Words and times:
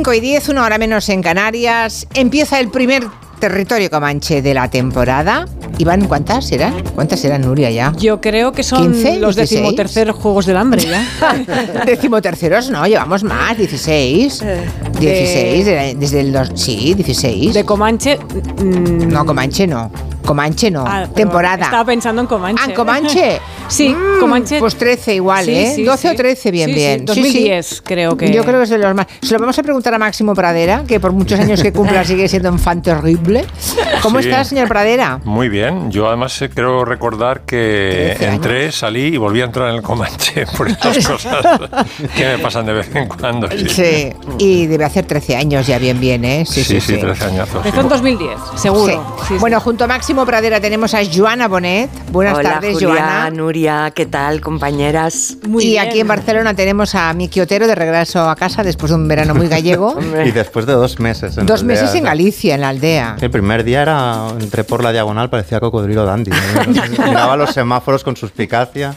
Las 0.00 0.06
5 0.06 0.14
y 0.14 0.20
10, 0.20 0.48
una 0.48 0.64
hora 0.64 0.78
menos 0.78 1.10
en 1.10 1.20
Canarias. 1.22 2.06
Empieza 2.14 2.58
el 2.58 2.70
primer 2.70 3.04
territorio 3.38 3.90
comanche 3.90 4.40
de 4.40 4.54
la 4.54 4.70
temporada. 4.70 5.44
Iván, 5.76 6.06
¿cuántas 6.06 6.46
serán? 6.46 6.82
¿Cuántas 6.94 7.20
serán, 7.20 7.42
Nuria, 7.42 7.70
ya? 7.70 7.92
Yo 7.98 8.18
creo 8.18 8.52
que 8.52 8.62
son 8.62 8.92
15, 8.94 9.18
los 9.18 9.36
16. 9.36 9.50
decimoterceros 9.60 10.16
Juegos 10.16 10.46
del 10.46 10.56
Hambre 10.56 10.80
ya. 10.86 11.04
Decimoterceros, 11.84 12.70
no, 12.70 12.86
llevamos 12.86 13.22
más, 13.24 13.58
16. 13.58 14.42
16, 14.98 15.64
de- 15.66 15.94
desde 15.98 16.20
el... 16.20 16.32
dos- 16.32 16.52
sí, 16.54 16.94
16. 16.94 17.52
De 17.52 17.64
Comanche. 17.66 18.16
mm, 18.18 19.06
no, 19.06 19.26
Comanche 19.26 19.66
no. 19.66 19.90
Comanche 20.24 20.70
no. 20.70 20.84
ah, 20.86 21.06
temporada. 21.14 21.64
Estaba 21.64 21.84
pensando 21.84 22.22
en 22.22 22.26
Comanche. 22.28 22.62
Ah, 22.64 22.70
¿en 22.70 22.74
Comanche? 22.74 23.40
sí, 23.70 23.88
Mm, 23.90 24.20
Comanche. 24.20 24.58
Pues 24.58 24.76
13 24.76 25.14
igual, 25.14 25.44
Sí, 25.46 25.50
¿eh? 25.54 25.72
sí, 25.76 25.84
12 25.84 26.08
o 26.08 26.10
sí. 26.10 26.16
13, 26.16 26.50
bien, 26.50 26.68
Sí, 26.68 26.74
sí, 26.74 26.78
bien. 26.78 26.98
Sí, 27.00 27.14
sí. 27.14 27.20
2010 27.22 27.82
creo 27.84 28.16
que. 28.16 28.32
Yo 28.32 28.42
creo 28.44 28.58
que 28.58 28.64
es 28.64 28.70
de 28.70 28.78
los 28.78 28.94
más. 28.94 29.06
Se 29.22 29.32
lo 29.32 29.40
vamos 29.40 29.58
a 29.58 29.62
preguntar 29.62 29.94
a 29.94 29.98
Máximo 29.98 30.34
Pradera, 30.34 30.84
que 30.86 31.00
por 31.00 31.12
muchos 31.12 31.38
años 31.40 31.62
que 31.62 31.72
cumpla 31.72 32.04
sigue 32.04 32.28
siendo 32.28 32.50
un 32.50 32.58
fan 32.58 32.82
terrible. 32.82 33.44
¿Cómo 34.02 34.20
Sí. 34.20 34.28
está, 34.28 34.44
señor 34.44 34.68
Pradera? 34.68 35.20
Muy 35.24 35.48
bien, 35.48 35.90
yo 35.90 36.08
además 36.08 36.40
eh, 36.42 36.50
creo 36.50 36.84
recordar 36.84 37.42
que 37.46 38.14
13 38.18 38.24
años. 38.26 38.34
entré, 38.36 38.72
salí 38.72 39.06
y 39.06 39.16
volví 39.16 39.40
a 39.40 39.44
entrar 39.44 39.68
en 39.70 39.76
el 39.76 39.82
Comanche 39.82 40.44
por 40.56 40.68
estas 40.68 41.06
cosas 41.06 41.44
que 42.16 42.24
me 42.24 42.38
pasan 42.38 42.66
de 42.66 42.72
vez 42.74 42.94
en 42.94 43.08
cuando. 43.08 43.48
Sí, 43.50 43.68
Sí. 43.68 44.12
Y 44.38 44.66
debe 44.66 44.84
hacer 44.84 45.06
13 45.06 45.36
años 45.36 45.66
ya, 45.66 45.78
bien, 45.78 45.98
bien, 46.00 46.24
¿eh? 46.24 46.44
sí, 46.46 46.62
sí, 46.64 46.78
13 46.80 47.24
añazos. 47.24 47.56
Empezó 47.64 47.80
en 47.80 47.88
2010, 47.88 48.30
seguro. 48.56 48.92
Sí. 48.92 49.24
Sí, 49.28 49.34
sí. 49.34 49.34
Bueno, 49.40 49.60
junto 49.60 49.84
a 49.84 49.86
Máximo 49.86 50.24
Pradera 50.26 50.60
tenemos 50.60 50.92
a 50.94 51.00
Joana 51.04 51.48
Bonet. 51.48 51.88
Buenas 52.10 52.38
Hola, 52.38 52.52
tardes, 52.54 52.74
Julia, 52.74 52.88
Joana. 52.88 53.30
Nuria, 53.60 53.90
¿qué 53.94 54.06
tal, 54.06 54.40
compañeras? 54.40 55.36
Muy 55.46 55.62
y 55.64 55.70
bien. 55.72 55.86
aquí 55.86 56.00
en 56.00 56.08
Barcelona 56.08 56.54
tenemos 56.54 56.94
a 56.94 57.12
Miki 57.12 57.40
Otero 57.40 57.66
de 57.66 57.74
regreso 57.74 58.26
a 58.30 58.34
casa 58.34 58.62
después 58.62 58.88
de 58.88 58.96
un 58.96 59.06
verano 59.06 59.34
muy 59.34 59.48
gallego. 59.48 59.98
Y 60.24 60.30
después 60.30 60.64
de 60.64 60.72
dos 60.72 60.98
meses. 60.98 61.36
En 61.36 61.44
Dos 61.44 61.60
la 61.60 61.66
meses 61.66 61.94
en 61.94 62.04
Galicia, 62.04 62.54
en 62.54 62.62
la 62.62 62.70
aldea. 62.70 63.16
El 63.20 63.30
primer 63.30 63.62
día 63.64 63.82
era, 63.82 64.28
entré 64.40 64.64
por 64.64 64.82
la 64.82 64.92
diagonal, 64.92 65.28
parecía 65.28 65.60
cocodrilo 65.60 66.06
dandy. 66.06 66.30
Miraba 67.04 67.36
los 67.36 67.50
semáforos 67.50 68.02
con 68.02 68.16
suspicacia 68.16 68.94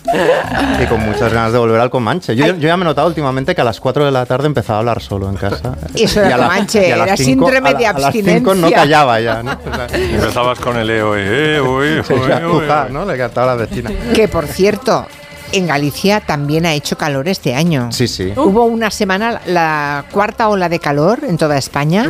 y 0.81 0.85
con 0.85 1.01
muchas 1.01 1.33
ganas 1.33 1.51
de 1.51 1.57
volver 1.59 1.81
al 1.81 1.89
Comanche. 1.89 2.33
Yo, 2.33 2.45
yo 2.47 2.53
ya 2.55 2.77
me 2.77 2.83
he 2.83 2.85
notado 2.85 3.07
últimamente 3.09 3.53
que 3.55 3.59
a 3.61 3.65
las 3.65 3.81
4 3.81 4.05
de 4.05 4.11
la 4.11 4.25
tarde 4.25 4.47
empezaba 4.47 4.77
a 4.77 4.79
hablar 4.79 5.01
solo 5.01 5.29
en 5.29 5.35
casa. 5.35 5.75
Y 5.93 6.03
eso 6.03 6.21
era 6.21 6.35
a 6.35 6.37
la- 6.37 6.47
Comanche, 6.47 6.87
y 6.87 6.91
a 6.91 6.97
las 6.97 7.07
era 7.07 7.17
cinco- 7.17 7.47
síndrome 7.47 7.69
a 7.69 7.73
la- 7.73 7.77
de 7.79 7.87
A 7.87 7.93
las 7.99 8.13
5 8.13 8.23
no 8.23 8.37
abstinencia. 8.67 8.77
callaba 8.77 9.19
ya, 9.19 9.43
¿no? 9.43 9.51
O 9.51 9.75
sea, 9.75 9.87
Empezabas 9.97 10.59
con 10.59 10.77
el 10.77 10.89
EO, 10.89 11.15
eh, 11.17 11.59
oe, 11.59 12.03
se 12.03 12.13
oe, 12.13 12.25
iba 12.25 12.37
a 12.37 12.47
oe, 12.47 12.61
pujar, 12.61 12.87
oe. 12.87 12.93
¿no? 12.93 13.05
Le 13.05 13.17
cantaba 13.17 13.51
a 13.53 13.55
la 13.55 13.61
vecina. 13.65 13.91
Que 14.13 14.27
por 14.27 14.47
cierto, 14.53 15.05
en 15.51 15.67
Galicia 15.67 16.19
también 16.19 16.65
ha 16.65 16.73
hecho 16.73 16.97
calor 16.97 17.27
este 17.27 17.53
año. 17.53 17.91
Sí, 17.91 18.07
sí. 18.07 18.33
Hubo 18.35 18.65
una 18.65 18.89
semana, 18.89 19.41
la 19.45 20.05
cuarta 20.11 20.49
ola 20.49 20.67
de 20.69 20.79
calor 20.79 21.19
en 21.27 21.37
toda 21.37 21.57
España, 21.57 22.09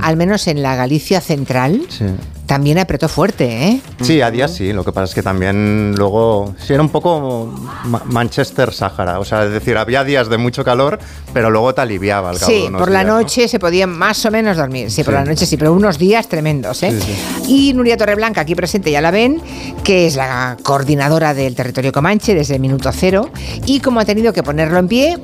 al 0.00 0.16
menos 0.16 0.46
en 0.46 0.62
la 0.62 0.76
Galicia 0.76 1.20
central, 1.20 1.82
Sí. 1.88 2.04
También 2.46 2.78
apretó 2.78 3.08
fuerte, 3.08 3.68
¿eh? 3.68 3.80
Sí, 4.02 4.20
a 4.20 4.30
días 4.30 4.52
sí. 4.54 4.72
Lo 4.72 4.84
que 4.84 4.92
pasa 4.92 5.04
es 5.04 5.14
que 5.14 5.22
también 5.22 5.94
luego 5.96 6.54
sí 6.58 6.72
era 6.74 6.82
un 6.82 6.88
poco 6.90 7.52
Ma- 7.84 8.02
Manchester-Sáhara. 8.04 9.18
O 9.20 9.24
sea, 9.24 9.44
es 9.44 9.50
decir, 9.50 9.76
había 9.76 10.04
días 10.04 10.28
de 10.28 10.36
mucho 10.38 10.64
calor, 10.64 10.98
pero 11.32 11.50
luego 11.50 11.74
te 11.74 11.80
aliviaba 11.80 12.30
al 12.30 12.38
cabo 12.38 12.52
de 12.52 12.58
Sí, 12.60 12.66
por 12.70 12.90
la 12.90 13.00
días, 13.00 13.06
¿no? 13.12 13.20
noche 13.20 13.48
se 13.48 13.58
podía 13.58 13.86
más 13.86 14.24
o 14.26 14.30
menos 14.30 14.56
dormir. 14.56 14.90
Sí, 14.90 15.02
por 15.04 15.14
Sí. 15.14 15.20
la 15.20 15.24
noche 15.24 15.46
sí, 15.46 15.56
pero 15.56 15.72
unos 15.72 15.98
días 15.98 16.28
tremendos, 16.28 16.82
¿eh? 16.82 16.92
Sí, 17.00 17.14
Y 17.48 17.72
Nuria 17.74 17.96
Torreblanca, 17.96 18.42
aquí 18.42 18.54
presente, 18.54 18.90
ya 18.90 19.00
la 19.00 19.10
ven, 19.10 19.40
que 19.82 20.06
es 20.06 20.16
la 20.16 20.56
coordinadora 20.62 21.34
del 21.34 21.54
territorio 21.54 21.92
Comanche 21.92 22.34
desde 22.34 22.54
el 22.56 22.60
minuto 22.60 22.90
cero. 22.92 23.30
Y 23.66 23.80
como 23.80 24.00
ha 24.00 24.04
tenido 24.04 24.32
que 24.32 24.42
ponerlo 24.42 24.78
en 24.78 24.88
pie 24.88 25.18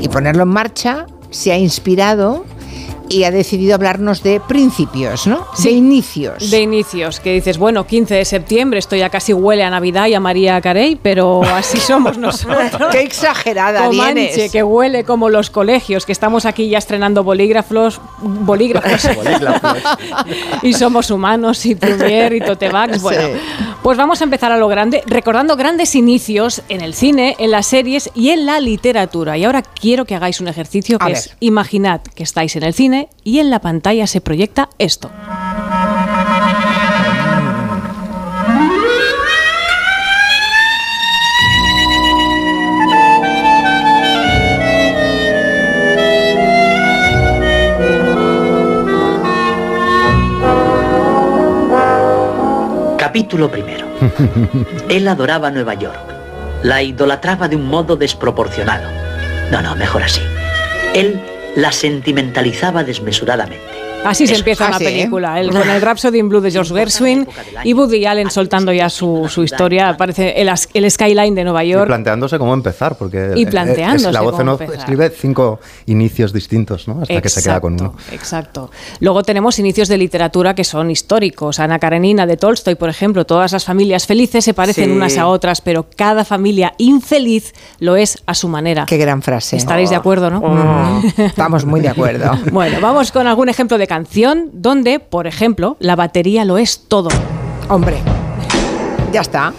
y 0.00 0.08
ponerlo 0.08 0.44
en 0.44 0.48
marcha, 0.50 1.06
se 1.30 1.52
ha 1.52 1.58
inspirado 1.58 2.44
y 3.10 3.24
ha 3.24 3.32
decidido 3.32 3.74
hablarnos 3.74 4.22
de 4.22 4.38
principios, 4.38 5.26
¿no? 5.26 5.44
de 5.62 5.70
inicios. 5.72 6.48
De 6.48 6.60
inicios, 6.60 7.18
que 7.18 7.32
dices, 7.32 7.58
bueno, 7.58 7.84
15 7.84 8.14
de 8.14 8.24
septiembre, 8.24 8.78
esto 8.78 8.94
ya 8.94 9.10
casi 9.10 9.32
huele 9.34 9.64
a 9.64 9.68
Navidad 9.70 10.06
y 10.06 10.14
a 10.14 10.20
María 10.20 10.60
Carey, 10.60 10.96
pero 11.02 11.42
así 11.42 11.78
somos 11.80 12.16
nosotros. 12.18 12.88
¡Qué 12.92 13.00
exagerada 13.00 13.84
Comanche, 13.86 14.14
vienes! 14.14 14.52
que 14.52 14.62
huele 14.62 15.02
como 15.02 15.28
los 15.28 15.50
colegios, 15.50 16.06
que 16.06 16.12
estamos 16.12 16.46
aquí 16.46 16.68
ya 16.68 16.78
estrenando 16.78 17.24
bolígrafos, 17.24 18.00
bolígrafos, 18.22 19.08
y 20.62 20.72
somos 20.72 21.10
humanos 21.10 21.66
y 21.66 21.74
Plumier 21.74 22.32
y 22.34 22.40
Totebax. 22.40 23.02
Bueno, 23.02 23.20
Sí. 23.20 23.40
pues 23.82 23.98
vamos 23.98 24.20
a 24.20 24.24
empezar 24.24 24.52
a 24.52 24.56
lo 24.56 24.68
grande, 24.68 25.02
recordando 25.06 25.56
grandes 25.56 25.96
inicios 25.96 26.62
en 26.68 26.80
el 26.80 26.94
cine, 26.94 27.34
en 27.40 27.50
las 27.50 27.66
series 27.66 28.08
y 28.14 28.30
en 28.30 28.46
la 28.46 28.60
literatura. 28.60 29.36
Y 29.36 29.44
ahora 29.44 29.62
quiero 29.62 30.04
que 30.04 30.14
hagáis 30.14 30.40
un 30.40 30.46
ejercicio 30.46 30.96
A 31.00 31.06
que 31.06 31.12
ver. 31.12 31.16
es, 31.16 31.36
imaginad 31.40 32.00
que 32.14 32.22
estáis 32.22 32.54
en 32.54 32.62
el 32.62 32.72
cine 32.72 32.99
y 33.24 33.38
en 33.38 33.50
la 33.50 33.60
pantalla 33.60 34.06
se 34.06 34.20
proyecta 34.20 34.68
esto. 34.78 35.10
Capítulo 52.98 53.50
primero. 53.50 53.86
Él 54.88 55.08
adoraba 55.08 55.50
Nueva 55.50 55.74
York. 55.74 55.98
La 56.62 56.82
idolatraba 56.82 57.48
de 57.48 57.56
un 57.56 57.66
modo 57.66 57.96
desproporcionado. 57.96 58.88
No, 59.50 59.62
no, 59.62 59.74
mejor 59.74 60.02
así. 60.02 60.20
Él 60.94 61.20
la 61.56 61.72
sentimentalizaba 61.72 62.84
desmesuradamente. 62.84 63.79
Así 64.04 64.26
se 64.26 64.34
empieza 64.34 64.66
una 64.68 64.78
sí, 64.78 64.84
película, 64.84 65.38
el, 65.40 65.50
con 65.50 65.68
el 65.68 65.80
Rhapsody 65.82 66.18
in 66.18 66.28
Blue 66.28 66.40
de 66.40 66.50
George 66.50 66.72
Gershwin 66.74 67.28
y 67.64 67.74
Woody 67.74 68.06
Allen 68.06 68.30
soltando 68.30 68.72
ya 68.72 68.88
su, 68.88 69.28
su 69.28 69.42
historia, 69.44 69.90
aparece 69.90 70.40
el, 70.40 70.50
el 70.72 70.90
skyline 70.90 71.34
de 71.34 71.44
Nueva 71.44 71.62
Y 71.64 71.68
York. 71.70 71.86
planteándose 71.86 72.38
cómo 72.38 72.54
empezar, 72.54 72.96
porque 72.96 73.32
Y 73.36 73.42
eh, 73.42 73.46
planteándose 73.46 74.06
es- 74.08 74.12
la 74.14 74.22
voz 74.22 74.32
en 74.34 74.38
cómo 74.38 74.52
off 74.52 74.60
empezar. 74.62 74.80
escribe 74.80 75.10
cinco 75.10 75.60
inicios 75.86 76.32
distintos, 76.32 76.88
¿no? 76.88 77.02
Hasta 77.02 77.20
que 77.20 77.28
se 77.28 77.42
queda 77.42 77.60
con 77.60 77.74
uno. 77.74 77.94
Exacto. 78.10 78.70
Luego 79.00 79.22
tenemos 79.22 79.58
inicios 79.58 79.88
de 79.88 79.98
literatura 79.98 80.54
que 80.54 80.64
son 80.64 80.90
históricos. 80.90 81.60
Ana 81.60 81.78
Karenina 81.78 82.26
de 82.26 82.36
Tolstoy, 82.38 82.76
por 82.76 82.88
ejemplo, 82.88 83.26
todas 83.26 83.52
las 83.52 83.64
familias 83.66 84.06
felices 84.06 84.44
se 84.44 84.54
parecen 84.54 84.86
Sí. 84.86 84.90
unas 84.90 85.18
a 85.18 85.26
otras, 85.26 85.60
pero 85.60 85.86
cada 85.94 86.24
familia 86.24 86.72
infeliz 86.78 87.52
lo 87.80 87.96
es 87.96 88.18
a 88.26 88.34
su 88.34 88.48
manera. 88.48 88.86
¡Qué 88.86 88.96
gran 88.96 89.20
frase! 89.20 89.56
Estaréis 89.56 89.90
de 89.90 89.96
acuerdo, 89.96 90.30
¿no? 90.30 90.40
Mm, 90.40 91.20
Estamos 91.20 91.64
muy 91.66 91.80
de 91.80 91.88
acuerdo. 91.90 92.30
Bueno, 92.50 92.80
vamos 92.80 93.12
con 93.12 93.26
algún 93.26 93.48
ejemplo 93.50 93.76
de 93.78 93.89
canción 93.90 94.50
donde, 94.52 95.00
por 95.00 95.26
ejemplo, 95.26 95.76
la 95.80 95.96
batería 95.96 96.44
lo 96.44 96.58
es 96.58 96.84
todo. 96.86 97.08
Hombre, 97.68 97.96
ya 99.12 99.20
está. 99.20 99.52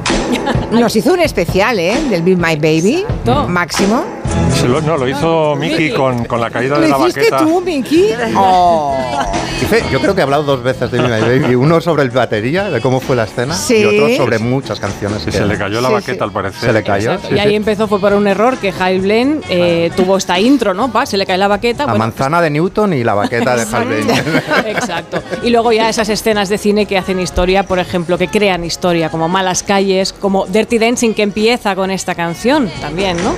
Nos 0.70 0.94
hizo 0.94 1.14
un 1.14 1.20
especial, 1.20 1.78
¿eh? 1.78 1.96
Del 2.10 2.22
Be 2.22 2.36
My 2.36 2.56
Baby, 2.56 3.06
Exacto. 3.08 3.48
Máximo. 3.48 4.04
Se 4.54 4.68
lo- 4.68 4.80
no, 4.80 4.96
lo 4.96 5.08
hizo 5.08 5.56
Miki 5.56 5.90
con, 5.90 6.24
con 6.24 6.40
la 6.40 6.50
caída 6.50 6.78
de 6.78 6.88
¿Lo 6.88 6.98
la 6.98 7.04
hiciste 7.08 7.30
baqueta. 7.30 7.38
tú, 7.38 7.60
Miki? 7.60 8.08
Oh. 8.36 8.96
Yo 9.92 10.00
creo 10.00 10.14
que 10.14 10.20
he 10.20 10.22
hablado 10.24 10.42
dos 10.42 10.62
veces 10.62 10.90
de 10.90 11.00
My 11.00 11.08
Baby, 11.20 11.54
uno 11.54 11.80
sobre 11.80 12.02
el 12.02 12.10
batería, 12.10 12.70
de 12.70 12.80
cómo 12.80 13.00
fue 13.00 13.16
la 13.16 13.24
escena, 13.24 13.54
Sí. 13.54 13.76
y 13.78 13.84
otro 13.84 14.08
sobre 14.16 14.38
muchas 14.38 14.78
canciones. 14.80 15.22
Y 15.22 15.26
que- 15.26 15.32
se 15.32 15.44
le 15.44 15.56
cayó 15.58 15.80
la 15.80 15.88
Sí, 15.88 15.94
baqueta 15.94 16.18
sí. 16.18 16.22
al 16.24 16.32
parecer. 16.32 16.60
Se 16.60 16.72
le 16.72 16.82
cayó. 16.82 17.12
Y 17.34 17.38
ahí 17.38 17.50
sí. 17.50 17.54
empezó, 17.56 17.88
fue 17.88 18.00
por 18.00 18.12
un 18.14 18.26
error 18.26 18.56
que 18.58 18.72
Hal 18.78 19.00
Blaine 19.00 19.40
eh, 19.48 19.90
tuvo 19.96 20.16
esta 20.16 20.38
intro, 20.38 20.74
¿no? 20.74 20.90
Pa, 20.92 21.06
se 21.06 21.16
le 21.16 21.26
cae 21.26 21.38
la 21.38 21.48
baqueta. 21.48 21.84
La 21.86 21.92
bueno, 21.92 21.98
manzana 22.04 22.40
de 22.40 22.50
Newton 22.50 22.92
y 22.94 23.04
la 23.04 23.14
baqueta 23.14 23.56
de 23.56 23.62
Hal 23.74 23.84
Blaine. 23.86 24.12
Exacto. 24.66 25.22
Y 25.42 25.50
luego 25.50 25.72
ya 25.72 25.88
esas 25.88 26.08
escenas 26.08 26.48
de 26.48 26.58
cine 26.58 26.86
que 26.86 26.96
hacen 26.98 27.18
historia, 27.20 27.64
por 27.64 27.78
ejemplo, 27.78 28.18
que 28.18 28.28
crean 28.28 28.64
historia, 28.64 29.08
como 29.10 29.28
Malas 29.28 29.62
Calles, 29.62 30.12
como 30.12 30.46
Dirty 30.46 30.78
Dancing, 30.78 31.14
que 31.14 31.22
empieza 31.22 31.74
con 31.74 31.90
esta 31.90 32.14
canción 32.14 32.70
también, 32.80 33.16
¿no? 33.22 33.34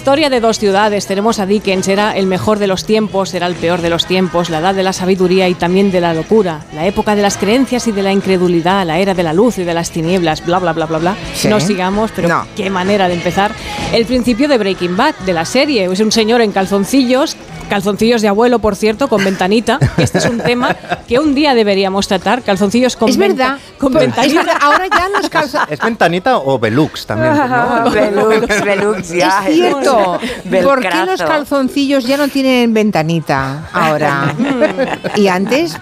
Historia 0.00 0.30
de 0.30 0.40
dos 0.40 0.58
ciudades. 0.58 1.06
Tenemos 1.06 1.38
a 1.40 1.44
Dickens, 1.44 1.86
era 1.86 2.16
el 2.16 2.26
mejor 2.26 2.58
de 2.58 2.66
los 2.66 2.86
tiempos, 2.86 3.34
era 3.34 3.46
el 3.46 3.54
peor 3.54 3.82
de 3.82 3.90
los 3.90 4.06
tiempos, 4.06 4.48
la 4.48 4.60
edad 4.60 4.74
de 4.74 4.82
la 4.82 4.94
sabiduría 4.94 5.46
y 5.46 5.52
también 5.54 5.92
de 5.92 6.00
la 6.00 6.14
locura, 6.14 6.62
la 6.74 6.86
época 6.86 7.14
de 7.14 7.20
las 7.20 7.36
creencias 7.36 7.86
y 7.86 7.92
de 7.92 8.02
la 8.02 8.10
incredulidad, 8.10 8.86
la 8.86 8.98
era 8.98 9.12
de 9.12 9.22
la 9.22 9.34
luz 9.34 9.58
y 9.58 9.64
de 9.64 9.74
las 9.74 9.90
tinieblas, 9.90 10.42
bla, 10.46 10.58
bla, 10.58 10.72
bla, 10.72 10.86
bla, 10.86 10.96
bla. 10.98 11.16
Sí. 11.34 11.48
No 11.48 11.60
sigamos, 11.60 12.12
pero 12.16 12.28
No. 12.28 12.46
qué 12.56 12.70
manera 12.70 13.08
de 13.08 13.14
empezar. 13.14 13.52
El 13.92 14.06
principio 14.06 14.48
de 14.48 14.56
Breaking 14.56 14.96
Bad, 14.96 15.16
de 15.26 15.34
la 15.34 15.44
serie. 15.44 15.84
Es 15.84 16.00
un 16.00 16.10
señor 16.10 16.40
en 16.40 16.52
calzoncillos, 16.52 17.36
calzoncillos 17.70 18.20
de 18.20 18.28
abuelo, 18.28 18.58
por 18.58 18.76
cierto, 18.76 19.08
con 19.08 19.24
ventanita. 19.24 19.78
que 19.96 20.02
Este 20.02 20.18
es 20.18 20.26
un 20.26 20.38
tema 20.40 20.76
que 21.08 21.18
un 21.18 21.34
día 21.34 21.54
deberíamos 21.54 22.06
tratar. 22.06 22.42
Calzoncillos 22.42 22.96
con 22.96 23.08
Es 23.08 23.16
venta- 23.16 23.52
verdad. 23.52 23.58
Con 23.78 23.94
Es 23.96 24.00
ventanita. 24.00 24.42
verdad, 24.42 24.56
ahora 24.60 24.86
ya 24.88 25.08
los 25.08 25.30
calza... 25.30 25.66
¿Es 25.70 25.78
ventanita 25.80 26.36
o 26.38 26.58
Velux 26.58 27.06
también? 27.06 27.32
¿no? 27.34 27.90
Velux, 27.90 28.64
Velux, 28.64 29.08
ya. 29.08 29.48
Es 29.48 29.54
cierto. 29.54 30.18
¿Por 30.62 30.80
qué 30.80 31.06
los 31.06 31.22
calzoncillos 31.22 32.04
ya 32.04 32.16
no 32.18 32.28
tienen 32.28 32.74
ventanita 32.74 33.68
ahora? 33.72 34.34
y 35.16 35.28
antes 35.28 35.76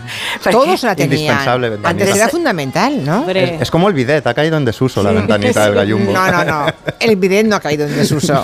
todos 0.50 0.82
la 0.82 0.94
tenían. 0.94 1.12
Indispensable 1.18 1.70
ventanita. 1.70 2.04
Antes 2.04 2.16
era 2.16 2.28
fundamental, 2.28 3.04
¿no? 3.04 3.28
Es, 3.30 3.62
es 3.62 3.70
como 3.70 3.88
el 3.88 3.94
bidet, 3.94 4.26
ha 4.26 4.34
caído 4.34 4.56
en 4.58 4.64
desuso 4.64 5.02
la 5.02 5.12
ventanita 5.12 5.64
del 5.64 5.74
gallumbo. 5.74 6.12
No, 6.12 6.30
no, 6.30 6.44
no. 6.44 6.66
El 7.00 7.16
bidet 7.16 7.46
no 7.46 7.56
ha 7.56 7.60
caído 7.60 7.86
en 7.86 7.96
desuso. 7.96 8.34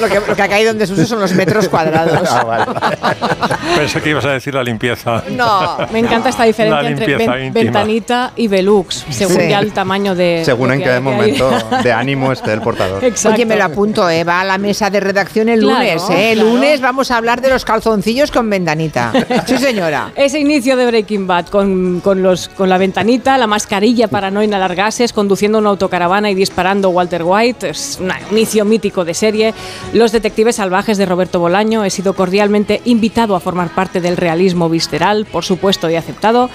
lo, 0.00 0.08
que, 0.08 0.20
lo 0.26 0.36
que 0.36 0.42
ha 0.42 0.48
caído 0.48 0.70
en 0.70 0.78
desuso 0.78 1.04
son 1.04 1.20
los 1.20 1.32
metros 1.34 1.68
cuadrados. 1.68 2.27
Ah, 2.30 2.44
vale. 2.44 2.64
Pensé 3.76 4.00
que 4.00 4.10
ibas 4.10 4.24
a 4.24 4.30
decir 4.30 4.54
la 4.54 4.62
limpieza. 4.62 5.22
No. 5.30 5.78
Me 5.92 6.00
encanta 6.00 6.28
esta 6.28 6.44
diferencia 6.44 6.88
entre 6.88 7.16
ven- 7.16 7.52
ventanita 7.52 8.32
y 8.36 8.48
velux, 8.48 9.04
según 9.10 9.36
Sí. 9.36 9.48
ya 9.48 9.60
el 9.60 9.72
tamaño 9.72 10.14
de. 10.14 10.42
Según 10.44 10.68
lo 10.68 10.74
en 10.74 10.82
qué 10.82 10.90
hay. 10.90 11.00
momento 11.00 11.50
de 11.82 11.92
ánimo 11.92 12.32
esté 12.32 12.52
el 12.52 12.60
portador. 12.60 13.04
Exacto. 13.04 13.36
Oye, 13.36 13.46
me 13.46 13.56
lo 13.56 13.64
apunto, 13.64 14.08
¿eh? 14.10 14.24
Va 14.24 14.40
a 14.40 14.44
la 14.44 14.58
mesa 14.58 14.90
de 14.90 15.00
redacción 15.00 15.48
el 15.48 15.60
Claro, 15.60 15.78
lunes, 15.78 16.02
¿eh? 16.10 16.32
El 16.32 16.38
claro. 16.38 16.54
lunes 16.54 16.80
vamos 16.80 17.10
a 17.10 17.16
hablar 17.16 17.40
de 17.40 17.50
los 17.50 17.64
calzoncillos 17.64 18.30
con 18.30 18.48
ventanita. 18.50 19.12
Sí, 19.46 19.58
señora. 19.58 20.12
Ese 20.16 20.38
inicio 20.40 20.76
de 20.76 20.86
Breaking 20.86 21.26
Bad 21.26 21.46
con, 21.46 22.00
con 22.00 22.22
los, 22.22 22.48
con 22.48 22.68
la 22.68 22.78
ventanita, 22.78 23.38
la 23.38 23.46
mascarilla 23.46 24.08
para 24.08 24.30
no 24.30 24.42
inhalar 24.42 24.74
gases, 24.74 25.12
conduciendo 25.12 25.58
una 25.58 25.70
autocaravana 25.70 26.30
y 26.30 26.34
disparando 26.34 26.90
Walter 26.90 27.22
White, 27.24 27.70
es 27.70 27.98
un 28.00 28.10
inicio 28.30 28.64
mítico 28.64 29.04
de 29.04 29.14
serie. 29.14 29.54
Los 29.92 30.12
detectives 30.12 30.56
salvajes 30.56 30.98
de 30.98 31.06
Roberto 31.06 31.40
Bolaño, 31.40 31.84
he 31.84 31.90
sido 31.90 32.12
cordialmente 32.18 32.82
invitado 32.84 33.36
a 33.36 33.40
formar 33.40 33.72
parte 33.72 34.00
del 34.00 34.16
realismo 34.16 34.68
visceral, 34.68 35.24
por 35.24 35.44
supuesto, 35.44 35.88
y 35.88 35.94
aceptado. 35.94 36.50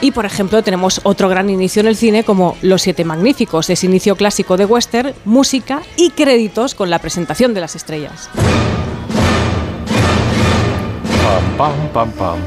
Y, 0.00 0.12
por 0.12 0.24
ejemplo, 0.24 0.62
tenemos 0.62 1.00
otro 1.02 1.28
gran 1.28 1.50
inicio 1.50 1.80
en 1.80 1.88
el 1.88 1.96
cine 1.96 2.22
como 2.22 2.56
Los 2.62 2.82
Siete 2.82 3.04
Magníficos, 3.04 3.68
ese 3.68 3.86
inicio 3.86 4.14
clásico 4.14 4.56
de 4.56 4.64
western, 4.64 5.12
música 5.24 5.82
y 5.96 6.10
créditos 6.10 6.76
con 6.76 6.88
la 6.88 7.00
presentación 7.00 7.52
de 7.52 7.60
las 7.60 7.74
estrellas. 7.74 8.30
Pam, 11.56 11.72
pam, 11.92 11.92
pam, 11.92 12.12
pam. 12.12 12.38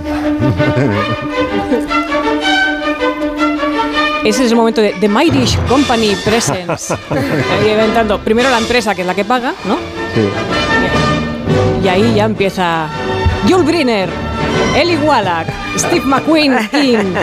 Ese 4.24 4.46
es 4.46 4.52
el 4.52 4.56
momento 4.56 4.80
de 4.80 4.94
The 4.94 5.10
Mighty 5.10 5.44
Company 5.68 6.16
Presents. 6.24 6.92
Ahí 7.10 7.70
inventando 7.70 8.24
primero 8.24 8.50
la 8.50 8.60
empresa, 8.60 8.96
que 8.96 9.02
es 9.02 9.08
la 9.08 9.16
que 9.16 9.26
paga, 9.26 9.54
¿no? 9.66 9.76
Sí. 10.16 10.71
Y 11.83 11.88
ahí 11.88 12.16
ya 12.16 12.25
empieza 12.25 12.88
Yul 13.48 13.63
Brynner, 13.63 14.10
Eli 14.76 14.96
Wallach, 14.98 15.48
Steve 15.78 16.06
McQueen 16.06 16.54
in 16.74 17.14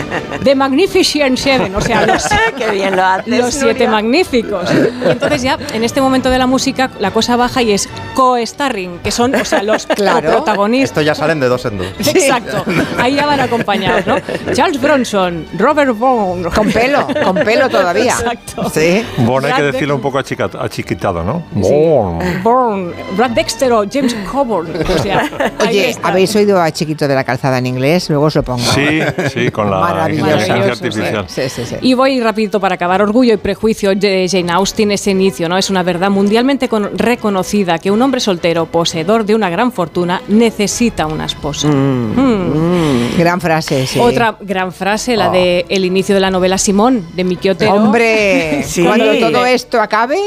The 0.43 0.53
Magnificent 0.55 1.37
Seven, 1.37 1.75
o 1.75 1.81
sea, 1.81 2.05
los, 2.05 2.23
Qué 2.57 2.69
bien 2.71 2.95
lo 2.95 3.03
haces. 3.03 3.27
los 3.39 3.53
siete 3.53 3.85
Nuria. 3.85 3.89
magníficos. 3.89 4.69
Y 4.71 5.09
entonces 5.09 5.41
ya, 5.41 5.57
en 5.73 5.83
este 5.83 5.99
momento 5.99 6.29
de 6.29 6.37
la 6.37 6.45
música, 6.47 6.91
la 6.99 7.11
cosa 7.11 7.35
baja 7.37 7.61
y 7.63 7.71
es 7.71 7.89
co-starring, 8.13 8.99
que 8.99 9.11
son, 9.11 9.33
o 9.35 9.43
sea, 9.45 9.63
los 9.63 9.85
Claro. 9.87 10.29
protagonistas. 10.31 10.89
Esto 10.91 11.01
ya 11.01 11.15
salen 11.15 11.39
de 11.39 11.47
dos 11.47 11.65
en 11.65 11.79
dos. 11.79 11.87
Exacto, 11.99 12.63
ahí 12.99 13.15
ya 13.15 13.25
van 13.25 13.39
acompañados, 13.39 14.05
¿no? 14.05 14.15
Charles 14.53 14.79
Bronson, 14.79 15.45
Robert 15.57 15.97
Vaughn. 15.97 16.43
Con 16.51 16.71
pelo, 16.71 17.07
con 17.23 17.35
pelo 17.37 17.67
todavía. 17.69 18.13
Exacto. 18.13 18.69
Sí. 18.69 19.03
Bon, 19.17 19.43
hay 19.43 19.53
que 19.53 19.63
decirlo 19.63 19.95
un 19.95 20.01
poco 20.01 20.19
achiquitado, 20.19 21.23
¿no? 21.23 21.43
Bon. 21.53 22.19
Bourne, 22.43 22.93
Brad 23.17 23.31
Dexter 23.31 23.71
o 23.73 23.85
James 23.91 24.15
Coburn. 24.31 24.69
O 24.87 25.01
sea, 25.01 25.29
Oye. 25.67 25.97
¿habéis 26.03 26.35
oído 26.35 26.61
a 26.61 26.69
Chiquito 26.71 27.07
de 27.07 27.15
la 27.15 27.23
Calzada 27.23 27.38
en 27.43 27.65
inglés? 27.65 28.09
Luego 28.09 28.25
os 28.25 28.35
lo 28.35 28.43
pongo. 28.43 28.63
Sí, 28.63 28.99
sí, 29.33 29.49
con 29.51 29.69
la 29.71 30.07
inteligencia 30.09 30.71
artificial. 30.73 31.25
Sí, 31.27 31.49
sí, 31.49 31.65
sí. 31.65 31.75
Y 31.81 31.93
voy 31.93 32.19
rapidito 32.21 32.59
para 32.59 32.75
acabar. 32.75 33.01
Orgullo 33.01 33.33
y 33.33 33.37
prejuicio 33.37 33.95
de 33.95 34.27
Jane 34.29 34.51
Austen, 34.51 34.91
ese 34.91 35.11
inicio, 35.11 35.49
¿no? 35.49 35.57
Es 35.57 35.69
una 35.69 35.83
verdad 35.83 36.09
mundialmente 36.09 36.67
con- 36.69 36.97
reconocida 36.97 37.77
que 37.79 37.91
un 37.91 38.01
hombre 38.01 38.19
soltero, 38.19 38.65
poseedor 38.67 39.25
de 39.25 39.35
una 39.35 39.49
gran 39.49 39.71
fortuna, 39.71 40.21
necesita 40.27 41.05
una 41.07 41.25
esposa. 41.25 41.67
Mm. 41.67 43.17
Gran 43.17 43.41
frase, 43.41 43.87
sí. 43.87 43.99
Otra 43.99 44.37
gran 44.41 44.71
frase, 44.71 45.15
la 45.17 45.29
de 45.29 45.65
el 45.69 45.85
inicio 45.85 46.15
de 46.15 46.21
la 46.21 46.31
novela 46.31 46.57
Simón, 46.57 47.05
de 47.15 47.23
Miki 47.23 47.49
Otero. 47.49 47.73
Hombre, 47.73 48.63
Sí. 48.65 48.83
cuando 48.83 49.17
todo 49.19 49.45
esto 49.45 49.81
acabe. 49.81 50.17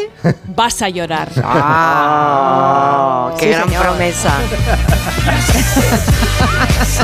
Vas 0.55 0.83
a 0.83 0.89
llorar. 0.89 1.29
Ah, 1.45 3.31
Oh, 3.33 3.37
qué 3.37 3.47
sí, 3.47 3.51
gran 3.51 3.69
señor. 3.69 3.83
promesa. 3.83 4.33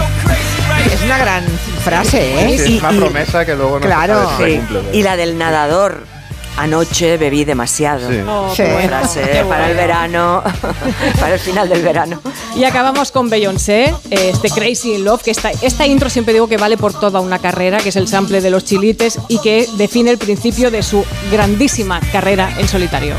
Es 0.92 1.02
una 1.02 1.18
gran 1.18 1.44
frase, 1.84 2.18
¿eh? 2.54 2.58
Sí, 2.58 2.76
es 2.76 2.82
una 2.82 2.92
y- 2.92 2.98
promesa 2.98 3.44
que 3.44 3.54
luego 3.54 3.78
no 3.80 3.86
Claro. 3.86 4.30
se 4.30 4.36
sabe 4.36 4.36
si 4.36 4.42
se 4.56 4.60
Sí. 4.60 4.66
cumple. 4.66 4.98
Y 4.98 5.02
la 5.02 5.16
del 5.16 5.38
nadador. 5.38 6.18
Anoche 6.56 7.18
bebí 7.18 7.44
demasiado. 7.44 8.10
Sí. 8.10 8.18
Oh, 8.26 8.52
Sí. 8.52 8.64
bueno, 8.64 8.96
qué 9.14 9.44
para 9.48 9.70
el 9.70 9.76
verano, 9.76 10.42
para 11.20 11.34
el 11.34 11.38
final 11.40 11.68
del 11.68 11.82
verano. 11.82 12.20
Y 12.56 12.64
acabamos 12.64 13.12
con 13.12 13.30
Beyoncé, 13.30 13.94
eh, 14.10 14.30
este 14.34 14.50
Crazy 14.50 14.94
in 14.94 15.04
Love, 15.04 15.22
que 15.22 15.30
esta, 15.30 15.52
esta 15.62 15.86
intro 15.86 16.10
siempre 16.10 16.34
digo 16.34 16.48
que 16.48 16.56
vale 16.56 16.76
por 16.76 16.98
toda 16.98 17.20
una 17.20 17.38
carrera, 17.38 17.78
que 17.78 17.90
es 17.90 17.96
el 17.96 18.08
sample 18.08 18.40
de 18.40 18.50
los 18.50 18.64
chilites 18.64 19.20
y 19.28 19.38
que 19.38 19.68
define 19.74 20.10
el 20.10 20.18
principio 20.18 20.72
de 20.72 20.82
su 20.82 21.04
grandísima 21.30 22.00
carrera 22.10 22.50
en 22.58 22.66
solitario. 22.66 23.14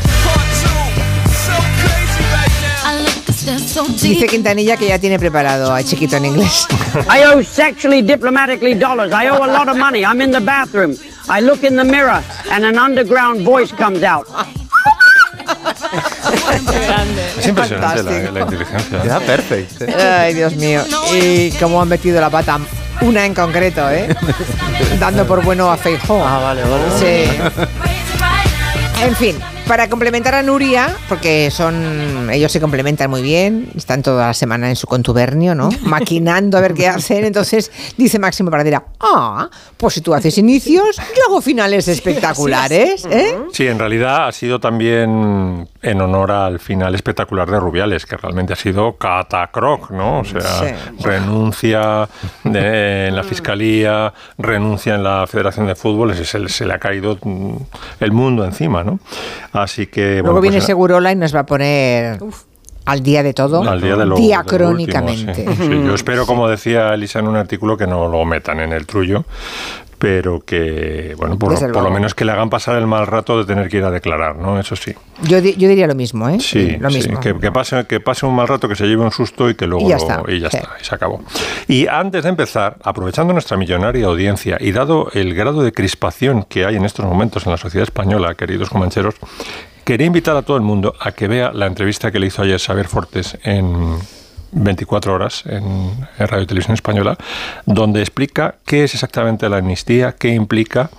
Dice 4.00 4.26
Quintanilla 4.26 4.76
que 4.76 4.88
ya 4.88 4.98
tiene 4.98 5.18
preparado 5.18 5.72
a 5.72 5.82
Chiquito 5.82 6.16
en 6.16 6.26
inglés. 6.26 6.66
I 7.08 7.24
owe 7.24 7.42
sexually 7.42 8.02
diplomatically 8.02 8.74
dollars. 8.74 9.12
I 9.12 9.28
owe 9.28 9.42
a 9.42 9.46
lot 9.46 9.68
of 9.68 9.76
money. 9.76 10.04
I'm 10.04 10.20
in 10.20 10.30
the 10.30 10.40
bathroom. 10.40 10.96
I 11.28 11.40
look 11.40 11.62
in 11.64 11.76
the 11.76 11.84
mirror 11.84 12.22
and 12.50 12.64
an 12.64 12.78
underground 12.78 13.42
voice 13.42 13.72
comes 13.72 14.02
out. 14.02 14.26
Es 17.38 17.46
impresionante 17.46 18.30
la, 18.32 18.40
inteligencia. 18.40 19.02
Queda 19.02 19.20
perfecto. 19.20 19.84
Ay, 19.98 20.34
Dios 20.34 20.54
mío. 20.56 20.82
Y 21.12 21.50
cómo 21.52 21.80
han 21.80 21.88
metido 21.88 22.20
la 22.20 22.30
pata. 22.30 22.58
Una 23.00 23.24
en 23.24 23.34
concreto, 23.34 23.88
¿eh? 23.90 24.14
Dando 24.98 25.26
por 25.26 25.42
bueno 25.42 25.70
a 25.70 25.76
Feijóo. 25.76 26.22
Ah, 26.24 26.38
vale, 26.38 26.62
vale. 26.62 26.84
Sí. 26.98 27.30
En 29.02 29.16
fin, 29.16 29.36
para 29.70 29.88
complementar 29.88 30.34
a 30.34 30.42
Nuria, 30.42 30.88
porque 31.08 31.48
son 31.52 32.28
ellos 32.32 32.50
se 32.50 32.60
complementan 32.60 33.08
muy 33.08 33.22
bien, 33.22 33.70
están 33.76 34.02
toda 34.02 34.26
la 34.26 34.34
semana 34.34 34.68
en 34.68 34.74
su 34.74 34.88
contubernio, 34.88 35.54
¿no? 35.54 35.68
Maquinando 35.84 36.58
a 36.58 36.60
ver 36.60 36.74
qué 36.74 36.88
hacen. 36.88 37.24
Entonces 37.24 37.70
dice 37.96 38.18
Máximo 38.18 38.50
Paradera, 38.50 38.82
ah, 38.98 39.48
pues 39.76 39.94
si 39.94 40.00
tú 40.00 40.12
haces 40.12 40.36
inicios, 40.38 40.96
yo 40.96 41.22
hago 41.28 41.40
finales 41.40 41.86
espectaculares, 41.86 43.04
¿eh? 43.12 43.36
Sí, 43.52 43.68
en 43.68 43.78
realidad 43.78 44.26
ha 44.26 44.32
sido 44.32 44.58
también 44.58 45.68
en 45.82 46.00
honor 46.00 46.32
al 46.32 46.58
final 46.58 46.96
espectacular 46.96 47.48
de 47.48 47.60
Rubiales, 47.60 48.06
que 48.06 48.16
realmente 48.16 48.54
ha 48.54 48.56
sido 48.56 48.96
catacroc, 48.96 49.92
¿no? 49.92 50.18
O 50.18 50.24
sea, 50.24 50.40
Sí. 50.40 50.74
renuncia 51.04 52.08
de- 52.42 53.06
en 53.06 53.14
la 53.14 53.22
fiscalía, 53.22 54.12
renuncia 54.36 54.96
en 54.96 55.04
la 55.04 55.28
Federación 55.28 55.68
de 55.68 55.76
Fútbol, 55.76 56.12
se, 56.16 56.24
se- 56.48 56.66
le 56.66 56.74
ha 56.74 56.78
caído 56.80 57.16
el 58.00 58.10
mundo 58.12 58.44
encima, 58.44 58.82
¿no? 58.82 58.98
Así 59.62 59.86
que. 59.86 60.14
Luego 60.14 60.28
bueno, 60.28 60.40
viene 60.40 60.56
pues, 60.58 60.66
Segurola 60.66 61.12
y 61.12 61.16
nos 61.16 61.34
va 61.34 61.40
a 61.40 61.46
poner 61.46 62.18
al 62.86 63.02
día 63.02 63.22
de 63.22 63.34
todo, 63.34 63.62
Al 63.68 63.80
día 63.80 63.96
de 63.96 64.06
lo, 64.06 64.16
diacrónicamente. 64.16 65.32
de 65.32 65.44
lo 65.44 65.50
último, 65.50 65.66
sí. 65.66 65.80
Sí, 65.80 65.86
yo 65.86 65.94
espero, 65.94 66.26
como 66.26 66.48
decía 66.48 66.92
Elisa 66.94 67.18
en 67.20 67.28
un 67.28 67.36
artículo, 67.36 67.76
que 67.76 67.86
no 67.86 68.08
lo 68.08 68.24
metan 68.24 68.60
en 68.60 68.72
el 68.72 68.86
trullo, 68.86 69.24
pero 70.00 70.40
que, 70.40 71.14
bueno, 71.18 71.38
por, 71.38 71.54
por 71.72 71.82
lo 71.82 71.90
menos 71.90 72.14
que 72.14 72.24
le 72.24 72.32
hagan 72.32 72.48
pasar 72.48 72.76
el 72.78 72.86
mal 72.86 73.06
rato 73.06 73.36
de 73.38 73.44
tener 73.44 73.68
que 73.68 73.76
ir 73.76 73.84
a 73.84 73.90
declarar, 73.90 74.34
¿no? 74.34 74.58
Eso 74.58 74.74
sí. 74.74 74.94
Yo, 75.24 75.42
di- 75.42 75.54
yo 75.58 75.68
diría 75.68 75.86
lo 75.86 75.94
mismo, 75.94 76.26
¿eh? 76.30 76.38
Sí, 76.40 76.78
lo 76.80 76.88
sí, 76.88 76.96
mismo. 76.96 77.20
que, 77.20 77.38
que 77.38 77.52
pase, 77.52 77.84
que 77.84 78.00
pase 78.00 78.24
un 78.24 78.34
mal 78.34 78.48
rato, 78.48 78.66
que 78.66 78.74
se 78.76 78.86
lleve 78.86 79.02
un 79.02 79.10
susto 79.12 79.50
y 79.50 79.54
que 79.54 79.66
luego 79.66 79.84
Y 79.84 79.90
ya 79.90 79.96
lo- 79.98 80.02
está, 80.02 80.22
y 80.32 80.40
ya 80.40 80.48
sí. 80.48 80.56
está, 80.56 80.70
y 80.80 80.84
se 80.86 80.94
acabó. 80.94 81.22
Y 81.68 81.86
antes 81.86 82.22
de 82.22 82.30
empezar, 82.30 82.78
aprovechando 82.82 83.34
nuestra 83.34 83.58
millonaria 83.58 84.06
audiencia 84.06 84.56
y 84.58 84.72
dado 84.72 85.10
el 85.12 85.34
grado 85.34 85.62
de 85.62 85.70
crispación 85.72 86.44
que 86.44 86.64
hay 86.64 86.76
en 86.76 86.86
estos 86.86 87.04
momentos 87.04 87.44
en 87.44 87.52
la 87.52 87.58
sociedad 87.58 87.82
española, 87.84 88.34
queridos 88.36 88.70
comancheros, 88.70 89.16
quería 89.84 90.06
invitar 90.06 90.34
a 90.34 90.40
todo 90.40 90.56
el 90.56 90.62
mundo 90.62 90.94
a 90.98 91.12
que 91.12 91.28
vea 91.28 91.52
la 91.52 91.66
entrevista 91.66 92.10
que 92.10 92.18
le 92.18 92.28
hizo 92.28 92.40
ayer 92.40 92.58
Xavier 92.58 92.88
Fortes 92.88 93.36
en 93.44 93.98
24 94.52 95.14
horas 95.14 95.44
en, 95.46 96.06
Radio 96.18 96.42
y 96.42 96.46
Televisión 96.46 96.74
Española, 96.74 97.16
donde 97.66 98.00
explica 98.00 98.56
qué 98.66 98.84
es 98.84 98.94
exactamente 98.94 99.48
la 99.48 99.58
amnistía, 99.58 100.12
qué 100.12 100.28
implica, 100.34 100.90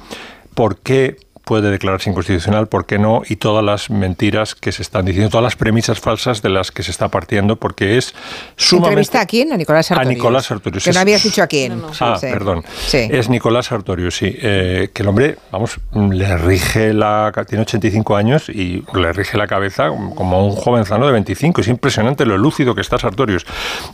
por 0.55 0.77
qué 0.77 1.17
puede 1.51 1.69
declararse 1.69 2.09
inconstitucional, 2.09 2.67
por 2.67 2.85
qué 2.85 2.97
no, 2.97 3.23
y 3.27 3.35
todas 3.35 3.61
las 3.61 3.89
mentiras 3.89 4.55
que 4.55 4.71
se 4.71 4.81
están 4.83 5.03
diciendo, 5.03 5.29
todas 5.29 5.43
las 5.43 5.57
premisas 5.57 5.99
falsas 5.99 6.41
de 6.41 6.47
las 6.47 6.71
que 6.71 6.81
se 6.81 6.91
está 6.91 7.09
partiendo, 7.09 7.57
porque 7.57 7.97
es 7.97 8.15
sumamente... 8.55 8.91
¿Entrevista 8.91 9.19
a 9.19 9.25
quién? 9.25 9.51
A 9.51 9.57
Nicolás 9.57 9.87
A 9.91 9.95
Sartorius. 9.95 10.15
Nicolás 10.17 10.45
Sartorius. 10.45 10.83
Que 10.85 10.93
no 10.93 11.01
habías 11.01 11.21
dicho 11.21 11.43
a 11.43 11.47
quién. 11.47 11.81
Ah, 11.99 12.15
Sí. 12.17 12.27
perdón. 12.31 12.63
Sí. 12.87 12.99
Es 13.11 13.27
Nicolás 13.27 13.65
Sartorius, 13.65 14.15
sí. 14.15 14.33
Eh, 14.41 14.91
que 14.93 15.01
el 15.03 15.09
hombre, 15.09 15.39
vamos, 15.51 15.77
le 15.93 16.37
rige 16.37 16.93
la... 16.93 17.33
Tiene 17.45 17.63
85 17.63 18.15
años 18.15 18.47
y 18.47 18.85
le 18.93 19.11
rige 19.11 19.37
la 19.37 19.47
cabeza 19.47 19.89
como 20.15 20.37
a 20.37 20.43
un 20.45 20.51
jovenzano 20.51 21.05
de 21.05 21.11
25. 21.11 21.59
Es 21.59 21.67
impresionante 21.67 22.25
lo 22.25 22.37
lúcido 22.37 22.75
que 22.75 22.79
está 22.81 22.97
Sartorius. 22.97 23.45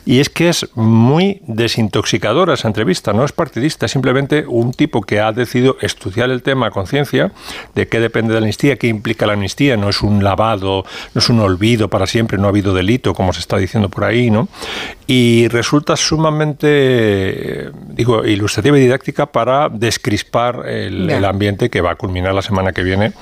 Y 0.06 0.20
es 0.20 0.30
que 0.30 0.48
es 0.48 0.68
muy 0.76 1.42
desintoxicadora 1.48 2.54
esa 2.54 2.68
entrevista. 2.68 3.12
No 3.12 3.24
es 3.24 3.32
partidista, 3.32 3.86
es 3.86 3.90
simplemente 3.90 4.44
un 4.46 4.72
tipo 4.72 5.02
que 5.02 5.18
ha 5.18 5.32
decidido 5.32 5.76
estudiar 5.80 6.30
el 6.30 6.44
tema 6.44 6.68
a 6.68 6.70
conciencia 6.70 7.32
de 7.74 7.88
qué 7.88 8.00
depende 8.00 8.34
de 8.34 8.40
la 8.40 8.44
amnistía, 8.44 8.76
qué 8.76 8.86
implica 8.86 9.26
la 9.26 9.34
amnistía. 9.34 9.76
No 9.76 9.88
es 9.88 10.02
un 10.02 10.24
lavado, 10.24 10.84
no 11.14 11.18
es 11.18 11.28
un 11.28 11.40
olvido 11.40 11.88
para 11.88 12.06
siempre, 12.06 12.38
no 12.38 12.46
ha 12.46 12.50
habido 12.50 12.74
delito, 12.74 13.14
como 13.14 13.32
se 13.32 13.40
está 13.40 13.56
diciendo 13.56 13.88
por 13.88 14.04
ahí, 14.04 14.30
¿no? 14.30 14.48
Y 15.06 15.48
resulta 15.48 15.96
sumamente, 15.96 17.70
digo, 17.88 18.24
ilustrativa 18.24 18.78
y 18.78 18.82
didáctica 18.82 19.26
para 19.26 19.68
descrispar 19.68 20.68
el, 20.68 21.08
el 21.10 21.24
ambiente 21.24 21.70
que 21.70 21.80
va 21.80 21.92
a 21.92 21.94
culminar 21.94 22.34
la 22.34 22.42
semana 22.42 22.72
que 22.72 22.82
viene 22.82 23.12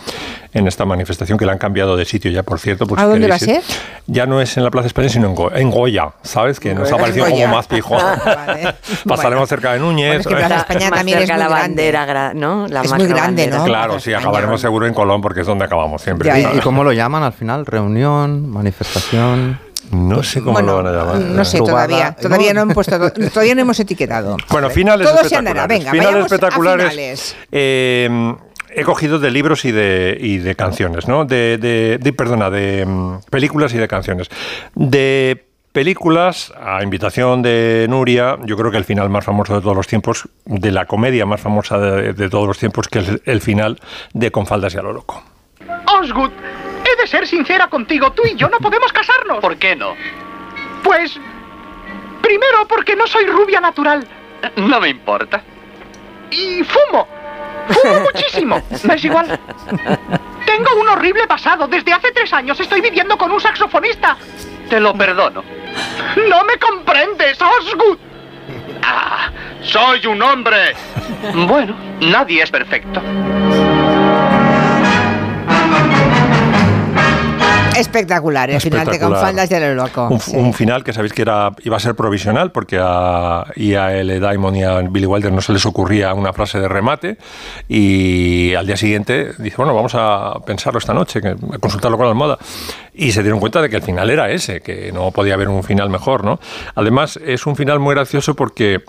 en 0.57 0.67
esta 0.67 0.85
manifestación 0.85 1.37
que 1.39 1.45
la 1.47 1.53
han 1.53 1.59
cambiado 1.59 1.97
de 1.97 2.05
sitio 2.05 2.31
ya, 2.31 2.43
por 2.43 2.59
cierto. 2.59 2.87
por 2.87 2.99
¿A 2.99 3.03
si 3.03 3.09
dónde 3.09 3.29
va 3.29 3.35
a 3.35 3.39
ser? 3.39 3.63
Ya 4.07 4.27
no 4.27 4.41
es 4.41 4.57
en 4.57 4.65
la 4.65 4.71
Plaza 4.71 4.87
España, 4.87 5.09
sino 5.09 5.27
en, 5.29 5.35
Go- 5.35 5.53
en 5.55 5.71
Goya, 5.71 6.11
¿sabes? 6.23 6.59
Que 6.61 6.75
nos 6.75 6.91
ha 6.91 6.97
parecido 6.97 7.27
como 7.27 7.47
más 7.49 7.67
pijo. 7.67 7.95
Vale. 8.25 8.75
Pasaremos 9.07 9.17
Bueno. 9.31 9.47
cerca 9.47 9.73
de 9.75 9.79
Núñez. 9.81 10.09
Bueno, 10.09 10.21
es 10.21 10.27
que 10.27 10.35
Plaza 10.35 10.57
Está 10.57 10.73
España 10.73 10.91
también 10.91 11.19
es 11.19 11.29
muy 11.31 11.39
la 11.39 11.49
grande. 11.49 11.93
bandera, 11.93 12.35
¿no? 12.35 12.67
La 12.69 12.83
Es 12.83 12.91
muy 12.93 13.07
grande, 13.07 13.21
bandera. 13.43 13.59
¿no? 13.59 13.65
Claro, 13.65 13.91
Plaza 13.93 14.05
sí, 14.05 14.15
acabaremos 14.15 14.61
seguro 14.61 14.87
en 14.87 14.95
Colón 14.95 15.21
porque 15.21 15.41
es 15.43 15.47
donde 15.47 15.65
acabamos 15.65 16.01
siempre. 16.03 16.29
Ya. 16.29 16.55
¿Y 16.55 16.61
cómo 16.61 16.83
lo 16.85 16.93
llaman 16.93 17.23
al 17.23 17.33
final? 17.33 17.67
¿Reunión? 17.67 18.49
¿Manifestación? 18.51 19.59
No 19.93 20.23
sé 20.25 20.41
cómo 20.41 20.53
Bueno, 20.55 20.73
lo 20.73 20.83
van 20.83 20.87
a 20.95 20.99
llamar. 20.99 21.17
no 21.21 21.45
sé 21.45 21.59
Rubada. 21.59 21.87
todavía. 21.87 22.17
Todavía 22.21 22.53
no, 22.55 22.63
han 22.63 22.69
puesto, 22.71 22.99
todavía 23.13 23.55
no 23.55 23.61
hemos 23.61 23.79
etiquetado. 23.79 24.37
Bueno, 24.51 24.69
finales 24.71 25.07
Todo 25.07 25.19
se 25.19 25.27
espectaculares. 25.27 25.63
andará. 25.63 25.67
Venga, 25.69 25.91
finales 25.93 26.25
espectaculares. 26.25 26.91
finales. 26.91 27.37
eh, 27.53 28.35
he 28.77 28.85
cogido 28.85 29.19
de 29.19 29.31
libros 29.31 29.65
y 29.65 29.73
de, 29.73 30.17
y 30.21 30.39
de 30.39 30.55
canciones, 30.55 31.09
¿no? 31.09 31.25
De, 31.25 31.59
de- 31.59 31.99
de- 31.99 32.13
perdona, 32.13 32.51
de 32.51 32.85
mm, 32.87 33.21
películas 33.31 33.73
y 33.75 33.79
de 33.79 33.89
canciones. 33.89 34.29
De 34.75 35.45
películas, 35.73 36.53
a 36.63 36.83
invitación 36.83 37.43
de 37.43 37.87
Nuria, 37.89 38.37
yo 38.45 38.57
creo 38.57 38.71
que 38.71 38.79
el 38.79 38.85
final 38.85 39.11
más 39.11 39.25
famoso 39.25 39.55
de 39.57 39.61
todos 39.61 39.77
los 39.77 39.87
tiempos, 39.87 40.29
de 40.45 40.71
la 40.73 40.87
comedia 40.87 41.27
más 41.27 41.41
famosa 41.41 41.79
de, 41.79 42.13
de 42.13 42.29
todos 42.31 42.47
los 42.47 42.59
tiempos, 42.59 42.89
que 42.89 43.01
es 43.01 43.09
el, 43.09 43.23
el 43.25 43.41
final 43.41 43.79
de 44.13 44.31
Con 44.31 44.47
faldas 44.47 44.75
y 44.75 44.79
a 44.79 44.83
lo 44.83 44.93
loco. 44.93 45.23
Osgood, 46.01 46.31
he 46.85 47.01
de 47.01 47.07
ser 47.07 47.27
sincera 47.27 47.69
contigo. 47.69 48.13
Tú 48.13 48.23
y 48.25 48.37
yo 48.37 48.49
no 48.49 48.59
podemos 48.59 48.93
casarnos. 48.93 49.41
¿Por 49.41 49.57
qué 49.57 49.75
no? 49.77 49.95
Pues... 50.83 51.19
Primero, 52.23 52.67
porque 52.69 52.97
no 52.97 53.07
soy 53.07 53.25
rubia 53.27 53.61
natural. 53.61 54.05
No 54.57 54.81
me 54.81 54.89
importa. 54.89 55.43
Y 56.31 56.65
fumo. 56.65 57.07
Fumo 57.69 58.01
muchísimo. 58.01 58.63
Me 58.85 58.95
es 58.95 59.05
igual. 59.05 59.39
Tengo 60.45 60.81
un 60.81 60.89
horrible 60.89 61.27
pasado. 61.27 61.67
Desde 61.67 61.93
hace 61.93 62.13
tres 62.13 62.33
años 62.33 62.59
estoy 62.61 62.81
viviendo 62.81 63.17
con 63.19 63.31
un 63.31 63.41
saxofonista. 63.41 64.17
Te 64.69 64.81
lo 64.81 64.95
perdono. 64.95 65.43
No 66.29 66.45
me 66.45 66.57
comprendes, 66.59 67.39
Osgood. 67.41 67.99
Ah, 68.83 69.31
soy 69.63 70.07
un 70.07 70.23
hombre. 70.23 70.75
Bueno, 71.35 71.77
nadie 72.01 72.43
es 72.43 72.51
perfecto. 72.51 73.03
Espectacular, 77.79 78.51
el 78.51 78.61
final 78.61 78.81
de 78.81 78.85
Con 78.85 78.93
Espectacular. 78.93 79.23
faldas 79.23 79.49
de 79.49 79.61
lo 79.61 79.75
loco. 79.75 80.09
Un, 80.09 80.21
sí. 80.21 80.37
un 80.37 80.53
final 80.53 80.85
que 80.85 80.93
sabéis 80.93 81.13
que 81.13 81.23
era, 81.23 81.51
iba 81.65 81.77
a 81.77 81.81
ser 81.81 81.95
provisional 81.95 82.53
porque 82.53 82.79
a, 82.81 83.45
y 83.57 83.75
a 83.75 83.95
L. 83.97 84.19
Diamond 84.21 84.57
y 84.57 84.63
a 84.63 84.81
Billy 84.81 85.07
Wilder 85.07 85.33
no 85.33 85.41
se 85.41 85.53
les 85.53 85.65
ocurría 85.67 86.15
una 86.15 86.33
frase 86.33 86.59
de 86.61 86.69
remate 86.69 87.19
y 87.69 88.55
al 88.55 88.67
día 88.67 88.77
siguiente 88.77 89.33
dice, 89.39 89.57
bueno, 89.57 89.75
vamos 89.75 89.93
a 89.95 90.35
pensarlo 90.47 90.79
esta 90.79 90.95
noche, 90.95 91.21
a 91.21 91.59
consultarlo 91.59 91.97
con 91.97 92.07
la 92.07 92.11
almohada. 92.13 92.39
Y 92.95 93.13
se 93.13 93.23
dieron 93.23 93.41
cuenta 93.41 93.61
de 93.61 93.69
que 93.69 93.77
el 93.77 93.83
final 93.83 94.09
era 94.09 94.31
ese, 94.31 94.61
que 94.61 94.91
no 94.93 95.11
podía 95.11 95.35
haber 95.35 95.49
un 95.49 95.63
final 95.63 95.91
mejor, 95.91 96.25
¿no? 96.25 96.41
Además, 96.75 97.19
es 97.25 97.47
un 97.47 97.57
final 97.57 97.79
muy 97.79 97.95
gracioso 97.95 98.35
porque... 98.35 98.83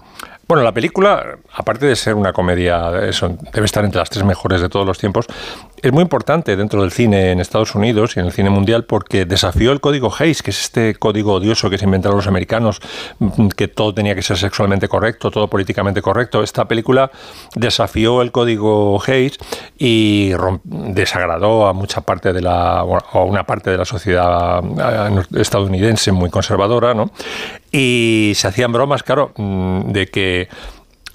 Bueno, 0.48 0.64
la 0.64 0.72
película, 0.72 1.38
aparte 1.52 1.88
de 1.88 1.96
ser 1.98 2.14
una 2.16 2.32
comedia, 2.32 3.06
eso, 3.06 3.38
debe 3.52 3.66
estar 3.66 3.84
entre 3.84 4.00
las 4.00 4.10
tres 4.10 4.24
mejores 4.24 4.62
de 4.62 4.70
todos 4.70 4.86
los 4.86 4.98
tiempos, 4.98 5.26
es 5.82 5.92
muy 5.92 6.02
importante 6.02 6.56
dentro 6.56 6.82
del 6.82 6.92
cine 6.92 7.32
en 7.32 7.42
Estados 7.42 7.76
Unidos 7.76 8.16
y 8.16 8.22
en 8.22 8.28
el 8.28 8.32
cine 8.32 8.50
mundial 8.50 8.86
porque 8.86 9.26
desafió 9.26 9.74
el 9.74 9.82
código 9.82 10.12
Hayes, 10.18 10.42
que 10.42 10.52
es 10.52 10.62
este 10.62 10.96
código 10.96 11.34
odioso 11.34 11.70
que 11.70 11.78
se 11.78 11.84
inventaron 11.84 12.18
los 12.18 12.28
americanos, 12.28 12.80
mm, 13.20 13.50
que 13.50 13.68
todo 13.68 13.94
tenía 13.94 14.16
que 14.16 14.22
ser 14.22 14.38
sexualmente 14.38 14.88
correcto, 14.88 15.30
todo 15.32 15.50
políticamente 15.50 16.02
correcto. 16.02 16.42
Esta 16.42 16.66
película 16.66 17.12
desafió 17.56 18.22
el 18.22 18.32
código 18.32 19.02
Hayes 19.06 19.38
y 19.78 20.32
desagradó 20.64 21.68
a 21.68 21.74
mucha 21.74 22.02
parte 22.02 22.32
de 22.32 22.42
la, 22.42 22.86
o 22.86 22.98
a 22.98 23.24
una 23.26 23.44
parte 23.44 23.70
de 23.70 23.78
la 23.78 23.86
sociedad 23.86 24.64
eh, 24.64 25.24
estadounidense 25.36 26.12
muy 26.14 26.30
conservadora, 26.30 26.94
¿no? 26.94 27.12
Y 27.72 28.34
se 28.36 28.48
hacían 28.48 28.72
bromas, 28.72 29.04
claro, 29.04 29.32
mm, 29.36 29.92
de 29.92 30.08
que 30.08 30.48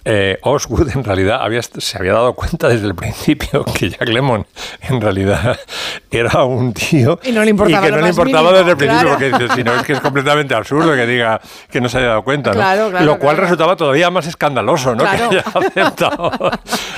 eh, 0.05 0.39
Osgood 0.43 0.91
en 0.95 1.05
realidad 1.05 1.43
había, 1.43 1.63
se 1.63 1.99
había 1.99 2.13
dado 2.13 2.35
cuenta 2.35 2.69
desde 2.69 2.87
el 2.87 2.95
principio 2.95 3.65
que 3.79 3.91
Jack 3.91 4.09
Lemmon 4.09 4.47
en 4.81 5.01
realidad 5.01 5.59
era 6.11 6.45
un 6.45 6.73
tío 6.73 7.19
Y 7.23 7.33
no 7.33 7.45
le 7.45 7.51
importaba 7.51 7.87
que 7.87 7.93
no 7.93 8.01
le 8.01 8.09
importaba 8.09 8.51
mínimo, 8.51 8.59
desde 8.59 8.71
el 8.71 8.77
principio 8.77 9.09
porque 9.11 9.31
dice, 9.31 9.55
si 9.55 9.65
no 9.65 9.75
es 9.75 9.83
que 9.83 9.93
es 9.93 10.01
completamente 10.01 10.55
absurdo 10.55 10.95
que 10.95 11.07
diga 11.07 11.41
que 11.71 11.81
no 11.81 11.89
se 11.89 11.99
haya 11.99 12.09
dado 12.09 12.23
cuenta 12.23 12.51
¿no? 12.51 12.57
Claro, 12.57 12.91
claro, 12.91 13.07
lo 13.07 13.19
cual 13.19 13.37
resultaba 13.37 13.77
todavía 13.77 14.11
más 14.11 14.27
escandaloso 14.27 14.95
¿no? 14.95 15.05
Que 15.05 15.11
haya 15.11 15.45
aceptado 15.55 16.31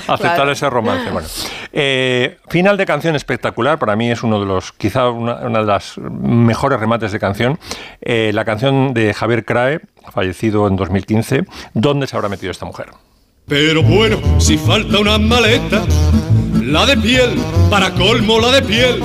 aceptar 0.09 0.49
ese 0.49 0.71
romance. 0.71 1.11
Bueno 1.11 1.27
eh, 1.73 2.39
final 2.49 2.77
de 2.77 2.87
canción 2.87 3.17
espectacular 3.17 3.79
para 3.79 3.97
mí 3.97 4.11
es 4.11 4.23
uno 4.23 4.39
de 4.41 4.47
los 4.47 4.73
quizá 4.73 5.09
una, 5.09 5.35
una 5.37 5.59
de 5.59 5.67
las 5.67 5.99
mejores 5.99 6.79
remates 6.79 7.13
de 7.13 7.19
canción. 7.19 7.59
Eh, 8.01 8.31
la 8.33 8.45
canción 8.45 8.95
de 8.95 9.13
Javier 9.13 9.45
Crae 9.45 9.81
fallecido 10.13 10.67
en 10.69 10.77
2015 10.77 11.45
¿dónde 11.75 12.07
se 12.07 12.17
habrá 12.17 12.29
metido 12.29 12.51
esta 12.51 12.67
mujer? 12.67 12.87
Pero 13.47 13.83
bueno, 13.83 14.19
si 14.41 14.57
falta 14.57 14.99
una 14.99 15.19
maleta, 15.19 15.85
la 16.63 16.87
de 16.87 16.97
piel, 16.97 17.31
para 17.69 17.91
colmo 17.93 18.39
la 18.41 18.53
de 18.53 18.63
piel, 18.63 19.03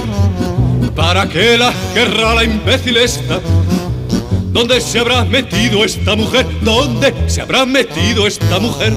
¿para 0.96 1.28
qué 1.28 1.58
la 1.58 1.74
querrá 1.94 2.36
la 2.36 2.46
imbécil 2.46 2.96
esta? 2.98 3.42
¿Dónde 4.52 4.80
se 4.80 5.00
habrá 5.00 5.26
metido 5.26 5.84
esta 5.84 6.16
mujer? 6.16 6.46
¿Dónde 6.62 7.14
se 7.28 7.42
habrá 7.42 7.66
metido 7.66 8.28
esta 8.28 8.60
mujer? 8.60 8.94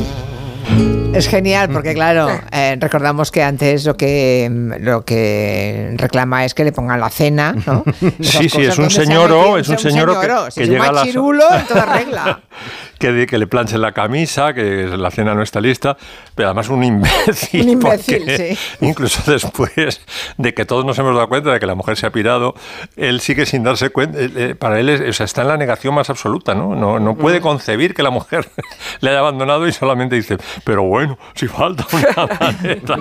Es 1.15 1.29
genial 1.29 1.69
porque, 1.71 1.95
claro, 1.95 2.29
eh, 2.51 2.77
recordamos 2.81 3.31
que 3.31 3.43
antes 3.43 3.85
lo 3.85 3.97
que, 3.97 4.51
lo 4.81 5.05
que 5.05 5.95
reclama 5.97 6.45
es 6.45 6.55
que 6.55 6.65
le 6.65 6.73
pongan 6.73 7.01
la 7.01 7.11
cena, 7.11 7.55
¿no? 7.67 7.85
Esas 8.19 8.43
Sí, 8.43 8.49
sí, 8.49 8.63
es 8.63 8.79
un 8.79 8.85
donde 8.85 8.95
se 8.95 9.03
ha 9.03 9.05
señoro, 9.05 9.59
es 9.59 9.69
un 9.69 9.79
señoro 9.79 10.21
que- 10.21 10.29
que 10.55 10.67
llega 10.67 10.87
a 10.87 10.93
machirulo 10.93 11.45
en 11.55 11.67
toda 11.67 11.85
regla. 11.87 12.41
que, 13.03 13.27
que 13.27 13.37
le 13.39 13.47
planchen 13.47 13.81
la 13.81 13.93
camisa, 13.93 14.55
que 14.55 14.87
la 14.87 15.11
cena 15.11 15.35
no 15.35 15.43
está 15.43 15.61
lista, 15.61 15.97
pero 16.35 16.49
además 16.49 16.69
un 16.69 16.85
imbécil. 16.93 17.63
Un 17.63 17.69
imbécil, 17.71 18.25
sí. 18.37 18.59
Incluso 18.81 19.31
después 19.31 20.01
de 20.39 20.55
que 20.55 20.65
todos 20.65 20.85
nos 20.85 20.99
hemos 20.99 21.15
dado 21.15 21.29
cuenta 21.29 21.53
de 21.53 21.59
que 21.61 21.67
la 21.67 21.75
mujer 21.75 21.97
se 21.97 22.07
ha 22.07 22.11
pirado, 22.13 22.55
él 22.97 23.21
sigue 23.21 23.45
sin 23.45 23.65
darse 23.65 23.91
cuenta. 23.91 24.19
eh, 24.21 24.31
eh, 24.37 24.55
Para 24.55 24.79
él 24.79 24.89
es- 24.89 25.01
o 25.01 25.13
sea, 25.13 25.25
está 25.25 25.43
en 25.43 25.49
la 25.49 25.57
negación 25.57 25.95
más 25.95 26.09
absoluta, 26.11 26.55
¿no? 26.55 26.75
No, 26.77 27.01
no 27.01 27.17
puede 27.17 27.41
concebir 27.41 27.93
que 27.95 28.03
la 28.03 28.11
mujer 28.11 28.49
le 29.01 29.11
haya 29.11 29.19
abandonado 29.19 29.67
y 29.67 29.73
solamente 29.73 30.15
dice, 30.17 30.39
pero 30.65 30.85
bueno, 30.85 31.19
si 31.35 31.49
falta 31.49 31.85
una 31.93 32.29
maleta. 32.41 32.97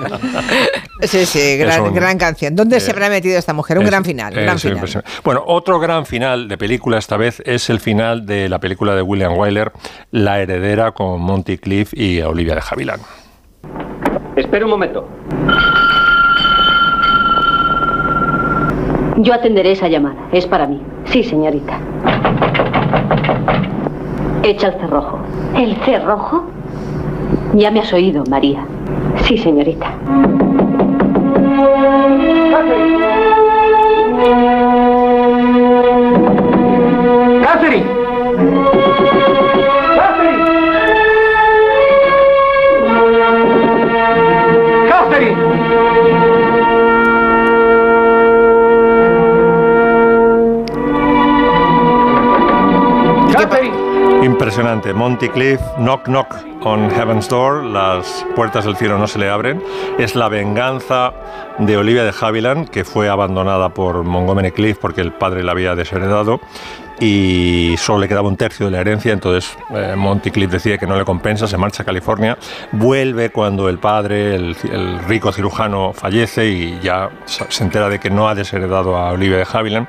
Sí, 1.03 1.25
sí, 1.25 1.58
gran, 1.58 1.81
un- 1.81 1.93
gran 1.93 2.17
canción. 2.17 2.55
¿Dónde 2.55 2.79
se 2.79 2.89
eh, 2.89 2.93
habrá 2.93 3.10
metido 3.10 3.38
esta 3.38 3.53
mujer? 3.53 3.77
Un 3.77 3.84
Es- 3.86 3.89
gran 3.89 4.03
final, 4.05 4.38
es 4.38 4.43
gran 4.43 4.60
final. 4.60 5.03
Bueno, 5.24 5.43
otro 5.46 5.79
gran 5.79 6.05
final 6.05 6.48
de 6.48 6.58
película 6.58 6.98
esta 6.98 7.17
vez 7.17 7.41
es 7.46 7.70
el 7.70 7.79
final 7.79 8.25
de 8.25 8.50
la 8.50 8.60
película 8.60 8.96
de 8.96 9.01
William 9.01 9.38
Wyler, 9.38 9.72
La 10.12 10.40
heredera, 10.40 10.92
con 10.92 11.22
Monty 11.22 11.58
Cliff 11.58 11.94
y 11.94 12.22
Olivia 12.22 12.56
de 12.56 12.62
Havilland. 12.70 13.02
Espera 14.36 14.66
un 14.66 14.72
momento. 14.72 15.08
Yo 19.18 19.34
atenderé 19.34 19.74
esa 19.74 19.88
llamada. 19.88 20.28
Es 20.32 20.48
para 20.48 20.68
mí. 20.68 20.82
Sí, 21.06 21.24
señorita. 21.24 21.80
Echa 24.44 24.70
el 24.70 24.74
cerrojo. 24.80 25.20
¿El 25.56 25.76
cerrojo? 25.86 26.46
Ya 27.54 27.70
me 27.70 27.82
has 27.82 27.94
oído, 27.94 28.24
María. 28.30 28.66
Sí, 29.24 29.38
señorita. 29.38 29.94
¡Catherine! 32.52 33.02
¡Catherine! 37.44 37.91
Impresionante. 54.24 54.94
Monty 54.94 55.30
Cliff, 55.30 55.60
Knock 55.78 56.06
Knock 56.06 56.36
on 56.62 56.92
Heaven's 56.92 57.28
Door, 57.28 57.64
las 57.64 58.26
puertas 58.36 58.66
del 58.66 58.76
cielo 58.76 58.98
no 59.00 59.08
se 59.08 59.18
le 59.18 59.30
abren. 59.30 59.64
Es 59.98 60.16
la 60.16 60.30
venganza 60.30 61.12
de 61.58 61.76
Olivia 61.76 62.04
de 62.04 62.14
Havilland, 62.20 62.70
que 62.70 62.84
fue 62.84 63.10
abandonada 63.10 63.70
por 63.70 64.04
Montgomery 64.04 64.52
Cliff 64.52 64.78
porque 64.80 65.02
el 65.02 65.12
padre 65.12 65.44
la 65.44 65.54
había 65.54 65.76
desheredado 65.76 66.40
y 67.01 67.75
solo 67.77 68.00
le 68.00 68.08
quedaba 68.08 68.27
un 68.27 68.38
tercio 68.38 68.67
de 68.67 68.72
la 68.72 68.79
herencia, 68.81 69.12
entonces 69.12 69.58
eh, 69.75 69.96
Monty 69.98 70.31
Cliff 70.31 70.51
decide 70.51 70.77
que 70.77 70.86
no 70.88 70.96
le 70.98 71.03
compensa, 71.03 71.48
se 71.48 71.58
marcha 71.58 71.81
a 71.84 71.86
California, 71.86 72.38
vuelve 72.72 73.31
cuando 73.31 73.67
el 73.70 73.79
padre, 73.79 74.36
el, 74.36 74.55
el 74.72 75.00
rico 75.05 75.31
cirujano, 75.31 75.93
fallece 75.93 76.48
y 76.48 76.79
ya 76.84 77.10
se 77.25 77.63
entera 77.63 77.89
de 77.89 78.00
que 78.00 78.10
no 78.12 78.29
ha 78.29 78.36
desheredado 78.36 78.96
a 78.96 79.12
Olivia 79.12 79.38
de 79.38 79.48
Havilland 79.51 79.88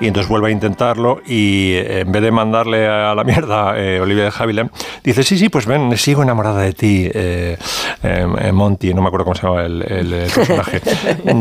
y 0.00 0.06
entonces 0.06 0.28
vuelve 0.30 0.48
a 0.48 0.50
intentarlo 0.52 1.20
y 1.26 1.72
eh, 1.74 2.00
en 2.00 2.12
vez 2.12 2.22
de 2.22 2.30
mandarle 2.30 2.86
a 2.86 3.14
la 3.14 3.24
mierda 3.24 3.74
eh, 3.76 4.00
Olivia 4.00 4.24
de 4.24 4.32
Havilland, 4.38 4.70
dice, 5.02 5.22
sí, 5.24 5.36
sí, 5.36 5.48
pues 5.48 5.66
ven, 5.66 5.96
sigo 5.96 6.22
enamorada 6.22 6.60
de 6.62 6.72
ti, 6.72 7.10
eh, 7.12 7.56
eh, 8.02 8.52
Monty, 8.52 8.94
no 8.94 9.02
me 9.02 9.08
acuerdo 9.08 9.24
cómo 9.24 9.34
se 9.34 9.46
llama 9.46 9.62
el, 9.64 9.82
el- 9.82 10.12
el 10.14 10.30
personaje, 10.30 10.80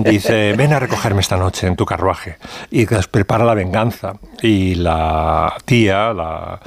dice, 0.06 0.54
ven 0.58 0.74
a 0.74 0.80
recogerme 0.80 1.22
esta 1.22 1.38
noche 1.38 1.68
en 1.68 1.76
tu 1.76 1.86
carruaje. 1.86 2.38
Y 2.72 2.86
prepara 3.12 3.44
la 3.46 3.54
venganza. 3.54 4.14
Y 4.42 4.76
la 4.76 5.03
tía, 5.66 6.14
la, 6.14 6.60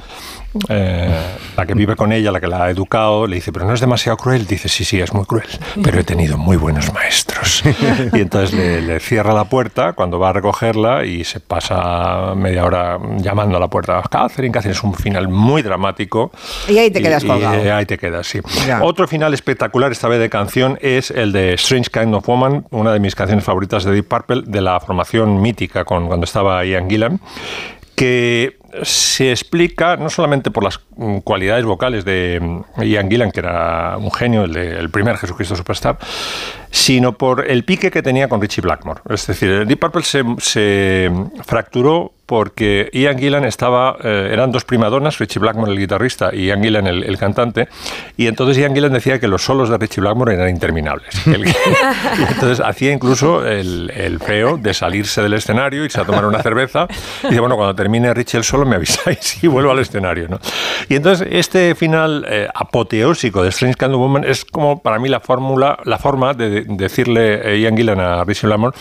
eh, 0.69 1.09
la 1.55 1.65
que 1.65 1.73
vive 1.73 1.95
con 1.95 2.11
ella, 2.11 2.31
la 2.31 2.39
que 2.39 2.47
la 2.47 2.63
ha 2.65 2.69
educado, 2.69 3.27
le 3.27 3.35
dice, 3.35 3.51
pero 3.51 3.65
no 3.65 3.73
es 3.73 3.79
demasiado 3.81 4.17
cruel. 4.17 4.47
Dice, 4.47 4.69
sí, 4.69 4.83
sí, 4.85 4.99
es 4.99 5.13
muy 5.13 5.25
cruel, 5.25 5.47
pero 5.83 5.99
he 5.99 6.03
tenido 6.03 6.37
muy 6.37 6.57
buenos 6.57 6.91
maestros. 6.93 7.63
Y 8.13 8.21
entonces 8.21 8.53
le, 8.53 8.81
le 8.81 8.99
cierra 8.99 9.33
la 9.33 9.45
puerta 9.45 9.93
cuando 9.93 10.17
va 10.19 10.29
a 10.29 10.33
recogerla 10.33 11.05
y 11.05 11.23
se 11.23 11.39
pasa 11.39 12.33
media 12.35 12.63
hora 12.65 12.97
llamando 13.17 13.57
a 13.57 13.59
la 13.59 13.67
puerta. 13.67 14.01
Catherine, 14.09 14.51
Catherine, 14.51 14.75
es 14.77 14.83
un 14.83 14.93
final 14.93 15.27
muy 15.27 15.61
dramático. 15.61 16.31
Y 16.67 16.77
ahí 16.77 16.89
te 16.89 17.01
quedas 17.01 17.23
colgado. 17.23 17.55
eh, 17.55 17.71
ahí 17.71 17.85
te 17.85 17.97
quedas, 17.97 18.25
sí. 18.27 18.39
Ya. 18.65 18.81
Otro 18.83 19.07
final 19.07 19.33
espectacular, 19.33 19.91
esta 19.91 20.07
vez 20.07 20.19
de 20.19 20.29
canción, 20.29 20.77
es 20.81 21.11
el 21.11 21.31
de 21.31 21.53
Strange 21.53 21.89
Kind 21.91 22.13
of 22.15 22.25
Woman, 22.27 22.65
una 22.71 22.91
de 22.93 22.99
mis 22.99 23.15
canciones 23.15 23.43
favoritas 23.43 23.83
de 23.83 23.91
Deep 23.91 24.07
Purple, 24.07 24.43
de 24.45 24.61
la 24.61 24.79
formación 24.79 25.41
mítica 25.41 25.83
con, 25.85 26.07
cuando 26.07 26.23
estaba 26.23 26.63
Ian 26.65 26.89
Gillan, 26.89 27.19
que 27.97 28.59
se 28.83 29.31
explica 29.31 29.97
no 29.97 30.11
solamente 30.11 30.51
por 30.51 30.63
las 30.63 30.79
mm, 30.97 31.17
cualidades 31.21 31.65
vocales 31.65 32.05
de 32.05 32.39
mm, 32.39 32.83
Ian 32.83 33.09
Gillan, 33.09 33.31
que 33.31 33.39
era 33.39 33.97
un 33.97 34.11
genio, 34.11 34.43
el, 34.43 34.89
primer 34.91 35.17
Jesucristo 35.17 35.55
Superstar, 35.55 35.97
sino 36.71 37.13
por 37.17 37.49
el 37.49 37.63
pique 37.63 37.91
que 37.91 38.01
tenía 38.01 38.27
con 38.27 38.41
Richie 38.41 38.61
Blackmore. 38.61 39.01
Es 39.09 39.27
decir, 39.27 39.65
Deep 39.65 39.79
Purple 39.79 40.03
se, 40.03 40.23
se 40.39 41.11
fracturó 41.45 42.13
porque 42.25 42.89
Ian 42.91 43.17
Gillan 43.17 43.45
estaba, 43.45 43.95
eh, 44.03 44.31
eran 44.33 44.51
dos 44.51 44.65
primadonas, 44.65 45.17
Richie 45.17 45.39
Blackmore 45.39 45.71
el 45.71 45.79
guitarrista 45.79 46.31
y 46.33 46.47
Ian 46.47 46.61
Gillan 46.61 46.85
el, 46.85 47.03
el 47.05 47.17
cantante, 47.17 47.69
y 48.17 48.27
entonces 48.27 48.57
Ian 48.57 48.73
Gillan 48.75 48.91
decía 48.91 49.17
que 49.17 49.29
los 49.29 49.45
solos 49.45 49.69
de 49.69 49.77
Richie 49.77 50.01
Blackmore 50.01 50.33
eran 50.33 50.49
interminables. 50.49 51.25
El- 51.27 51.47
y 51.47 51.53
entonces 52.29 52.59
hacía 52.59 52.91
incluso 52.91 53.45
el, 53.47 53.89
el 53.95 54.19
feo 54.19 54.57
de 54.57 54.73
salirse 54.73 55.21
del 55.21 55.35
escenario, 55.35 55.85
irse 55.85 56.01
a 56.01 56.03
tomar 56.05 56.25
una 56.25 56.43
cerveza, 56.43 56.87
y 57.23 57.27
dice, 57.27 57.39
bueno, 57.39 57.55
cuando 57.55 57.73
termine 57.75 58.13
Richie 58.13 58.39
el 58.39 58.43
solo 58.43 58.65
me 58.65 58.75
avisáis 58.75 59.41
y 59.43 59.47
vuelvo 59.47 59.71
al 59.71 59.79
escenario. 59.79 60.27
¿no? 60.27 60.37
Y 60.89 60.95
entonces 60.95 61.25
este 61.31 61.75
final 61.75 62.25
eh, 62.27 62.49
apoteósico 62.53 63.41
de 63.41 63.49
Strange 63.49 63.85
of 63.85 63.91
Woman 63.93 64.25
es 64.25 64.43
como 64.43 64.81
para 64.81 64.99
mí 64.99 65.07
la 65.07 65.21
fórmula, 65.21 65.79
la 65.85 65.97
forma 65.97 66.33
de 66.33 66.56
decirle 66.65 67.41
eh, 67.43 67.59
Ian 67.59 67.75
Gillan 67.75 67.99
a 67.99 68.23
Richie 68.23 68.47
mm, 68.47 68.73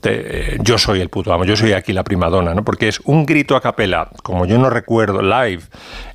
te- 0.00 0.54
eh, 0.54 0.58
yo 0.62 0.78
soy 0.78 1.00
el 1.00 1.08
puto 1.08 1.32
amo, 1.32 1.44
yo 1.44 1.56
soy 1.56 1.72
aquí 1.72 1.92
la 1.92 2.04
primadona, 2.04 2.54
¿no? 2.54 2.64
Porque 2.64 2.88
es 2.88 3.00
un 3.04 3.24
grito 3.26 3.56
a 3.56 3.60
capela, 3.60 4.08
como 4.22 4.46
yo 4.46 4.58
no 4.58 4.70
recuerdo, 4.70 5.22
live, 5.22 5.62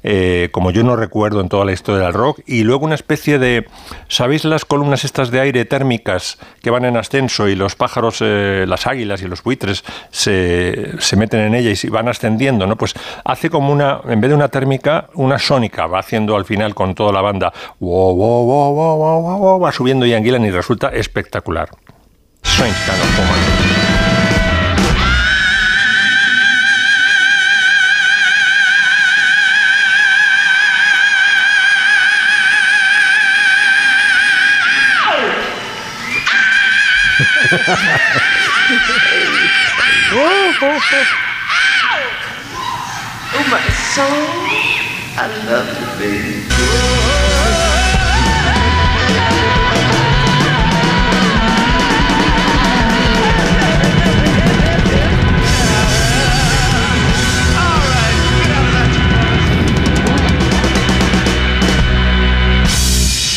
eh, 0.04 0.50
como 0.52 0.72
yo 0.72 0.84
no 0.84 0.96
recuerdo 0.96 1.42
en 1.42 1.50
toda 1.50 1.66
la 1.66 1.72
historia 1.72 2.06
del 2.06 2.14
rock, 2.14 2.40
y 2.46 2.64
luego 2.64 2.86
una 2.86 2.96
especie 2.96 3.40
de, 3.40 3.66
¿sabéis 4.08 4.46
las 4.46 4.66
columnas 4.66 5.04
estas 5.04 5.32
de 5.32 5.40
aire 5.40 5.66
térmicas 5.66 6.38
que 6.62 6.70
van 6.70 6.86
en 6.86 6.98
ascenso 6.98 7.48
y 7.48 7.56
los 7.56 7.76
pájaros, 7.76 8.20
eh, 8.22 8.66
las 8.68 8.88
águilas 8.88 9.22
y 9.22 9.28
los 9.28 9.44
buitres 9.44 9.84
se, 10.12 10.92
se 11.00 11.16
meten 11.16 11.40
en 11.42 11.56
ella 11.56 11.72
y 11.72 11.88
van 11.90 12.08
ascendiendo, 12.08 12.68
¿no? 12.68 12.76
Pues 12.76 12.94
hace 13.26 13.50
como 13.50 13.72
una, 13.74 14.02
en 14.08 14.22
vez 14.22 14.30
de 14.30 14.36
una 14.36 14.50
térmica, 14.50 15.10
una 15.16 15.40
sónica, 15.40 15.88
va 15.88 16.00
haciendo 16.00 16.36
al 16.36 16.46
final 16.46 16.76
con 16.76 16.96
toda 16.96 17.12
la 17.12 17.22
banda, 17.22 17.52
wow, 17.80 18.16
wow, 18.16 18.46
wow, 18.46 18.74
wow, 18.74 18.98
wow, 18.98 19.22
wow, 19.22 19.38
wow, 19.40 19.60
va 19.60 19.72
subiendo 19.72 20.06
Ian 20.06 20.24
Gillan 20.24 20.46
y 20.46 20.52
resulta 20.52 20.90
espectacular. 20.90 21.70
Kind 22.60 22.76
of 23.02 23.18
Woman. 23.18 23.40
Oh, 43.32 43.46
my 43.50 43.62
soul, 43.72 44.06
I 45.16 45.28
love 45.48 45.70
you, 45.80 45.88
baby. 45.98 47.09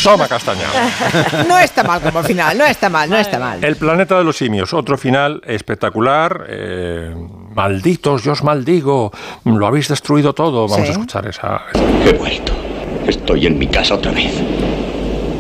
Toma 0.03 0.29
castaña. 0.29 0.67
No 1.49 1.59
está 1.59 1.83
mal 1.83 2.01
como 2.01 2.23
final, 2.23 2.57
no 2.59 2.65
está 2.65 2.89
mal, 2.89 3.09
no 3.09 3.17
está 3.19 3.39
mal. 3.39 3.63
El 3.63 3.77
planeta 3.77 4.19
de 4.19 4.25
los 4.25 4.37
simios, 4.37 4.73
otro 4.75 4.97
final 4.99 5.41
espectacular. 5.47 6.45
eh, 6.49 7.15
malditos, 7.55 8.23
yo 8.25 8.33
os 8.33 8.43
maldigo, 8.43 9.13
lo 9.45 9.67
habéis 9.67 9.89
destruido 9.89 10.33
todo. 10.33 10.67
Vamos 10.69 10.87
Sí. 10.87 10.89
a 10.89 10.93
escuchar 10.93 11.27
esa. 11.29 11.63
He 12.07 12.13
vuelto. 12.13 12.53
Estoy 13.07 13.47
en 13.47 13.59
mi 13.59 13.67
casa 13.67 13.95
otra 13.95 14.13
vez. 14.13 14.33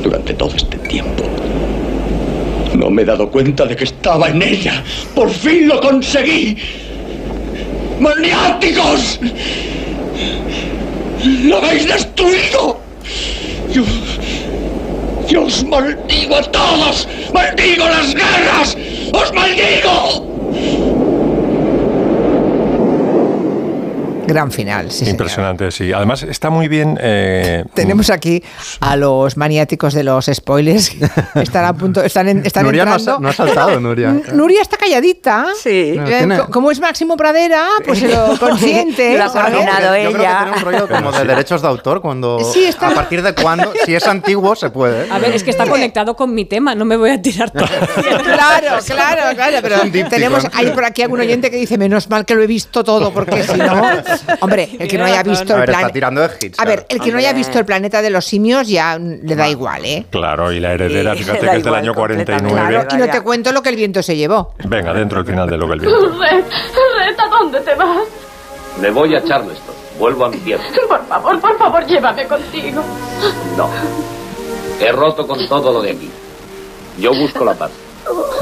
Durante 0.03 0.35
todo 0.35 0.55
este 0.55 0.77
tiempo. 0.79 1.25
No 2.75 2.91
me 2.91 3.03
he 3.03 3.05
dado 3.05 3.31
cuenta 3.31 3.65
de 3.65 3.77
que 3.77 3.85
estaba 3.85 4.29
en 4.29 4.43
ella. 4.43 4.83
¡Por 5.15 5.31
fin 5.31 5.69
lo 5.69 5.81
conseguí! 5.81 6.57
¡Maniáticos! 8.01 9.21
¡Lo 11.45 11.59
habéis 11.59 11.87
destruido! 11.87 12.81
Yo, 13.73 13.83
yo 15.33 15.45
os 15.45 15.65
maldigo 15.65 16.37
a 16.37 16.43
todos. 16.43 17.09
¡Maldigo 17.33 17.89
las 17.89 18.15
guerras! 18.15 18.77
¡Os 19.13 19.33
maldigo! 19.33 21.02
Gran 24.33 24.51
final, 24.51 24.91
sí. 24.91 24.99
señor. 24.99 25.11
Impresionante, 25.13 25.71
sí. 25.71 25.93
Además, 25.93 26.23
está 26.23 26.51
muy 26.51 26.69
bien. 26.69 26.99
eh, 27.01 27.65
Tenemos 27.75 28.11
aquí 28.11 28.43
a 28.81 28.97
los 28.97 29.37
maniáticos 29.37 29.95
de 29.95 30.03
los 30.05 30.27
spoilers. 30.33 30.93
Están 31.35 31.65
a 31.65 31.73
punto, 31.75 32.03
están, 32.03 32.29
en- 32.29 32.45
están 32.47 32.65
Nuria 32.65 32.85
no 32.85 32.95
ha, 32.95 33.19
no 33.21 33.33
saltado, 33.33 33.79
Nuria. 33.81 34.15
Nuria 34.33 34.63
está 34.63 34.77
calladita. 34.77 35.47
Sí. 35.63 35.95
No, 35.97 36.07
Eh, 36.07 36.19
tiene- 36.19 36.39
Como 36.51 36.71
es 36.71 36.81
Máximo 36.81 37.17
Pradera, 37.17 37.67
pues 37.85 37.99
se 37.99 38.09
lo 38.09 38.37
consiente. 38.41 39.17
Lo 39.19 39.25
ha 39.25 39.33
coordinado 39.33 39.97
Yo 39.97 40.11
creo 40.11 40.13
que 40.13 40.19
ella. 40.21 40.39
tiene 40.45 40.57
un 40.57 40.63
rollo 40.63 40.89
como 40.89 41.13
de 41.13 41.25
derechos 41.25 41.63
de 41.63 41.69
autor 41.69 42.01
cuando 42.01 42.39
Sí, 42.53 42.65
está- 42.65 42.89
a 42.89 42.95
partir 42.95 43.23
de 43.23 43.35
cuándo, 43.35 43.73
si 43.85 43.95
es 43.95 44.07
antiguo 44.07 44.55
se 44.57 44.71
puede. 44.71 45.11
A 45.11 45.19
ver, 45.19 45.33
es 45.35 45.43
que 45.43 45.51
está 45.51 45.67
conectado 45.67 46.17
con 46.17 46.35
mi 46.35 46.45
tema, 46.45 46.75
no 46.75 46.85
me 46.85 46.97
voy 46.97 47.11
a 47.11 47.21
tirar 47.21 47.51
todo. 47.51 47.67
Claro, 48.23 48.79
claro, 48.87 49.23
claro, 49.37 49.59
pero 49.63 49.77
tenemos 50.09 50.47
hay 50.53 50.67
por 50.71 50.85
aquí 50.85 51.03
algún 51.03 51.21
oyente 51.21 51.51
que 51.51 51.57
dice 51.57 51.77
menos 51.79 52.09
mal 52.11 52.25
que 52.25 52.35
lo 52.35 52.43
he 52.43 52.47
visto 52.47 52.83
todo 52.85 53.13
porque 53.13 53.43
si 53.43 53.57
no, 53.59 53.83
hombre, 54.41 54.69
el 54.79 54.89
que 54.89 54.99
no 54.99 55.05
haya 55.05 55.23
visto 55.23 55.53
A 55.53 55.57
el 55.57 55.61
ver, 55.61 55.71
está 55.71 55.81
plan, 55.81 55.93
tirando 55.93 56.21
de 56.23 56.31
hits. 56.41 56.59
a 56.59 56.65
ver, 56.65 56.87
el 56.89 57.01
que 57.01 57.11
no 57.13 57.19
haya 57.19 57.33
visto 57.33 57.59
el 57.59 57.65
planeta 57.65 58.03
de 58.03 58.11
los 58.11 58.25
simios 58.25 58.67
ya 58.69 58.99
le 58.99 59.35
da 59.37 59.49
igual, 59.49 59.85
¿eh? 59.85 60.07
Claro, 60.11 60.53
y 60.53 60.61
la 60.61 60.73
heredera, 60.73 61.15
fíjate 61.15 61.41
que 61.51 61.57
es 61.57 61.65
del 61.65 61.75
año 61.75 61.95
completamente. 61.95 62.33
49. 62.51 62.87
Claro, 62.87 62.89
y 62.95 63.07
no 63.07 63.13
te 63.13 63.21
cuento 63.23 63.53
lo 63.53 63.63
que 63.63 63.69
el 63.71 63.77
viento 63.77 64.03
se 64.03 64.17
llevó. 64.17 64.55
Venga, 64.65 64.93
dentro 64.93 65.23
del 65.23 65.27
final 65.33 65.49
de 65.49 65.57
lo 65.57 65.67
que 65.67 65.75
el 65.75 65.81
viento. 65.81 66.09
Red, 66.19 66.45
Red, 66.99 67.19
¿a 67.21 67.29
dónde 67.29 67.61
te 67.61 67.75
vas? 67.75 67.99
Me 68.81 68.91
voy 68.91 69.15
a 69.15 69.23
Charleston. 69.25 69.75
Vuelvo 69.99 70.25
a 70.25 70.31
mi 70.31 70.39
tierra. 70.39 70.65
Por 70.89 71.07
favor, 71.07 71.41
por 71.41 71.59
favor, 71.59 71.87
llévame 71.87 72.27
contigo. 72.27 72.83
No. 73.57 73.69
He 74.81 74.91
roto 74.91 75.27
con 75.27 75.47
todo 75.47 75.73
lo 75.73 75.83
de 75.83 75.91
aquí. 75.91 76.11
Yo 76.99 77.11
busco 77.15 77.45
la 77.45 77.55
paz. 77.55 77.71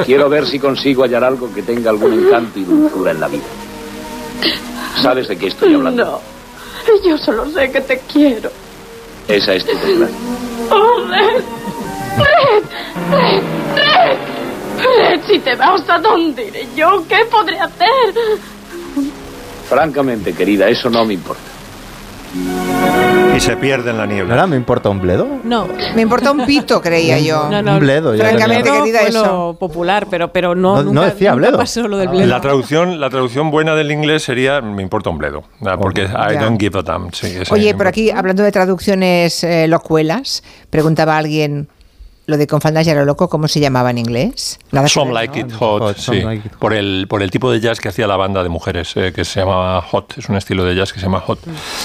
Quiero 0.07 0.29
ver 0.29 0.47
si 0.47 0.59
consigo 0.59 1.03
hallar 1.03 1.23
algo 1.25 1.53
que 1.53 1.63
tenga 1.63 1.91
algún 1.91 2.13
encanto 2.25 2.59
y 2.59 2.65
dulzura 2.65 3.11
en 3.11 3.21
la 3.21 3.29
vida. 3.29 3.43
¿Sabes 5.03 5.29
de 5.29 5.37
qué 5.37 5.49
estoy 5.49 5.75
hablando? 5.75 6.05
No, 6.05 7.03
yo 7.09 7.19
solo 7.19 7.51
sé 7.51 7.71
que 7.71 7.81
te 7.81 7.99
quiero. 8.13 8.51
Esa 9.29 9.55
es 9.55 9.65
tu 9.65 9.73
desgracia. 9.73 10.17
Oh, 10.71 11.07
Red, 11.09 11.43
Red, 12.19 12.65
Red, 13.11 13.43
Red. 13.77 14.17
Red, 14.79 15.21
si 15.27 15.39
te 15.41 15.55
vas, 15.57 15.89
¿a 15.89 15.99
dónde 15.99 16.47
iré 16.47 16.67
yo? 16.75 17.05
¿Qué 17.09 17.25
podré 17.31 17.59
hacer? 17.61 18.15
Francamente, 19.69 20.33
querida, 20.33 20.69
eso 20.69 20.91
no 20.91 21.05
me 21.05 21.15
importa. 21.15 21.43
Y 23.41 23.43
se 23.43 23.57
pierde 23.57 23.91
en 23.91 23.97
la 23.97 24.05
niebla. 24.05 24.35
¿Ahora 24.35 24.47
me 24.47 24.57
importa 24.57 24.91
un 24.91 25.01
bledo? 25.01 25.27
No. 25.45 25.67
Me 25.97 26.03
importa 26.03 26.31
un 26.31 26.45
pito, 26.45 26.83
creía 26.83 27.19
yo. 27.19 27.49
No, 27.51 27.63
no. 27.63 27.73
Un 27.75 27.81
bledo, 27.81 28.15
Francamente, 28.15 28.71
Bledo 28.71 28.85
querida, 28.85 28.99
fue 29.01 29.09
eso. 29.09 29.25
lo 29.25 29.57
popular, 29.59 30.07
pero, 30.11 30.31
pero 30.31 30.55
no, 30.55 30.77
No- 30.77 30.83
no 30.85 30.93
nunca, 30.93 31.07
decía 31.07 31.31
nunca 31.31 31.47
bledo. 31.47 31.59
pasó 31.59 31.89
lo 31.89 31.97
del 31.97 32.09
bledo. 32.09 32.27
La 32.27 32.41
traducción, 32.43 33.01
la 33.01 33.09
traducción 33.09 33.51
buena 33.51 33.75
del 33.75 33.91
inglés 33.93 34.25
sería 34.25 34.61
me 34.61 34.83
importa 34.83 35.09
un 35.09 35.17
bledo, 35.19 35.45
ah, 35.65 35.77
porque 35.81 36.03
I 36.03 36.35
Ya. 36.35 36.43
don't 36.43 36.61
give 36.61 36.79
a 36.79 36.83
damn. 36.83 37.11
sí, 37.13 37.35
Oye, 37.51 37.75
por 37.75 37.87
aquí, 37.87 38.11
hablando 38.11 38.43
de 38.43 38.53
traducciones 38.53 39.43
eh, 39.43 39.67
locuelas, 39.69 40.43
preguntaba 40.69 41.17
alguien, 41.17 41.69
lo 42.31 42.39
de 42.39 42.47
con 42.47 42.61
faldas 42.61 42.87
y 42.87 42.91
a 42.91 42.95
lo 42.95 43.05
loco, 43.05 43.29
¿cómo 43.29 43.49
se 43.49 43.61
llamaba 43.61 43.91
en 43.91 43.99
inglés? 43.99 44.59
Nada 44.73 44.89
Some 44.89 45.13
Like. 45.13 45.39
It 45.41 45.53
Hot, 45.53 45.83
Hot, 45.83 45.97
sí. 45.97 46.05
Some 46.05 46.23
Like 46.23 46.49
It 46.49 46.55
Por 46.55 46.73
el, 46.73 47.07
por 47.09 47.23
el 47.23 47.31
tipo 47.31 47.51
de 47.51 47.61
jazz 47.61 47.81
que 47.81 47.89
hacía 47.89 48.07
la 48.07 48.17
banda 48.17 48.43
de 48.43 48.49
mujeres, 48.49 48.97
eh, 48.97 49.13
que 49.15 49.25
se 49.25 49.41
llamaba 49.41 49.81
Hot. 49.83 50.19
Es 50.19 50.29
un 50.29 50.37
estilo 50.37 50.65
de 50.65 50.75
jazz 50.75 50.93
que 50.93 51.01
se 51.01 51.07
llama 51.07 51.21
Hot. 51.21 51.41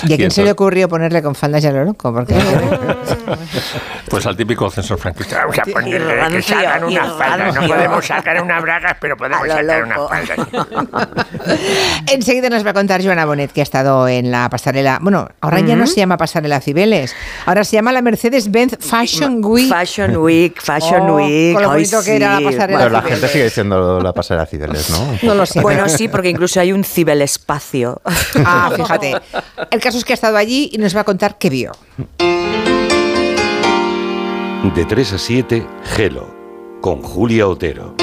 ¿Y 0.08 0.14
a 0.14 0.18
quién 0.18 0.32
se 0.32 0.44
le 0.44 0.52
ocurrió 0.52 0.88
ponerle 0.88 1.22
con 1.22 1.36
faldas 1.36 1.64
y 1.64 1.68
a 1.68 1.72
lo 1.72 1.84
loco? 1.84 2.14
Porque 2.14 2.36
Pues 4.10 4.26
al 4.26 4.38
típico 4.38 4.70
censor 4.70 4.98
franquista. 4.98 5.40
Vamos 5.40 5.60
a 5.60 5.64
ponerle 5.64 6.14
que 6.30 6.54
y 6.90 6.94
unas 6.94 7.14
faldas. 7.18 7.56
No 7.56 7.68
podemos 7.68 8.06
sacar 8.06 8.42
unas 8.42 8.62
bragas, 8.62 8.98
pero 9.02 9.18
podemos 9.18 9.48
sacar 9.48 9.84
unas 9.84 9.98
faldas. 10.10 10.48
enseguida 12.12 12.50
nos 12.50 12.66
va 12.66 12.70
a 12.70 12.74
contar 12.74 13.04
Joana 13.04 13.26
Bonet, 13.26 13.52
que 13.52 13.62
ha 13.62 13.64
estado 13.64 14.08
en 14.08 14.32
la 14.32 14.50
pasarela. 14.50 15.00
Bueno, 15.02 15.30
ahora 15.42 15.60
ya 15.62 15.76
no 15.76 15.88
se 15.88 15.96
llama 15.96 16.18
pasarela 16.18 16.62
Cibeles, 16.62 17.16
ahora 17.46 17.64
se 17.64 17.76
llama 17.76 17.92
la 17.92 18.02
Mercedes-Benz 18.02 18.78
Fashion 18.80 19.44
Week. 19.44 19.70
Fashion 19.70 20.18
Week, 20.18 20.35
Fashion 20.58 21.10
Oh, 21.10 21.16
Week. 21.18 21.54
con 21.54 21.64
lo 21.64 21.72
ay, 21.72 21.76
bonito 21.84 22.04
que 22.04 22.16
era 22.16 22.32
la 22.34 22.38
sí. 22.40 22.44
pasarela. 22.46 22.80
Pero 22.80 22.90
la 22.92 23.00
Cibeles. 23.02 23.20
gente 23.20 23.32
sigue 23.34 23.44
diciendo 23.46 24.00
la 24.02 24.14
pasarela 24.14 24.46
Cibeles, 24.46 24.90
¿no? 24.90 25.18
No 25.24 25.36
lo 25.36 25.46
sé. 25.46 25.62
Bueno, 25.62 25.88
sí, 25.90 26.08
porque 26.08 26.30
incluso 26.30 26.60
hay 26.60 26.72
un 26.74 26.84
ciberespacio. 26.84 28.02
Ah, 28.46 28.72
fíjate. 28.76 29.14
El 29.72 29.80
caso 29.82 29.98
es 29.98 30.06
que 30.06 30.14
ha 30.14 30.16
estado 30.16 30.38
allí 30.38 30.70
y 30.74 30.78
nos 30.78 30.96
va 30.96 31.02
a 31.02 31.04
contar 31.04 31.38
qué 31.38 31.50
vio. 31.50 31.72
De 34.76 34.84
3 34.86 35.14
a 35.14 35.18
7, 35.18 35.66
Gelo, 35.96 36.28
con 36.82 37.02
Julia 37.02 37.48
Otero. 37.48 37.96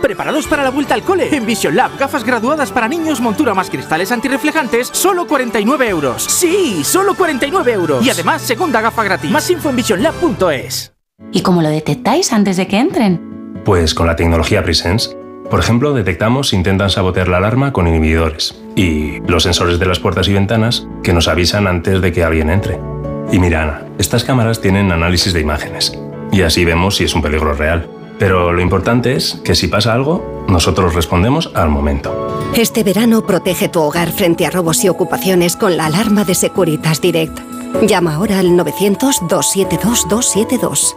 ¿Preparados 0.00 0.46
para 0.46 0.62
la 0.62 0.70
vuelta 0.70 0.94
al 0.94 1.02
cole? 1.02 1.28
En 1.34 1.44
Vision 1.44 1.76
Lab, 1.76 1.96
gafas 1.98 2.24
graduadas 2.24 2.72
para 2.72 2.88
niños, 2.88 3.20
montura 3.20 3.54
más 3.54 3.68
cristales 3.68 4.10
antirreflejantes, 4.12 4.88
solo 4.92 5.26
49 5.26 5.88
euros. 5.88 6.24
¡Sí! 6.24 6.82
¡Solo 6.84 7.14
49 7.14 7.72
euros! 7.72 8.04
Y 8.04 8.10
además, 8.10 8.42
segunda 8.42 8.80
gafa 8.80 9.04
gratis. 9.04 9.30
Más 9.30 9.48
info 9.50 9.70
en 9.70 9.76
visionlab.es. 9.76 10.94
¿Y 11.32 11.42
cómo 11.42 11.60
lo 11.62 11.68
detectáis 11.68 12.32
antes 12.32 12.56
de 12.56 12.66
que 12.66 12.78
entren? 12.78 13.62
Pues 13.64 13.94
con 13.94 14.06
la 14.06 14.16
tecnología 14.16 14.62
Presence. 14.62 15.16
Por 15.50 15.60
ejemplo, 15.60 15.92
detectamos 15.92 16.48
si 16.48 16.56
intentan 16.56 16.90
sabotear 16.90 17.28
la 17.28 17.38
alarma 17.38 17.72
con 17.72 17.86
inhibidores 17.86 18.58
y 18.76 19.20
los 19.26 19.42
sensores 19.42 19.78
de 19.78 19.86
las 19.86 19.98
puertas 19.98 20.28
y 20.28 20.32
ventanas 20.32 20.86
que 21.02 21.12
nos 21.12 21.28
avisan 21.28 21.66
antes 21.66 22.00
de 22.00 22.12
que 22.12 22.24
alguien 22.24 22.50
entre. 22.50 22.78
Y 23.32 23.38
mira, 23.38 23.62
Ana, 23.62 23.84
estas 23.98 24.24
cámaras 24.24 24.60
tienen 24.60 24.92
análisis 24.92 25.32
de 25.32 25.40
imágenes 25.40 25.98
y 26.32 26.42
así 26.42 26.64
vemos 26.64 26.96
si 26.96 27.04
es 27.04 27.14
un 27.14 27.22
peligro 27.22 27.52
real. 27.52 27.88
Pero 28.20 28.52
lo 28.52 28.60
importante 28.60 29.16
es 29.16 29.40
que 29.42 29.54
si 29.54 29.66
pasa 29.66 29.94
algo, 29.94 30.44
nosotros 30.46 30.94
respondemos 30.94 31.50
al 31.54 31.70
momento. 31.70 32.50
Este 32.54 32.84
verano 32.84 33.26
protege 33.26 33.70
tu 33.70 33.80
hogar 33.80 34.12
frente 34.12 34.44
a 34.44 34.50
robos 34.50 34.84
y 34.84 34.90
ocupaciones 34.90 35.56
con 35.56 35.78
la 35.78 35.86
alarma 35.86 36.24
de 36.24 36.34
Securitas 36.34 37.00
Direct. 37.00 37.38
Llama 37.80 38.16
ahora 38.16 38.40
al 38.40 38.50
900-272-272. 38.50 40.96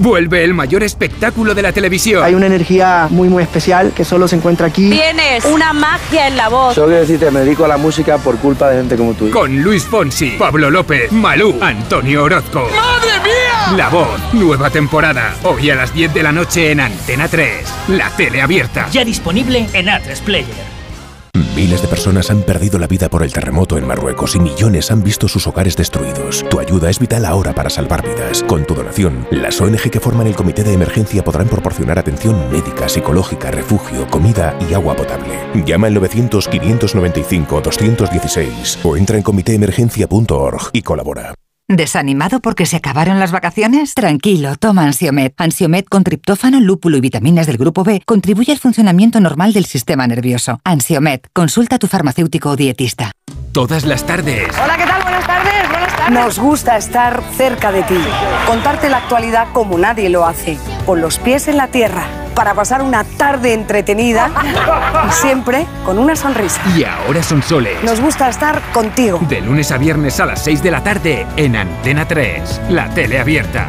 Vuelve 0.00 0.42
el 0.42 0.54
mayor 0.54 0.82
espectáculo 0.82 1.54
de 1.54 1.60
la 1.60 1.72
televisión. 1.72 2.24
Hay 2.24 2.34
una 2.34 2.46
energía 2.46 3.06
muy 3.10 3.28
muy 3.28 3.42
especial 3.42 3.92
que 3.94 4.02
solo 4.02 4.26
se 4.28 4.36
encuentra 4.36 4.68
aquí. 4.68 4.88
Tienes 4.88 5.44
una 5.44 5.74
magia 5.74 6.26
en 6.26 6.38
la 6.38 6.48
voz. 6.48 6.74
Solo 6.74 6.86
quiero 6.86 7.02
decirte, 7.02 7.30
me 7.30 7.40
dedico 7.40 7.66
a 7.66 7.68
la 7.68 7.76
música 7.76 8.16
por 8.16 8.38
culpa 8.38 8.70
de 8.70 8.78
gente 8.78 8.96
como 8.96 9.12
tú. 9.12 9.30
Con 9.30 9.62
Luis 9.62 9.84
Fonsi, 9.84 10.36
Pablo 10.38 10.70
López, 10.70 11.12
Malú, 11.12 11.54
Antonio 11.60 12.24
Orozco. 12.24 12.66
¡Madre 12.74 13.20
mía! 13.22 13.76
La 13.76 13.90
voz, 13.90 14.18
nueva 14.32 14.70
temporada. 14.70 15.34
Hoy 15.42 15.68
a 15.68 15.74
las 15.74 15.92
10 15.92 16.14
de 16.14 16.22
la 16.22 16.32
noche 16.32 16.70
en 16.70 16.80
Antena 16.80 17.28
3. 17.28 17.66
La 17.88 18.08
tele 18.08 18.40
abierta. 18.40 18.88
Ya 18.90 19.04
disponible 19.04 19.68
en 19.74 19.86
A3 19.86 20.18
Player. 20.22 20.69
Miles 21.54 21.82
de 21.82 21.88
personas 21.88 22.30
han 22.30 22.42
perdido 22.42 22.78
la 22.78 22.86
vida 22.86 23.08
por 23.08 23.22
el 23.22 23.32
terremoto 23.32 23.78
en 23.78 23.86
Marruecos 23.86 24.34
y 24.34 24.40
millones 24.40 24.90
han 24.90 25.02
visto 25.02 25.28
sus 25.28 25.46
hogares 25.46 25.76
destruidos. 25.76 26.44
Tu 26.48 26.60
ayuda 26.60 26.90
es 26.90 26.98
vital 26.98 27.24
ahora 27.24 27.54
para 27.54 27.70
salvar 27.70 28.02
vidas. 28.02 28.42
Con 28.42 28.64
tu 28.64 28.74
donación, 28.74 29.26
las 29.30 29.60
ONG 29.60 29.90
que 29.90 30.00
forman 30.00 30.26
el 30.26 30.34
comité 30.34 30.62
de 30.62 30.72
emergencia 30.72 31.24
podrán 31.24 31.48
proporcionar 31.48 31.98
atención 31.98 32.50
médica, 32.50 32.88
psicológica, 32.88 33.50
refugio, 33.50 34.06
comida 34.08 34.56
y 34.68 34.74
agua 34.74 34.96
potable. 34.96 35.34
Llama 35.64 35.88
al 35.88 35.96
900-595-216 35.96 38.78
o 38.84 38.96
entra 38.96 39.16
en 39.16 39.22
comitéemergencia.org 39.22 40.70
y 40.72 40.82
colabora. 40.82 41.39
¿Desanimado 41.70 42.40
porque 42.40 42.66
se 42.66 42.76
acabaron 42.76 43.20
las 43.20 43.30
vacaciones? 43.30 43.94
Tranquilo, 43.94 44.56
toma 44.56 44.82
Ansiomet. 44.82 45.34
Ansiomet 45.36 45.88
con 45.88 46.02
triptófano, 46.02 46.60
lúpulo 46.60 46.96
y 46.96 47.00
vitaminas 47.00 47.46
del 47.46 47.58
grupo 47.58 47.84
B 47.84 48.02
contribuye 48.04 48.50
al 48.50 48.58
funcionamiento 48.58 49.20
normal 49.20 49.52
del 49.52 49.66
sistema 49.66 50.04
nervioso. 50.08 50.58
Ansiomet, 50.64 51.28
consulta 51.32 51.76
a 51.76 51.78
tu 51.78 51.86
farmacéutico 51.86 52.50
o 52.50 52.56
dietista. 52.56 53.12
Todas 53.52 53.84
las 53.84 54.04
tardes. 54.04 54.48
Hola, 54.60 54.76
¿qué 54.76 54.84
tal? 54.84 55.02
Buenas 55.02 55.24
tardes, 55.24 55.70
buenas 55.70 55.96
tardes. 55.96 56.10
Nos 56.12 56.38
gusta 56.40 56.76
estar 56.76 57.22
cerca 57.36 57.70
de 57.70 57.84
ti, 57.84 57.98
contarte 58.48 58.90
la 58.90 58.96
actualidad 58.96 59.52
como 59.52 59.78
nadie 59.78 60.08
lo 60.08 60.26
hace, 60.26 60.58
con 60.86 61.00
los 61.00 61.20
pies 61.20 61.46
en 61.46 61.56
la 61.56 61.68
tierra, 61.68 62.08
para 62.34 62.54
pasar 62.54 62.82
una 62.82 63.04
tarde 63.04 63.52
entretenida 63.52 64.30
y 65.08 65.12
siempre 65.12 65.66
con 65.84 65.98
una 65.98 66.16
sonrisa. 66.16 66.60
Y 66.76 66.84
ahora 66.84 67.22
son 67.22 67.42
soles. 67.42 67.82
Nos 67.82 68.00
gusta 68.00 68.28
estar 68.28 68.60
contigo. 68.72 69.18
De 69.28 69.40
lunes 69.40 69.70
a 69.72 69.78
viernes 69.78 70.20
a 70.20 70.26
las 70.26 70.42
6 70.44 70.62
de 70.62 70.70
la 70.70 70.82
tarde 70.82 71.26
en 71.36 71.56
Antena 71.56 72.06
3. 72.06 72.62
La 72.70 72.88
tele 72.90 73.18
abierta. 73.18 73.68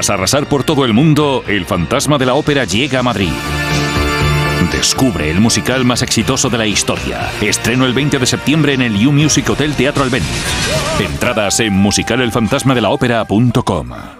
Tras 0.00 0.08
arrasar 0.08 0.46
por 0.46 0.64
todo 0.64 0.86
el 0.86 0.94
mundo, 0.94 1.44
el 1.46 1.66
fantasma 1.66 2.16
de 2.16 2.24
la 2.24 2.32
ópera 2.32 2.64
llega 2.64 3.00
a 3.00 3.02
Madrid. 3.02 3.28
Descubre 4.72 5.30
el 5.30 5.40
musical 5.40 5.84
más 5.84 6.00
exitoso 6.00 6.48
de 6.48 6.56
la 6.56 6.66
historia. 6.66 7.30
Estreno 7.42 7.84
el 7.84 7.92
20 7.92 8.18
de 8.18 8.24
septiembre 8.24 8.72
en 8.72 8.80
el 8.80 9.06
U 9.06 9.12
Music 9.12 9.50
Hotel 9.50 9.74
Teatro 9.74 10.02
Albéniz. 10.02 10.26
Entradas 10.98 11.60
en 11.60 11.74
musicalelfantasmadelaopera.com. 11.74 14.19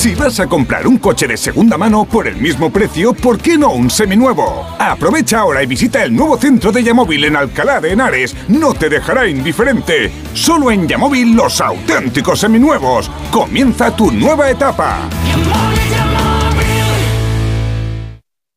Si 0.00 0.14
vas 0.14 0.40
a 0.40 0.46
comprar 0.46 0.86
un 0.86 0.96
coche 0.96 1.28
de 1.28 1.36
segunda 1.36 1.76
mano 1.76 2.06
por 2.06 2.26
el 2.26 2.36
mismo 2.36 2.72
precio, 2.72 3.12
¿por 3.12 3.38
qué 3.38 3.58
no 3.58 3.72
un 3.72 3.90
seminuevo? 3.90 4.66
Aprovecha 4.78 5.40
ahora 5.40 5.62
y 5.62 5.66
visita 5.66 6.02
el 6.02 6.16
nuevo 6.16 6.38
centro 6.38 6.72
de 6.72 6.82
Yamóvil 6.82 7.24
en 7.24 7.36
Alcalá 7.36 7.82
de 7.82 7.92
Henares. 7.92 8.34
No 8.48 8.72
te 8.72 8.88
dejará 8.88 9.28
indiferente. 9.28 10.10
Solo 10.32 10.70
en 10.70 10.88
Yamóvil 10.88 11.36
los 11.36 11.60
auténticos 11.60 12.40
seminuevos. 12.40 13.10
Comienza 13.30 13.94
tu 13.94 14.10
nueva 14.10 14.48
etapa. 14.48 15.00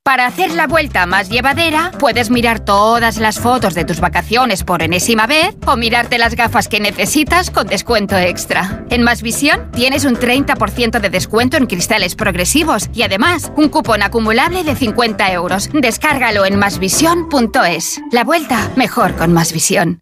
Para 0.04 0.26
hacer 0.26 0.52
la 0.52 0.68
vuelta 0.68 1.06
más 1.06 1.30
llevadera, 1.30 1.92
puedes 1.98 2.30
mirar 2.30 2.60
todas 2.60 3.20
las 3.20 3.40
fotos 3.40 3.74
de 3.74 3.86
tus 3.86 4.02
vacaciones 4.02 4.66
por 4.66 4.84
enésima 4.84 5.28
vez 5.28 5.56
o 5.66 5.78
mirarte 5.78 6.18
las 6.18 6.36
gafas 6.36 6.68
que 6.68 6.82
necesitas 6.82 7.50
con 7.50 7.68
descuento 7.68 8.18
extra. 8.18 8.84
En 8.90 9.02
Más 9.02 9.22
Visión 9.22 9.72
tienes 9.72 10.04
un 10.04 10.18
30% 10.18 11.00
de 11.00 11.10
descuento 11.10 11.56
en 11.56 11.68
cristales 11.68 12.16
progresivos 12.16 12.90
y 12.94 13.04
además 13.04 13.50
un 13.56 13.70
cupón 13.70 14.04
acumulable 14.04 14.66
de 14.66 14.76
50 14.76 15.32
euros. 15.32 15.70
Descárgalo 15.74 16.46
en 16.46 16.60
masvisión.es. 16.60 18.02
La 18.12 18.26
vuelta 18.26 18.72
mejor 18.76 19.16
con 19.16 19.32
Más 19.32 19.54
Visión. 19.54 20.02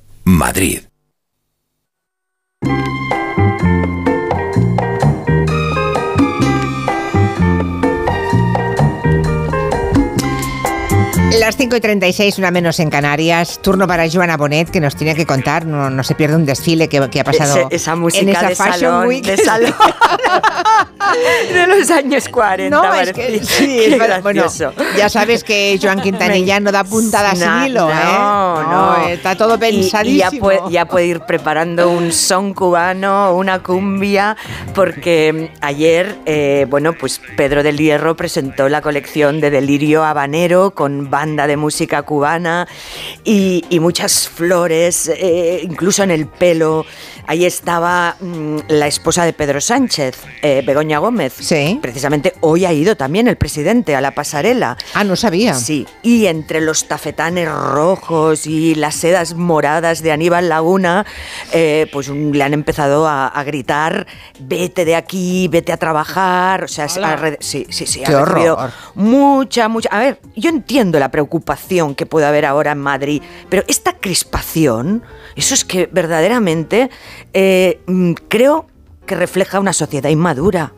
Madrid. 0.23 0.87
Las 11.39 11.55
5 11.57 11.75
y 11.77 11.81
36, 11.81 12.37
una 12.39 12.51
menos 12.51 12.79
en 12.79 12.89
Canarias. 12.89 13.59
Turno 13.61 13.87
para 13.87 14.07
Joana 14.09 14.37
Bonet, 14.37 14.69
que 14.69 14.79
nos 14.79 14.95
tiene 14.95 15.15
que 15.15 15.25
contar. 15.25 15.65
No, 15.65 15.89
no 15.89 16.03
se 16.03 16.13
pierde 16.13 16.35
un 16.35 16.45
desfile 16.45 16.87
que, 16.89 17.09
que 17.09 17.19
ha 17.19 17.23
pasado 17.23 17.55
Ese- 17.67 17.75
esa 17.75 17.95
música 17.95 18.21
en 18.23 18.29
esa 18.29 18.47
de 18.49 18.55
salón, 18.55 19.07
Week. 19.07 19.25
de 19.25 19.37
salón. 19.37 19.73
de 21.53 21.67
los 21.67 21.89
años 21.89 22.27
40. 22.29 22.75
No, 22.75 22.93
es 22.93 23.13
que 23.13 23.39
sí, 23.43 23.79
es 23.99 24.21
bueno, 24.23 24.45
ya 24.97 25.09
sabes 25.09 25.43
que 25.43 25.79
Joan 25.81 26.01
Quintanilla 26.03 26.59
no 26.59 26.71
da 26.71 26.83
puntada 26.83 27.33
sin 27.35 27.63
hilo, 27.65 27.89
¿eh? 27.89 27.93
no, 27.93 28.63
no. 28.63 29.07
está 29.07 29.35
todo 29.35 29.53
Y- 29.53 29.55
Y, 29.55 29.57
ya, 29.57 29.67
pensadísimo. 30.29 30.39
puede, 30.41 30.59
ya 30.69 30.85
puede 30.85 31.05
ir 31.07 31.19
preparando 31.21 31.89
un 31.89 32.11
son 32.11 32.53
cubano, 32.53 33.33
una 33.35 33.63
cumbia, 33.63 34.35
porque 34.75 35.49
mm, 35.51 35.57
ayer, 35.65 36.15
eh, 36.25 36.65
bueno, 36.69 36.93
pues 36.93 37.19
Pedro 37.37 37.63
del 37.63 37.77
Hierro 37.77 38.15
presentó 38.15 38.69
la 38.69 38.81
colección 38.81 39.39
de 39.41 39.49
Delirio 39.49 40.03
Habanero 40.03 40.71
con 40.71 41.09
banda 41.21 41.45
de 41.45 41.55
música 41.55 42.01
cubana 42.01 42.67
y, 43.23 43.63
muchas 43.79 44.27
flores, 44.27 45.07
eh, 45.07 45.61
incluso 45.63 46.01
en 46.01 46.09
el 46.09 46.25
pelo. 46.25 46.83
Ahí 47.27 47.45
estaba 47.45 48.15
mm, 48.19 48.57
la 48.69 48.87
esposa 48.87 49.25
de 49.25 49.33
Pedro 49.33 49.61
Sánchez, 49.61 50.17
eh, 50.41 50.63
Begoña 50.65 50.99
Gómez. 50.99 51.33
Sí. 51.39 51.79
Precisamente 51.81 52.33
hoy 52.41 52.65
ha 52.65 52.73
ido 52.73 52.95
también 52.97 53.27
el 53.27 53.37
presidente 53.37 53.95
a 53.95 54.01
la 54.01 54.11
pasarela. 54.11 54.77
Ah, 54.93 55.03
no 55.03 55.15
sabía. 55.15 55.53
Sí, 55.53 55.87
y 56.03 56.25
entre 56.25 56.61
los 56.61 56.87
tafetanes 56.87 57.49
rojos 57.49 58.47
y 58.47 58.75
las 58.75 58.95
sedas 58.95 59.33
moradas 59.35 60.01
de 60.01 60.11
Aníbal 60.11 60.49
Laguna, 60.49 61.05
eh, 61.53 61.87
pues 61.91 62.09
un- 62.09 62.31
le 62.37 62.43
han 62.43 62.53
empezado 62.53 63.07
a, 63.07 63.27
a 63.27 63.43
gritar, 63.43 64.07
vete 64.39 64.85
de 64.85 64.95
aquí, 64.95 65.47
vete 65.47 65.71
a 65.71 65.77
trabajar, 65.77 66.63
o 66.63 66.67
sea, 66.67 66.87
se 66.87 67.03
ha 67.03 67.17
sí, 67.39 67.65
sí, 67.69 67.85
sí, 67.85 68.01
Qué 68.05 68.13
ha 68.13 68.25
recibido 68.25 68.55
horror. 68.55 68.71
mucha, 68.95 69.67
mucha... 69.67 69.89
A 69.91 69.99
ver, 69.99 70.19
yo 70.35 70.49
entiendo 70.49 70.99
la 70.99 71.11
preocupación 71.11 71.95
que 71.95 72.05
puede 72.05 72.25
haber 72.25 72.45
ahora 72.45 72.71
en 72.71 72.79
Madrid, 72.79 73.21
pero 73.49 73.63
esta 73.67 73.93
crispación, 73.93 75.03
eso 75.35 75.53
es 75.53 75.65
que 75.65 75.87
verdaderamente 75.91 76.89
eh, 77.33 77.81
mm, 77.87 78.13
creo 78.27 78.67
que 79.05 79.15
refleja 79.15 79.59
una 79.59 79.73
sociedad 79.73 80.09
inmadura. 80.09 80.73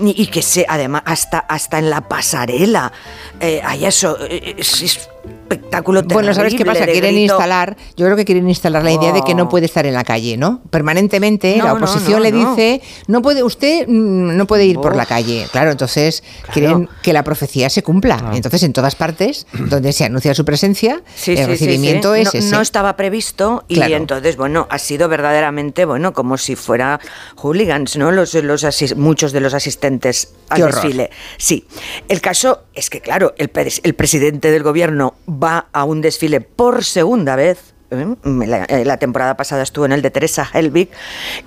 Y 0.00 0.26
que 0.26 0.42
se, 0.42 0.66
además, 0.68 1.02
hasta, 1.06 1.38
hasta 1.38 1.78
en 1.78 1.88
la 1.88 2.00
pasarela 2.08 2.92
eh, 3.38 3.60
hay 3.64 3.84
eso, 3.84 4.18
eh, 4.22 4.56
es, 4.58 4.82
es 4.82 5.08
espectáculo 5.44 6.02
Bueno, 6.02 6.32
¿sabes 6.34 6.52
qué 6.54 6.58
terrible 6.64 6.80
pasa? 6.80 6.90
Quieren 6.92 7.14
grito. 7.14 7.34
instalar, 7.34 7.76
yo 7.96 8.04
creo 8.06 8.16
que 8.16 8.24
quieren 8.24 8.48
instalar 8.48 8.82
la 8.82 8.92
idea 8.92 9.12
de 9.12 9.22
que 9.22 9.34
no 9.34 9.44
Oh. 9.44 9.48
puede 9.48 9.66
estar 9.66 9.84
en 9.86 9.94
la 9.94 10.04
calle, 10.04 10.36
¿no? 10.36 10.62
Permanentemente 10.70 11.56
No, 11.58 11.64
la 11.64 11.72
oposición 11.74 12.14
no, 12.14 12.20
le 12.20 12.32
dice, 12.32 12.80
no 13.08 13.20
puede 13.22 13.42
usted 13.42 13.86
mm, 13.86 14.36
no 14.36 14.46
puede 14.46 14.64
ir 14.64 14.76
por 14.80 14.96
la 14.96 15.06
calle. 15.06 15.46
Claro, 15.52 15.70
entonces 15.70 16.22
quieren 16.52 16.88
que 17.02 17.12
la 17.12 17.22
profecía 17.22 17.68
se 17.70 17.82
cumpla. 17.82 18.30
Entonces, 18.34 18.62
en 18.62 18.72
todas 18.72 18.94
partes 18.94 19.46
donde 19.52 19.92
se 19.92 20.04
anuncia 20.04 20.34
su 20.34 20.44
presencia, 20.44 21.02
Sí, 21.14 21.32
el 21.32 21.38
sí, 21.38 21.44
recibimiento 21.44 22.14
sí. 22.14 22.20
es 22.22 22.32
no, 22.34 22.38
ese. 22.40 22.50
no 22.50 22.60
estaba 22.60 22.96
previsto 22.96 23.64
y 23.68 23.74
Claro. 23.76 23.96
entonces, 23.96 24.36
bueno, 24.36 24.66
ha 24.70 24.78
sido 24.78 25.08
verdaderamente, 25.08 25.84
bueno, 25.84 26.12
como 26.12 26.38
si 26.38 26.56
fuera 26.56 27.00
hooligans, 27.36 27.96
¿no? 27.96 28.10
Los, 28.10 28.34
los 28.34 28.64
asis- 28.64 28.96
muchos 28.96 29.32
de 29.32 29.40
los 29.40 29.52
asistentes 29.54 30.32
al 30.48 30.62
desfile. 30.62 31.10
Sí. 31.36 31.66
El 32.08 32.20
caso 32.20 32.62
es 32.74 32.88
que, 32.90 33.00
claro, 33.00 33.34
el 33.36 33.48
presidente 33.48 34.50
del 34.50 34.62
gobierno 34.62 35.14
va 35.42 35.68
a 35.72 35.84
un 35.84 36.00
desfile 36.00 36.40
por 36.40 36.84
segunda 36.84 37.36
vez. 37.36 37.74
¿eh? 37.90 38.06
La, 38.24 38.64
eh, 38.64 38.84
la 38.84 38.96
temporada 38.96 39.36
pasada 39.36 39.62
estuvo 39.62 39.84
en 39.84 39.92
el 39.92 40.02
de 40.02 40.10
Teresa 40.10 40.48
Helbig 40.52 40.90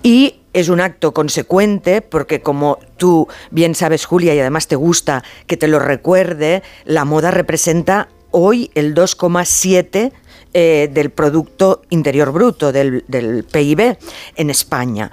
y 0.04 0.41
es 0.54 0.69
un 0.69 0.80
acto 0.80 1.13
consecuente 1.13 2.02
porque 2.02 2.41
como 2.41 2.80
tú 2.97 3.28
bien 3.52 3.76
sabes 3.76 4.06
Julia 4.06 4.34
y 4.34 4.39
además 4.39 4.67
te 4.67 4.76
gusta 4.76 5.23
que 5.45 5.58
te 5.58 5.67
lo 5.67 5.80
recuerde, 5.80 6.63
la 6.86 7.06
moda 7.06 7.32
representa 7.32 8.10
hoy 8.32 8.71
el 8.76 8.93
2,7 8.93 10.12
eh, 10.54 10.89
del 10.91 11.10
Producto 11.12 11.82
Interior 11.89 12.32
Bruto, 12.32 12.71
del, 12.71 13.04
del 13.08 13.43
PIB 13.43 13.97
en 14.36 14.50
España. 14.50 15.12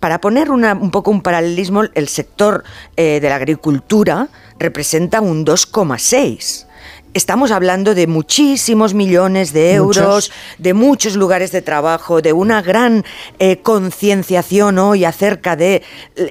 Para 0.00 0.20
poner 0.20 0.50
un 0.50 0.90
poco 0.90 1.10
un 1.10 1.22
paralelismo, 1.22 1.82
el 1.94 2.08
sector 2.08 2.64
de 2.96 3.20
la 3.20 3.36
agricultura 3.36 4.28
representa 4.58 5.20
un 5.20 5.44
2,6. 5.44 6.66
Estamos 7.14 7.50
hablando 7.50 7.94
de 7.94 8.06
muchísimos 8.06 8.94
millones 8.94 9.52
de 9.52 9.74
euros, 9.74 9.96
Muchos. 9.98 10.32
de 10.56 10.72
muchos 10.72 11.14
lugares 11.14 11.52
de 11.52 11.60
trabajo, 11.60 12.22
de 12.22 12.32
una 12.32 12.62
gran 12.62 13.04
eh, 13.38 13.58
concienciación 13.58 14.78
hoy 14.78 15.04
acerca 15.04 15.54
de 15.54 15.82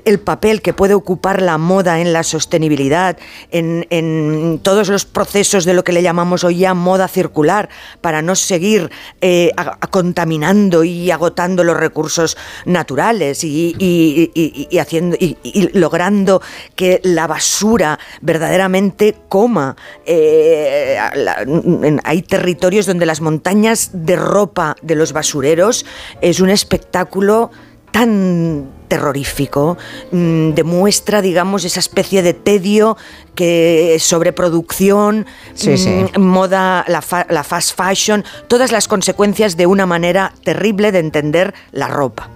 el 0.06 0.20
papel 0.20 0.64
que 0.64 0.74
puede 0.74 0.96
ocupar 0.96 1.40
la 1.44 1.60
moda 1.60 2.00
en 2.00 2.14
la 2.14 2.24
sostenibilidad, 2.24 3.16
en, 3.52 3.86
en 3.92 4.60
todos 4.64 4.90
los 4.90 5.06
procesos 5.06 5.66
de 5.66 5.76
lo 5.76 5.84
que 5.84 5.92
le 5.92 6.02
llamamos 6.02 6.44
hoy 6.44 6.58
ya 6.58 6.74
moda 6.74 7.08
circular, 7.08 7.70
para 8.02 8.24
no 8.24 8.34
seguir 8.36 8.90
eh, 9.22 9.52
a- 9.58 9.78
a- 9.82 9.88
contaminando 9.88 10.84
y 10.84 11.12
agotando 11.12 11.64
los 11.64 11.78
recursos 11.78 12.38
naturales 12.66 13.44
y, 13.44 13.76
y- 13.78 14.32
y- 14.34 14.68
y 14.72 14.78
haciendo 14.80 15.16
y, 15.20 15.38
y 15.44 15.78
logrando 15.78 16.42
que 16.76 17.02
la 17.04 17.28
basura 17.28 18.00
verdaderamente 18.22 19.16
coma. 19.30 19.76
eh, 20.08 20.70
en- 20.72 22.00
hay 22.04 22.22
territorios 22.22 22.86
donde 22.86 23.06
las 23.06 23.22
montañas 23.22 23.90
de 23.94 24.16
ropa 24.16 24.76
de 24.82 24.96
los 24.96 25.14
basureros 25.14 25.86
es 26.22 26.40
un 26.40 26.50
espectáculo 26.50 27.52
tan 27.92 28.66
terrorífico, 28.96 29.78
mm, 30.12 30.50
demuestra, 30.52 31.22
digamos, 31.22 31.64
esa 31.64 31.80
especie 31.80 32.22
de 32.22 32.34
tedio 32.34 32.98
que 33.36 33.96
sobreproducción, 34.02 35.26
Sí, 35.54 35.78
sí. 35.78 35.90
mm, 36.18 36.20
moda, 36.22 36.84
la, 36.90 37.02
fa- 37.02 37.26
la 37.30 37.44
fast 37.46 37.78
fashion, 37.78 38.26
todas 38.50 38.74
las 38.74 38.90
consecuencias 38.90 39.56
de 39.56 39.66
una 39.66 39.86
manera 39.86 40.34
terrible 40.44 40.92
de 40.92 41.00
entender 41.00 41.54
la 41.72 41.88
ropa. 41.88 42.30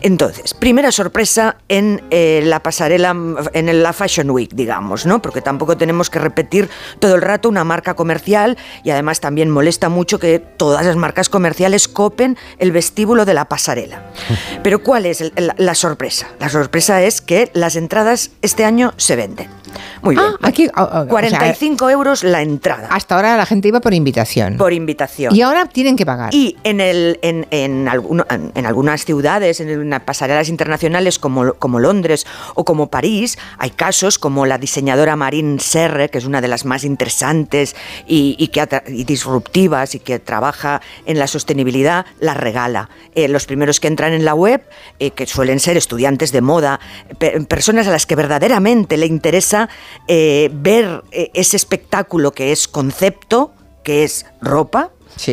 Entonces, 0.00 0.54
primera 0.54 0.92
sorpresa 0.92 1.56
en 1.68 2.02
eh, 2.10 2.40
la 2.42 2.62
pasarela, 2.62 3.14
en 3.52 3.82
la 3.82 3.92
Fashion 3.92 4.30
Week, 4.30 4.50
digamos, 4.54 5.04
¿no? 5.04 5.20
Porque 5.20 5.42
tampoco 5.42 5.76
tenemos 5.76 6.08
que 6.08 6.18
repetir 6.18 6.70
todo 7.00 7.16
el 7.16 7.20
rato 7.20 7.50
una 7.50 7.64
marca 7.64 7.92
comercial 7.94 8.56
y 8.82 8.90
además 8.90 9.20
también 9.20 9.50
molesta 9.50 9.90
mucho 9.90 10.18
que 10.18 10.38
todas 10.38 10.86
las 10.86 10.96
marcas 10.96 11.28
comerciales 11.28 11.86
copen 11.86 12.38
el 12.58 12.72
vestíbulo 12.72 13.26
de 13.26 13.34
la 13.34 13.44
pasarela. 13.44 14.10
Pero 14.62 14.82
¿cuál 14.82 15.04
es 15.04 15.22
la 15.58 15.74
sorpresa? 15.74 15.97
La 16.38 16.48
sorpresa 16.48 17.02
es 17.02 17.20
que 17.20 17.50
las 17.54 17.76
entradas 17.76 18.30
este 18.40 18.64
año 18.64 18.94
se 18.96 19.16
venden. 19.16 19.48
Muy 20.02 20.14
bien. 20.14 20.26
Ah, 20.40 20.48
aquí, 20.48 20.66
ah, 20.74 20.88
ah, 20.90 20.98
o 21.00 21.02
sea, 21.02 21.08
45 21.08 21.90
euros 21.90 22.24
la 22.24 22.42
entrada. 22.42 22.88
hasta 22.90 23.16
ahora 23.16 23.36
la 23.36 23.46
gente 23.46 23.68
iba 23.68 23.80
por 23.80 23.94
invitación. 23.94 24.56
Por 24.56 24.72
invitación. 24.72 25.34
y 25.34 25.42
ahora 25.42 25.66
tienen 25.66 25.96
que 25.96 26.06
pagar. 26.06 26.34
Y 26.34 26.56
en, 26.64 26.80
el, 26.80 27.18
en, 27.22 27.46
en, 27.50 27.88
alguno- 27.88 28.26
en 28.30 28.66
algunas 28.66 29.04
ciudades, 29.04 29.60
en 29.60 29.90
pasarelas 30.04 30.48
internacionales 30.48 31.18
como, 31.18 31.54
como 31.54 31.80
Londres 31.80 32.26
o 32.54 32.64
como 32.64 32.88
París, 32.90 33.38
hay 33.58 33.70
casos 33.70 34.18
como 34.18 34.46
la 34.46 34.58
diseñadora 34.58 35.16
Marine 35.16 35.58
Serre, 35.58 36.08
que 36.10 36.18
es 36.18 36.24
una 36.24 36.40
de 36.40 36.48
las 36.48 36.64
más 36.64 36.84
interesantes 36.84 37.74
y, 38.06 38.36
y 38.38 38.48
que 38.48 38.58
y 38.88 39.04
disruptivas 39.04 39.94
y 39.94 39.98
que 40.00 40.18
trabaja 40.18 40.80
en 41.06 41.18
la 41.18 41.26
sostenibilidad, 41.26 42.06
la 42.20 42.34
regala. 42.34 42.88
Eh, 43.14 43.28
los 43.28 43.46
primeros 43.46 43.80
que 43.80 43.88
entran 43.88 44.12
en 44.12 44.24
la 44.24 44.34
web, 44.34 44.62
eh, 44.98 45.10
que 45.10 45.26
suelen 45.26 45.58
ser 45.58 45.76
estudiantes 45.76 46.30
de 46.32 46.40
moda, 46.40 46.78
pe- 47.18 47.40
personas 47.48 47.86
a 47.88 47.90
las 47.90 48.06
que 48.06 48.14
verdaderamente 48.14 48.96
le 48.96 49.06
interesa 49.06 49.57
eh, 50.08 50.50
ver 50.52 51.02
eh, 51.12 51.30
ese 51.34 51.56
espectáculo 51.56 52.32
que 52.32 52.52
es 52.52 52.68
concepto, 52.68 53.52
que 53.82 54.04
es 54.04 54.26
ropa, 54.40 54.90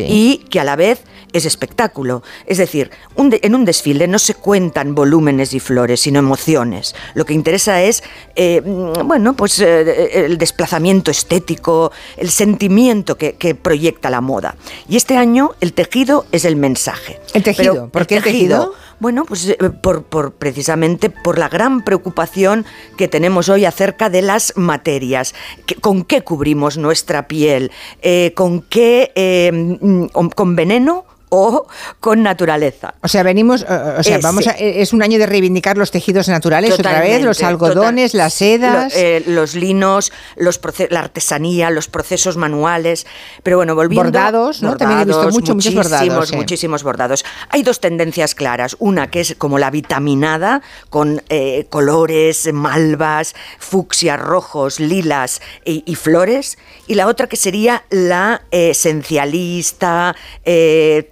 y 0.08 0.38
que 0.50 0.58
a 0.58 0.64
la 0.64 0.74
vez 0.74 1.02
es 1.32 1.44
espectáculo. 1.44 2.22
Es 2.46 2.58
decir, 2.58 2.90
un 3.14 3.30
de- 3.30 3.38
en 3.44 3.54
un 3.54 3.64
desfile 3.64 4.08
no 4.08 4.18
se 4.18 4.34
cuentan 4.34 4.94
volúmenes 4.96 5.52
y 5.52 5.60
flores, 5.60 6.00
sino 6.00 6.18
emociones. 6.18 6.94
Lo 7.14 7.24
que 7.24 7.34
interesa 7.34 7.82
es, 7.82 8.02
eh, 8.34 8.62
mm, 8.64 9.06
bueno, 9.06 9.34
pues 9.36 9.60
eh, 9.60 10.24
el 10.24 10.38
desplazamiento 10.38 11.10
estético, 11.12 11.92
el 12.16 12.30
sentimiento 12.30 13.16
que, 13.16 13.34
que 13.34 13.54
proyecta 13.54 14.10
la 14.10 14.20
moda. 14.20 14.56
Y 14.88 14.96
este 14.96 15.16
año 15.16 15.50
el 15.60 15.72
tejido 15.72 16.24
es 16.32 16.44
el 16.46 16.56
mensaje. 16.56 17.20
¿El 17.34 17.42
tejido? 17.44 17.72
Pero 17.74 17.88
¿Por 17.90 18.06
qué 18.06 18.16
el 18.16 18.22
tejido? 18.24 18.74
Bueno, 18.98 19.24
pues 19.26 19.48
eh, 19.48 19.56
por, 19.82 20.04
por- 20.04 20.32
precisamente 20.32 21.10
por 21.10 21.38
la 21.38 21.48
gran 21.48 21.82
preocupación 21.84 22.64
que 22.96 23.08
tenemos 23.08 23.48
hoy 23.48 23.64
acerca 23.64 24.08
de 24.10 24.22
las 24.22 24.54
materias. 24.56 25.34
¿Con 25.80 26.04
qué 26.04 26.22
cubrimos 26.22 26.78
nuestra 26.78 27.28
piel? 27.28 27.70
Eh, 28.02 28.32
¿Con 28.34 28.62
qué? 28.62 29.12
eh, 29.14 29.50
mm, 29.52 30.06
¿Con 30.34 30.56
veneno 30.56 31.04
o 31.28 31.66
con 32.00 32.22
naturaleza? 32.22 32.94
O 33.02 33.08
sea, 33.08 33.22
venimos, 33.22 33.62
eh, 33.62 33.66
o 33.98 34.02
sea, 34.02 34.16
Ese. 34.16 34.22
vamos 34.22 34.46
a- 34.46 34.52
eh, 34.52 34.80
es 34.82 34.92
un 34.92 35.02
año 35.02 35.18
de 35.18 35.26
reivindicar 35.26 35.76
los 35.76 35.90
tejidos 35.90 36.28
naturales 36.28 36.72
otra 36.72 37.00
vez, 37.00 37.22
los 37.22 37.42
algodones, 37.42 38.12
total- 38.12 38.24
las 38.24 38.34
sedas. 38.34 38.92
lo- 38.94 39.00
eh, 39.00 39.22
los 39.26 39.54
linos, 39.54 40.12
los 40.36 40.60
la 40.90 41.00
artesanía, 41.00 41.70
los 41.70 41.88
procesos 41.88 42.36
manuales. 42.36 43.06
Pero 43.42 43.56
bueno, 43.56 43.74
volviendo. 43.74 44.04
Bordados, 44.04 44.62
¿no? 44.62 44.76
También 44.76 45.00
he 45.00 45.04
visto 45.04 45.16
bordados, 45.18 45.34
mucho, 45.34 45.54
muchos 45.54 45.74
bordados, 45.74 46.00
muchísimos, 46.00 46.28
sí. 46.28 46.36
Muchísimos 46.36 46.82
bordados. 46.82 47.24
Hay 47.50 47.62
dos 47.62 47.80
tendencias 47.80 48.34
claras. 48.34 48.76
Una 48.78 49.10
que 49.10 49.20
es 49.20 49.34
como 49.36 49.58
la 49.58 49.70
vitaminada, 49.70 50.62
con 50.90 51.22
eh, 51.28 51.66
colores, 51.70 52.48
malvas, 52.52 53.34
fucsia, 53.58 54.16
rojos, 54.16 54.80
lilas 54.80 55.40
y, 55.64 55.82
y 55.86 55.94
flores. 55.96 56.58
Y 56.86 56.94
la 56.94 57.06
otra 57.06 57.26
que 57.26 57.36
sería 57.36 57.84
la 57.90 58.42
eh, 58.50 58.70
esencialista, 58.70 60.14
eh, 60.44 61.06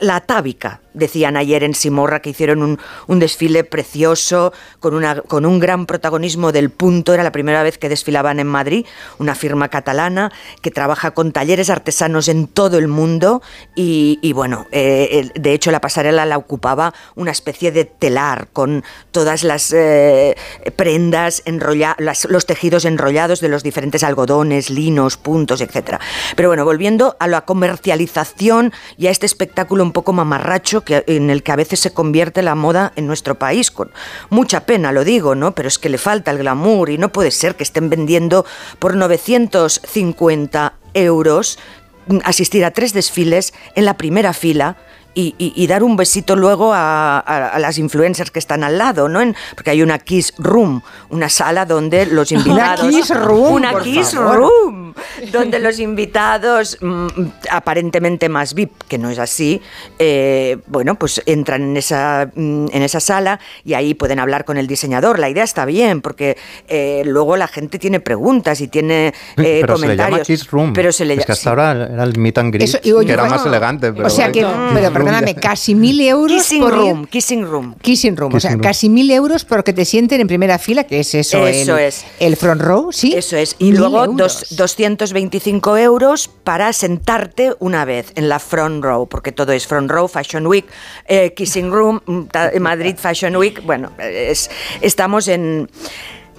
la 0.00 0.16
atávica. 0.16 0.81
Decían 0.94 1.36
ayer 1.36 1.64
en 1.64 1.74
Simorra 1.74 2.20
que 2.20 2.30
hicieron 2.30 2.78
un, 3.08 3.18
desfile 3.18 3.64
precioso 3.64 4.52
con, 4.80 4.94
una, 4.94 5.20
con 5.22 5.46
un 5.46 5.58
gran 5.58 5.86
protagonismo 5.86 6.52
del 6.52 6.70
punto. 6.70 7.14
Era 7.14 7.22
la 7.22 7.32
primera 7.32 7.62
vez 7.62 7.78
que 7.78 7.88
desfilaban 7.88 8.40
en 8.40 8.46
Madrid, 8.46 8.86
una 9.18 9.34
firma 9.34 9.68
catalana 9.68 10.32
que 10.60 10.70
trabaja 10.70 11.12
con 11.12 11.32
talleres 11.32 11.70
artesanos 11.70 12.28
en 12.28 12.46
todo 12.46 12.78
el 12.78 12.88
mundo. 12.88 13.42
Y, 13.74 14.32
bueno, 14.32 14.66
eh, 14.72 15.30
de 15.34 15.52
hecho 15.52 15.70
la 15.70 15.80
pasarela 15.80 16.26
la 16.26 16.36
ocupaba 16.38 16.94
una 17.14 17.30
especie 17.30 17.72
de 17.72 17.84
telar 17.84 18.48
con 18.52 18.84
todas 19.10 19.44
las 19.44 19.72
eh, 19.72 20.36
prendas, 20.76 21.42
enrolla, 21.44 21.94
las- 21.98 22.24
los 22.26 22.46
tejidos 22.46 22.84
enrollados 22.84 23.40
de 23.40 23.48
los 23.48 23.62
diferentes 23.62 24.02
algodones, 24.02 24.70
linos, 24.70 25.16
puntos, 25.16 25.60
etc. 25.60 25.98
Pero 26.36 26.48
bueno, 26.48 26.64
volviendo 26.64 27.16
a 27.20 27.26
la 27.28 27.42
comercialización 27.42 28.72
y 28.96 29.06
a 29.06 29.10
este 29.10 29.26
espectáculo 29.26 29.82
un 29.84 29.92
poco 29.92 30.12
mamarracho 30.12 30.81
en 30.88 31.30
el 31.30 31.42
que 31.42 31.52
a 31.52 31.56
veces 31.56 31.80
se 31.80 31.92
convierte 31.92 32.42
la 32.42 32.54
moda 32.54 32.92
en 32.96 33.06
nuestro 33.06 33.38
país, 33.38 33.70
con 33.70 33.90
mucha 34.30 34.66
pena 34.66 34.92
lo 34.92 35.04
digo, 35.04 35.34
¿no? 35.34 35.54
Pero 35.54 35.68
es 35.68 35.78
que 35.78 35.88
le 35.88 35.98
falta 35.98 36.30
el 36.30 36.38
glamour 36.38 36.90
y 36.90 36.98
no 36.98 37.12
puede 37.12 37.30
ser 37.30 37.56
que 37.56 37.62
estén 37.62 37.90
vendiendo 37.90 38.44
por 38.78 38.96
950 38.96 40.74
euros 40.94 41.58
mm, 42.06 42.18
asistir 42.24 42.64
a 42.64 42.70
tres 42.70 42.92
desfiles 42.92 43.54
en 43.74 43.84
la 43.84 43.96
primera 43.96 44.32
fila 44.32 44.76
y, 45.14 45.34
y- 45.38 45.52
y 45.54 45.66
dar 45.66 45.82
un 45.82 45.96
besito 45.96 46.36
luego 46.36 46.72
a, 46.72 47.18
a- 47.18 47.48
a 47.48 47.58
las 47.58 47.78
influencers 47.78 48.30
que 48.30 48.38
están 48.38 48.64
al 48.64 48.78
lado, 48.78 49.08
¿no? 49.08 49.20
En- 49.20 49.36
porque 49.54 49.70
hay 49.70 49.82
una 49.82 49.98
Kiss 49.98 50.32
Room, 50.38 50.82
una 51.10 51.28
sala 51.28 51.66
donde 51.66 52.06
los 52.06 52.30
Una 52.32 52.40
invitados... 52.40 52.88
Kiss 52.88 53.10
Room, 53.14 53.52
Una 53.54 53.72
por 53.72 53.82
Kiss 53.82 54.12
favor. 54.14 54.36
Room, 54.36 54.94
donde 55.32 55.58
los 55.58 55.78
invitados 55.78 56.78
mm, 56.80 57.06
aparentemente 57.50 58.28
más 58.28 58.54
VIP, 58.54 58.72
que 58.88 58.98
no 58.98 59.10
es 59.10 59.18
así, 59.18 59.60
eh, 59.98 60.58
bueno, 60.66 60.94
pues 60.96 61.22
entran 61.26 61.62
en 61.62 61.76
esa, 61.76 62.30
mm, 62.34 62.66
en 62.72 62.82
esa 62.82 63.00
sala 63.00 63.38
y 63.64 63.74
ahí 63.74 63.94
pueden 63.94 64.18
hablar 64.18 64.44
con 64.44 64.56
el 64.56 64.66
diseñador. 64.66 65.18
La 65.18 65.28
idea 65.28 65.44
está 65.44 65.64
bien, 65.64 66.00
porque 66.00 66.36
eh, 66.68 67.02
luego 67.04 67.36
la 67.36 67.48
gente 67.48 67.78
tiene 67.78 68.00
preguntas 68.00 68.60
y 68.60 68.68
tiene 68.68 69.12
eh, 69.36 69.58
pero 69.60 69.76
se 69.76 69.86
le 69.88 69.96
llama 69.96 70.08
comentarios. 70.08 70.26
Kiss 70.26 70.50
Room. 70.50 70.72
Pero 70.72 70.92
se 70.92 71.04
le 71.04 71.14
es 71.14 71.26
que 71.26 71.32
hasta 71.32 71.50
ahora 71.50 71.72
era 71.72 72.02
el 72.04 72.18
meet 72.18 72.38
and 72.38 72.52
greet, 72.54 72.68
Eso, 72.68 72.78
que 72.80 73.12
era 73.12 73.22
bueno, 73.22 73.36
más 73.36 73.46
elegante. 73.46 73.92
Pero 73.92 74.06
o 74.06 74.10
sea 74.10 74.32
que, 74.32 74.46
pero 74.74 74.92
perdóname, 75.04 75.34
casi 75.34 75.74
mil 75.74 76.00
euros 76.00 76.42
Kissing 76.42 76.60
por 76.62 76.72
ir- 76.72 76.76
Room, 76.76 77.06
Kissing 77.06 77.44
Room. 77.44 77.74
Kissing 77.82 78.16
room, 78.16 78.34
o 78.34 78.40
sea, 78.40 78.50
room. 78.52 78.60
casi 78.62 78.88
mil 78.88 79.10
euros 79.10 79.44
porque 79.44 79.72
te 79.72 79.84
sienten 79.84 80.20
en 80.20 80.26
primera 80.26 80.58
fila, 80.58 80.84
que 80.84 81.00
es 81.00 81.14
eso, 81.14 81.46
Eso 81.46 81.76
el, 81.78 81.84
es. 81.86 82.04
el 82.18 82.36
front 82.36 82.60
row, 82.62 82.92
¿sí? 82.92 83.14
Eso 83.16 83.36
es. 83.36 83.56
Y 83.58 83.72
luego 83.72 84.06
dos- 84.08 84.46
225 84.56 85.76
euros 85.76 86.28
para 86.44 86.72
sentarte 86.72 87.52
una 87.58 87.84
vez 87.84 88.12
en 88.16 88.28
la 88.28 88.38
front 88.38 88.82
row, 88.84 89.08
porque 89.08 89.32
todo 89.32 89.52
es 89.52 89.66
front 89.66 89.90
row, 89.90 90.08
Fashion 90.08 90.46
Week, 90.46 90.66
eh, 91.06 91.32
Kissing 91.34 91.70
Room, 91.70 92.00
mm, 92.06 92.60
Madrid 92.60 92.96
Fashion 92.98 93.36
Week. 93.36 93.62
Bueno, 93.64 93.92
es, 93.98 94.50
estamos 94.80 95.28
en. 95.28 95.68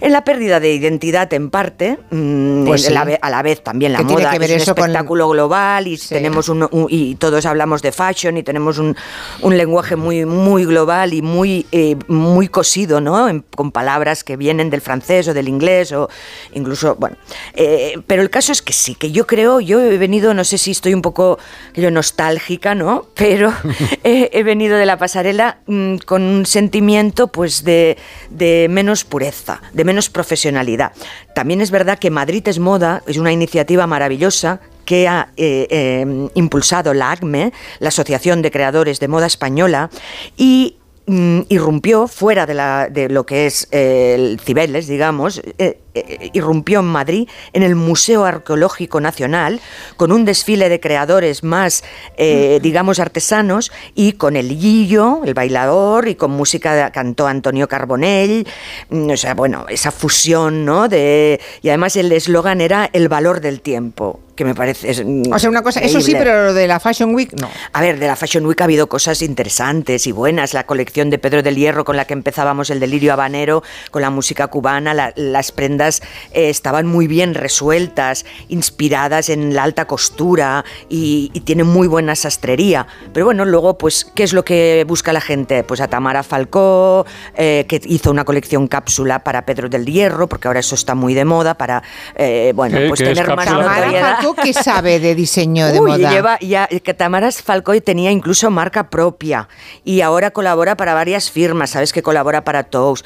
En 0.06 0.12
la 0.12 0.26
pérdida 0.26 0.60
de 0.60 0.74
identidad 0.74 1.34
en 1.34 1.50
parte, 1.50 1.98
mm, 2.12 2.66
Pues 2.66 2.84
sí. 2.84 2.94
a 2.94 3.30
la 3.30 3.42
vez 3.42 3.64
también 3.64 3.94
la 3.94 4.00
¿Qué 4.00 4.04
tiene 4.06 4.22
moda 4.24 4.34
que 4.34 4.40
ver 4.40 4.50
es 4.52 4.56
un 4.58 4.62
eso 4.64 4.76
con- 4.76 4.84
espectáculo 4.84 5.30
global 5.30 5.88
y 5.88 5.98
tenemos 5.98 6.50
un, 6.50 6.68
un- 6.70 6.88
y 6.90 7.16
todos 7.16 7.46
hablamos 7.46 7.82
de 7.82 7.94
fashion 7.94 8.36
y 8.36 8.44
tenemos 8.44 8.80
un, 8.80 8.98
un 9.42 9.58
lenguaje 9.58 9.96
muy 9.96 10.26
muy 10.26 10.66
global 10.66 11.14
y 11.14 11.22
muy 11.22 11.66
eh, 11.72 11.96
muy 12.10 12.50
cosido, 12.50 13.00
¿no? 13.00 13.30
En- 13.30 13.46
con 13.56 13.72
palabras 13.72 14.26
que 14.26 14.36
vienen 14.36 14.70
del 14.70 14.82
francés 14.82 15.30
o 15.30 15.34
del 15.34 15.48
inglés 15.48 15.94
o 15.94 16.10
incluso 16.54 16.96
bueno. 16.96 17.16
Eh, 17.54 17.94
pero 18.06 18.22
el 18.24 18.30
caso 18.30 18.52
es 18.52 18.62
que 18.62 18.74
sí, 18.74 18.96
que 18.96 19.14
yo 19.14 19.26
creo, 19.26 19.62
yo 19.62 19.80
he 19.80 19.98
venido, 19.98 20.34
no 20.34 20.44
sé 20.44 20.58
si 20.58 20.72
estoy 20.72 20.94
un 20.94 21.02
poco 21.02 21.40
yo 21.76 21.90
nostálgica, 21.92 22.76
¿no? 22.76 23.06
Pero 23.16 23.54
eh, 24.04 24.30
he 24.34 24.44
venido 24.44 24.76
de 24.78 24.86
la 24.86 24.98
pasarela 24.98 25.60
mm, 25.66 25.98
con 26.06 26.24
un 26.24 26.46
sentimiento 26.46 27.28
pues 27.28 27.64
de, 27.64 27.98
de 28.30 28.68
menos 28.70 29.06
pureza, 29.06 29.62
de 29.72 29.84
menos 29.86 29.93
profesionalidad. 30.10 30.92
También 31.36 31.62
es 31.62 31.72
verdad 31.72 32.00
que 32.00 32.10
Madrid 32.10 32.48
es 32.48 32.60
moda, 32.60 33.04
es 33.08 33.18
una 33.18 33.32
iniciativa 33.32 33.88
maravillosa 33.88 34.60
que 34.86 35.08
ha 35.08 35.30
eh, 35.38 35.68
eh, 35.70 36.30
impulsado 36.34 36.94
la 36.94 37.12
ACME, 37.12 37.54
la 37.80 37.90
Asociación 37.90 38.42
de 38.42 38.52
Creadores 38.52 39.00
de 39.00 39.08
Moda 39.08 39.28
Española, 39.28 39.90
y 40.38 40.78
mm, 41.06 41.42
irrumpió 41.50 42.08
fuera 42.08 42.46
de, 42.46 42.54
la- 42.54 42.88
de 42.90 43.10
lo 43.10 43.26
que 43.26 43.46
es 43.46 43.68
eh, 43.72 44.16
el 44.16 44.40
Cibeles, 44.40 44.88
digamos, 44.88 45.42
eh, 45.58 45.80
eh, 45.96 46.30
irrumpió 46.34 46.80
en 46.80 46.86
Madrid 46.86 47.28
en 47.54 47.62
el 47.64 47.76
Museo 47.76 48.26
Arqueológico 48.26 49.00
Nacional 49.02 49.60
con 49.98 50.12
un 50.12 50.26
desfile 50.26 50.70
de 50.70 50.80
creadores 50.80 51.44
más, 51.44 51.84
digamos, 52.18 53.00
artesanos 53.00 53.72
y 53.94 54.14
con 54.14 54.36
el 54.36 54.58
guillo, 54.58 55.22
el 55.24 55.34
bailador 55.36 56.08
y 56.08 56.16
con 56.16 56.32
música 56.32 56.74
de, 56.74 56.92
cantó 56.92 57.28
Antonio 57.28 57.68
Carbonell, 57.68 58.48
mm, 58.90 59.10
o 59.12 59.18
sea, 59.18 59.36
bueno, 59.36 59.66
esa 59.70 59.92
fusión, 59.92 60.66
¿no? 60.66 60.88
De, 60.88 61.40
y 61.62 61.70
además 61.70 61.96
el 61.96 62.12
eslogan 62.12 62.60
era 62.62 62.90
el 62.94 63.08
valor 63.08 63.40
del 63.42 63.62
tiempo, 63.62 64.20
que 64.36 64.46
me 64.46 64.56
parece... 64.56 64.90
es, 64.90 65.06
mm, 65.06 65.32
O 65.32 65.38
sea, 65.40 65.50
una 65.50 65.62
cosa, 65.62 65.80
eso 65.80 66.02
sí, 66.02 66.12
increíble. 66.12 66.20
pero 66.32 66.46
lo 66.48 66.54
de 66.54 66.68
la 66.68 66.80
Fashion 66.80 67.14
Week, 67.14 67.32
no. 67.40 67.50
A 67.72 67.82
ver, 67.82 68.00
de 68.00 68.08
la 68.08 68.16
Fashion 68.16 68.46
Week 68.46 68.60
ha 68.62 68.64
habido 68.64 68.88
cosas 68.88 69.22
interesantes 69.22 70.08
y 70.08 70.12
buenas. 70.12 70.54
La 70.54 70.66
colección 70.66 71.10
de 71.10 71.20
Pedro 71.20 71.44
del 71.44 71.56
Hierro 71.56 71.86
con 71.86 71.98
la 71.98 72.06
que 72.06 72.14
empezábamos 72.14 72.70
el 72.70 72.80
delirio 72.80 73.14
habanero, 73.14 73.62
con 73.92 74.02
la 74.02 74.10
música 74.10 74.48
cubana, 74.48 74.94
la- 74.94 75.14
las 75.16 75.52
prendas 75.52 76.02
eh, 76.32 76.50
estaban 76.50 76.88
muy 76.88 77.08
bien 77.08 77.36
resueltas, 77.36 78.26
inspiradas 78.50 79.30
en 79.30 79.54
la 79.54 79.64
alta 79.64 79.86
costura 79.86 80.64
y, 80.90 81.30
y 81.34 81.42
tienen 81.42 81.68
muy 81.68 81.88
buena 81.88 82.16
sastrería. 82.16 82.88
Pero 83.14 83.26
bueno, 83.26 83.46
luego, 83.46 83.78
pues, 83.78 84.06
¿qué 84.16 84.24
es 84.24 84.34
lo 84.34 84.44
que 84.44 84.86
busca 84.88 85.14
la 85.14 85.22
gente? 85.22 85.64
Pues 85.64 85.82
a 85.82 85.88
Tamara 85.88 86.24
Falcó, 86.24 87.06
eh, 87.36 87.66
que 87.68 87.82
hizo 87.86 88.10
una 88.12 88.26
colección 88.26 88.68
cápsula 88.68 89.24
para 89.24 89.46
Pedro 89.46 89.70
del 89.70 89.86
Hierro, 89.86 90.28
porque 90.28 90.48
ahora 90.48 90.60
eso 90.62 90.76
está 90.76 90.96
muy 90.96 91.14
de 91.14 91.26
moda, 91.26 91.54
para, 91.56 91.84
eh, 92.16 92.52
bueno, 92.56 92.78
¿Qué- 92.80 92.88
pues 92.88 93.00
tener 93.00 93.36
más 93.36 93.50
notoriedad. 93.50 94.23
Falcó, 94.24 94.42
¿qué 94.42 94.54
sabe 94.54 95.00
de 95.00 95.16
diseño 95.16 95.68
de 95.68 95.80
Uy, 95.80 95.92
moda? 95.92 96.10
lleva 96.12 96.40
ya 96.40 96.68
que 96.68 96.94
Tamara 96.94 97.32
Falcoy 97.32 97.82
tenía 97.82 98.12
incluso 98.12 98.50
marca 98.50 98.90
propia 98.90 99.48
y 99.84 100.02
ahora 100.02 100.32
colabora 100.32 100.76
para 100.78 100.94
varias 100.94 101.30
firmas, 101.32 101.72
sabes 101.72 101.94
que 101.94 102.02
colabora 102.02 102.44
para 102.44 102.64
Tous. 102.64 103.04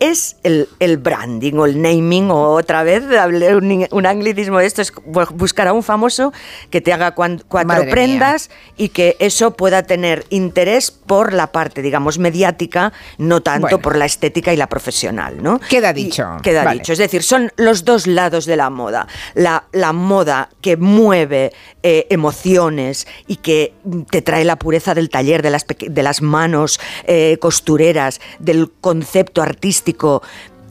Es 0.00 0.36
el, 0.44 0.68
el 0.78 0.96
branding 0.98 1.54
o 1.54 1.66
el 1.66 1.80
naming, 1.82 2.30
o 2.30 2.50
otra 2.52 2.82
vez, 2.84 3.02
un, 3.56 3.86
un 3.90 4.06
anglicismo 4.06 4.58
de 4.58 4.66
esto, 4.66 4.80
es 4.82 4.94
bu- 4.94 5.30
buscar 5.32 5.66
a 5.68 5.72
un 5.72 5.82
famoso 5.82 6.32
que 6.70 6.80
te 6.80 6.92
haga 6.92 7.14
cuan- 7.14 7.42
cuatro 7.48 7.68
Madre 7.68 7.84
mía. 7.86 7.92
prendas 7.92 8.50
y 8.76 8.90
que 8.90 9.16
eso 9.18 9.52
pueda 9.54 9.82
tener 9.82 10.24
interés 10.30 10.90
por 10.92 11.32
la 11.32 11.52
parte, 11.52 11.82
digamos, 11.82 12.18
mediática, 12.18 12.92
no 13.18 13.40
tanto 13.42 13.62
Bueno. 13.68 13.78
por 13.80 13.96
la 13.96 14.04
estética 14.06 14.52
y 14.52 14.56
la 14.56 14.68
profesional, 14.68 15.42
¿no? 15.42 15.58
Queda 15.58 15.90
Y- 15.90 16.04
dicho. 16.04 16.26
queda 16.42 16.62
Vale. 16.64 16.78
dicho. 16.80 16.92
Es 16.92 16.98
decir, 16.98 17.22
son 17.22 17.52
los 17.56 17.84
dos 17.84 18.06
lados 18.06 18.46
de 18.46 18.56
la 18.56 18.70
moda. 18.70 19.08
La, 19.34 19.64
la 19.72 19.92
moda 19.92 20.48
que 20.60 20.76
mueve 20.76 21.52
eh, 21.82 22.06
emociones 22.10 23.06
y 23.26 23.36
que 23.36 23.72
te 24.10 24.22
trae 24.22 24.44
la 24.44 24.56
pureza 24.56 24.94
del 24.94 25.10
taller, 25.10 25.42
de 25.42 25.50
las, 25.50 25.66
de 25.66 26.02
las 26.02 26.22
manos 26.22 26.78
eh, 27.04 27.38
costureras, 27.40 28.20
del 28.38 28.70
concepto 28.80 29.42
artístico 29.42 29.87
turístico 29.92 30.22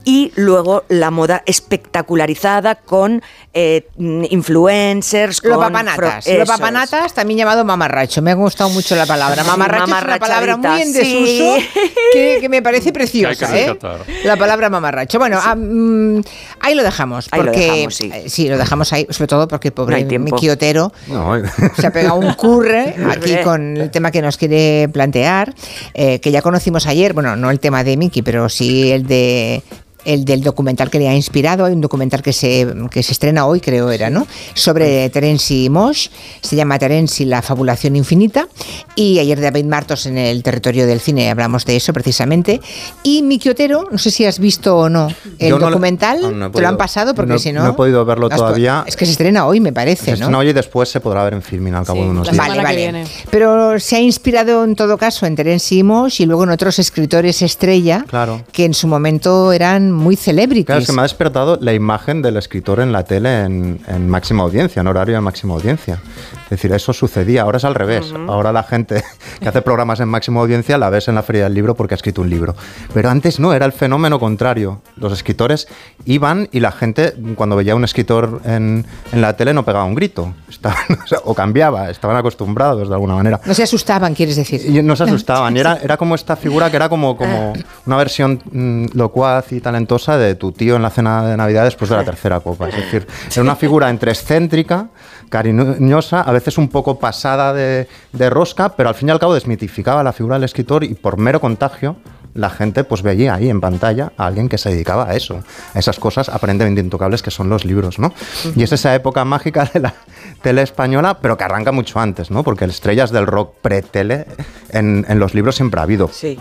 y 0.08 0.32
luego 0.36 0.84
la 0.88 1.10
moda 1.10 1.42
espectacularizada 1.44 2.76
con 2.76 3.20
eh, 3.52 3.86
influencers, 3.98 5.44
Los 5.44 5.52
con 5.58 5.66
papanatas. 5.66 6.14
Los 6.14 6.26
eso 6.26 6.42
es. 6.44 6.48
papanatas, 6.48 7.12
también 7.12 7.36
llamado 7.36 7.62
mamarracho. 7.62 8.22
Me 8.22 8.30
ha 8.30 8.34
gustado 8.34 8.70
mucho 8.70 8.96
la 8.96 9.04
palabra. 9.04 9.42
Sí, 9.42 9.50
Mamarracho 9.50 9.84
es 9.84 10.02
una 10.02 10.18
palabra 10.18 10.56
muy 10.56 10.80
en 10.80 10.94
desuso 10.94 11.56
sí. 11.58 11.68
que, 12.14 12.38
que 12.40 12.48
me 12.48 12.62
parece 12.62 12.90
preciosa. 12.90 13.52
Que 13.52 13.66
¿eh? 13.66 13.78
La 14.24 14.38
palabra 14.38 14.70
mamarracho. 14.70 15.18
Bueno, 15.18 15.38
ah, 15.44 15.54
mm, 15.54 16.22
ahí 16.60 16.74
lo 16.74 16.84
dejamos. 16.84 17.28
Ahí 17.30 17.42
lo 17.42 17.52
dejamos, 17.52 17.94
sí. 17.94 18.10
eh, 18.10 18.48
lo 18.48 18.56
dejamos 18.56 18.90
ahí, 18.94 19.06
sobre 19.10 19.26
todo 19.26 19.46
porque 19.46 19.68
el 19.68 19.72
No 19.72 19.74
pobre 19.74 19.96
hay 19.96 20.04
tiempo. 20.06 20.36
Miki 20.36 20.48
Otero 20.48 20.90
No, 21.08 21.34
se 21.76 21.86
ha 21.86 21.92
pegado 21.92 22.14
un 22.14 22.32
curre 22.32 22.94
aquí 23.10 23.36
con 23.44 23.76
el 23.76 23.90
tema 23.90 24.10
que 24.10 24.22
nos 24.22 24.38
quiere 24.38 24.88
plantear, 24.90 25.54
eh, 25.92 26.18
que 26.20 26.30
ya 26.30 26.40
conocimos 26.40 26.86
ayer, 26.86 27.12
bueno, 27.12 27.36
no 27.36 27.50
el 27.50 27.60
tema 27.60 27.84
de 27.84 27.98
Miki, 27.98 28.22
pero 28.22 28.48
sí 28.48 28.90
el 28.90 29.06
de 29.06 29.62
el 30.04 30.24
del 30.24 30.42
documental 30.42 30.90
que 30.90 30.98
le 30.98 31.08
ha 31.08 31.14
inspirado, 31.14 31.64
hay 31.64 31.72
un 31.72 31.80
documental 31.80 32.22
que 32.22 32.32
se, 32.32 32.66
que 32.90 33.02
se 33.02 33.12
estrena 33.12 33.46
hoy, 33.46 33.60
creo 33.60 33.90
era, 33.90 34.10
¿no? 34.10 34.26
Sobre 34.54 35.08
Terence 35.10 35.68
Mosh, 35.70 36.08
se 36.40 36.56
llama 36.56 36.78
Terence 36.78 37.22
y 37.22 37.26
la 37.26 37.42
fabulación 37.42 37.96
infinita, 37.96 38.48
y 38.94 39.18
ayer 39.18 39.40
David 39.40 39.64
Martos 39.64 40.06
en 40.06 40.16
el 40.18 40.42
territorio 40.42 40.86
del 40.86 41.00
cine 41.00 41.30
hablamos 41.30 41.64
de 41.64 41.76
eso 41.76 41.92
precisamente, 41.92 42.60
y 43.02 43.22
Miki 43.22 43.48
Otero, 43.50 43.88
no 43.90 43.98
sé 43.98 44.10
si 44.10 44.24
has 44.24 44.38
visto 44.38 44.76
o 44.76 44.88
no 44.88 45.08
el 45.38 45.50
Yo 45.50 45.58
documental, 45.58 46.20
no, 46.22 46.30
no 46.30 46.46
he 46.46 46.50
te 46.50 46.60
lo 46.60 46.68
han 46.68 46.74
podido- 46.74 46.78
pasado 46.78 47.14
porque 47.14 47.32
no- 47.34 47.38
si 47.38 47.52
no... 47.52 47.64
no 47.64 47.70
he 47.70 47.74
podido 47.74 48.04
verlo 48.04 48.28
todavía. 48.28 48.84
Es 48.86 48.96
que 48.96 49.04
se 49.04 49.12
estrena 49.12 49.46
hoy, 49.46 49.60
me 49.60 49.72
parece, 49.72 50.16
Se 50.16 50.28
¿no? 50.28 50.38
hoy 50.38 50.48
y 50.48 50.52
después 50.52 50.88
se 50.88 51.00
podrá 51.00 51.24
ver 51.24 51.34
en 51.34 51.42
Filmin 51.42 51.74
al 51.74 51.84
cabo 51.84 52.02
de 52.02 52.08
unos 52.10 52.30
días. 52.30 52.36
Vale, 52.48 52.62
vale. 52.62 53.04
Pero 53.30 53.78
se 53.80 53.96
ha 53.96 54.00
inspirado 54.00 54.64
en 54.64 54.74
todo 54.76 54.96
caso 54.96 55.26
en 55.26 55.36
Terence 55.36 55.82
Mosh 55.82 56.22
y 56.22 56.26
luego 56.26 56.44
en 56.44 56.50
otros 56.50 56.78
escritores 56.78 57.42
estrella 57.42 58.04
Claro. 58.08 58.42
que 58.52 58.64
en 58.64 58.74
su 58.74 58.86
momento 58.86 59.52
eran 59.52 59.92
muy 59.98 60.16
celebrities. 60.16 60.66
Claro, 60.66 60.80
es 60.80 60.86
que 60.86 60.92
me 60.92 61.00
ha 61.00 61.02
despertado 61.02 61.58
la 61.60 61.72
imagen 61.74 62.22
del 62.22 62.36
escritor 62.36 62.80
en 62.80 62.92
la 62.92 63.04
tele 63.04 63.42
en, 63.44 63.80
en 63.86 64.08
máxima 64.08 64.42
audiencia, 64.44 64.80
en 64.80 64.86
horario 64.86 65.14
de 65.16 65.20
máxima 65.20 65.54
audiencia. 65.54 66.00
Es 66.44 66.50
decir, 66.50 66.72
eso 66.72 66.92
sucedía, 66.94 67.42
ahora 67.42 67.58
es 67.58 67.64
al 67.64 67.74
revés. 67.74 68.14
Ahora 68.26 68.52
la 68.52 68.62
gente 68.62 69.04
que 69.40 69.48
hace 69.48 69.60
programas 69.62 70.00
en 70.00 70.08
máxima 70.08 70.40
audiencia 70.40 70.78
la 70.78 70.88
ves 70.88 71.08
en 71.08 71.14
la 71.14 71.22
feria 71.22 71.44
del 71.44 71.54
libro 71.54 71.74
porque 71.74 71.94
ha 71.94 71.96
escrito 71.96 72.22
un 72.22 72.30
libro. 72.30 72.54
Pero 72.94 73.10
antes 73.10 73.38
no, 73.38 73.52
era 73.52 73.66
el 73.66 73.72
fenómeno 73.72 74.18
contrario. 74.18 74.80
Los 74.96 75.12
escritores 75.12 75.68
iban 76.06 76.48
y 76.52 76.60
la 76.60 76.72
gente, 76.72 77.14
cuando 77.34 77.54
veía 77.56 77.72
a 77.74 77.76
un 77.76 77.84
escritor 77.84 78.40
en, 78.44 78.86
en 79.12 79.20
la 79.20 79.36
tele, 79.36 79.52
no 79.52 79.64
pegaba 79.64 79.84
un 79.84 79.94
grito. 79.94 80.32
Estaban- 80.48 80.78
o, 81.04 81.06
sea, 81.06 81.18
o 81.24 81.34
cambiaba, 81.34 81.90
estaban 81.90 82.16
acostumbrados 82.16 82.88
de 82.88 82.94
alguna 82.94 83.14
manera. 83.14 83.40
No 83.44 83.52
se 83.52 83.62
asustaban, 83.64 84.14
quieres 84.14 84.36
decir. 84.36 84.62
Y 84.64 84.82
no 84.82 84.96
se 84.96 85.02
asustaban. 85.08 85.54
Y 85.56 85.60
era, 85.60 85.76
era 85.82 85.96
como 85.98 86.14
esta 86.14 86.36
figura 86.36 86.70
que 86.70 86.76
era 86.76 86.88
como, 86.88 87.16
como 87.16 87.52
una 87.84 87.96
versión 87.96 88.40
mm, 88.50 88.96
locuaz 88.96 89.52
y 89.52 89.60
talentosa 89.78 90.18
de 90.18 90.34
tu 90.34 90.50
tío 90.50 90.74
en 90.76 90.82
la 90.82 90.90
cena 90.90 91.24
de 91.24 91.36
Navidad 91.36 91.64
después 91.64 91.88
de 91.90 91.96
la 91.96 92.04
tercera 92.04 92.40
copa. 92.40 92.68
Es 92.68 92.76
decir, 92.76 93.06
era 93.30 93.42
una 93.42 93.54
figura 93.54 93.88
entre 93.90 94.10
excéntrica, 94.10 94.88
cariñosa, 95.28 96.22
a 96.22 96.32
veces 96.32 96.58
un 96.58 96.68
poco 96.68 96.98
pasada 96.98 97.52
de, 97.52 97.86
de 98.12 98.30
rosca, 98.30 98.70
pero 98.70 98.88
al 98.88 98.96
fin 98.96 99.08
y 99.08 99.12
al 99.12 99.20
cabo 99.20 99.34
desmitificaba 99.34 100.02
la 100.02 100.12
figura 100.12 100.34
del 100.36 100.44
escritor 100.44 100.82
y 100.82 100.94
por 100.94 101.16
mero 101.16 101.40
contagio 101.40 101.96
la 102.34 102.50
gente 102.50 102.84
pues 102.84 103.02
veía 103.02 103.34
ahí 103.34 103.48
en 103.50 103.60
pantalla 103.60 104.12
a 104.16 104.26
alguien 104.26 104.48
que 104.48 104.58
se 104.58 104.70
dedicaba 104.70 105.08
a 105.08 105.14
eso, 105.14 105.42
a 105.74 105.78
esas 105.78 105.98
cosas 105.98 106.28
aparentemente 106.28 106.80
intocables 106.80 107.22
que 107.22 107.30
son 107.30 107.48
los 107.48 107.64
libros, 107.64 107.98
¿no? 107.98 108.12
Y 108.54 108.62
es 108.62 108.72
esa 108.72 108.94
época 108.94 109.24
mágica 109.24 109.68
de 109.72 109.80
la 109.80 109.94
tele 110.42 110.62
española, 110.62 111.18
pero 111.20 111.36
que 111.36 111.44
arranca 111.44 111.72
mucho 111.72 111.98
antes, 112.00 112.30
¿no? 112.30 112.42
Porque 112.42 112.64
estrellas 112.64 113.10
del 113.10 113.26
rock 113.26 113.54
pre-tele 113.62 114.26
en, 114.70 115.04
en 115.08 115.18
los 115.18 115.34
libros 115.34 115.56
siempre 115.56 115.80
ha 115.80 115.82
habido. 115.84 116.08
Sí. 116.08 116.38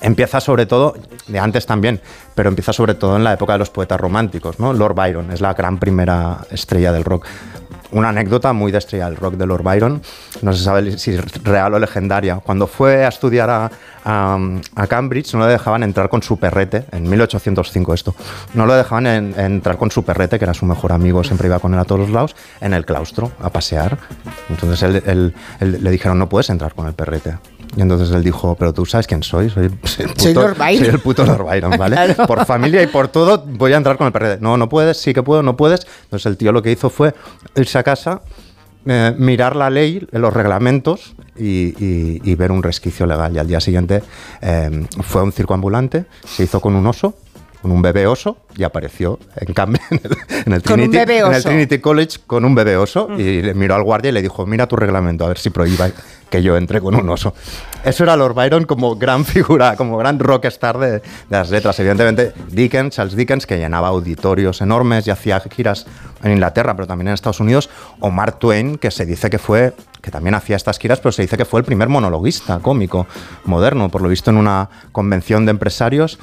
Empieza 0.00 0.40
sobre 0.40 0.66
todo, 0.66 0.94
de 1.28 1.38
antes 1.38 1.66
también, 1.66 2.00
pero 2.34 2.48
empieza 2.48 2.72
sobre 2.72 2.94
todo 2.94 3.16
en 3.16 3.24
la 3.24 3.32
época 3.32 3.54
de 3.54 3.58
los 3.58 3.70
poetas 3.70 4.00
románticos, 4.00 4.58
¿no? 4.58 4.72
Lord 4.72 4.94
Byron 4.94 5.30
es 5.30 5.40
la 5.40 5.54
gran 5.54 5.78
primera 5.78 6.38
estrella 6.50 6.92
del 6.92 7.04
rock. 7.04 7.26
Una 7.94 8.08
anécdota 8.10 8.52
muy 8.52 8.72
de 8.72 8.78
estrella 8.78 9.06
del 9.06 9.16
rock 9.16 9.34
de 9.34 9.46
Lord 9.46 9.62
Byron, 9.62 10.02
no 10.42 10.52
se 10.52 10.62
sabe 10.64 10.98
si 10.98 11.12
es 11.12 11.42
real 11.44 11.74
o 11.74 11.78
legendaria. 11.78 12.36
Cuando 12.36 12.66
fue 12.66 13.04
a 13.04 13.08
estudiar 13.08 13.48
a, 13.48 13.70
Cambridge 14.88 15.32
no 15.34 15.46
le 15.46 15.52
dejaban 15.52 15.82
entrar 15.82 16.08
con 16.08 16.22
su 16.22 16.36
perrete, 16.38 16.84
en 16.92 17.08
1805 17.08 17.94
esto, 17.94 18.14
no 18.52 18.66
lo 18.66 18.74
dejaban 18.74 19.06
en- 19.06 19.38
entrar 19.38 19.76
con 19.78 19.90
su 19.90 20.04
perrete, 20.04 20.38
que 20.38 20.44
era 20.44 20.54
su 20.54 20.66
mejor 20.66 20.92
amigo, 20.92 21.22
siempre 21.24 21.46
iba 21.48 21.58
con 21.60 21.72
él 21.72 21.80
a 21.80 21.84
todos 21.84 22.00
los 22.02 22.10
lados, 22.10 22.36
en 22.60 22.74
el 22.74 22.84
claustro 22.84 23.30
a 23.40 23.48
pasear. 23.50 23.96
Entonces 24.50 24.82
él- 24.82 25.32
le 25.60 25.90
dijeron, 25.90 26.18
no 26.18 26.28
puedes 26.28 26.50
entrar 26.50 26.74
con 26.74 26.86
el 26.86 26.94
perrete. 26.94 27.38
Y 27.76 27.80
entonces 27.80 28.10
él 28.10 28.22
dijo, 28.22 28.54
pero 28.56 28.72
tú 28.72 28.86
sabes 28.86 29.06
quién 29.06 29.22
soy, 29.22 29.50
soy, 29.50 29.68
soy 29.84 30.04
el 30.06 30.10
puto, 30.12 30.22
Soy 30.22 30.34
Lord 30.34 30.56
Byron. 30.58 30.84
soy 30.84 30.94
el 30.94 31.00
puto 31.00 31.24
¿vale? 31.78 31.96
Claro. 31.96 32.26
Por 32.26 32.44
familia 32.46 32.82
y 32.82 32.86
por 32.86 33.08
todo 33.08 33.44
voy 33.46 33.72
a 33.72 33.76
entrar 33.76 33.96
con 33.96 34.06
el 34.06 34.12
perrete. 34.12 34.40
No, 34.40 34.56
no 34.56 34.68
puedes, 34.68 34.96
sí 34.98 35.12
que 35.12 35.22
puedo, 35.22 35.42
no 35.42 35.56
puedes. 35.56 35.86
Entonces 36.04 36.26
el 36.26 36.36
tío 36.36 36.52
lo 36.52 36.62
que 36.62 36.70
hizo 36.70 36.88
fue 36.90 37.14
irse 37.56 37.78
a 37.78 37.82
casa, 37.82 38.20
eh, 38.86 39.14
mirar 39.18 39.56
la 39.56 39.70
ley, 39.70 40.06
los 40.12 40.32
reglamentos 40.32 41.14
y, 41.36 41.74
y- 41.84 42.20
y 42.22 42.34
ver 42.36 42.52
un 42.52 42.62
resquicio 42.62 43.06
legal. 43.06 43.34
Y 43.34 43.38
al 43.38 43.48
día 43.48 43.60
siguiente 43.60 44.02
eh, 44.40 44.86
fue 45.02 45.20
a 45.22 45.24
un 45.24 45.32
circo 45.32 45.54
ambulante, 45.54 46.04
se 46.24 46.44
hizo 46.44 46.60
con 46.60 46.74
un 46.76 46.86
oso, 46.86 47.14
con 47.64 47.72
un 47.72 47.80
bebé 47.80 48.06
oso, 48.06 48.36
y 48.58 48.62
apareció 48.62 49.18
en 49.36 49.54
cambio 49.54 49.80
en 49.90 50.00
el, 50.04 50.52
en 50.52 50.60
Trinity, 50.60 50.98
bebé 50.98 51.20
en 51.20 51.26
el 51.28 51.32
oso. 51.32 51.48
Trinity 51.48 51.78
College 51.78 52.18
con 52.26 52.44
un 52.44 52.54
bebé 52.54 52.76
oso 52.76 53.08
y 53.16 53.40
le 53.40 53.54
miró 53.54 53.74
al 53.74 53.82
guardia 53.82 54.10
y 54.10 54.12
le 54.12 54.20
dijo, 54.20 54.44
mira 54.44 54.66
tu 54.66 54.76
reglamento, 54.76 55.24
a 55.24 55.28
ver 55.28 55.38
si 55.38 55.48
prohíba 55.48 55.88
que 56.28 56.42
yo 56.42 56.58
entre 56.58 56.82
con 56.82 56.94
un 56.94 57.08
oso. 57.08 57.32
Eso 57.82 58.02
era 58.04 58.16
Lord 58.16 58.34
Byron 58.34 58.64
como 58.64 58.96
gran 58.96 59.24
figura, 59.24 59.76
como 59.76 59.96
gran 59.96 60.18
rockstar 60.18 60.76
de, 60.76 60.90
de 60.90 61.02
las 61.30 61.48
letras. 61.48 61.78
Evidentemente, 61.80 62.34
Dickens, 62.48 62.96
Charles 62.96 63.16
Dickens, 63.16 63.46
que 63.46 63.56
llenaba 63.56 63.88
auditorios 63.88 64.60
enormes 64.60 65.06
y 65.06 65.10
hacía 65.10 65.40
giras 65.40 65.86
en 66.22 66.32
Inglaterra, 66.32 66.76
pero 66.76 66.86
también 66.86 67.08
en 67.08 67.14
Estados 67.14 67.40
Unidos, 67.40 67.70
o 68.00 68.10
Mark 68.10 68.38
Twain, 68.40 68.76
que 68.76 68.90
se 68.90 69.06
dice 69.06 69.30
que 69.30 69.38
fue, 69.38 69.72
que 70.02 70.10
también 70.10 70.34
hacía 70.34 70.56
estas 70.56 70.78
giras, 70.78 71.00
pero 71.00 71.12
se 71.12 71.22
dice 71.22 71.38
que 71.38 71.46
fue 71.46 71.60
el 71.60 71.64
primer 71.64 71.88
monologuista 71.88 72.58
cómico 72.58 73.06
moderno, 73.44 73.88
por 73.88 74.02
lo 74.02 74.08
visto 74.08 74.30
en 74.30 74.36
una 74.36 74.68
convención 74.92 75.46
de 75.46 75.52
empresarios 75.52 76.18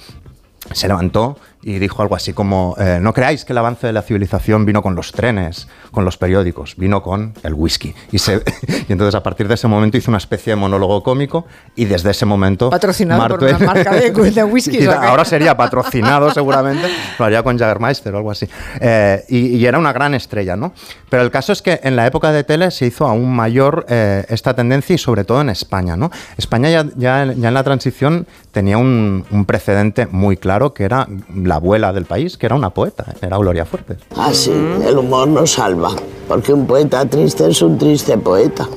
se 0.72 0.88
levantó 0.88 1.38
y 1.64 1.80
dijo 1.80 2.02
algo 2.02 2.16
así 2.16 2.34
como, 2.34 2.76
eh, 2.80 3.00
no 3.02 3.14
creáis 3.14 3.46
que 3.46 3.54
el 3.54 3.58
avance 3.60 3.86
de 3.88 3.94
la 3.94 4.02
civilización 4.02 4.66
vino 4.66 4.82
con 4.82 4.96
los 4.96 5.12
trenes, 5.12 5.68
con 5.92 6.06
los 6.06 6.18
periódicos, 6.18 6.76
vino 6.78 7.04
con 7.04 7.34
el 7.44 7.54
whisky. 7.54 7.94
Y, 8.12 8.18
se- 8.20 8.44
y 8.90 8.92
entonces 8.92 9.14
a 9.16 9.22
partir 9.24 9.48
de 9.48 9.54
ese 9.56 9.68
momento 9.68 9.98
hizo 9.98 10.10
una 10.12 10.18
especie 10.18 10.52
de 10.52 10.56
monólogo 10.58 11.04
cómico 11.04 11.46
y 11.76 11.86
desde 11.86 12.12
ese 12.12 12.26
momento... 12.26 12.70
Patrocinado 12.70 13.28
por 13.28 13.44
una 13.44 13.60
marca 13.60 13.94
de, 13.94 14.12
de 14.32 14.44
whisky. 14.44 14.80
y 14.80 14.86
ahora 14.88 15.24
sería 15.26 15.56
patrocinado 15.56 16.32
seguramente, 16.32 16.88
lo 17.20 17.26
haría 17.26 17.44
con 17.44 17.58
Jagermeister 17.58 18.14
o 18.14 18.18
algo 18.18 18.32
así. 18.32 18.48
Eh, 18.80 19.24
y, 19.30 19.58
y 19.58 19.66
era 19.66 19.78
una 19.78 19.94
gran 19.94 20.14
estrella, 20.14 20.56
¿no? 20.56 20.74
Pero 21.10 21.24
el 21.24 21.32
caso 21.32 21.52
es 21.54 21.62
que 21.62 21.80
en 21.84 21.96
la 21.96 22.08
época 22.08 22.32
de 22.32 22.44
tele 22.44 22.72
se 22.72 22.86
hizo 22.88 23.06
aún 23.06 23.36
mayor 23.36 23.86
eh, 23.90 24.26
esta 24.30 24.56
tendencia 24.56 24.96
y 24.96 24.98
sobre 24.98 25.26
todo 25.26 25.42
en 25.42 25.50
España, 25.50 25.96
¿no? 25.98 26.10
España 26.38 26.70
ya, 26.70 26.86
ya, 26.96 27.26
ya 27.26 27.48
en 27.50 27.54
la 27.54 27.64
transición 27.64 28.26
tenía 28.52 28.78
un, 28.78 29.26
un 29.30 29.46
precedente 29.46 30.08
muy 30.08 30.38
claro 30.38 30.74
que 30.74 30.84
era 30.86 31.08
la 31.36 31.51
abuela 31.56 31.94
del 31.94 32.06
país, 32.06 32.38
que 32.38 32.46
era 32.46 32.56
una 32.56 32.72
poeta, 32.72 33.06
era 33.22 33.38
Gloria 33.38 33.66
Fuertes. 33.66 33.98
Ah, 34.16 34.32
sí, 34.34 34.52
el 34.52 34.98
humor 34.98 35.28
nos 35.28 35.52
salva, 35.52 35.92
porque 36.28 36.54
un 36.54 36.66
poeta 36.66 37.06
triste 37.06 37.50
es 37.50 37.62
un 37.62 37.78
triste 37.78 38.18
poeta. 38.18 38.68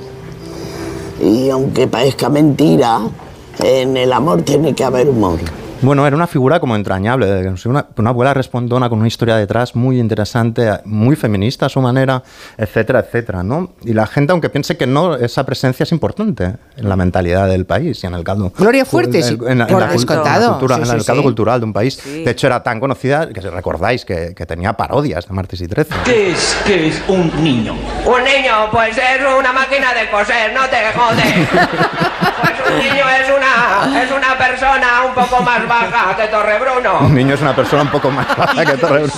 Y 1.21 1.51
aunque 1.51 1.87
parezca 1.87 2.29
mentira, 2.29 3.01
en 3.63 3.97
el 3.97 4.13
amor 4.13 4.43
tiene 4.43 4.75
que 4.75 4.85
haber 4.85 5.09
humor. 5.09 5.39
Bueno, 5.85 6.07
era 6.07 6.17
una 6.17 6.27
figura 6.27 6.61
como 6.61 6.77
entrañable, 6.77 7.53
una, 7.67 7.87
una 7.97 8.11
abuela 8.11 8.33
respondona 8.33 8.89
con 8.89 8.99
una 9.01 9.09
historia 9.09 9.37
detrás 9.37 9.77
muy 9.77 10.01
interesante, 10.01 10.81
muy 10.87 11.15
feminista 11.15 11.67
a 11.67 11.69
su 11.69 11.81
manera, 11.81 12.23
etcétera, 12.57 13.01
etcétera, 13.01 13.43
¿no? 13.43 13.75
Y 13.85 13.93
la 13.93 14.07
gente, 14.07 14.33
aunque 14.33 14.49
piense 14.49 14.77
que 14.79 14.87
no, 14.87 15.15
esa 15.17 15.45
presencia 15.45 15.83
es 15.85 15.93
importante 15.93 16.55
en 16.77 16.89
la 16.89 16.97
mentalidad 16.97 17.49
del 17.49 17.67
país 17.67 18.03
y 18.03 18.07
en 18.07 18.15
el 18.15 18.25
caldo. 18.25 18.51
Gloria 18.57 18.85
Fuertes, 18.87 19.29
en, 19.29 19.43
en 19.43 19.61
en 19.61 19.79
la 19.79 19.89
cultura, 19.89 20.77
Sí, 20.77 20.81
en 20.83 20.87
sí, 20.89 20.97
el 20.97 21.05
caldo 21.05 21.21
sí. 21.21 21.27
cultural 21.27 21.61
de 21.61 21.67
un 21.67 21.73
país. 21.73 22.03
De 22.03 22.31
hecho, 22.31 22.47
era 22.47 22.63
tan 22.63 22.81
conocida 22.81 23.29
que 23.29 23.43
si 23.43 23.49
recordáis 23.49 24.05
que, 24.07 24.35
que 24.35 24.47
tenía 24.47 24.73
parodias 24.73 25.27
de 25.29 25.35
Martes 25.35 25.61
y 25.61 25.69
Trece. 25.69 25.95
¿Qué 26.05 26.31
es, 26.33 26.57
qué 26.67 26.89
es 26.89 27.03
un 27.09 27.31
niño? 27.45 27.75
Un 28.07 28.25
niño, 28.25 28.71
pues 28.73 28.97
es 28.97 29.21
una 29.39 29.53
máquina 29.53 29.93
de 29.93 30.11
coser, 30.11 30.53
no 30.55 30.63
te 30.71 30.77
jodes. 30.99 31.49
Un 32.67 32.79
niño 32.79 33.05
es 33.21 33.29
una, 33.37 34.03
es 34.03 34.11
una 34.11 34.39
persona 34.39 34.87
un 35.07 35.15
poco 35.15 35.43
más 35.43 35.67
baja 35.69 36.17
que 36.17 36.29
Torrebruno. 36.29 37.01
Un 37.01 37.15
niño 37.15 37.35
es 37.35 37.41
una 37.43 37.55
persona 37.55 37.83
un 37.83 37.91
poco 37.91 38.11
más 38.11 38.27
baja 38.37 38.65
que 38.65 38.77
Torrebruno. 38.77 39.13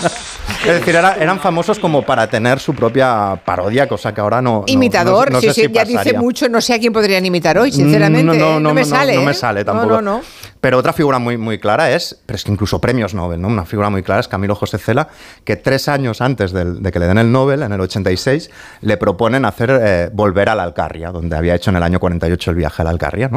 Es 0.65 0.81
decir, 0.81 0.97
era- 0.97 1.15
eran 1.17 1.39
famosos 1.39 1.79
como 1.79 2.03
para 2.03 2.29
tener 2.29 2.59
su 2.59 2.75
propia 2.75 3.39
parodia, 3.45 3.87
cosa 3.89 4.13
que 4.15 4.21
ahora 4.21 4.41
no. 4.43 4.61
no- 4.61 4.65
Imitador, 4.67 5.31
no, 5.31 5.37
no 5.37 5.41
sí, 5.41 5.49
sé 5.49 5.55
sí, 5.55 5.61
si 5.67 5.73
ya 5.73 5.85
dice 5.85 6.15
mucho, 6.15 6.49
no 6.49 6.61
sé 6.61 6.75
a 6.75 6.79
quién 6.79 6.93
podrían 6.93 7.25
imitar 7.25 7.59
hoy, 7.59 7.71
sinceramente. 7.73 8.37
¿eh? 8.37 8.61
No, 8.61 8.73
me 8.75 8.85
sale. 8.85 9.15
No, 9.17 9.23
me 9.23 9.31
¿eh? 9.33 9.35
sale 9.35 9.61
No, 9.61 9.67
tampoco. 9.67 9.95
No, 9.97 10.03
no, 10.19 10.21
Pero 10.61 10.79
otra 10.79 10.93
figura 10.93 11.19
muy, 11.19 11.37
muy 11.37 11.59
clara 11.59 11.91
es, 11.93 12.19
pero 12.27 12.37
es 12.37 12.45
que 12.45 12.51
incluso 12.51 12.81
premios 12.81 13.15
Nobel, 13.15 13.41
¿no? 13.41 13.49
Una 13.49 13.65
figura 13.65 13.91
muy 13.91 14.03
clara 14.03 14.21
es 14.21 14.29
Camilo 14.29 14.55
José 14.55 14.79
Cela, 14.79 15.09
que 15.45 15.57
tres 15.57 15.89
años 15.89 16.21
antes 16.21 16.53
del- 16.53 16.83
de 16.83 16.91
que 16.93 16.99
le 16.99 17.07
den 17.07 17.19
el 17.19 17.31
Nobel, 17.31 17.63
en 17.63 17.73
el 17.73 17.81
86, 17.81 18.51
le 18.81 18.97
proponen 18.97 19.45
hacer 19.45 19.79
eh, 19.83 20.11
volver 20.13 20.49
a 20.49 20.55
la 20.55 20.63
Alcarria, 20.65 21.11
donde 21.11 21.37
había 21.37 21.55
hecho 21.55 21.71
en 21.71 21.77
el 21.77 21.83
año 21.83 22.01
48 22.01 22.51
el 22.51 22.57
viaje 22.57 22.83
a 22.83 22.85
la 22.85 22.91
Alcarria, 22.91 23.29
¿no? 23.31 23.36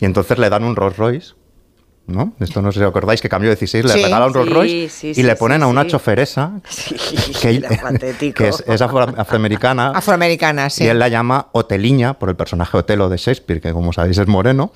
Y 0.00 0.04
entonces 0.04 0.38
le 0.38 0.48
dan 0.50 0.64
un 0.64 0.76
Rolls 0.76 0.96
Royce. 0.96 1.34
¿No? 2.06 2.32
Esto 2.40 2.60
no 2.60 2.72
sé 2.72 2.80
si 2.80 2.84
os 2.84 2.90
acordáis 2.90 3.20
que 3.20 3.28
cambio 3.28 3.50
16 3.50 3.84
le 3.84 3.92
Sí. 3.92 4.02
regala 4.02 4.26
un 4.26 4.34
Rolls 4.34 4.48
Sí, 4.48 4.54
Royce 4.54 4.88
sí, 5.14 5.20
y 5.20 5.22
le 5.22 5.36
ponen 5.36 5.62
a 5.62 5.68
una 5.68 5.86
choferesa 5.86 6.60
que, 7.40 7.60
que 8.34 8.48
es, 8.48 8.64
es 8.66 8.80
afro- 8.80 9.14
afroamericana 9.16 9.90
Afroamericana, 9.90 10.70
sí. 10.70 10.82
y 10.84 10.86
él 10.88 10.98
la 10.98 11.06
llama 11.06 11.48
Oteliña 11.52 12.18
por 12.18 12.28
el 12.28 12.34
personaje 12.34 12.76
Otelo 12.76 13.08
de 13.08 13.16
Shakespeare, 13.16 13.60
que 13.60 13.72
como 13.72 13.92
sabéis 13.92 14.18
es 14.18 14.26
moreno, 14.26 14.72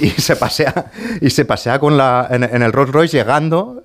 y 0.00 0.08
se 0.10 0.36
pasea, 0.36 0.90
y 1.20 1.28
se 1.28 1.44
pasea 1.44 1.78
con 1.78 1.98
la, 1.98 2.26
en, 2.30 2.44
en 2.44 2.62
el 2.62 2.72
Rolls 2.72 2.92
Royce 2.92 3.18
llegando 3.18 3.82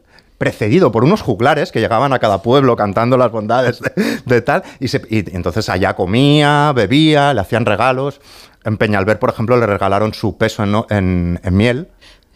precedido 0.47 0.91
por 0.91 1.05
unos 1.05 1.21
juglares 1.21 1.71
que 1.71 1.79
llegaban 1.79 2.11
a 2.11 2.19
cada 2.19 2.41
pueblo 2.41 2.75
cantando 2.75 3.15
las 3.15 3.31
bondades 3.31 3.79
de, 3.79 3.91
de 4.25 4.41
tal, 4.41 4.63
y, 4.81 4.89
se- 4.89 5.01
y 5.09 5.23
entonces 5.33 5.69
allá 5.69 5.93
comía, 5.95 6.73
bebía, 6.75 7.33
le 7.33 7.39
hacían 7.39 7.65
regalos. 7.65 8.19
En 8.65 8.75
Peñalver, 8.77 9.19
por 9.19 9.29
ejemplo, 9.29 9.55
le 9.57 9.65
regalaron 9.65 10.13
su 10.13 10.37
peso 10.37 10.63
en, 10.63 10.75
en- 10.89 11.39
en 11.43 11.55
miel, 11.55 11.87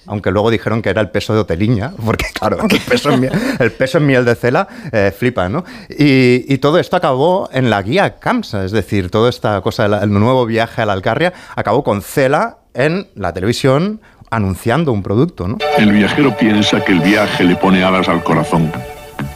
aunque 0.06 0.32
luego 0.32 0.50
dijeron 0.50 0.82
que 0.82 0.90
era 0.90 1.02
el 1.02 1.10
peso 1.10 1.34
de 1.34 1.42
Oteliña, 1.42 1.92
porque 2.06 2.28
claro, 2.34 2.60
el 2.70 2.80
peso 2.80 3.12
en 3.12 3.20
miel, 3.20 3.34
el 3.60 3.72
peso 3.74 3.98
en 3.98 4.06
miel 4.06 4.24
de 4.24 4.36
Cela 4.36 4.68
eh, 4.94 5.12
flipa, 5.18 5.50
¿no? 5.50 5.66
Y, 5.90 6.46
y 6.48 6.58
todo 6.60 6.80
esto 6.80 6.96
acabó 6.96 7.50
en 7.52 7.70
la 7.70 7.82
guía 7.82 8.20
CAMSA, 8.20 8.64
es 8.64 8.72
decir, 8.72 9.12
toda 9.12 9.30
esta 9.30 9.60
cosa 9.60 9.90
del 10.00 10.12
nuevo 10.14 10.46
viaje 10.46 10.82
a 10.82 10.86
la 10.86 10.94
Alcarria 10.94 11.34
acabó 11.58 11.84
con 11.84 12.02
Cela 12.02 12.60
en 12.74 13.08
la 13.16 13.34
televisión 13.34 14.00
anunciando 14.30 14.92
un 14.92 15.04
producto, 15.04 15.48
¿no? 15.48 15.58
El 15.78 15.92
viajero 15.92 16.36
piensa 16.38 16.84
que 16.84 16.92
el 16.92 17.00
viaje 17.00 17.44
le 17.44 17.56
pone 17.56 17.84
alas 17.84 18.10
al 18.10 18.24
corazón. 18.24 18.72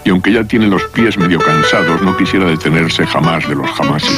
Y 0.03 0.09
aunque 0.09 0.33
ya 0.33 0.43
tiene 0.43 0.67
los 0.67 0.83
pies 0.85 1.17
medio 1.17 1.39
cansados, 1.39 2.01
no 2.01 2.15
quisiera 2.17 2.45
detenerse 2.45 3.05
jamás 3.05 3.47
de 3.47 3.55
los 3.55 3.69
jamases. 3.71 4.17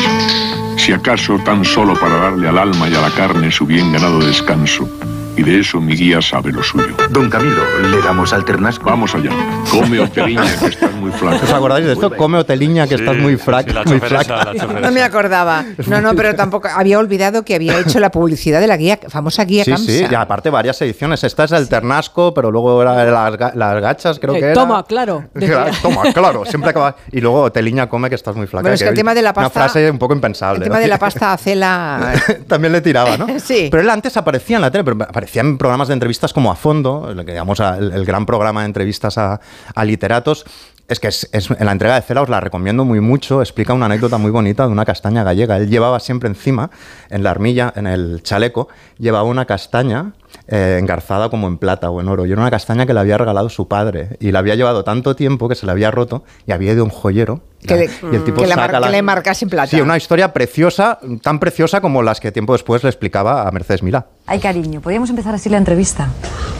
Si 0.77 0.91
acaso 0.91 1.37
tan 1.39 1.63
solo 1.63 1.93
para 1.93 2.15
darle 2.15 2.47
al 2.47 2.57
alma 2.57 2.89
y 2.89 2.95
a 2.95 3.01
la 3.01 3.11
carne 3.11 3.51
su 3.51 3.65
bien 3.65 3.91
ganado 3.91 4.19
descanso. 4.19 4.89
Y 5.35 5.41
de 5.41 5.59
eso 5.61 5.81
mi 5.81 5.95
guía 5.95 6.21
sabe 6.21 6.51
lo 6.51 6.61
suyo. 6.61 6.95
Don 7.09 7.27
Camilo, 7.27 7.63
¿le 7.89 7.99
damos 8.03 8.31
al 8.33 8.45
ternasco? 8.45 8.85
Vamos 8.85 9.15
allá. 9.15 9.31
Come 9.71 9.99
Oteliña, 9.99 10.43
que 10.59 10.67
estás 10.67 10.91
muy 10.93 11.11
flaca. 11.11 11.43
¿Os 11.43 11.51
acordáis 11.51 11.85
de 11.87 11.93
esto? 11.93 12.15
Come 12.15 12.37
Oteliña, 12.37 12.85
que 12.87 12.95
estás 12.95 13.17
muy, 13.17 13.35
fraca, 13.37 13.83
muy 13.85 13.99
flaca. 13.99 14.51
No 14.81 14.91
me 14.91 15.01
acordaba. 15.01 15.65
No, 15.87 16.01
no, 16.01 16.13
pero 16.15 16.35
tampoco 16.35 16.67
había 16.67 16.99
olvidado 16.99 17.43
que 17.43 17.55
había 17.55 17.79
hecho 17.79 17.99
la 17.99 18.11
publicidad 18.11 18.59
de 18.61 18.67
la 18.67 18.77
guía, 18.77 18.99
famosa 19.09 19.43
guía 19.45 19.63
Sí, 19.63 19.71
Camsa. 19.71 19.85
sí, 19.91 20.05
y 20.09 20.13
aparte 20.15 20.51
varias 20.51 20.79
ediciones. 20.83 21.23
Esta 21.23 21.45
es 21.45 21.51
el 21.51 21.67
Ternasco, 21.67 22.31
pero 22.33 22.51
luego 22.51 22.79
era 22.81 23.03
las, 23.03 23.33
ga- 23.33 23.53
las 23.55 23.81
gachas, 23.81 24.19
creo 24.19 24.35
Eh, 24.35 24.39
que 24.39 24.45
era. 24.45 24.53
toma, 24.53 24.83
claro. 24.85 25.25
Toma, 25.81 26.13
claro, 26.13 26.45
siempre 26.45 26.69
acaba. 26.69 26.95
Y 27.11 27.21
luego 27.21 27.41
Oteliña 27.41 27.89
come 27.89 28.07
que 28.09 28.15
estás 28.15 28.35
muy 28.35 28.45
flaca. 28.45 28.61
Bueno, 28.61 28.75
es 28.75 28.83
que 28.83 28.89
el 28.89 28.95
tema 28.95 29.15
de 29.15 29.21
la 29.23 29.29
Una 29.31 29.33
pasta- 29.33 29.49
frase 29.61 29.89
un 29.89 29.97
poco 29.97 30.13
impensable. 30.13 30.57
El 30.59 30.63
tema 30.65 30.75
¿no? 30.75 30.81
de 30.81 30.87
la 30.87 30.99
pasta 30.99 31.33
a 31.33 31.37
cela. 31.37 32.13
También 32.47 32.71
le 32.71 32.81
tiraba, 32.81 33.17
¿no? 33.17 33.25
Sí. 33.39 33.69
Pero 33.71 33.81
él 33.81 33.89
antes 33.89 34.15
aparecía 34.15 34.57
en 34.57 34.61
la 34.61 34.69
tele, 34.71 34.83
pero 34.83 34.97
aparecía 35.23 35.41
en 35.41 35.57
programas 35.57 35.87
de 35.87 35.93
entrevistas 35.95 36.33
como 36.33 36.51
A 36.51 36.55
Fondo, 36.55 37.09
el, 37.09 37.25
digamos 37.25 37.59
el, 37.59 37.91
el 37.93 38.05
gran 38.05 38.25
programa 38.25 38.61
de 38.61 38.67
entrevistas 38.67 39.17
a, 39.17 39.39
a 39.73 39.85
literatos. 39.85 40.45
Es 40.89 40.99
que 40.99 41.07
es, 41.07 41.29
es- 41.31 41.49
en 41.49 41.65
la 41.65 41.71
entrega 41.71 41.95
de 41.95 42.01
Cela 42.01 42.21
os 42.21 42.27
la 42.29 42.41
recomiendo 42.41 42.83
muy 42.83 42.99
mucho. 42.99 43.41
Explica 43.41 43.73
una 43.73 43.85
anécdota 43.85 44.17
muy 44.17 44.31
bonita 44.31 44.65
de 44.65 44.71
una 44.73 44.83
castaña 44.83 45.23
gallega. 45.23 45.55
Él 45.55 45.69
llevaba 45.69 45.99
siempre 46.01 46.27
encima, 46.27 46.71
en 47.09 47.23
la 47.23 47.31
armilla, 47.31 47.71
en 47.77 47.87
el 47.87 48.21
chaleco, 48.21 48.67
llevaba 48.99 49.23
una 49.23 49.45
castaña 49.45 50.11
eh, 50.49 50.77
engarzada 50.81 51.29
como 51.29 51.47
en 51.47 51.57
plata 51.57 51.89
o 51.89 52.01
en 52.01 52.09
oro. 52.09 52.25
Y 52.25 52.33
era 52.33 52.41
una 52.41 52.51
castaña 52.51 52.85
que 52.85 52.93
le 52.93 52.99
había 52.99 53.17
regalado 53.17 53.47
su 53.47 53.69
padre. 53.69 54.17
Y 54.19 54.31
la 54.33 54.39
había 54.39 54.55
llevado 54.55 54.83
tanto 54.83 55.15
tiempo 55.15 55.47
que 55.47 55.55
se 55.55 55.65
le 55.65 55.71
había 55.71 55.89
roto 55.89 56.25
y 56.45 56.51
había 56.51 56.73
ido 56.73 56.83
un 56.83 56.89
joyero. 56.89 57.43
Que 57.65 57.75
la- 57.75 57.79
le, 57.79 57.89
y 58.11 58.15
el 58.17 58.23
tipo 58.25 58.41
que 58.41 58.47
la 58.47 58.55
saca 58.55 58.73
mar- 58.73 58.81
la- 58.81 58.87
que 58.87 58.91
le 58.91 59.01
marcase 59.01 59.45
en 59.45 59.49
plata. 59.51 59.67
Sí, 59.67 59.79
una 59.79 59.95
historia 59.95 60.33
preciosa, 60.33 60.99
tan 61.21 61.39
preciosa 61.39 61.79
como 61.79 62.03
las 62.03 62.19
que 62.19 62.33
tiempo 62.33 62.51
después 62.51 62.83
le 62.83 62.89
explicaba 62.89 63.47
a 63.47 63.51
Mercedes 63.51 63.83
Milá. 63.83 64.07
Ay, 64.25 64.39
cariño, 64.39 64.79
podríamos 64.79 65.09
empezar 65.09 65.35
así 65.35 65.49
la 65.49 65.57
entrevista. 65.57 66.07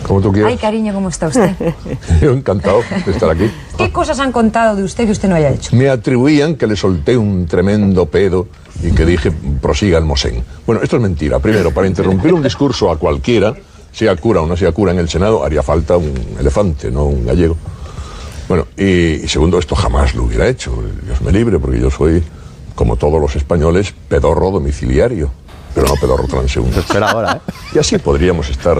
Como 0.05 0.19
tú 0.19 0.33
quieras. 0.33 0.51
Ay, 0.51 0.57
cariño, 0.57 0.93
¿cómo 0.93 1.07
está 1.07 1.27
usted? 1.27 1.51
Yo 2.21 2.31
encantado 2.31 2.81
de 3.05 3.11
estar 3.11 3.29
aquí. 3.29 3.49
¿Qué 3.77 3.89
cosas 3.89 4.19
han 4.19 4.33
contado 4.33 4.75
de 4.75 4.83
usted 4.83 5.05
que 5.05 5.11
usted 5.11 5.29
no 5.29 5.35
haya 5.35 5.49
hecho? 5.49 5.73
Me 5.73 5.89
atribuían 5.89 6.55
que 6.55 6.67
le 6.67 6.75
solté 6.75 7.15
un 7.17 7.45
tremendo 7.45 8.05
pedo 8.07 8.47
y 8.81 8.91
que 8.91 9.05
dije 9.05 9.31
prosiga 9.61 9.97
el 9.97 10.03
Mosén. 10.03 10.43
Bueno, 10.65 10.81
esto 10.83 10.97
es 10.97 11.01
mentira. 11.01 11.39
Primero, 11.39 11.71
para 11.71 11.87
interrumpir 11.87 12.33
un 12.33 12.43
discurso 12.43 12.91
a 12.91 12.97
cualquiera, 12.99 13.53
sea 13.93 14.15
cura 14.17 14.41
o 14.41 14.47
no 14.47 14.57
sea 14.57 14.73
cura 14.73 14.91
en 14.91 14.99
el 14.99 15.07
Senado, 15.07 15.45
haría 15.45 15.63
falta 15.63 15.95
un 15.95 16.13
elefante, 16.37 16.91
no 16.91 17.05
un 17.05 17.25
gallego. 17.25 17.55
Bueno, 18.49 18.67
y, 18.77 19.23
y 19.23 19.27
segundo, 19.29 19.57
esto 19.57 19.73
jamás 19.73 20.15
lo 20.15 20.23
hubiera 20.25 20.49
hecho. 20.49 20.83
Dios 21.05 21.21
me 21.21 21.31
libre, 21.31 21.59
porque 21.59 21.79
yo 21.79 21.89
soy, 21.89 22.21
como 22.75 22.97
todos 22.97 23.21
los 23.21 23.37
españoles, 23.37 23.93
pedorro 24.09 24.51
domiciliario. 24.51 25.31
Pero 25.73 25.87
no 25.87 25.95
pedorro 25.95 26.25
transeúnte. 26.27 26.79
Espera 26.79 27.11
ahora, 27.11 27.41
¿eh? 27.47 27.51
Y 27.75 27.79
así 27.79 27.97
podríamos 27.97 28.49
estar 28.49 28.77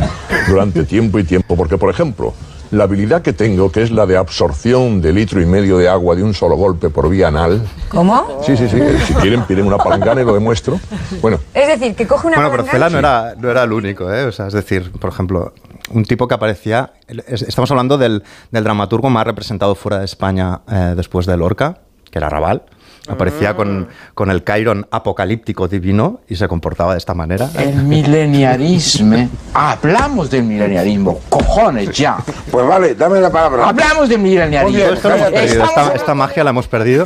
durante 0.48 0.84
tiempo 0.84 1.18
y 1.20 1.24
tiempo, 1.24 1.56
porque, 1.56 1.78
por 1.78 1.90
ejemplo, 1.90 2.34
la 2.72 2.84
habilidad 2.86 3.22
que 3.22 3.34
tengo, 3.34 3.72
que 3.72 3.82
es 3.84 3.92
la 3.92 4.06
de 4.06 4.18
absorción 4.18 5.02
de 5.02 5.14
litro 5.14 5.42
y 5.42 5.46
medio 5.46 5.78
de 5.78 5.88
agua 5.90 6.16
de 6.16 6.24
un 6.24 6.34
solo 6.34 6.56
golpe 6.56 6.90
por 6.90 7.10
vía 7.10 7.28
anal. 7.28 7.62
¿Cómo? 7.90 8.42
Sí, 8.46 8.56
sí, 8.58 8.68
sí. 8.70 8.78
eh, 8.80 9.00
Si 9.08 9.14
quieren, 9.16 9.44
piden 9.44 9.66
una 9.68 9.78
palangana 9.78 10.22
y 10.22 10.26
lo 10.26 10.34
demuestro. 10.34 10.80
Bueno, 11.22 11.40
Es 11.54 11.68
decir, 11.68 11.96
que 11.96 12.06
coge 12.08 12.28
una 12.28 12.36
Bueno, 12.38 12.52
pero 12.52 12.64
palangana- 12.66 12.72
Cela 12.72 12.90
no 12.90 12.98
era, 13.00 13.36
no 13.40 13.52
era 13.52 13.64
el 13.64 13.72
único, 13.74 14.12
¿eh? 14.12 14.26
O 14.26 14.32
sea, 14.32 14.48
es 14.48 14.54
decir, 14.54 14.92
por 14.92 15.10
ejemplo, 15.12 15.54
un 15.92 16.04
tipo 16.06 16.28
que 16.28 16.34
aparecía. 16.36 16.94
es- 17.28 17.42
Estamos 17.44 17.70
hablando 17.72 17.98
del, 17.98 18.24
del 18.52 18.64
dramaturgo 18.64 19.10
más 19.10 19.26
representado 19.26 19.76
fuera 19.76 20.00
de 20.00 20.06
España 20.06 20.62
eh, 20.72 20.94
después 20.96 21.26
de 21.26 21.38
Lorca, 21.38 21.80
que 22.12 22.18
era 22.20 22.30
Raval. 22.30 22.64
Aparecía 23.08 23.54
con, 23.54 23.90
con 24.14 24.30
el 24.32 24.44
Cairon 24.44 24.88
apocalíptico 24.90 25.68
divino 25.68 26.22
y 26.30 26.38
se 26.38 26.48
comportaba 26.48 26.94
de 26.94 27.00
esta 27.00 27.14
manera. 27.14 27.50
El 27.58 27.84
mileniarismo. 27.84 29.30
Hablamos 29.54 30.30
del 30.30 30.44
mileniarismo. 30.44 31.20
Cojones, 31.28 31.92
ya. 31.92 32.18
Pues 32.50 32.66
vale, 32.66 32.96
dame 32.96 33.20
la 33.20 33.30
palabra. 33.30 33.68
Hablamos 33.68 34.08
del 34.08 34.20
mileniarismo. 34.20 34.84
Esta, 34.84 35.94
esta 35.94 36.16
magia 36.16 36.44
la 36.46 36.52
hemos 36.52 36.68
perdido. 36.68 37.04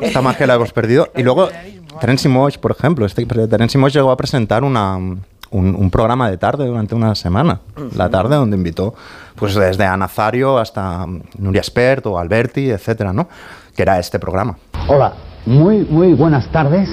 Esta 0.00 0.22
magia 0.22 0.46
la 0.46 0.54
hemos 0.54 0.72
perdido. 0.72 1.08
Y 1.14 1.22
luego, 1.22 1.48
Terence 2.00 2.28
Moix, 2.28 2.56
por 2.56 2.70
ejemplo. 2.70 3.04
Este, 3.04 3.26
Terence 3.26 3.76
Moix 3.76 3.92
llegó 3.92 4.10
a 4.10 4.16
presentar 4.16 4.64
una, 4.64 4.96
un, 4.96 5.20
un 5.50 5.90
programa 5.90 6.30
de 6.30 6.38
tarde 6.38 6.66
durante 6.66 6.94
una 6.94 7.14
semana. 7.14 7.60
La 7.96 8.08
tarde, 8.08 8.36
donde 8.36 8.56
invitó 8.56 8.94
pues 9.34 9.54
desde 9.54 9.84
a 9.84 9.96
Nazario 9.96 10.58
hasta 10.58 11.06
Nuria 11.38 11.60
Espert 11.60 12.06
o 12.06 12.18
Alberti, 12.18 12.70
etcétera, 12.70 13.12
¿no? 13.12 13.28
Que 13.74 13.82
era 13.82 13.98
este 13.98 14.18
programa. 14.18 14.56
Hola, 14.86 15.12
muy, 15.46 15.86
muy 15.88 16.14
buenas 16.14 16.46
tardes. 16.48 16.88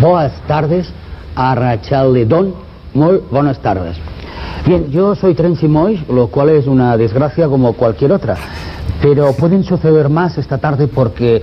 Boas 0.00 0.32
tardes 0.46 0.92
a 1.34 1.54
Rachel 1.54 2.12
Ledón. 2.12 2.54
Muy 2.94 3.20
buenas 3.30 3.58
tardes. 3.60 3.96
Bien, 4.66 4.90
yo 4.90 5.14
soy 5.14 5.34
Trency 5.34 5.68
Moix, 5.68 6.06
lo 6.08 6.28
cual 6.28 6.50
es 6.50 6.66
una 6.66 6.96
desgracia 6.96 7.48
como 7.48 7.72
cualquier 7.72 8.12
otra. 8.12 8.36
Pero 9.02 9.32
pueden 9.32 9.64
suceder 9.64 10.08
más 10.08 10.36
esta 10.38 10.58
tarde 10.58 10.86
porque, 10.86 11.42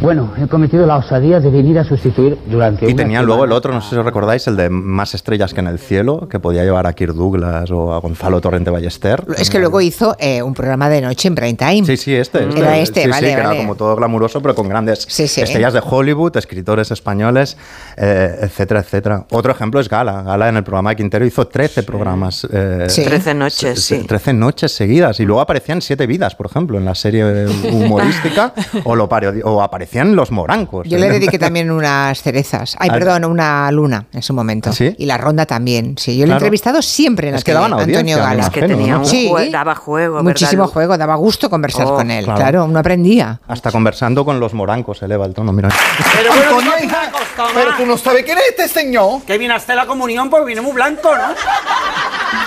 bueno, 0.00 0.32
he 0.36 0.46
cometido 0.48 0.86
la 0.86 0.96
osadía 0.96 1.40
de 1.40 1.50
venir 1.50 1.78
a 1.78 1.84
sustituir 1.84 2.36
durante 2.46 2.84
Y 2.84 2.88
una 2.92 2.96
tenía 2.96 3.22
luego 3.22 3.44
el 3.44 3.52
otro, 3.52 3.72
no 3.72 3.80
sé 3.80 3.90
si 3.90 3.96
os 3.96 4.04
recordáis, 4.04 4.46
el 4.46 4.56
de 4.56 4.68
Más 4.68 5.14
estrellas 5.14 5.54
que 5.54 5.60
en 5.60 5.66
el 5.68 5.78
cielo, 5.78 6.28
que 6.28 6.40
podía 6.40 6.64
llevar 6.64 6.86
a 6.86 6.92
Kirk 6.92 7.14
Douglas 7.14 7.70
o 7.70 7.92
a 7.94 7.98
Gonzalo 8.00 8.40
Torrente 8.40 8.70
Ballester. 8.70 9.24
Es 9.38 9.48
que 9.50 9.58
luego 9.58 9.80
hizo 9.80 10.16
eh, 10.18 10.42
un 10.42 10.52
programa 10.52 10.88
de 10.88 11.00
noche 11.00 11.28
en 11.28 11.34
prime 11.34 11.54
time. 11.54 11.84
Sí, 11.84 11.96
sí, 11.96 12.14
este. 12.14 12.44
Era 12.44 12.76
este, 12.78 13.00
Sí, 13.02 13.06
sí, 13.06 13.10
vale, 13.10 13.28
que 13.28 13.36
vale. 13.36 13.48
era 13.54 13.56
como 13.56 13.74
todo 13.76 13.96
glamuroso, 13.96 14.42
pero 14.42 14.54
con 14.54 14.68
grandes 14.68 15.06
sí. 15.08 15.24
estrellas 15.24 15.72
de 15.72 15.82
Hollywood, 15.84 16.36
escritores 16.36 16.90
españoles, 16.90 17.56
eh, 17.96 18.36
etcétera, 18.42 18.80
etcétera. 18.80 19.26
Otro 19.30 19.52
ejemplo 19.52 19.80
es 19.80 19.88
Gala. 19.88 20.22
Gala 20.22 20.48
en 20.48 20.56
el 20.56 20.64
programa 20.64 20.90
de 20.90 20.96
Quintero 20.96 21.24
hizo 21.24 21.46
13 21.46 21.82
programas. 21.84 22.46
eh, 22.52 22.86
Sí. 22.88 23.04
13 23.04 23.34
noches, 23.34 23.82
sí. 23.82 24.04
13 24.06 24.32
noches 24.34 24.72
seguidas. 24.72 25.20
Y 25.20 25.24
luego 25.24 25.40
aparecían 25.40 25.80
Siete 25.80 26.06
Vidas, 26.06 26.34
por 26.34 26.46
ejemplo, 26.46 26.78
en 26.78 26.84
la 26.84 26.94
serie 26.94 27.46
humorística, 27.72 28.52
o, 28.84 28.94
lo 28.96 29.08
o 29.44 29.62
aparecía 29.62 29.83
parecían 29.84 30.16
los 30.16 30.30
morancos. 30.30 30.88
Yo 30.88 30.98
le 30.98 31.10
dediqué 31.10 31.38
también 31.38 31.70
unas 31.70 32.22
cerezas. 32.22 32.76
Ay, 32.78 32.88
Al- 32.92 32.98
perdón, 32.98 33.24
una 33.26 33.70
luna 33.70 34.06
en 34.12 34.22
su 34.22 34.32
momento. 34.32 34.72
¿Sí? 34.72 34.94
Y 34.98 35.04
la 35.06 35.18
ronda 35.18 35.44
también. 35.46 35.96
Sí, 35.98 36.16
yo 36.16 36.26
lo 36.26 36.32
he 36.32 36.36
entrevistado 36.36 36.80
siempre 36.80 37.28
en 37.28 37.32
la 37.32 37.38
Es 37.38 37.44
que 37.44 37.52
tele, 37.52 37.62
daban 37.62 37.80
Antonio 37.80 38.16
Gala. 38.16 38.42
Es 38.44 38.50
que 38.50 38.62
tenía 38.62 38.94
¿no? 38.94 38.98
un 39.00 39.06
Sí, 39.06 39.28
jue- 39.30 39.50
daba 39.50 39.74
juego, 39.74 40.14
¿verdad, 40.16 40.28
Muchísimo 40.30 40.66
juego, 40.68 40.96
daba 40.96 41.14
gusto 41.16 41.50
conversar 41.50 41.86
Oh, 41.86 41.96
con 41.96 42.10
él. 42.10 42.24
claro. 42.24 42.38
Claro, 42.40 42.64
uno 42.64 42.78
aprendía. 42.78 43.40
Hasta 43.46 43.70
conversando 43.70 44.24
con 44.24 44.40
los 44.40 44.54
morancos 44.54 44.98
se 44.98 45.04
eleva 45.04 45.26
el 45.26 45.34
tono, 45.34 45.52
mira. 45.52 45.68
Pero 46.16 46.32
Antonio, 46.32 46.72
hija, 46.82 47.10
pero 47.54 47.76
tú 47.76 47.84
no 47.86 47.96
sabes 47.98 48.24
quién 48.24 48.38
es 48.38 48.44
este 48.50 48.68
señor. 48.68 49.22
Que 49.26 49.36
viene 49.38 49.54
hasta 49.54 49.74
la 49.74 49.86
comunión 49.86 50.30
porque 50.30 50.46
viene 50.46 50.60
muy 50.62 50.72
blanco, 50.72 51.10
¿no? 51.14 51.34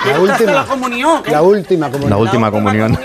La 0.06 0.20
última. 0.20 0.52
la 0.52 0.66
comunión. 0.66 1.22
La 1.30 1.42
última 1.42 1.88
comunión. 1.92 2.10
La 2.10 2.18
última 2.18 2.52
comunión. 2.52 2.98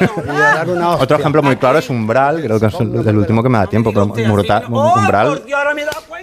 Otro 1.00 1.16
ejemplo 1.18 1.42
muy 1.42 1.56
claro 1.56 1.78
es 1.78 1.88
Umbral, 1.90 2.40
creo 2.42 2.60
que 2.60 2.66
es 2.66 2.74
el, 2.80 3.06
el 3.08 3.16
último 3.16 3.42
que 3.42 3.48
me 3.48 3.58
da 3.58 3.66
tiempo, 3.66 3.92
pero 3.92 4.06
Murta- 4.06 4.62
Umbral 4.68 5.42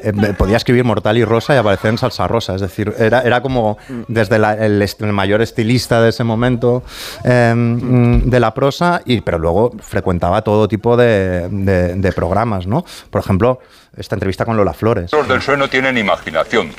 eh, 0.01 0.13
podía 0.37 0.57
escribir 0.57 0.83
Mortal 0.85 1.17
y 1.17 1.25
Rosa 1.25 1.53
y 1.55 1.57
aparecer 1.57 1.89
en 1.91 1.97
Salsa 1.97 2.27
Rosa, 2.27 2.55
es 2.55 2.61
decir, 2.61 2.93
era, 2.97 3.21
era 3.21 3.41
como 3.41 3.77
desde 4.07 4.39
la- 4.39 4.53
el, 4.53 4.87
mayor 5.11 5.41
estilista 5.41 6.01
de 6.01 6.09
ese 6.09 6.23
momento 6.23 6.83
eh, 7.25 7.53
mm, 7.55 8.29
de 8.29 8.39
la 8.39 8.53
prosa, 8.53 9.01
y, 9.05 9.19
pero 9.21 9.37
luego 9.39 9.71
frecuentaba 9.81 10.41
todo 10.41 10.67
tipo 10.67 10.95
de, 10.95 11.49
de- 11.49 11.95
de 11.95 12.11
programas, 12.13 12.65
¿no? 12.65 12.85
Por 13.09 13.21
ejemplo, 13.21 13.59
esta 13.99 14.15
entrevista 14.15 14.45
con 14.45 14.55
Lola 14.57 14.73
Flores. 14.73 15.11
Los 15.11 15.27
del 15.27 15.39
PSOE 15.39 15.57
no 15.57 15.69
tienen 15.69 15.97
imaginación. 15.97 16.71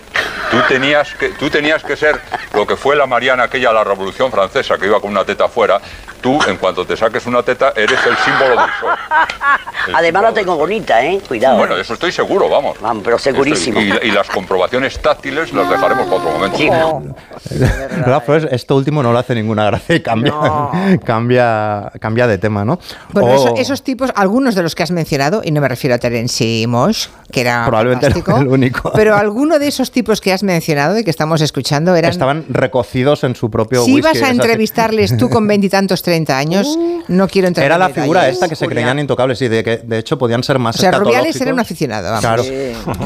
Tú 0.50 0.56
tenías, 0.68 1.14
que, 1.14 1.28
tú 1.30 1.48
tenías 1.50 1.84
que 1.84 1.94
ser 1.96 2.20
lo 2.54 2.66
que 2.66 2.76
fue 2.76 2.96
la 2.96 3.06
Mariana 3.06 3.44
aquella, 3.44 3.72
la 3.72 3.84
Revolución 3.84 4.30
Francesa, 4.32 4.78
que 4.78 4.86
iba 4.86 5.00
con 5.00 5.10
una 5.10 5.24
teta 5.24 5.44
afuera. 5.44 5.80
Tú, 6.20 6.38
en 6.48 6.56
cuanto 6.58 6.84
te 6.84 6.96
saques 6.96 7.24
una 7.26 7.42
teta, 7.42 7.72
eres 7.76 7.98
el 8.06 8.16
símbolo 8.18 8.50
del 8.50 8.58
PSOE. 8.70 9.94
Además 9.94 10.22
la 10.22 10.32
tengo 10.34 10.56
bonita, 10.56 11.02
¿eh? 11.04 11.20
Cuidado. 11.26 11.56
Bueno, 11.56 11.76
de 11.76 11.82
eso 11.82 11.94
estoy 11.94 12.12
seguro, 12.12 12.48
vamos. 12.48 12.78
Vamos, 12.80 13.02
pero 13.04 13.18
segurísimo. 13.18 13.78
Estoy- 13.80 14.06
y, 14.06 14.08
y 14.08 14.12
las 14.12 14.28
comprobaciones 14.28 15.00
táctiles 15.00 15.52
las 15.52 15.70
dejaremos 15.70 16.06
para 16.06 16.16
otro 16.16 16.30
momento. 16.32 17.02
Lola 18.04 18.20
Flores, 18.20 18.48
esto 18.50 18.76
último 18.76 19.02
no 19.02 19.12
le 19.12 19.18
hace 19.18 19.34
ninguna 19.34 19.64
gracia 19.66 19.94
y 19.96 20.00
cambia, 20.02 20.34
cambia, 21.04 21.90
cambia 22.00 22.26
de 22.26 22.38
tema, 22.38 22.64
¿no? 22.64 22.78
Bueno, 23.12 23.28
O- 23.28 23.34
eso- 23.34 23.54
esos 23.56 23.82
tipos, 23.82 24.10
algunos 24.14 24.54
de 24.54 24.62
los 24.62 24.74
que 24.74 24.82
has 24.82 24.90
mencionado, 24.90 25.42
y 25.44 25.50
no 25.52 25.60
me 25.60 25.68
refiero 25.68 25.94
a 25.94 25.98
Terence 25.98 26.66
Mosh, 26.66 27.06
que 27.30 27.42
era 27.42 27.64
Probablemente 27.64 28.06
el- 28.08 28.48
único. 28.48 28.90
pero 28.96 29.14
alguno 29.14 29.58
de 29.60 29.68
esos 29.68 29.92
tipos 29.92 30.20
que 30.20 30.32
has 30.32 30.42
mencionado 30.42 30.98
y 30.98 31.04
que 31.04 31.10
estamos 31.10 31.40
escuchando 31.40 31.94
eran... 31.94 32.10
Estaban 32.10 32.44
recocidos 32.48 33.22
en 33.22 33.36
su 33.36 33.50
propio 33.50 33.84
si 33.84 33.94
whisky. 33.94 34.08
ibas 34.18 34.22
a 34.28 34.30
entrevistarles 34.32 35.16
tú 35.16 35.30
con 35.30 35.46
veintitantos, 35.46 36.02
treinta 36.02 36.38
años, 36.38 36.76
no 37.06 37.28
quiero 37.28 37.46
entrar 37.46 37.66
Era 37.66 37.74
en 37.76 37.80
la 37.80 37.86
detalles. 37.88 38.02
figura 38.04 38.28
esta 38.28 38.48
que 38.48 38.56
se 38.56 38.66
creían 38.66 38.98
intocables 38.98 39.40
y 39.42 39.48
de 39.48 39.62
que 39.62 39.76
de 39.78 39.98
hecho 39.98 40.18
podían 40.18 40.42
ser 40.42 40.58
más 40.58 40.74
O 40.74 40.78
sea, 40.80 40.90
Rubiales 40.90 41.40
era 41.40 41.52
un 41.52 41.60
aficionado, 41.60 42.04
vamos. 42.08 42.20
Claro. 42.20 42.42
Sí. 42.42 42.50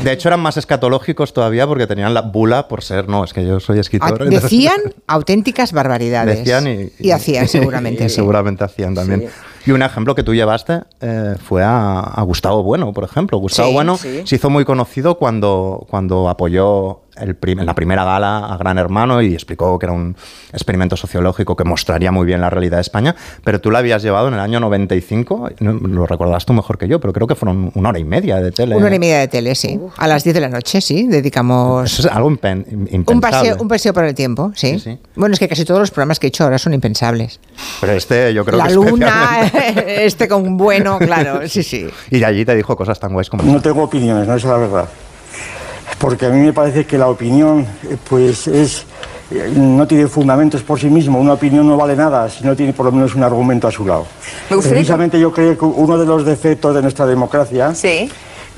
De 0.02 0.12
hecho 0.12 0.28
eran 0.30 0.40
más 0.40 0.56
escatológicos 0.56 1.34
todavía 1.34 1.66
porque 1.66 1.86
tenían 1.86 2.14
la 2.14 2.22
bula 2.22 2.66
por 2.66 2.82
ser, 2.82 3.08
no, 3.08 3.24
es 3.24 3.34
que 3.34 3.44
yo 3.44 3.60
soy 3.60 3.76
Ah, 3.76 3.80
escritor. 3.82 4.10
entonces- 4.22 4.42
Decían 4.42 4.80
auténticas 5.06 5.72
barbaridades. 5.72 6.38
Decían 6.38 6.66
y, 6.66 6.90
Y 6.98 7.10
hacían, 7.10 7.46
seguramente, 7.46 8.04
y 8.04 8.08
sí. 8.08 8.14
Seguramente 8.14 8.64
hacían 8.64 8.94
también. 8.94 9.28
Y 9.66 9.70
un 9.70 9.82
ejemplo 9.82 10.14
que 10.14 10.22
tú 10.22 10.34
llevaste 10.34 10.80
eh, 11.00 11.36
fue 11.42 11.62
a, 11.62 12.00
a 12.00 12.22
Gustavo 12.22 12.62
Bueno, 12.62 12.92
por 12.92 13.04
ejemplo. 13.04 13.38
Gustavo 13.38 13.68
Sí, 13.68 13.74
Bueno 13.74 13.96
sí. 13.96 14.22
se 14.24 14.36
hizo 14.36 14.50
muy 14.50 14.64
conocido 14.64 15.16
cuando, 15.16 15.86
cuando 15.88 16.28
apoyó 16.28 17.00
el 17.16 17.34
prim- 17.36 17.60
en 17.60 17.66
la 17.66 17.74
primera 17.74 18.04
gala 18.04 18.46
a 18.46 18.56
Gran 18.56 18.78
Hermano 18.78 19.22
y 19.22 19.34
explicó 19.34 19.78
que 19.78 19.86
era 19.86 19.92
un 19.92 20.16
experimento 20.52 20.96
sociológico 20.96 21.56
que 21.56 21.64
mostraría 21.64 22.10
muy 22.12 22.26
bien 22.26 22.40
la 22.40 22.50
realidad 22.50 22.78
de 22.78 22.82
España. 22.82 23.14
Pero 23.44 23.60
tú 23.60 23.70
la 23.70 23.78
habías 23.80 24.02
llevado 24.02 24.28
en 24.28 24.34
el 24.34 24.40
año 24.40 24.60
95, 24.60 25.50
no- 25.60 25.72
lo 25.74 26.06
recordarás 26.06 26.44
tú 26.46 26.52
mejor 26.52 26.78
que 26.78 26.88
yo, 26.88 27.00
pero 27.00 27.12
creo 27.12 27.26
que 27.26 27.34
fueron 27.34 27.70
una 27.74 27.90
hora 27.90 27.98
y 27.98 28.04
media 28.04 28.36
de 28.40 28.52
tele. 28.52 28.76
Una 28.76 28.86
hora 28.86 28.96
y 28.96 28.98
media 28.98 29.18
de 29.20 29.28
tele, 29.28 29.54
sí. 29.54 29.78
A 29.96 30.06
las 30.08 30.24
10 30.24 30.34
de 30.34 30.40
la 30.40 30.48
noche, 30.48 30.80
sí. 30.80 31.06
Dedicamos 31.06 31.92
Eso 31.92 32.08
es 32.08 32.14
algo 32.14 32.30
impen- 32.30 32.64
impensable. 32.90 33.14
un 33.14 33.20
paseo, 33.20 33.56
un 33.60 33.68
paseo 33.68 33.92
por 33.92 34.04
el 34.04 34.14
tiempo, 34.14 34.52
sí. 34.54 34.76
Bueno, 35.14 35.32
es 35.34 35.38
que 35.38 35.48
casi 35.48 35.64
todos 35.64 35.80
los 35.80 35.90
programas 35.90 36.18
que 36.18 36.26
he 36.26 36.28
hecho 36.28 36.44
ahora 36.44 36.58
son 36.58 36.74
impensables. 36.74 37.40
Pero 37.80 37.92
este 37.92 38.32
yo 38.34 38.44
creo 38.44 38.58
la 38.58 38.66
que 38.68 38.74
luna, 38.74 39.40
especialmente. 39.44 40.04
este 40.06 40.28
con 40.28 40.56
bueno, 40.56 40.98
claro, 40.98 41.46
sí, 41.48 41.62
sí. 41.62 41.86
Y 42.10 42.18
de 42.18 42.24
allí 42.24 42.44
te 42.44 42.54
dijo 42.54 42.76
cosas 42.76 42.98
tan 42.98 43.12
guays 43.12 43.30
como... 43.30 43.42
No 43.44 43.60
tengo 43.60 43.82
opiniones, 43.84 44.26
no 44.26 44.34
es 44.34 44.44
la 44.44 44.56
verdad. 44.56 44.88
Porque 45.98 46.26
a 46.26 46.30
mí 46.30 46.40
me 46.40 46.52
parece 46.52 46.84
que 46.86 46.98
la 46.98 47.08
opinión, 47.08 47.66
eh, 47.88 47.96
pues 48.08 48.46
es. 48.48 48.84
eh, 49.30 49.52
No 49.56 49.86
tiene 49.86 50.06
fundamentos 50.06 50.62
por 50.62 50.78
sí 50.78 50.88
mismo. 50.88 51.18
Una 51.18 51.32
opinión 51.34 51.66
no 51.66 51.76
vale 51.76 51.96
nada 51.96 52.28
si 52.28 52.44
no 52.44 52.54
tiene 52.54 52.72
por 52.72 52.86
lo 52.86 52.92
menos 52.92 53.14
un 53.14 53.22
argumento 53.22 53.68
a 53.68 53.70
su 53.70 53.86
lado. 53.86 54.06
Me 54.50 54.56
Precisamente 54.74 55.18
yo 55.20 55.32
creo 55.32 55.56
que 55.56 55.64
uno 55.64 55.96
de 55.98 56.06
los 56.06 56.24
defectos 56.24 56.74
de 56.74 56.82
nuestra 56.82 57.06
democracia 57.06 57.74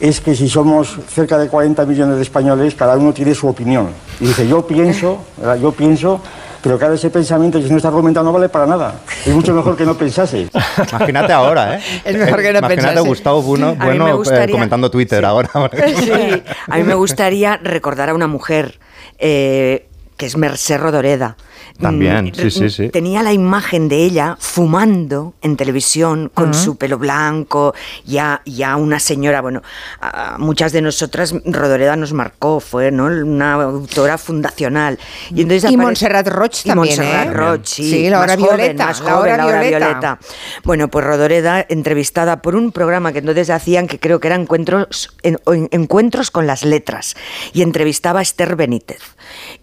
es 0.01 0.21
que 0.21 0.35
si 0.35 0.49
somos 0.49 0.99
cerca 1.09 1.39
de 1.39 1.49
40 1.49 1.85
millones 1.87 2.17
de 2.17 2.23
españoles, 2.23 2.75
cada 2.75 2.97
uno 2.97 3.13
tiene 3.13 3.35
su 3.35 3.47
opinión. 3.49 3.89
Y 4.21 4.27
dice, 4.27 4.47
yo 4.49 4.67
pienso, 4.67 5.19
yo 5.61 5.73
pienso, 5.73 6.21
pero 6.67 6.79
claro, 6.81 6.95
ese 6.95 7.11
pensamiento, 7.11 7.63
si 7.63 7.71
no 7.71 7.77
está 7.77 7.87
argumentado, 7.89 8.27
no 8.27 8.33
vale 8.33 8.49
para 8.49 8.67
nada. 8.67 8.97
Es 9.25 9.33
mucho 9.33 9.55
mejor 9.55 9.77
que 9.77 9.85
no 9.85 9.95
pensase. 9.95 10.49
Imagínate 10.93 11.33
ahora, 11.33 11.77
¿eh? 11.77 11.81
Es 12.05 12.17
mejor 12.17 12.43
que 12.43 12.53
no 12.53 12.59
Imagínate 12.59 12.75
pensase. 12.83 12.99
a 12.99 13.03
Gustavo 13.03 13.41
Bueno, 13.43 14.09
eh, 14.09 14.13
gustaría- 14.15 14.53
comentando 14.53 14.91
Twitter 14.91 15.25
ahora. 15.25 15.49
Sí, 15.97 16.43
a 16.69 16.77
mí 16.77 16.83
me 16.83 16.95
gustaría 16.95 17.57
recordar 17.59 18.09
a 18.09 18.15
una 18.15 18.27
mujer 18.27 18.81
eh, 19.21 19.87
que 20.17 20.27
es 20.27 20.37
Mercé 20.37 20.77
Rodoreda. 20.77 21.37
También, 21.81 22.27
Mm, 22.27 22.33
sí, 22.35 22.51
sí, 22.51 22.71
sí. 22.71 22.89
Tenía 22.89 23.23
la 23.23 23.33
imagen 23.33 23.89
de 23.89 23.97
ella 24.05 24.37
fumando 24.41 25.35
en 25.43 25.57
televisión 25.57 26.31
con 26.33 26.55
su 26.55 26.77
pelo 26.77 26.99
blanco, 26.99 27.75
ya, 28.05 28.41
ya 28.47 28.77
una 28.77 28.99
señora, 28.99 29.41
bueno, 29.43 29.63
a 30.01 30.37
muchas 30.39 30.73
de 30.73 30.81
nosotras 30.83 31.35
Rodoreda 31.45 31.97
nos 31.97 32.13
marcó, 32.13 32.61
fue 32.61 32.91
¿no? 32.91 33.05
una 33.07 33.55
autora 33.55 34.17
fundacional. 34.19 34.99
Y, 35.35 35.43
entonces 35.43 35.71
Y 35.71 35.77
Montserrat 35.77 36.29
Roig 36.29 36.51
y 36.65 36.69
también, 36.69 36.97
Montserrat 36.97 37.27
¿eh? 37.29 37.31
Roig, 37.33 37.61
sí. 37.65 37.91
Sí, 37.91 38.09
la 38.11 38.21
hora 38.21 38.37
joven, 38.37 38.57
violeta, 38.57 38.87
la 38.87 38.95
joven, 38.95 39.37
la 39.37 39.47
hora 39.47 39.61
violeta. 39.61 39.79
violeta. 39.89 40.19
Bueno, 40.65 40.89
pues 40.89 41.05
Rodoreda, 41.05 41.65
entrevistada 41.69 42.41
por 42.43 42.57
un 42.57 42.73
programa 42.73 43.13
que 43.13 43.19
entonces 43.19 43.51
hacían, 43.51 43.87
que 43.87 43.99
creo 44.01 44.21
que 44.21 44.29
era 44.29 44.37
Encuentros, 44.37 45.11
en- 45.23 45.39
o 45.45 45.53
en- 45.55 45.69
encuentros 45.73 46.31
con 46.31 46.47
las 46.47 46.65
Letras, 46.65 47.17
y 47.53 47.63
entrevistaba 47.63 48.21
a 48.21 48.23
Esther 48.23 48.57
Benítez. 48.57 49.01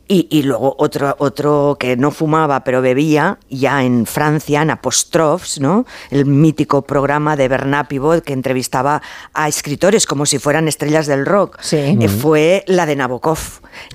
Y, 0.07 0.28
y 0.30 0.43
luego 0.43 0.76
otro, 0.78 1.16
otro 1.18 1.78
que 1.80 1.95
no 2.04 2.12
fumaba 2.12 2.66
pero 2.66 2.82
bebía, 2.82 3.39
ya 3.49 3.82
en 3.82 4.06
Francia, 4.06 4.62
en 4.62 4.72
Apostrofs, 4.72 5.62
¿no? 5.62 5.86
el 6.12 6.26
mítico 6.26 6.82
programa 6.82 7.38
de 7.38 7.47
Bernard 7.47 7.88
Pivot 7.88 8.26
que 8.26 8.34
entrevistaba 8.34 9.01
a 9.34 9.47
escritores 9.47 10.06
como 10.06 10.26
si 10.26 10.38
fueran 10.38 10.68
estrellas 10.68 11.08
del 11.08 11.26
rock, 11.26 11.60
eh, 11.72 11.95
Mm. 11.95 12.10
fue 12.10 12.64
la 12.68 12.86
de 12.86 12.97
Nabokov, 12.97 13.39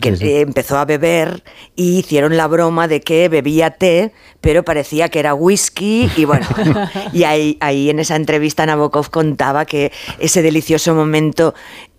que 0.00 0.08
eh, 0.08 0.40
empezó 0.40 0.78
a 0.78 0.86
beber 0.86 1.42
y 1.76 1.98
hicieron 1.98 2.38
la 2.38 2.46
broma 2.46 2.88
de 2.88 3.02
que 3.02 3.28
bebía 3.28 3.72
té, 3.72 4.12
pero 4.40 4.64
parecía 4.64 5.10
que 5.10 5.20
era 5.20 5.34
whisky 5.34 6.10
y 6.16 6.24
bueno, 6.24 6.46
y 7.12 7.24
ahí, 7.24 7.58
ahí 7.60 7.90
en 7.90 7.98
esa 7.98 8.16
entrevista 8.16 8.64
Nabokov 8.64 9.10
contaba 9.10 9.66
que 9.66 9.92
ese 10.18 10.40
delicioso 10.40 10.94
momento 10.94 11.54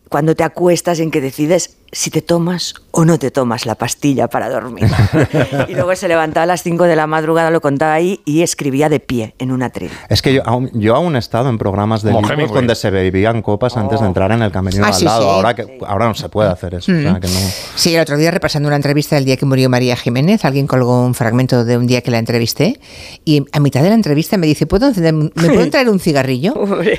cuando 0.09 0.35
te 0.35 0.43
acuestas 0.43 0.99
en 0.99 1.11
que 1.11 1.21
decides 1.21 1.77
si 1.91 2.09
te 2.11 2.21
tomas 2.21 2.73
o 2.91 3.05
no 3.05 3.17
te 3.19 3.31
tomas 3.31 3.65
la 3.65 3.75
pastilla 3.75 4.27
para 4.27 4.49
dormir. 4.49 4.85
y 5.67 5.73
luego 5.73 5.95
se 5.95 6.07
levantaba 6.07 6.43
a 6.43 6.47
las 6.47 6.63
5 6.63 6.83
de 6.85 6.95
la 6.95 7.07
madrugada, 7.07 7.51
lo 7.51 7.61
contaba 7.61 7.93
ahí 7.93 8.19
y 8.25 8.41
escribía 8.41 8.89
de 8.89 8.99
pie 8.99 9.35
en 9.39 9.51
un 9.51 9.61
atril. 9.63 9.91
Es 10.09 10.21
que 10.21 10.33
yo 10.33 10.41
aún, 10.45 10.69
yo 10.73 10.95
aún 10.95 11.15
he 11.15 11.19
estado 11.19 11.49
en 11.49 11.57
programas 11.57 12.01
de 12.03 12.11
libros 12.13 12.51
donde 12.51 12.75
se 12.75 12.89
bebían 12.89 13.41
copas 13.41 13.77
antes 13.77 13.99
de 14.01 14.07
entrar 14.07 14.31
en 14.31 14.41
el 14.41 14.51
camerino 14.51 14.85
Ah, 14.85 14.89
al 14.89 14.93
sí, 14.93 15.05
lado. 15.05 15.21
sí. 15.23 15.27
Ahora, 15.29 15.55
que, 15.55 15.77
ahora 15.87 16.07
no 16.07 16.15
se 16.15 16.29
puede 16.29 16.49
hacer 16.49 16.75
eso. 16.75 16.91
o 16.91 16.95
sea, 17.01 17.13
Mm. 17.13 17.19
que 17.19 17.27
no- 17.27 17.33
Sí, 17.75 17.95
el 17.95 18.01
otro 18.01 18.17
día 18.17 18.31
repasando 18.31 18.67
una 18.67 18.75
entrevista 18.75 19.15
del 19.15 19.25
día 19.25 19.37
que 19.37 19.45
murió 19.45 19.69
María 19.69 19.95
Jiménez, 19.95 20.43
alguien 20.45 20.67
colgó 20.67 21.03
un 21.05 21.13
fragmento 21.15 21.63
de 21.65 21.77
un 21.77 21.87
día 21.87 22.01
que 22.01 22.11
la 22.11 22.17
entrevisté 22.19 22.79
y 23.25 23.45
a 23.51 23.59
mitad 23.59 23.81
de 23.83 23.89
la 23.89 23.95
entrevista 23.95 24.37
me 24.37 24.47
dice, 24.47 24.65
¿puedo 24.67 24.87
encender, 24.87 25.13
¿me 25.13 25.29
pueden 25.29 25.69
traer 25.71 25.89
un 25.89 25.99
cigarrillo? 25.99 26.53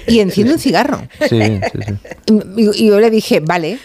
Y 0.07 0.21
enciende 0.21 0.55
un 0.55 0.59
cigarro. 0.59 1.01
Sí, 1.29 1.41
sí, 1.73 1.81
sí. 1.87 2.35
Y, 2.57 2.85
y 2.85 2.89
yo 2.89 3.01
le 3.01 3.11
dije, 3.11 3.41
vale. 3.41 3.79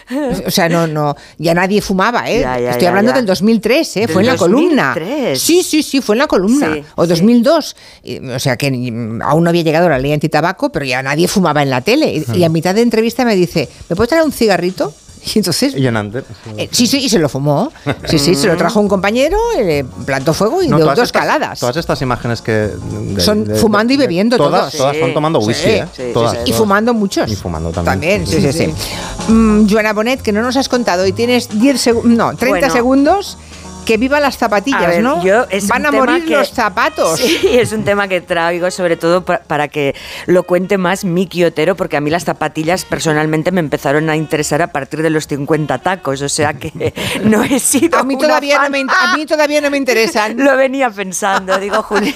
O 0.45 0.51
sea, 0.51 0.69
no, 0.69 0.87
no, 0.95 1.15
ya 1.37 1.53
nadie 1.53 1.81
fumaba, 1.81 2.29
¿eh? 2.29 2.39
Ya, 2.41 2.59
ya, 2.59 2.71
Estoy 2.71 2.87
hablando 2.87 3.11
ya. 3.11 3.17
del 3.17 3.25
2003, 3.27 3.97
¿eh? 3.97 3.99
Del 4.01 4.09
Fue 4.09 4.21
en 4.23 4.27
la 4.27 4.37
columna. 4.37 4.93
2003. 4.95 5.39
Sí, 5.39 5.61
sí, 5.61 5.83
sí, 5.83 6.01
fue 6.01 6.15
en 6.15 6.19
la 6.19 6.27
columna. 6.27 6.73
Sí, 6.73 6.83
o 6.95 7.05
2002. 7.05 7.75
Y, 8.03 8.17
O 8.29 8.39
sea, 8.39 8.57
que 8.57 8.71
mm, 8.71 9.21
aún 9.21 9.43
no 9.43 9.49
había 9.49 9.61
llegado 9.61 9.89
la 9.89 9.99
ley 9.99 10.13
antitabaco, 10.13 10.71
pero 10.71 10.85
ya 10.85 11.03
nadie 11.03 11.27
fumaba 11.27 11.61
en 11.61 11.69
la 11.69 11.81
tele. 11.81 12.23
Y, 12.33 12.37
y 12.39 12.43
a 12.43 12.49
mitad 12.49 12.73
de 12.73 12.81
entrevista 12.81 13.25
me 13.25 13.35
dice, 13.35 13.69
¿me 13.89 13.95
puedes 13.95 14.09
traer 14.09 14.23
un 14.23 14.31
cigarrito? 14.31 14.93
Y 15.33 15.39
entonces... 15.39 15.75
Y 15.75 15.87
en 15.87 15.97
antes- 15.97 16.23
eh, 16.57 16.69
sí, 16.71 16.85
sí, 16.87 16.99
y 17.05 17.09
se 17.09 17.17
lo 17.19 17.27
fumó. 17.29 17.71
Sí, 18.07 18.19
sí, 18.19 18.35
se 18.35 18.47
lo 18.47 18.55
trajo 18.57 18.79
un 18.79 18.87
compañero, 18.87 19.37
le 19.57 19.83
plantó 20.05 20.33
fuego 20.33 20.61
y 20.61 20.67
No, 20.67 20.77
dio 20.77 20.85
dos 20.85 20.93
estas- 20.99 21.11
caladas. 21.11 21.59
Todas 21.59 21.75
estas 21.77 22.01
imágenes 22.01 22.41
que... 22.41 22.51
de- 22.51 23.21
Son 23.21 23.43
de- 23.45 23.55
fumando 23.55 23.91
y 23.93 23.97
bebiendo 23.97 24.37
todas, 24.37 24.71
todos. 24.71 24.77
Todas 24.77 24.95
Sí, 24.95 25.01
son 25.01 25.13
tomando 25.13 25.41
sí, 25.41 25.47
whisky, 25.47 25.69
¿eh? 25.69 25.85
sí, 25.95 26.03
sí, 26.07 26.11
Todas, 26.13 26.31
sí. 26.31 26.37
todas. 26.37 26.49
Y 26.49 26.53
fumando 26.53 26.93
muchos. 26.93 27.31
Y 27.31 27.35
fumando 27.35 27.71
también. 27.71 28.23
También, 28.23 28.27
sí, 28.27 28.41
sí, 28.41 28.53
sí. 28.53 29.31
Mm, 29.31 29.67
Joana 29.69 29.93
Bonet, 29.93 30.21
que 30.21 30.31
no 30.31 30.41
nos 30.41 30.55
has 30.57 30.69
contado 30.69 31.05
y 31.07 31.11
tienes 31.11 31.49
10 31.59 31.81
segundos, 31.81 32.11
no, 32.11 32.35
30 32.35 32.59
Bueno. 32.59 32.73
segundos 32.73 33.37
que 33.85 33.97
viva 33.97 34.19
las 34.19 34.37
zapatillas, 34.37 34.83
A 34.83 34.87
ver, 34.87 35.01
¿no? 35.03 35.23
yo- 35.23 35.45
es 35.49 35.67
Van 35.67 35.81
un 35.81 35.85
a 35.87 35.91
tema 35.91 36.05
morir 36.05 36.25
que- 36.25 36.35
los 36.35 36.49
zapatos. 36.51 37.19
Sí, 37.25 37.57
es 37.57 37.71
un 37.71 37.83
tema 37.85 38.07
que 38.07 38.21
traigo 38.21 38.69
sobre 38.71 38.97
todo 38.97 39.23
pa- 39.23 39.39
para 39.45 39.67
que 39.67 39.95
lo 40.25 40.43
cuente 40.43 40.77
más 40.77 41.05
Miki 41.05 41.43
Otero, 41.45 41.75
porque 41.75 41.97
a 41.97 42.01
mí 42.01 42.09
las 42.09 42.23
zapatillas 42.25 42.83
personalmente 42.85 43.51
me 43.51 43.59
empezaron 43.59 44.09
a 44.09 44.15
interesar 44.15 44.61
a 44.61 44.67
partir 44.67 45.01
de 45.01 45.09
los 45.09 45.27
50 45.27 45.77
tacos, 45.79 46.21
o 46.21 46.29
sea 46.29 46.53
que 46.53 46.71
no 47.23 47.43
he 47.43 47.59
sido 47.59 47.99
A 47.99 48.03
mí 48.03 48.15
una 48.15 48.27
todavía 48.27 48.59
no 48.63 48.69
me, 48.69 48.79
a 48.81 49.15
mí 49.15 49.25
todavía 49.25 49.61
no 49.61 49.69
me 49.69 49.77
interesan. 49.77 50.35
Lo 50.43 50.55
venía 50.57 50.89
pensando, 50.89 51.57
digo, 51.59 51.81
Julia, 51.83 52.15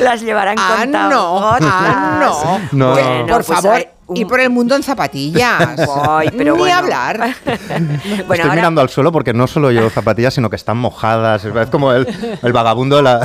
las 0.00 0.20
llevarán 0.22 0.56
Ah, 0.58 0.76
contadas. 0.80 1.10
no, 1.10 1.48
ah, 1.60 2.18
no. 2.20 2.60
No, 2.72 2.92
Bueno, 2.92 3.18
no. 3.20 3.26
por 3.26 3.44
pues 3.44 3.46
favor, 3.60 3.74
hay 3.76 3.88
y 4.14 4.24
por 4.24 4.40
el 4.40 4.50
mundo 4.50 4.74
en 4.76 4.82
zapatillas. 4.82 5.78
Ay, 6.08 6.30
pero 6.36 6.54
Ni 6.54 6.58
bueno. 6.60 6.76
hablar. 6.76 7.34
Bueno, 7.68 7.92
Estoy 8.22 8.40
ahora- 8.40 8.54
mirando 8.54 8.80
al 8.80 8.88
suelo 8.88 9.12
porque 9.12 9.32
no 9.32 9.46
solo 9.46 9.70
llevo 9.70 9.90
zapatillas, 9.90 10.34
sino 10.34 10.50
que 10.50 10.56
están 10.56 10.76
mojadas. 10.78 11.44
Es 11.44 11.68
como 11.70 11.92
el, 11.92 12.06
el 12.42 12.52
vagabundo 12.52 12.96
de 12.96 13.02
la, 13.02 13.20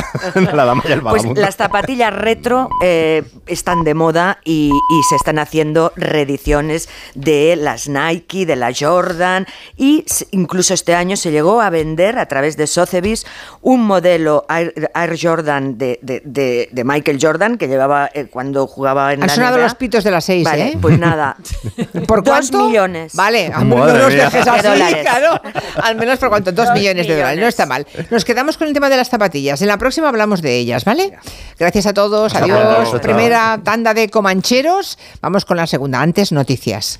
dama 0.65 0.84
y 0.88 0.91
el 0.91 1.01
Pues 1.01 1.13
vagabundo. 1.13 1.41
las 1.41 1.55
zapatillas 1.55 2.13
retro 2.13 2.69
eh, 2.84 3.23
están 3.47 3.84
de 3.84 3.93
moda 3.93 4.39
y, 4.43 4.69
y 4.71 5.03
se 5.09 5.15
están 5.15 5.39
haciendo 5.39 5.91
reediciones 5.95 6.89
de 7.15 7.55
las 7.55 7.88
Nike, 7.88 8.45
de 8.45 8.55
la 8.55 8.71
Jordan 8.77 9.45
y 9.77 10.05
incluso 10.31 10.73
este 10.73 10.95
año 10.95 11.15
se 11.17 11.31
llegó 11.31 11.61
a 11.61 11.69
vender 11.69 12.17
a 12.19 12.25
través 12.27 12.57
de 12.57 12.67
Sotheby's 12.67 13.25
un 13.61 13.86
modelo 13.86 14.45
Air, 14.49 14.91
Air 14.95 15.17
Jordan 15.21 15.77
de, 15.77 15.99
de- 16.01 16.21
de- 16.25 16.69
de 16.71 16.84
Michael 16.84 17.19
Jordan 17.21 17.57
que 17.57 17.67
llevaba 17.67 18.09
eh, 18.13 18.27
cuando 18.29 18.67
jugaba 18.67 19.13
en 19.13 19.21
Han 19.23 19.27
la 19.27 19.34
sonado 19.36 19.55
NBA. 19.57 19.63
los 19.63 19.75
pitos 19.75 20.03
de 20.03 20.11
las 20.11 20.25
seis, 20.25 20.43
Vale, 20.45 20.67
¿eh? 20.67 20.72
Pues 20.82 20.97
nada. 20.99 21.36
¿Por 22.07 22.24
Dos 22.24 22.34
cuánto? 22.34 22.67
millones. 22.67 23.13
Vale, 23.15 23.51
a 23.53 23.59
Madre 23.63 23.93
no 23.93 23.99
los 23.99 24.13
mía. 24.13 24.26
dejes 24.26 24.45
De 24.45 24.51
así, 24.51 24.67
dólares. 24.67 24.97
claro. 25.01 25.41
Al 25.82 25.95
menos 25.95 26.19
por 26.19 26.30
cuánto, 26.30 26.51
dos, 26.51 26.67
Dos 26.67 26.76
millones, 26.76 27.07
de 27.07 27.15
dólares, 27.15 27.39
no 27.39 27.47
está 27.47 27.65
mal. 27.65 27.86
Nos 28.09 28.26
quedamos 28.26 28.57
con 28.57 28.67
el 28.67 28.74
tema 28.74 28.89
de 28.89 28.97
las 28.97 29.09
zapatillas. 29.09 29.61
En 29.61 29.67
la 29.67 29.78
próxima 29.78 30.09
hablamos 30.09 30.41
de 30.41 30.57
ellas, 30.57 30.86
¿vale? 30.86 31.13
Gracias 31.59 31.86
a 31.86 31.93
todos, 31.93 32.34
adiós. 32.36 32.89
Primera 33.01 33.59
tanda 33.63 33.93
de 33.93 34.09
comancheros. 34.09 34.97
Vamos 35.21 35.45
con 35.45 35.57
la 35.57 35.67
segunda. 35.67 36.01
Antes, 36.01 36.32
noticias. 36.32 36.99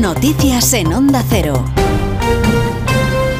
Noticias 0.00 0.72
en 0.74 0.92
Onda 0.92 1.22
Cero. 1.28 1.64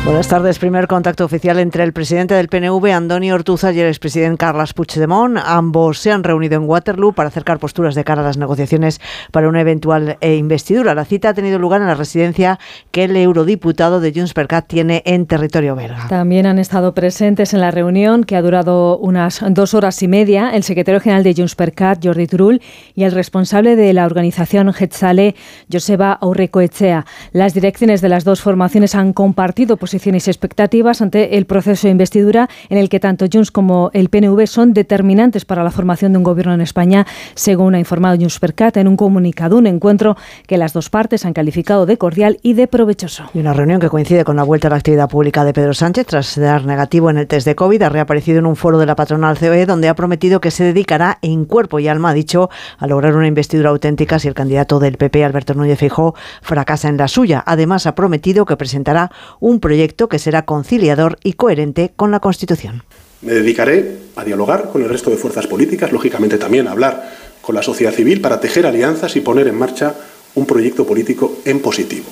Buenas 0.09 0.29
tardes. 0.29 0.59
Primer 0.59 0.87
contacto 0.89 1.27
oficial 1.27 1.59
entre 1.59 1.85
el 1.85 1.93
presidente 1.93 2.33
del 2.33 2.49
PNV, 2.49 2.93
Andoni 2.95 3.31
Ortuzar, 3.31 3.75
y 3.75 3.81
el 3.81 3.89
expresidente 3.89 4.39
Carles 4.39 4.73
Puigdemont. 4.73 5.37
Ambos 5.45 5.99
se 5.99 6.11
han 6.11 6.25
reunido 6.25 6.57
en 6.57 6.63
Waterloo 6.67 7.13
para 7.13 7.29
acercar 7.29 7.59
posturas 7.59 7.95
de 7.95 8.05
cara 8.05 8.23
a 8.23 8.25
las 8.25 8.39
negociaciones 8.39 9.03
para 9.33 9.51
una 9.51 9.61
eventual 9.61 10.17
eh, 10.23 10.37
investidura. 10.37 10.95
La 10.95 11.05
cita 11.05 11.29
ha 11.29 11.35
tenido 11.35 11.59
lugar 11.59 11.83
en 11.83 11.89
la 11.89 11.95
residencia 11.95 12.59
que 12.91 13.05
el 13.05 13.17
eurodiputado 13.17 14.01
de 14.01 14.15
Junts 14.15 14.33
per 14.33 14.49
Cat 14.49 14.67
tiene 14.67 15.03
en 15.05 15.27
territorio 15.27 15.77
belga. 15.77 16.09
También 16.09 16.47
han 16.47 16.59
estado 16.59 16.95
presentes 16.95 17.53
en 17.53 17.61
la 17.61 17.71
reunión, 17.71 18.25
que 18.25 18.35
ha 18.35 18.41
durado 18.41 18.97
unas 18.97 19.45
dos 19.51 19.75
horas 19.75 20.03
y 20.03 20.09
media, 20.09 20.53
el 20.55 20.63
secretario 20.63 21.01
general 21.01 21.23
de 21.23 21.35
Junts 21.35 21.55
per 21.55 21.75
Cat, 21.75 22.01
Jordi 22.03 22.27
Turull, 22.27 22.63
y 22.95 23.05
el 23.05 23.13
responsable 23.13 23.77
de 23.77 23.93
la 23.93 24.07
organización 24.07 24.73
Getzale, 24.73 25.35
Joseba 25.71 26.13
Aurrecoechea. 26.13 27.05
Las 27.33 27.53
direcciones 27.53 28.01
de 28.01 28.09
las 28.09 28.25
dos 28.25 28.41
formaciones 28.41 28.95
han 28.95 29.13
compartido 29.13 29.77
posiciones 29.77 29.98
y 30.07 30.31
expectativas 30.31 31.03
ante 31.03 31.37
el 31.37 31.47
proceso 31.47 31.87
de 31.87 31.93
investidura, 31.93 32.49
en 32.69 32.79
el 32.79 32.89
que 32.89 33.01
tanto 33.01 33.27
Junts 33.31 33.51
como 33.51 33.91
el 33.93 34.09
PNV 34.09 34.47
son 34.47 34.73
determinantes 34.73 35.45
para 35.45 35.65
la 35.65 35.71
formación 35.71 36.13
de 36.13 36.19
un 36.19 36.25
gobierno 36.25 36.55
en 36.55 36.61
España, 36.61 37.07
según 37.35 37.75
ha 37.75 37.79
informado 37.79 38.17
Junts 38.17 38.39
per 38.39 38.55
Cat 38.55 38.77
en 38.77 38.89
un 38.89 38.97
comunicado, 38.97 39.59
un 39.59 39.67
encuentro 39.67 40.17
que 40.47 40.57
las 40.57 40.73
dos 40.73 40.91
partes 40.91 41.25
han 41.25 41.33
calificado 41.33 41.87
de 41.87 41.99
cordial 41.99 42.39
y 42.43 42.55
de 42.55 42.67
provechoso. 42.67 43.25
Y 43.35 43.41
una 43.41 43.53
reunión 43.53 43.81
que 43.81 43.89
coincide 43.89 44.25
con 44.25 44.37
la 44.37 44.45
vuelta 44.45 44.69
a 44.69 44.71
la 44.71 44.77
actividad 44.77 45.09
pública 45.09 45.45
de 45.45 45.53
Pedro 45.53 45.75
Sánchez 45.75 46.07
tras 46.07 46.39
dar 46.39 46.65
negativo 46.65 47.11
en 47.11 47.19
el 47.19 47.27
test 47.27 47.47
de 47.47 47.55
COVID. 47.55 47.83
Ha 47.83 47.89
reaparecido 47.89 48.39
en 48.39 48.47
un 48.47 48.57
foro 48.57 48.79
de 48.79 48.87
la 48.87 48.97
patronal 48.97 49.39
COE 49.39 49.67
donde 49.67 49.89
ha 49.89 49.95
prometido 49.95 50.41
que 50.41 50.51
se 50.51 50.65
dedicará 50.65 51.19
en 51.23 51.45
cuerpo 51.45 51.79
y 51.79 51.89
alma, 51.89 52.11
ha 52.11 52.15
dicho, 52.15 52.51
a 52.79 52.87
lograr 52.87 53.17
una 53.17 53.27
investidura 53.27 53.71
auténtica 53.71 54.19
si 54.19 54.29
el 54.29 54.35
candidato 54.35 54.79
del 54.79 54.97
PP, 54.97 55.25
Alberto 55.25 55.55
Núñez 55.55 55.79
Feijóo, 55.79 56.15
fracasa 56.43 56.89
en 56.89 56.97
la 56.97 57.09
suya. 57.09 57.43
Además, 57.47 57.87
ha 57.87 57.95
prometido 57.95 58.45
que 58.45 58.57
presentará 58.57 59.11
un 59.41 59.61
que 59.95 60.19
será 60.19 60.45
conciliador 60.45 61.19
y 61.23 61.35
coherente 61.35 61.93
con 61.97 62.11
la 62.11 62.21
Constitución. 62.21 62.83
Me 63.23 63.33
dedicaré 63.33 63.97
a 64.17 64.25
dialogar 64.25 64.71
con 64.71 64.83
el 64.83 64.89
resto 64.89 65.11
de 65.11 65.17
fuerzas 65.17 65.47
políticas, 65.47 65.93
lógicamente 65.93 66.39
también 66.39 66.69
a 66.69 66.73
hablar 66.73 67.11
con 67.41 67.55
la 67.55 67.63
sociedad 67.63 67.93
civil 67.93 68.21
para 68.21 68.41
tejer 68.41 68.67
alianzas 68.67 69.17
y 69.17 69.21
poner 69.21 69.49
en 69.49 69.59
marcha 69.59 69.95
un 70.35 70.47
proyecto 70.47 70.87
político 70.87 71.39
en 71.45 71.61
positivo. 71.61 72.07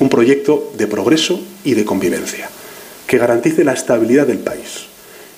Un 0.00 0.08
proyecto 0.10 0.72
de 0.76 0.86
progreso 0.86 1.40
y 1.64 1.74
de 1.74 1.84
convivencia, 1.84 2.50
que 3.06 3.16
garantice 3.16 3.64
la 3.64 3.72
estabilidad 3.72 4.26
del 4.26 4.38
país 4.38 4.86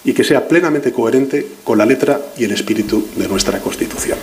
y 0.05 0.13
que 0.13 0.25
sea 0.25 0.49
plenamente 0.49 0.93
coherente 0.93 1.47
con 1.63 1.79
la 1.79 1.87
letra 1.87 2.21
y 2.37 2.45
el 2.45 2.53
espíritu 2.53 3.07
de 3.17 3.29
nuestra 3.29 3.61
Constitución. 3.61 4.19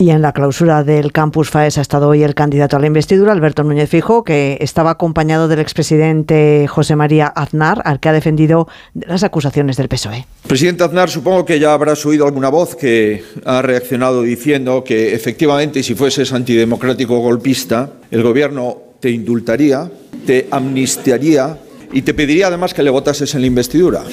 Y 0.00 0.10
en 0.10 0.22
la 0.22 0.32
clausura 0.32 0.84
del 0.84 1.10
campus 1.10 1.50
FAES 1.50 1.76
ha 1.76 1.80
estado 1.80 2.06
hoy 2.06 2.22
el 2.22 2.36
candidato 2.36 2.76
a 2.76 2.78
la 2.78 2.86
investidura, 2.86 3.32
Alberto 3.32 3.64
Núñez 3.64 3.90
Fijo, 3.90 4.22
que 4.22 4.56
estaba 4.60 4.92
acompañado 4.92 5.48
del 5.48 5.58
expresidente 5.58 6.68
José 6.68 6.94
María 6.94 7.26
Aznar, 7.26 7.82
al 7.84 7.98
que 7.98 8.08
ha 8.08 8.12
defendido 8.12 8.68
las 8.94 9.24
acusaciones 9.24 9.76
del 9.76 9.88
PSOE. 9.88 10.24
Presidente 10.46 10.84
Aznar, 10.84 11.10
supongo 11.10 11.44
que 11.44 11.58
ya 11.58 11.72
habrás 11.72 12.06
oído 12.06 12.26
alguna 12.26 12.48
voz 12.48 12.76
que 12.76 13.24
ha 13.44 13.60
reaccionado 13.60 14.22
diciendo 14.22 14.84
que 14.84 15.16
efectivamente 15.16 15.82
si 15.82 15.96
fueses 15.96 16.32
antidemocrático 16.32 17.18
golpista, 17.18 17.90
el 18.12 18.22
gobierno 18.22 18.76
te 19.00 19.10
indultaría, 19.10 19.90
te 20.24 20.46
amnistiaría 20.52 21.58
y 21.92 22.02
te 22.02 22.14
pediría 22.14 22.46
además 22.46 22.72
que 22.72 22.84
le 22.84 22.90
votases 22.90 23.34
en 23.34 23.40
la 23.40 23.48
investidura. 23.48 24.04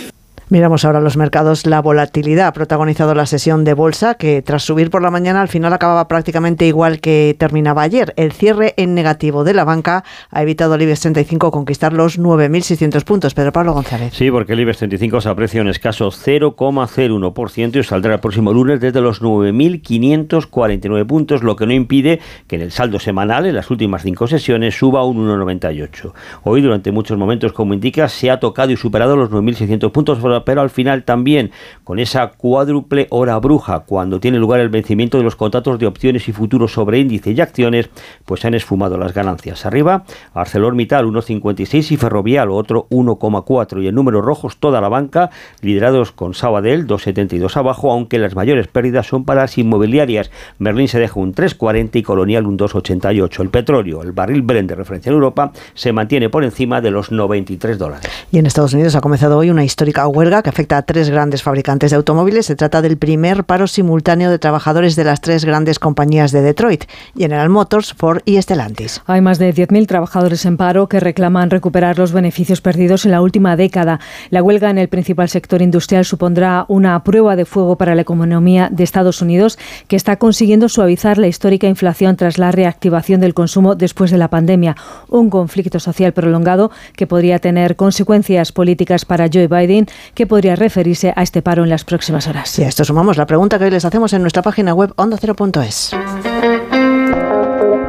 Miramos 0.48 0.86
ahora 0.86 1.02
los 1.02 1.18
mercados. 1.18 1.66
La 1.66 1.82
volatilidad 1.82 2.46
ha 2.46 2.54
protagonizado 2.54 3.16
la 3.16 3.26
sesión 3.26 3.64
de 3.64 3.74
bolsa 3.74 4.14
que 4.14 4.44
tras 4.44 4.62
subir 4.62 4.92
por 4.92 5.02
la 5.02 5.10
mañana 5.10 5.42
al 5.42 5.48
final 5.48 5.74
acababa 5.74 6.08
prácticamente 6.08 6.68
igual 6.68 7.00
que 7.00 7.36
terminaba 7.40 7.82
ayer. 7.82 8.14
El 8.16 8.32
cierre 8.32 8.76
en 8.78 8.94
negativo 8.94 9.44
de 9.44 9.56
la 9.56 9.64
banca 9.64 10.04
ha 10.30 10.44
evitado 10.44 10.76
al 10.76 10.82
IBEX 10.84 11.00
35 11.02 11.50
conquistar 11.50 11.94
los 11.94 12.20
9.600 12.20 13.04
puntos. 13.04 13.34
Pedro 13.34 13.52
Pablo 13.52 13.74
González. 13.74 14.14
Sí, 14.14 14.30
porque 14.30 14.54
el 14.54 14.60
IBEX 14.60 14.78
35 14.78 15.22
se 15.22 15.30
aprecia 15.30 15.62
un 15.62 15.70
escaso 15.70 16.12
0,01% 16.12 17.80
y 17.80 17.84
saldrá 17.84 18.14
el 18.14 18.20
próximo 18.20 18.54
lunes 18.54 18.80
desde 18.80 19.02
los 19.02 19.24
9.549 19.24 21.08
puntos, 21.08 21.42
lo 21.42 21.56
que 21.56 21.66
no 21.66 21.74
impide 21.74 22.20
que 22.48 22.58
en 22.58 22.62
el 22.62 22.72
saldo 22.72 23.00
semanal, 23.00 23.48
en 23.48 23.56
las 23.56 23.72
últimas 23.72 24.04
cinco 24.04 24.28
sesiones, 24.28 24.78
suba 24.78 25.04
un 25.04 25.28
1,98. 25.28 26.14
Hoy, 26.44 26.62
durante 26.62 26.92
muchos 26.92 27.18
momentos, 27.18 27.52
como 27.52 27.74
indica, 27.74 28.08
se 28.10 28.30
ha 28.30 28.40
tocado 28.40 28.72
y 28.72 28.78
superado 28.78 29.16
los 29.16 29.32
9.600 29.32 29.92
puntos 29.92 30.20
pero 30.44 30.62
al 30.62 30.70
final 30.70 31.04
también 31.04 31.52
con 31.84 32.00
esa 32.00 32.28
cuádruple 32.32 33.08
hora 33.12 33.38
bruja, 33.40 33.82
cuando 33.82 34.20
tiene 34.20 34.40
lugar 34.40 34.60
el 34.60 34.70
vencimiento 34.70 35.18
de 35.18 35.24
los 35.24 35.36
contratos 35.36 35.80
de 35.80 35.88
opciones 35.88 36.28
y 36.28 36.34
futuros 36.34 36.74
sobre 36.74 37.00
índice 37.00 37.32
y 37.32 37.40
acciones, 37.40 37.90
pues 38.26 38.42
se 38.42 38.48
han 38.48 38.56
esfumado 38.56 38.98
las 38.98 39.14
ganancias. 39.14 39.66
Arriba, 39.66 40.04
ArcelorMittal 40.34 41.06
1,56 41.06 41.92
y 41.92 41.98
Ferrovial 41.98 42.50
otro 42.50 42.88
1,4 42.90 43.84
y 43.84 43.88
en 43.88 43.96
números 43.96 44.26
rojos 44.26 44.58
toda 44.58 44.82
la 44.82 44.90
banca, 44.90 45.30
liderados 45.62 46.12
con 46.12 46.34
Sabadell 46.34 46.88
2,72 46.88 47.56
abajo, 47.58 47.92
aunque 47.92 48.20
las 48.20 48.36
mayores 48.36 48.68
pérdidas 48.68 49.08
son 49.08 49.26
para 49.26 49.42
las 49.42 49.58
inmobiliarias. 49.58 50.32
Merlin 50.60 50.88
se 50.88 51.00
deja 51.00 51.20
un 51.20 51.34
3,40 51.34 51.96
y 51.96 52.04
Colonial 52.04 52.46
un 52.46 52.58
2,88. 52.58 53.42
El 53.42 53.50
petróleo, 53.50 54.02
el 54.02 54.12
barril 54.12 54.42
Brent 54.42 54.70
de 54.70 54.76
referencia 54.76 55.10
en 55.10 55.16
Europa, 55.16 55.52
se 55.74 55.94
mantiene 55.94 56.30
por 56.30 56.44
encima 56.44 56.82
de 56.82 56.92
los 56.92 57.12
93 57.12 57.78
dólares. 57.78 58.10
Y 58.32 58.40
en 58.40 58.46
Estados 58.46 58.74
Unidos 58.74 58.96
ha 58.96 59.02
comenzado 59.02 59.38
hoy 59.38 59.50
una 59.50 59.64
histórica 59.64 60.08
huelga 60.08 60.25
que 60.26 60.50
afecta 60.50 60.78
a 60.78 60.82
tres 60.82 61.12
grandes 61.12 61.44
fabricantes 61.44 61.92
de 61.92 61.98
automóviles. 61.98 62.48
Se 62.48 62.56
trata 62.56 62.82
del 62.82 62.98
primer 62.98 63.44
paro 63.44 63.68
simultáneo 63.68 64.32
de 64.32 64.40
trabajadores 64.40 64.96
de 64.96 65.04
las 65.04 65.22
tres 65.22 65.46
grandes 65.46 65.78
compañías 65.78 66.32
de 66.32 66.42
Detroit, 66.42 66.86
General 67.16 67.48
Motors, 67.50 67.94
Ford 67.94 68.22
y 68.26 68.42
Stellantis. 68.42 69.02
Hay 69.06 69.22
más 69.22 69.38
de 69.38 69.54
10.000 69.54 69.86
trabajadores 69.86 70.44
en 70.46 70.58
paro 70.58 70.90
que 70.90 71.00
reclaman 71.00 71.52
recuperar 71.52 72.00
los 72.00 72.12
beneficios 72.12 72.60
perdidos 72.60 73.06
en 73.06 73.12
la 73.12 73.22
última 73.22 73.56
década. 73.56 74.00
La 74.32 74.42
huelga 74.42 74.72
en 74.72 74.80
el 74.80 74.88
principal 74.88 75.30
sector 75.30 75.62
industrial 75.62 76.06
supondrá 76.06 76.66
una 76.70 77.04
prueba 77.04 77.36
de 77.36 77.46
fuego 77.46 77.78
para 77.78 77.94
la 77.94 78.02
economía 78.02 78.70
de 78.72 78.84
Estados 78.84 79.22
Unidos, 79.22 79.60
que 79.88 79.96
está 79.96 80.16
consiguiendo 80.18 80.70
suavizar 80.70 81.20
la 81.20 81.28
histórica 81.28 81.68
inflación 81.68 82.16
tras 82.16 82.40
la 82.40 82.52
reactivación 82.52 83.22
del 83.22 83.36
consumo 83.36 83.76
después 83.76 84.10
de 84.10 84.18
la 84.18 84.30
pandemia. 84.30 84.76
Un 85.08 85.30
conflicto 85.30 85.80
social 85.80 86.14
prolongado 86.14 86.72
que 86.96 87.06
podría 87.06 87.38
tener 87.38 87.76
consecuencias 87.76 88.52
políticas 88.52 89.06
para 89.06 89.30
Joe 89.32 89.48
Biden, 89.48 89.86
que 90.16 90.26
podría 90.26 90.56
referirse 90.56 91.14
a 91.16 91.22
este 91.22 91.42
paro 91.42 91.64
en 91.64 91.70
las 91.70 91.84
próximas 91.84 92.28
horas. 92.28 92.58
Y 92.58 92.64
a 92.64 92.68
esto 92.68 92.84
sumamos 92.84 93.18
la 93.18 93.26
pregunta 93.26 93.60
que 93.60 93.66
hoy 93.66 93.72
les 93.72 93.86
hacemos 93.86 94.14
en 94.14 94.22
nuestra 94.22 94.42
página 94.42 94.74
web 94.74 94.94
ondacero.es. 94.96 95.92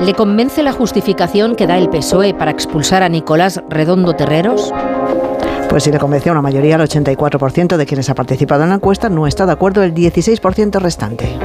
¿Le 0.00 0.14
convence 0.14 0.62
la 0.62 0.72
justificación 0.72 1.56
que 1.56 1.66
da 1.66 1.78
el 1.78 1.88
PSOE 1.88 2.34
para 2.34 2.50
expulsar 2.50 3.02
a 3.02 3.08
Nicolás 3.08 3.62
Redondo 3.70 4.14
Terreros? 4.14 4.72
Pues 5.70 5.84
si 5.84 5.90
le 5.90 5.98
convence 5.98 6.28
a 6.28 6.32
una 6.32 6.42
mayoría, 6.42 6.76
el 6.76 6.82
84% 6.82 7.76
de 7.76 7.86
quienes 7.86 8.10
ha 8.10 8.14
participado 8.14 8.62
en 8.62 8.68
la 8.68 8.76
encuesta 8.76 9.08
no 9.08 9.26
está 9.26 9.46
de 9.46 9.52
acuerdo 9.52 9.82
el 9.82 9.94
16% 9.94 10.78
restante. 10.80 11.36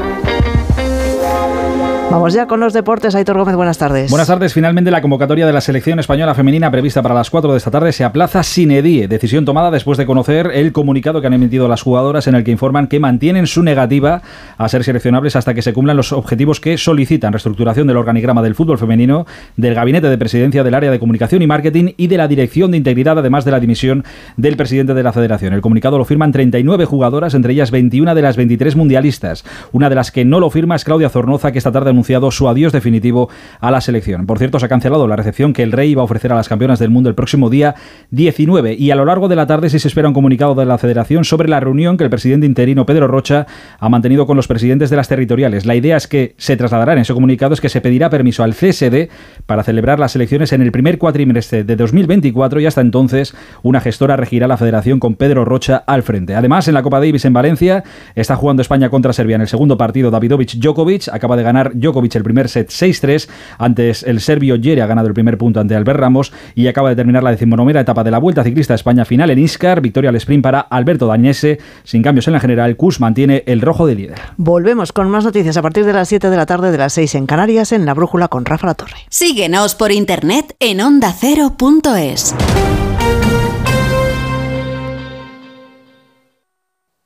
Vamos 2.12 2.34
ya 2.34 2.46
con 2.46 2.60
los 2.60 2.74
deportes. 2.74 3.16
Aitor 3.16 3.38
Gómez, 3.38 3.56
buenas 3.56 3.78
tardes. 3.78 4.12
Buenas 4.12 4.28
tardes. 4.28 4.54
Finalmente 4.54 4.92
la 4.92 5.02
convocatoria 5.02 5.48
de 5.48 5.54
la 5.54 5.62
selección 5.62 5.98
española 5.98 6.36
femenina 6.36 6.70
prevista 6.70 7.02
para 7.02 7.16
las 7.16 7.30
4 7.30 7.54
de 7.54 7.58
esta 7.58 7.72
tarde 7.72 7.94
se 7.94 8.04
aplaza 8.04 8.44
sin 8.44 8.72
edie. 8.72 9.08
Decisión 9.08 9.46
tomada 9.46 9.72
después 9.72 9.98
de 9.98 10.06
conocer 10.06 10.52
el 10.54 10.74
comunicado 10.74 11.22
que 11.22 11.28
han 11.28 11.34
emitido 11.34 11.70
las 11.70 11.82
jugadoras 11.82 12.28
en 12.28 12.36
el 12.36 12.44
que 12.44 12.52
informan 12.52 12.88
que 12.88 13.00
mantienen 13.00 13.48
su 13.48 13.64
negativa 13.64 14.22
a 14.58 14.68
ser 14.68 14.84
seleccionables 14.84 15.38
hasta 15.38 15.54
que 15.54 15.62
se 15.62 15.72
cumplan 15.72 15.96
los 15.96 16.12
objetivos 16.12 16.60
que 16.60 16.78
solicitan. 16.78 17.32
Reestructuración 17.32 17.88
del 17.88 17.96
organigrama 17.96 18.42
del 18.42 18.56
fútbol 18.56 18.78
femenino, 18.78 19.26
del 19.56 19.74
gabinete 19.74 20.10
de 20.10 20.18
presidencia 20.18 20.66
del 20.66 20.74
área 20.74 20.92
de 20.92 21.00
comunicación 21.00 21.42
y 21.42 21.48
marketing 21.48 21.94
y 21.96 22.08
de 22.08 22.18
la 22.18 22.28
dirección 22.28 22.72
de 22.72 22.78
integridad, 22.78 23.20
además 23.20 23.46
de 23.46 23.52
la 23.52 23.62
dimisión 23.62 24.04
del 24.36 24.58
presidente 24.58 24.94
de 24.94 25.04
la 25.04 25.14
federación. 25.14 25.54
El 25.54 25.62
comunicado 25.62 25.98
lo 25.98 26.04
firman 26.04 26.34
39 26.34 26.84
jugadoras, 26.84 27.36
entre 27.36 27.54
ellas 27.54 27.72
21 27.72 28.14
de 28.14 28.22
las 28.22 28.36
23 28.36 28.76
mundialistas. 28.76 29.46
Una 29.72 29.88
de 29.88 29.96
las 29.96 30.12
que 30.12 30.26
no 30.26 30.42
lo 30.42 30.50
firma 30.50 30.76
es 30.76 30.84
Claudia 30.84 31.08
Zornoza, 31.08 31.54
que 31.54 31.58
esta 31.58 31.72
tarde 31.72 32.01
anunciado 32.02 32.32
su 32.32 32.50
adiós 32.50 32.74
definitivo 32.74 33.30
a 33.60 33.70
la 33.70 33.80
selección. 33.80 34.26
Por 34.26 34.40
cierto, 34.40 34.60
se 34.60 34.66
ha 34.66 34.70
cancelado 34.70 35.08
la 35.08 35.16
recepción 35.16 35.54
que 35.54 35.62
el 35.62 35.72
Rey 35.72 35.92
iba 35.92 36.02
a 36.02 36.06
ofrecer 36.06 36.32
a 36.32 36.36
las 36.36 36.50
campeonas 36.50 36.80
del 36.80 36.90
mundo 36.90 37.10
el 37.10 37.16
próximo 37.16 37.52
día 37.52 37.76
19 38.10 38.74
y 38.74 38.90
a 38.90 38.96
lo 38.96 39.06
largo 39.06 39.28
de 39.28 39.36
la 39.36 39.46
tarde 39.46 39.70
sí 39.70 39.78
se 39.78 39.88
espera 39.88 40.08
un 40.08 40.16
comunicado 40.16 40.56
de 40.56 40.66
la 40.66 40.80
Federación 40.80 41.24
sobre 41.26 41.48
la 41.48 41.60
reunión 41.60 41.98
que 41.98 42.04
el 42.04 42.10
presidente 42.10 42.48
interino 42.48 42.88
Pedro 42.88 43.08
Rocha 43.08 43.46
ha 43.80 43.88
mantenido 43.88 44.26
con 44.26 44.36
los 44.36 44.48
presidentes 44.48 44.90
de 44.90 44.96
las 44.96 45.10
territoriales. 45.10 45.68
La 45.68 45.76
idea 45.76 45.96
es 45.96 46.08
que 46.08 46.34
se 46.38 46.58
trasladará 46.58 46.94
en 46.94 47.00
ese 47.00 47.14
comunicado 47.14 47.54
es 47.54 47.62
que 47.62 47.70
se 47.70 47.82
pedirá 47.82 48.10
permiso 48.10 48.44
al 48.44 48.56
CSD 48.56 49.10
para 49.46 49.62
celebrar 49.62 50.00
las 50.00 50.16
elecciones 50.16 50.54
en 50.54 50.64
el 50.64 50.72
primer 50.72 50.98
cuatrimestre 50.98 51.64
de 51.64 51.76
2024 51.76 52.62
y 52.62 52.66
hasta 52.66 52.82
entonces 52.82 53.36
una 53.62 53.80
gestora 53.80 54.18
regirá 54.18 54.48
la 54.48 54.58
federación 54.58 55.00
con 55.00 55.14
Pedro 55.14 55.46
Rocha 55.46 55.84
al 55.86 56.02
frente. 56.02 56.34
Además, 56.34 56.68
en 56.68 56.74
la 56.74 56.82
Copa 56.82 57.00
Davis 57.00 57.26
en 57.26 57.34
Valencia 57.34 57.84
está 58.16 58.36
jugando 58.36 58.64
España 58.64 58.90
contra 58.90 59.14
Serbia 59.14 59.36
en 59.36 59.42
el 59.42 59.48
segundo 59.48 59.78
partido 59.78 60.10
Davidovich 60.10 60.60
Djokovic, 60.60 61.10
acaba 61.10 61.36
de 61.36 61.44
ganar 61.44 61.74
el 61.92 62.24
primer 62.24 62.50
set 62.50 62.70
6-3. 62.70 63.30
Antes 63.58 64.04
el 64.04 64.22
serbio 64.22 64.58
Jere 64.62 64.82
ha 64.82 64.88
ganado 64.88 65.08
el 65.08 65.14
primer 65.14 65.38
punto 65.38 65.60
ante 65.60 65.76
Albert 65.76 66.00
Ramos 66.00 66.32
y 66.56 66.68
acaba 66.68 66.90
de 66.90 66.96
terminar 66.96 67.24
la 67.24 67.32
decimonomera 67.32 67.82
etapa 67.82 68.04
de 68.04 68.12
la 68.12 68.18
Vuelta 68.18 68.44
Ciclista 68.44 68.74
España 68.74 69.06
final 69.06 69.30
en 69.30 69.40
Iscar. 69.40 69.82
Victoria 69.82 70.10
al 70.10 70.16
sprint 70.16 70.44
para 70.44 70.60
Alberto 70.62 71.08
Dañese. 71.08 71.60
Sin 71.84 72.02
cambios 72.02 72.28
en 72.28 72.34
la 72.34 72.40
general, 72.40 72.76
Kus 72.76 73.00
mantiene 73.00 73.44
el 73.46 73.62
rojo 73.62 73.86
de 73.88 73.96
líder. 73.96 74.20
Volvemos 74.38 74.92
con 74.92 75.10
más 75.10 75.24
noticias 75.24 75.58
a 75.58 75.62
partir 75.62 75.86
de 75.86 75.94
las 75.94 76.08
7 76.08 76.30
de 76.30 76.38
la 76.38 76.46
tarde 76.46 76.72
de 76.72 76.78
las 76.78 76.94
6 76.94 77.16
en 77.16 77.26
Canarias 77.26 77.72
en 77.72 77.86
La 77.86 77.94
Brújula 77.94 78.28
con 78.28 78.46
Rafa 78.46 78.68
La 78.68 78.76
Torre. 78.76 78.98
Síguenos 79.10 79.76
por 79.76 79.92
internet 79.92 80.56
en 80.60 80.82
ondacero.es. 80.82 82.36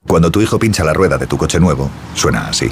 Cuando 0.08 0.30
tu 0.30 0.40
hijo 0.40 0.60
pincha 0.60 0.84
la 0.84 0.94
rueda 0.94 1.18
de 1.18 1.26
tu 1.26 1.36
coche 1.36 1.60
nuevo, 1.60 1.90
suena 2.14 2.48
así. 2.48 2.72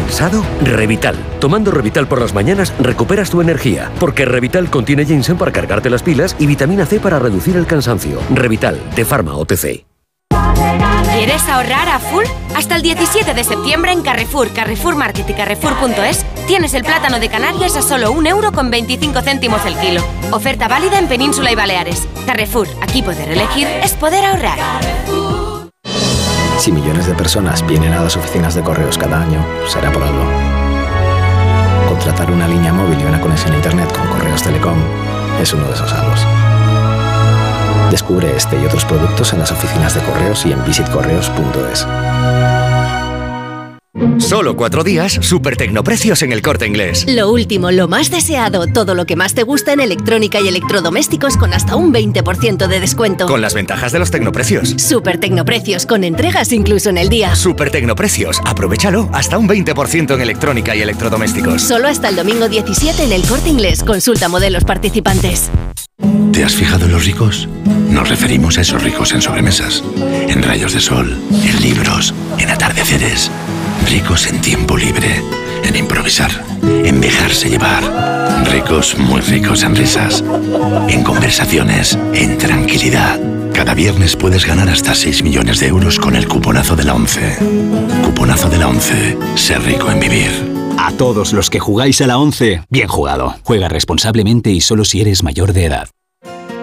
¿Cansado? 0.00 0.42
Revital. 0.64 1.14
Tomando 1.40 1.70
Revital 1.70 2.08
por 2.08 2.22
las 2.22 2.32
mañanas 2.32 2.72
recuperas 2.80 3.28
tu 3.28 3.42
energía, 3.42 3.90
porque 4.00 4.24
Revital 4.24 4.70
contiene 4.70 5.04
ginseng 5.04 5.36
para 5.36 5.52
cargarte 5.52 5.90
las 5.90 6.02
pilas 6.02 6.34
y 6.38 6.46
vitamina 6.46 6.86
C 6.86 6.98
para 7.00 7.18
reducir 7.18 7.54
el 7.58 7.66
cansancio. 7.66 8.18
Revital, 8.30 8.80
de 8.96 9.04
Pharma 9.04 9.36
OTC. 9.36 9.84
¿Quieres 11.12 11.46
ahorrar 11.50 11.86
a 11.90 11.98
full? 11.98 12.24
Hasta 12.56 12.76
el 12.76 12.82
17 12.82 13.34
de 13.34 13.44
septiembre 13.44 13.92
en 13.92 14.00
Carrefour, 14.00 14.50
Carrefour 14.54 14.96
Market 14.96 15.28
y 15.28 15.34
Carrefour.es 15.34 16.24
tienes 16.46 16.72
el 16.72 16.82
plátano 16.82 17.20
de 17.20 17.28
Canarias 17.28 17.76
a 17.76 17.82
solo 17.82 18.10
1 18.12 18.26
euro 18.26 18.52
con 18.52 18.70
25 18.70 19.20
céntimos 19.20 19.66
el 19.66 19.76
kilo. 19.76 20.02
Oferta 20.32 20.66
válida 20.66 20.98
en 20.98 21.08
Península 21.08 21.52
y 21.52 21.56
Baleares. 21.56 22.08
Carrefour, 22.24 22.68
aquí 22.80 23.02
poder 23.02 23.28
elegir 23.28 23.66
es 23.66 23.92
poder 23.92 24.24
ahorrar. 24.24 24.58
Si 26.60 26.70
millones 26.70 27.06
de 27.06 27.14
personas 27.14 27.66
vienen 27.66 27.94
a 27.94 28.02
las 28.02 28.18
oficinas 28.18 28.54
de 28.54 28.62
correos 28.62 28.98
cada 28.98 29.22
año, 29.22 29.42
será 29.66 29.90
por 29.90 30.02
algo. 30.02 30.26
Contratar 31.88 32.30
una 32.30 32.46
línea 32.46 32.70
móvil 32.70 33.00
y 33.00 33.04
una 33.04 33.18
conexión 33.18 33.54
a 33.54 33.56
Internet 33.56 33.90
con 33.96 34.06
Correos 34.08 34.42
Telecom 34.42 34.76
es 35.40 35.54
uno 35.54 35.64
de 35.64 35.72
esos 35.72 35.90
algo. 35.94 36.12
Descubre 37.90 38.36
este 38.36 38.60
y 38.60 38.66
otros 38.66 38.84
productos 38.84 39.32
en 39.32 39.38
las 39.38 39.50
oficinas 39.50 39.94
de 39.94 40.02
correos 40.02 40.44
y 40.44 40.52
en 40.52 40.62
visitcorreos.es. 40.62 41.86
Solo 44.18 44.56
cuatro 44.56 44.84
días, 44.84 45.18
super 45.20 45.56
tecnoprecios 45.56 46.22
en 46.22 46.32
el 46.32 46.42
corte 46.42 46.66
inglés. 46.66 47.04
Lo 47.08 47.30
último, 47.30 47.70
lo 47.70 47.88
más 47.88 48.10
deseado, 48.10 48.66
todo 48.66 48.94
lo 48.94 49.06
que 49.06 49.16
más 49.16 49.34
te 49.34 49.42
gusta 49.42 49.72
en 49.72 49.80
electrónica 49.80 50.40
y 50.40 50.48
electrodomésticos 50.48 51.36
con 51.36 51.52
hasta 51.52 51.76
un 51.76 51.92
20% 51.92 52.66
de 52.66 52.80
descuento. 52.80 53.26
Con 53.26 53.40
las 53.40 53.54
ventajas 53.54 53.92
de 53.92 53.98
los 53.98 54.10
tecnoprecios. 54.10 54.70
Super 54.78 55.18
tecnoprecios 55.18 55.86
con 55.86 56.04
entregas 56.04 56.52
incluso 56.52 56.90
en 56.90 56.98
el 56.98 57.08
día. 57.08 57.34
Super 57.34 57.70
tecnoprecios, 57.70 58.40
aprovechalo, 58.44 59.08
hasta 59.12 59.38
un 59.38 59.48
20% 59.48 60.14
en 60.14 60.20
electrónica 60.20 60.74
y 60.74 60.82
electrodomésticos. 60.82 61.62
Solo 61.62 61.88
hasta 61.88 62.08
el 62.08 62.16
domingo 62.16 62.48
17 62.48 63.04
en 63.04 63.12
el 63.12 63.22
corte 63.22 63.48
inglés. 63.48 63.82
Consulta 63.82 64.28
modelos 64.28 64.64
participantes. 64.64 65.50
¿Te 66.32 66.44
has 66.44 66.54
fijado 66.54 66.86
en 66.86 66.92
los 66.92 67.04
ricos? 67.04 67.48
Nos 67.90 68.08
referimos 68.08 68.56
a 68.56 68.62
esos 68.62 68.82
ricos 68.82 69.12
en 69.12 69.20
sobremesas, 69.20 69.82
en 70.28 70.42
rayos 70.42 70.72
de 70.72 70.80
sol, 70.80 71.18
en 71.30 71.60
libros, 71.60 72.14
en 72.38 72.48
atardeceres. 72.48 73.30
Ricos 73.88 74.26
en 74.26 74.40
tiempo 74.40 74.76
libre, 74.76 75.22
en 75.64 75.76
improvisar, 75.76 76.30
en 76.62 77.00
dejarse 77.00 77.48
llevar. 77.48 77.82
Ricos, 78.50 78.96
muy 78.98 79.20
ricos 79.20 79.62
en 79.62 79.76
risas, 79.76 80.24
en 80.88 81.02
conversaciones, 81.02 81.98
en 82.14 82.38
tranquilidad. 82.38 83.18
Cada 83.52 83.74
viernes 83.74 84.16
puedes 84.16 84.46
ganar 84.46 84.68
hasta 84.68 84.94
6 84.94 85.22
millones 85.22 85.60
de 85.60 85.66
euros 85.66 85.98
con 85.98 86.16
el 86.16 86.28
cuponazo 86.28 86.76
de 86.76 86.84
la 86.84 86.94
11. 86.94 87.38
Cuponazo 88.04 88.48
de 88.48 88.58
la 88.58 88.68
11. 88.68 89.18
Ser 89.34 89.62
rico 89.62 89.90
en 89.90 90.00
vivir. 90.00 90.30
A 90.78 90.92
todos 90.92 91.32
los 91.32 91.50
que 91.50 91.60
jugáis 91.60 92.00
a 92.00 92.06
la 92.06 92.18
11, 92.18 92.62
bien 92.70 92.88
jugado. 92.88 93.34
Juega 93.44 93.68
responsablemente 93.68 94.50
y 94.50 94.60
solo 94.60 94.84
si 94.84 95.00
eres 95.00 95.22
mayor 95.22 95.52
de 95.52 95.66
edad. 95.66 95.88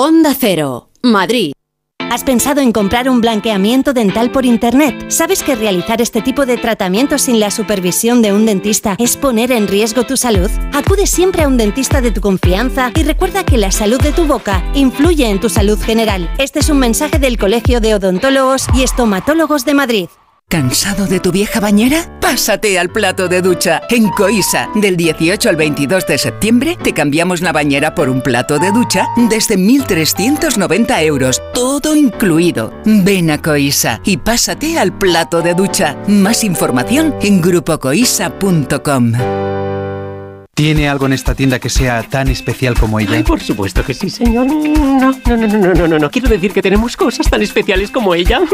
Onda 0.00 0.32
Cero, 0.32 0.90
Madrid. 1.02 1.50
¿Has 1.98 2.22
pensado 2.22 2.60
en 2.60 2.70
comprar 2.70 3.10
un 3.10 3.20
blanqueamiento 3.20 3.92
dental 3.92 4.30
por 4.30 4.44
Internet? 4.46 5.10
¿Sabes 5.10 5.42
que 5.42 5.56
realizar 5.56 6.00
este 6.00 6.22
tipo 6.22 6.46
de 6.46 6.56
tratamientos 6.56 7.22
sin 7.22 7.40
la 7.40 7.50
supervisión 7.50 8.22
de 8.22 8.32
un 8.32 8.46
dentista 8.46 8.94
es 9.00 9.16
poner 9.16 9.50
en 9.50 9.66
riesgo 9.66 10.04
tu 10.04 10.16
salud? 10.16 10.48
Acude 10.72 11.08
siempre 11.08 11.42
a 11.42 11.48
un 11.48 11.56
dentista 11.56 12.00
de 12.00 12.12
tu 12.12 12.20
confianza 12.20 12.92
y 12.94 13.02
recuerda 13.02 13.44
que 13.44 13.58
la 13.58 13.72
salud 13.72 14.00
de 14.00 14.12
tu 14.12 14.24
boca 14.24 14.62
influye 14.72 15.28
en 15.28 15.40
tu 15.40 15.48
salud 15.48 15.80
general. 15.80 16.32
Este 16.38 16.60
es 16.60 16.68
un 16.68 16.78
mensaje 16.78 17.18
del 17.18 17.36
Colegio 17.36 17.80
de 17.80 17.96
Odontólogos 17.96 18.66
y 18.74 18.84
Estomatólogos 18.84 19.64
de 19.64 19.74
Madrid. 19.74 20.08
¿Cansado 20.50 21.06
de 21.06 21.20
tu 21.20 21.30
vieja 21.30 21.60
bañera? 21.60 22.08
Pásate 22.22 22.78
al 22.78 22.88
plato 22.88 23.28
de 23.28 23.42
ducha. 23.42 23.82
En 23.90 24.08
Coisa, 24.08 24.70
del 24.74 24.96
18 24.96 25.46
al 25.46 25.56
22 25.56 26.06
de 26.06 26.16
septiembre, 26.16 26.78
te 26.82 26.94
cambiamos 26.94 27.42
la 27.42 27.52
bañera 27.52 27.94
por 27.94 28.08
un 28.08 28.22
plato 28.22 28.58
de 28.58 28.72
ducha 28.72 29.06
desde 29.28 29.58
1.390 29.58 31.02
euros, 31.02 31.42
todo 31.52 31.94
incluido. 31.94 32.72
Ven 32.86 33.30
a 33.30 33.42
Coisa 33.42 34.00
y 34.04 34.16
pásate 34.16 34.78
al 34.78 34.96
plato 34.96 35.42
de 35.42 35.52
ducha. 35.52 35.98
Más 36.06 36.42
información 36.42 37.14
en 37.20 37.42
grupocoisa.com. 37.42 39.57
¿Tiene 40.58 40.88
algo 40.88 41.06
en 41.06 41.12
esta 41.12 41.36
tienda 41.36 41.60
que 41.60 41.68
sea 41.68 42.02
tan 42.02 42.26
especial 42.26 42.74
como 42.74 42.98
ella? 42.98 43.12
Ay, 43.12 43.22
por 43.22 43.40
supuesto 43.40 43.84
que 43.84 43.94
sí, 43.94 44.10
señor. 44.10 44.44
No, 44.46 45.12
no, 45.12 45.12
no, 45.24 45.36
no, 45.36 45.46
no, 45.46 45.72
no, 45.72 45.86
no, 45.86 45.98
no. 46.00 46.10
Quiero 46.10 46.28
decir 46.28 46.52
que 46.52 46.60
tenemos 46.60 46.96
cosas 46.96 47.30
tan 47.30 47.42
especiales 47.42 47.92
como 47.92 48.12
ella. 48.12 48.40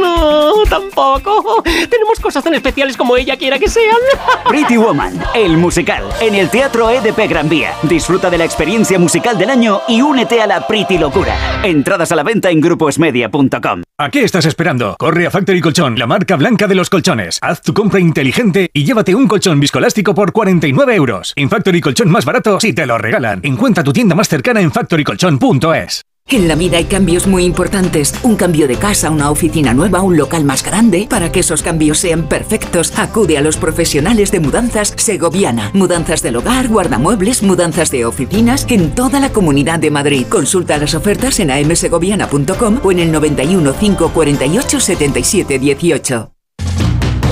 No, 0.00 0.62
tampoco. 0.68 1.62
Tenemos 1.62 2.20
cosas 2.20 2.42
tan 2.44 2.54
especiales 2.54 2.96
como 2.96 3.16
ella 3.16 3.36
quiera 3.36 3.58
que 3.58 3.68
sean. 3.68 3.96
Pretty 4.48 4.76
Woman, 4.76 5.20
el 5.34 5.56
musical, 5.56 6.04
en 6.20 6.34
el 6.36 6.48
Teatro 6.48 6.88
EDP 6.88 7.28
Gran 7.28 7.48
Vía. 7.48 7.72
Disfruta 7.82 8.30
de 8.30 8.38
la 8.38 8.44
experiencia 8.44 8.98
musical 8.98 9.36
del 9.36 9.50
año 9.50 9.80
y 9.88 10.00
únete 10.00 10.40
a 10.40 10.46
la 10.46 10.66
Pretty 10.66 10.96
Locura. 10.96 11.34
Entradas 11.64 12.12
a 12.12 12.16
la 12.16 12.22
venta 12.22 12.50
en 12.50 12.60
gruposmedia.com. 12.60 13.82
¿A 13.98 14.08
qué 14.08 14.24
estás 14.24 14.46
esperando? 14.46 14.96
Corre 14.98 15.26
a 15.26 15.30
Factory 15.30 15.60
Colchón, 15.60 15.98
la 15.98 16.06
marca 16.06 16.36
blanca 16.36 16.66
de 16.66 16.74
los 16.74 16.88
colchones. 16.88 17.38
Haz 17.42 17.60
tu 17.60 17.74
compra 17.74 18.00
inteligente 18.00 18.70
y 18.72 18.84
llévate 18.84 19.14
un 19.14 19.26
colchón 19.28 19.60
viscoelástico 19.60 20.14
por 20.14 20.32
49 20.32 20.94
euros. 20.94 21.34
En 21.40 21.48
Factory 21.48 21.80
Colchón 21.80 22.10
más 22.10 22.26
barato 22.26 22.60
si 22.60 22.74
te 22.74 22.84
lo 22.84 22.98
regalan. 22.98 23.40
Encuentra 23.42 23.82
tu 23.82 23.94
tienda 23.94 24.14
más 24.14 24.28
cercana 24.28 24.60
en 24.60 24.70
factorycolchón.es. 24.70 26.02
En 26.28 26.46
la 26.46 26.54
vida 26.54 26.76
hay 26.76 26.84
cambios 26.84 27.26
muy 27.26 27.44
importantes. 27.44 28.14
Un 28.22 28.36
cambio 28.36 28.68
de 28.68 28.76
casa, 28.76 29.10
una 29.10 29.30
oficina 29.30 29.72
nueva, 29.72 30.02
un 30.02 30.18
local 30.18 30.44
más 30.44 30.62
grande. 30.62 31.06
Para 31.08 31.32
que 31.32 31.40
esos 31.40 31.62
cambios 31.62 31.96
sean 31.96 32.28
perfectos, 32.28 32.92
acude 32.98 33.38
a 33.38 33.40
los 33.40 33.56
profesionales 33.56 34.30
de 34.32 34.40
mudanzas 34.40 34.92
Segoviana. 34.98 35.70
Mudanzas 35.72 36.22
del 36.22 36.36
hogar, 36.36 36.68
guardamuebles, 36.68 37.42
mudanzas 37.42 37.90
de 37.90 38.04
oficinas 38.04 38.66
en 38.68 38.94
toda 38.94 39.18
la 39.18 39.32
comunidad 39.32 39.78
de 39.78 39.90
Madrid. 39.90 40.26
Consulta 40.28 40.76
las 40.76 40.94
ofertas 40.94 41.40
en 41.40 41.50
amsegoviana.com 41.50 42.80
o 42.82 42.92
en 42.92 42.98
el 42.98 43.10
91 43.10 43.72
548 43.72 44.78
77 44.78 45.58
18. 45.58 46.32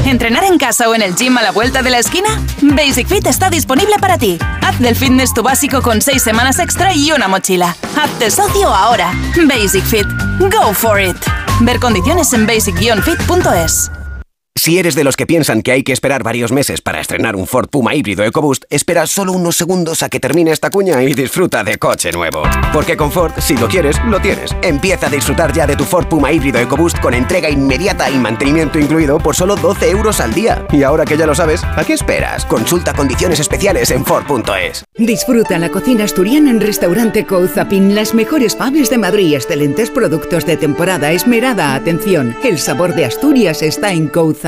¿Entrenar 0.09 0.45
en 0.45 0.57
casa 0.57 0.89
o 0.89 0.95
en 0.95 1.03
el 1.03 1.15
gym 1.15 1.37
a 1.37 1.43
la 1.43 1.51
vuelta 1.51 1.83
de 1.83 1.91
la 1.91 1.99
esquina? 1.99 2.29
Basic 2.63 3.07
Fit 3.07 3.27
está 3.27 3.51
disponible 3.51 3.97
para 4.01 4.17
ti. 4.17 4.39
Haz 4.63 4.79
del 4.79 4.97
fitness 4.97 5.35
tu 5.35 5.43
básico 5.43 5.83
con 5.83 6.01
6 6.01 6.23
semanas 6.23 6.59
extra 6.59 6.95
y 6.95 7.13
una 7.13 7.29
mochila. 7.29 7.77
Hazte 7.95 8.31
socio 8.31 8.69
ahora. 8.75 9.13
Basic 9.47 9.85
Fit. 9.85 10.07
Go 10.41 10.73
for 10.73 10.99
it. 10.99 11.17
Ver 11.61 11.79
condiciones 11.79 12.33
en 12.33 12.47
basic-fit.es. 12.47 13.91
Si 14.59 14.77
eres 14.77 14.97
de 14.97 15.05
los 15.05 15.17
que 15.17 15.25
piensan 15.25 15.63
que 15.63 15.71
hay 15.71 15.85
que 15.85 15.93
esperar 15.93 16.25
varios 16.25 16.51
meses 16.51 16.81
para 16.81 17.01
estrenar 17.01 17.37
un 17.37 17.47
Ford 17.47 17.69
Puma 17.69 17.95
híbrido 17.95 18.25
EcoBoost, 18.25 18.65
espera 18.71 19.07
solo 19.07 19.33
unos 19.33 19.55
segundos 19.55 20.03
a 20.03 20.09
que 20.09 20.19
termine 20.19 20.51
esta 20.51 20.69
cuña 20.69 21.01
y 21.05 21.15
disfruta 21.15 21.63
de 21.63 21.79
coche 21.79 22.11
nuevo. 22.11 22.43
Porque 22.73 22.97
con 22.97 23.13
Ford, 23.13 23.31
si 23.39 23.57
lo 23.57 23.69
quieres, 23.69 23.97
lo 24.07 24.19
tienes. 24.19 24.51
Empieza 24.63 25.07
a 25.07 25.11
disfrutar 25.11 25.53
ya 25.53 25.65
de 25.65 25.77
tu 25.77 25.85
Ford 25.85 26.09
Puma 26.09 26.33
híbrido 26.33 26.59
EcoBoost 26.59 26.99
con 26.99 27.15
entrega 27.15 27.49
inmediata 27.49 28.11
y 28.11 28.19
mantenimiento 28.19 28.81
incluido 28.81 29.21
por 29.21 29.37
solo 29.37 29.55
12 29.55 29.91
euros 29.91 30.19
al 30.19 30.35
día. 30.35 30.67
Y 30.73 30.83
ahora 30.83 31.05
que 31.05 31.17
ya 31.17 31.27
lo 31.27 31.37
sabes, 31.37 31.63
¿a 31.63 31.85
qué 31.85 31.93
esperas? 31.93 32.45
Consulta 32.45 32.93
condiciones 32.95 33.39
especiales 33.39 33.93
en 33.93 34.05
Ford.es. 34.05 34.85
Disfruta 34.97 35.57
la 35.61 35.69
cocina 35.69 36.03
asturiana 36.03 36.51
en 36.51 36.61
Restaurante 36.61 37.25
Couzapin. 37.25 37.95
Las 37.95 38.13
mejores 38.13 38.57
faves 38.57 38.91
de 38.91 38.99
Madrid, 38.99 39.35
excelentes 39.35 39.89
productos 39.93 40.45
de 40.45 40.57
temporada, 40.57 41.13
esmerada 41.13 41.77
atención. 41.77 42.37
El 42.43 42.59
sabor 42.59 42.97
de 42.97 43.05
Asturias 43.05 43.63
está 43.63 43.93
en 43.93 44.09
Couzapin. 44.09 44.48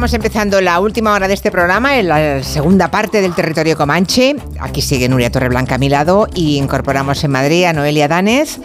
Estamos 0.00 0.14
empezando 0.14 0.62
la 0.62 0.80
última 0.80 1.12
hora 1.12 1.28
de 1.28 1.34
este 1.34 1.50
programa, 1.50 1.98
en 1.98 2.08
la 2.08 2.42
segunda 2.42 2.90
parte 2.90 3.20
del 3.20 3.34
territorio 3.34 3.76
Comanche. 3.76 4.34
Aquí 4.58 4.80
sigue 4.80 5.10
Nuria 5.10 5.30
Torreblanca 5.30 5.74
a 5.74 5.78
mi 5.78 5.90
lado 5.90 6.26
y 6.34 6.56
incorporamos 6.56 7.22
en 7.22 7.32
Madrid 7.32 7.64
a 7.64 7.74
Noelia 7.74 8.08
Danez, 8.08 8.58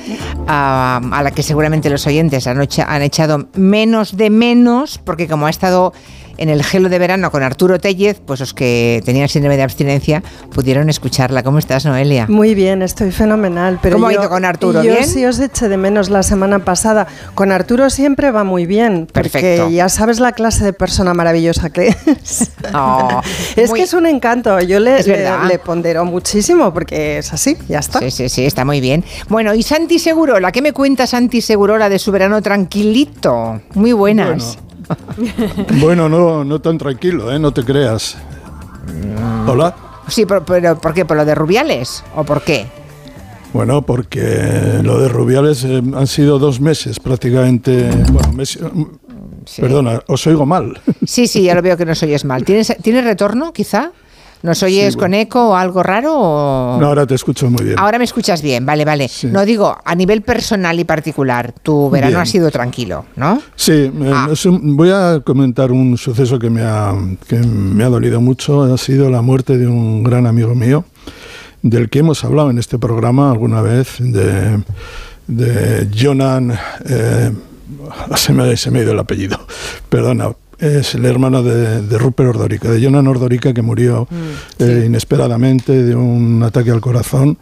a, 0.48 1.02
a 1.12 1.24
la 1.24 1.32
que 1.32 1.44
seguramente 1.44 1.90
los 1.90 2.08
oyentes 2.08 2.48
han, 2.48 2.66
han 2.88 3.02
echado 3.02 3.50
menos 3.54 4.16
de 4.16 4.30
menos, 4.30 4.98
porque 4.98 5.28
como 5.28 5.48
ha 5.48 5.50
estado 5.50 5.92
en 6.38 6.50
el 6.50 6.64
gelo 6.64 6.90
de 6.90 7.00
verano 7.00 7.32
con 7.32 7.44
Arturo 7.44 7.80
Tellez, 7.80 8.20
pues 8.26 8.40
los 8.40 8.54
que 8.54 9.02
tenían 9.06 9.30
síndrome 9.30 9.58
de 9.58 9.64
abstinencia 9.64 10.24
pudieron 10.54 10.90
escucharla. 10.90 11.44
¿Cómo 11.44 11.60
estás, 11.60 11.86
Noelia? 11.86 12.28
Muy 12.28 12.56
bien, 12.56 12.82
estoy 12.82 13.12
fenomenal. 13.12 13.80
Pero 13.82 13.96
¿Cómo 13.98 14.12
yo, 14.12 14.20
ha 14.20 14.22
ido 14.24 14.30
con 14.30 14.46
Arturo? 14.46 14.84
Yo 14.84 14.92
¿Bien? 14.94 15.08
sí 15.08 15.26
os 15.26 15.40
eché 15.40 15.70
de 15.70 15.78
menos 15.78 16.10
la 16.10 16.24
semana 16.24 16.60
pasada. 16.60 17.08
Con 17.34 17.52
Arturo 17.52 17.90
siempre 17.90 18.32
va 18.32 18.44
muy 18.44 18.66
bien, 18.66 19.08
porque 19.12 19.30
Perfecto. 19.30 19.70
ya 19.70 19.90
sabes 19.90 20.20
la 20.20 20.32
clase 20.34 20.66
de 20.66 20.74
persona 20.74 21.14
maravillosa 21.14 21.70
que 21.70 21.88
es. 22.06 22.52
Oh, 22.74 23.22
es 23.56 23.70
muy- 23.70 23.80
que 23.80 23.84
es 23.84 23.94
un 23.94 24.06
encanto. 24.08 24.60
Yo 24.60 24.80
le, 24.80 24.98
pondero 25.64 26.04
muchísimo 26.04 26.74
porque 26.74 27.20
es 27.20 27.32
así, 27.32 27.56
ya 27.70 27.80
está. 27.80 28.00
Sí, 28.00 28.12
sí, 28.12 28.28
sí, 28.30 28.46
está 28.46 28.66
muy 28.66 28.82
bien. 28.82 29.04
Bueno, 29.30 29.54
y 29.54 29.64
Santi 29.64 30.00
Segurola, 30.00 30.52
¿qué 30.52 30.62
me 30.62 30.74
cuenta 30.74 31.08
Santi 31.08 31.42
Segurola 31.42 31.90
de 31.90 32.00
su 32.00 32.12
verano 32.12 32.42
tranquilito? 32.42 33.62
Muy 33.76 33.94
buenas. 33.94 34.58
Bueno, 34.58 34.66
no, 36.10 36.44
no 36.44 36.60
tan 36.62 36.78
tranquilo, 36.78 37.32
¿eh? 37.32 37.40
no 37.40 37.52
te 37.52 37.64
creas. 37.64 38.18
Hola. 39.48 39.76
Sí, 40.08 40.26
pero, 40.26 40.46
pero 40.46 40.78
¿por 40.80 40.94
qué? 40.94 41.06
¿Por 41.06 41.18
lo 41.18 41.26
de 41.26 41.34
Rubiales? 41.36 42.04
¿O 42.16 42.24
por 42.24 42.42
qué? 42.44 42.68
Bueno, 43.54 43.82
porque 43.82 44.80
lo 44.84 45.00
de 45.00 45.08
Rubiales 45.08 45.64
eh, 45.64 45.82
han 45.96 46.08
sido 46.08 46.38
dos 46.40 46.60
meses 46.60 47.00
prácticamente. 47.00 47.90
Bueno, 48.12 48.34
mes- 48.34 48.60
perdona, 49.58 50.02
os 50.08 50.28
oigo 50.28 50.46
mal. 50.46 50.80
Sí, 51.08 51.26
sí, 51.28 51.44
ya 51.44 51.56
lo 51.56 51.62
veo 51.62 51.78
que 51.78 51.86
nos 51.86 52.02
oyes 52.04 52.26
mal. 52.26 52.44
¿Tienes, 52.44 52.76
¿tienes 52.82 53.04
retorno, 53.06 53.54
quizá? 53.54 53.92
¿Nos 54.46 54.62
oyes 54.64 54.94
Sí, 54.94 55.00
con 55.00 55.14
eco 55.14 55.50
o 55.50 55.56
algo 55.56 55.82
raro? 55.84 56.14
o- 56.18 56.78
No, 56.80 56.88
ahora 56.88 57.06
te 57.08 57.16
escucho 57.16 57.50
muy 57.50 57.64
bien. 57.66 57.80
Ahora 57.80 57.98
me 57.98 58.04
escuchas 58.06 58.42
bien, 58.42 58.66
vale, 58.66 58.86
vale. 58.86 59.10
No 59.24 59.44
digo, 59.44 59.76
a 59.84 59.96
nivel 59.96 60.22
personal 60.22 60.80
y 60.80 60.84
particular, 60.84 61.54
tu 61.64 61.90
verano 61.90 62.12
Bien. 62.12 62.22
ha 62.22 62.26
sido 62.26 62.52
tranquilo, 62.52 63.06
¿no? 63.16 63.42
Sí, 63.56 63.72
eh, 63.74 64.48
un- 64.48 64.78
voy 64.78 64.92
a 64.92 65.22
comentar 65.26 65.72
un 65.72 65.98
suceso 65.98 66.38
que 66.38 66.50
me, 66.50 66.62
ha, 66.62 66.94
que 67.28 67.38
me 67.40 67.84
ha 67.84 67.90
dolido 67.90 68.22
mucho. 68.22 68.62
Ha 68.72 68.78
sido 68.78 69.10
la 69.10 69.22
muerte 69.22 69.58
de 69.58 69.68
un 69.68 70.04
gran 70.04 70.28
amigo 70.28 70.54
mío, 70.56 70.86
del 71.64 71.90
que 71.90 72.00
hemos 72.00 72.24
hablado 72.24 72.52
en 72.52 72.60
este 72.60 72.78
programa 72.78 73.32
alguna 73.32 73.62
vez, 73.62 73.96
de, 74.00 74.62
de 75.28 75.90
Jonan. 76.00 76.58
eh, 76.88 77.32
se, 78.16 78.32
me, 78.34 78.56
se 78.58 78.70
me 78.72 78.80
ha 78.80 78.84
ido 78.84 78.92
el 78.94 79.00
apellido, 79.00 79.40
perdona. 79.90 80.30
Es 80.60 80.96
el 80.96 81.06
hermano 81.06 81.44
de, 81.44 81.82
de 81.82 81.98
Rupert 81.98 82.30
Ordorica, 82.30 82.70
de 82.72 82.84
Jonan 82.84 83.08
Ordorica, 83.08 83.54
que 83.54 83.62
murió 83.62 84.08
eh, 84.60 84.84
inesperadamente 84.86 85.84
de 85.84 85.96
un 85.96 86.42
ataque 86.44 86.72
al 86.72 86.82
corazón. 86.82 87.38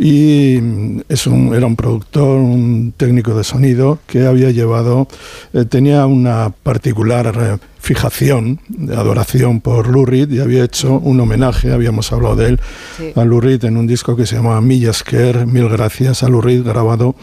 Y 0.00 0.58
mm, 0.60 1.00
es 1.08 1.26
un, 1.26 1.54
era 1.54 1.66
un 1.66 1.76
productor, 1.76 2.38
un 2.38 2.94
técnico 2.96 3.34
de 3.34 3.44
sonido 3.44 3.98
que 4.06 4.26
había 4.26 4.50
llevado, 4.50 5.06
eh, 5.52 5.64
tenía 5.66 6.06
una 6.06 6.50
particular 6.62 7.34
eh, 7.38 7.58
fijación, 7.78 8.58
adoración 8.96 9.60
por 9.60 9.88
Lou 9.88 10.06
Reed 10.06 10.30
y 10.30 10.40
había 10.40 10.64
hecho 10.64 10.94
un 10.98 11.20
homenaje, 11.20 11.72
habíamos 11.72 12.10
hablado 12.12 12.36
de 12.36 12.46
él, 12.48 12.60
Sí. 12.96 13.12
a 13.14 13.24
Lou 13.24 13.40
Reed 13.40 13.64
en 13.64 13.76
un 13.76 13.86
disco 13.86 14.16
que 14.16 14.26
se 14.26 14.36
llama 14.36 14.60
Millas 14.60 15.02
Care, 15.02 15.46
Mil 15.46 15.68
Gracias 15.68 16.22
a 16.22 16.28
Lou 16.28 16.40
Reed, 16.40 16.64
grabado 16.64 17.14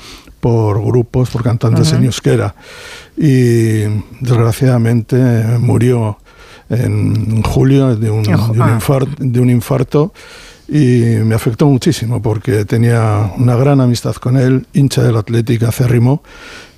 por 0.44 0.84
grupos, 0.84 1.30
por 1.30 1.41
cantantes 1.41 1.88
Ujú. 1.88 1.96
en 1.96 2.04
euskera. 2.04 2.54
Y 3.16 3.84
desgraciadamente 4.20 5.16
murió 5.60 6.18
en 6.70 7.41
julio 7.44 7.96
de 7.96 8.10
un, 8.12 8.24
de 8.24 8.30
un 8.36 8.62
Ah. 8.62 8.72
infarto, 8.76 9.16
de 9.20 9.39
un 9.39 9.50
infarto 9.50 10.12
y 10.68 11.02
me 11.24 11.36
afectó 11.36 11.66
muchísimo 11.68 12.22
porque 12.22 12.66
tenía 12.66 13.32
una 13.38 13.56
gran 13.56 13.80
amistad 13.80 14.16
con 14.16 14.36
él, 14.36 14.66
hincha 14.74 15.02
del 15.04 15.16
Atlético 15.16 15.68
acérrimo 15.68 16.24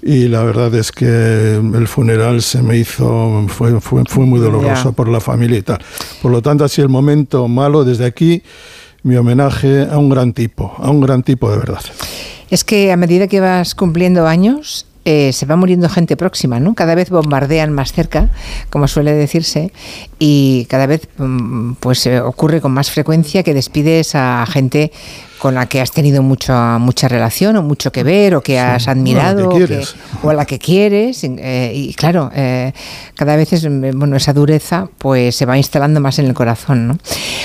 y 0.04 0.28
la 0.28 0.44
verdad 0.44 0.74
es 0.76 0.92
que 0.92 1.56
el 1.56 1.88
funeral 1.88 2.44
se 2.44 2.62
me 2.62 2.78
hizo, 2.78 3.46
fue, 3.48 3.82
fue, 3.82 4.04
fue 4.08 4.26
muy 4.26 4.40
doloroso 4.40 4.90
Ya. 4.90 4.92
por 4.92 5.08
la 5.08 5.20
familia 5.22 5.58
y 5.58 5.64
tal. 5.64 5.80
Por 6.22 6.32
lo 6.32 6.42
tanto, 6.44 6.64
así 6.66 6.82
el 6.82 6.90
momento 6.90 7.48
malo 7.48 7.84
desde 7.84 8.06
aquí, 8.06 8.44
mi 9.02 9.16
homenaje 9.16 9.88
a 9.90 9.98
un 9.98 10.10
gran 10.10 10.34
tipo, 10.34 10.74
a 10.78 10.90
un 10.92 11.00
gran 11.02 11.24
tipo 11.24 11.50
de 11.50 11.58
verdad. 11.58 11.82
Es 12.56 12.64
que 12.64 12.94
a 12.94 12.96
medida 12.96 13.28
que 13.28 13.42
vas 13.42 13.76
cumpliendo 13.76 14.28
años, 14.28 14.86
eh, 15.04 15.34
se 15.34 15.46
va 15.46 15.58
muriendo 15.58 15.90
gente 15.90 16.16
próxima, 16.16 16.58
¿no? 16.58 16.74
Cada 16.74 16.96
vez 16.96 17.10
bombardean 17.10 17.74
más 17.74 17.92
cerca, 17.92 18.30
como 18.70 18.88
suele 18.88 19.12
decirse, 19.12 19.74
y 20.20 20.64
cada 20.70 20.88
vez 20.88 21.10
mm, 21.18 21.74
pues 21.82 22.06
eh, 22.06 22.22
ocurre 22.22 22.62
con 22.62 22.72
más 22.72 22.90
frecuencia 22.92 23.44
que 23.44 23.54
despides 23.54 24.16
a 24.16 24.46
gente 24.46 24.94
con 25.40 25.54
la 25.56 25.66
que 25.68 25.82
has 25.82 25.92
tenido 25.92 26.24
mucha 26.24 26.78
mucha 26.80 27.08
relación 27.08 27.56
o 27.58 27.62
mucho 27.64 27.92
que 27.92 28.04
ver 28.04 28.36
o 28.36 28.42
que 28.42 28.58
has 28.60 28.88
admirado 28.88 29.50
o, 29.50 29.58
que- 29.58 29.84
o 30.24 30.30
a 30.30 30.34
la 30.34 30.46
que 30.46 30.60
quieres 30.60 31.24
eh, 31.24 31.72
y 31.76 31.94
claro 31.94 32.32
eh, 32.34 32.72
cada 33.16 33.36
vez 33.36 33.54
es 33.54 33.70
mm, 33.70 33.92
bueno 34.00 34.16
esa 34.16 34.34
dureza 34.34 34.88
pues 34.98 35.36
se 35.36 35.46
va 35.46 35.58
instalando 35.58 36.00
más 36.00 36.20
en 36.20 36.26
el 36.28 36.34
corazón 36.34 36.88
¿no? 36.88 36.98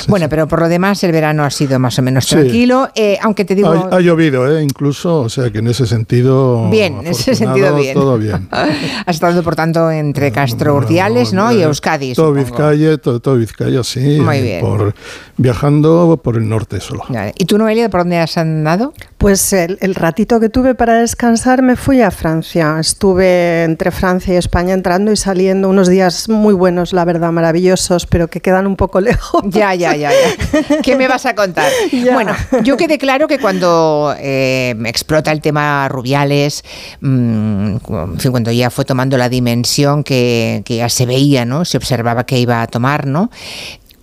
bueno 0.09 0.29
pero 0.29 0.47
por 0.49 0.61
lo 0.61 0.69
demás 0.69 1.03
el 1.05 1.13
verano 1.13 1.45
ha 1.45 1.51
sido 1.51 1.79
más 1.79 1.99
o 1.99 2.03
menos 2.03 2.25
Sí. 2.27 2.37
tranquilo 2.37 2.89
eh, 2.95 3.19
aunque 3.23 3.45
te 3.45 3.55
digo 3.55 3.71
Ha, 3.91 3.97
ha 3.97 4.01
llovido, 4.01 4.57
¿eh? 4.57 4.63
incluso, 4.63 5.21
o 5.23 5.29
sea 5.29 5.51
que 5.51 5.59
en 5.59 5.69
ese 5.69 5.87
sentido. 5.87 6.69
Bien, 6.71 6.99
en 7.01 7.07
ese 7.09 7.35
sentido 7.35 7.75
bien. 7.77 7.95
Todo 7.95 8.19
bien. 8.19 8.49
Has 8.51 9.17
estado, 9.17 9.43
por 9.43 9.57
tanto, 9.57 9.91
entre 9.91 10.31
Castro 10.33 10.75
Urdiales 10.77 11.33
¿no? 11.33 11.51
y 11.53 11.63
Euskadi. 11.63 12.15
Todo 12.15 12.29
supongo. 12.35 12.45
Vizcaya, 12.51 12.99
todo, 12.99 13.21
todo 13.21 13.37
Vizcaya, 13.37 13.83
sí. 13.85 14.21
Muy 14.21 14.37
eh, 14.39 14.43
bien. 14.43 14.61
Por, 14.61 14.95
viajando 15.37 16.21
por 16.23 16.37
el 16.37 16.49
norte 16.49 16.81
solo. 16.81 17.03
¿Y 17.37 17.45
tú, 17.47 17.59
Noelia, 17.59 17.80
por 17.89 18.01
dónde 18.01 18.19
has 18.19 18.37
andado? 18.37 18.93
Pues 19.19 19.53
el, 19.53 19.79
el 19.81 19.95
ratito 19.95 20.41
que 20.41 20.49
tuve 20.49 20.75
para 20.75 20.95
descansar 20.95 21.63
me 21.63 21.77
fui 21.77 22.01
a 22.01 22.11
Francia. 22.11 22.77
Estuve 22.81 23.65
entre 23.65 23.91
Francia 23.91 24.35
y 24.35 24.37
España 24.37 24.75
entrando 24.75 25.13
y 25.13 25.17
saliendo 25.17 25.69
unos 25.69 25.89
días 25.89 26.29
muy 26.29 26.55
buenos, 26.55 26.93
la 26.93 27.05
verdad, 27.05 27.31
maravillosos, 27.31 28.07
pero 28.07 28.29
que 28.29 28.41
quedan 28.41 28.67
un 28.67 28.77
poco 28.77 29.01
lejos. 29.01 29.43
Ya, 29.47 29.75
ya, 29.75 29.95
ya, 29.95 30.11
ya. 30.11 30.83
¿Qué 30.83 30.97
me 30.97 31.09
vas 31.09 31.27
a 31.27 31.35
contar? 31.35 31.71
Ya. 31.93 32.15
Bueno, 32.15 32.35
yo 32.63 32.77
quedé 32.77 32.99
claro 32.99 33.27
que 33.27 33.39
cuando 33.39 34.15
eh, 34.19 34.75
explota 34.87 35.33
el 35.33 35.41
tema 35.41 35.89
Rubiales, 35.89 36.65
mm, 37.01 37.77
en 37.77 38.19
fin, 38.19 38.31
cuando 38.31 38.51
ya 38.53 38.71
fue 38.71 38.85
tomando 38.85 39.19
la 39.19 39.29
dimensión 39.29 40.03
que, 40.03 40.63
que 40.65 40.77
ya 40.77 40.89
se 40.89 41.05
veía, 41.05 41.45
¿no? 41.45 41.65
Se 41.65 41.77
observaba 41.77 42.25
que 42.25 42.39
iba 42.39 42.63
a 42.63 42.67
tomar, 42.67 43.07
¿no? 43.07 43.31